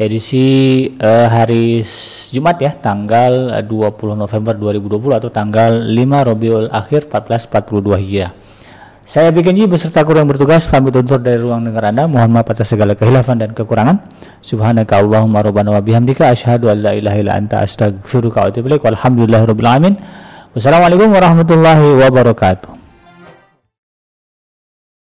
edisi 0.00 0.88
uh, 1.04 1.28
hari 1.28 1.84
Jumat 2.32 2.56
ya, 2.64 2.72
tanggal 2.80 3.60
20 3.60 3.68
November 4.16 4.56
2020 4.56 5.20
atau 5.20 5.28
tanggal 5.28 5.84
5 5.84 5.92
Robiul 6.32 6.72
Akhir 6.72 7.12
1442 7.12 7.92
Hijriah. 7.92 8.32
Saya 9.08 9.32
bikin 9.32 9.56
beserta 9.72 10.04
kru 10.04 10.20
yang 10.20 10.28
bertugas 10.28 10.68
pamit 10.68 10.92
undur 10.92 11.16
dari 11.16 11.40
ruang 11.40 11.64
dengar 11.64 11.88
Anda. 11.88 12.04
Mohon 12.04 12.28
maaf 12.28 12.52
atas 12.52 12.68
segala 12.68 12.92
kehilafan 12.92 13.40
dan 13.40 13.56
kekurangan. 13.56 14.04
Subhanaka 14.44 15.00
Allahumma 15.00 15.40
rabbana 15.40 15.72
wa 15.72 15.80
bihamdika 15.80 16.28
asyhadu 16.28 16.68
an 16.68 16.84
la 16.84 16.92
ilaha 16.92 17.16
illa 17.16 17.32
anta 17.40 17.64
astaghfiruka 17.64 18.44
wa 18.44 18.46
atubu 18.52 18.68
ilaik. 18.68 18.84
Walhamdulillahirabbil 18.84 19.64
alamin. 19.64 19.96
Wassalamualaikum 20.52 21.08
warahmatullahi 21.08 22.04
wabarakatuh. 22.04 22.77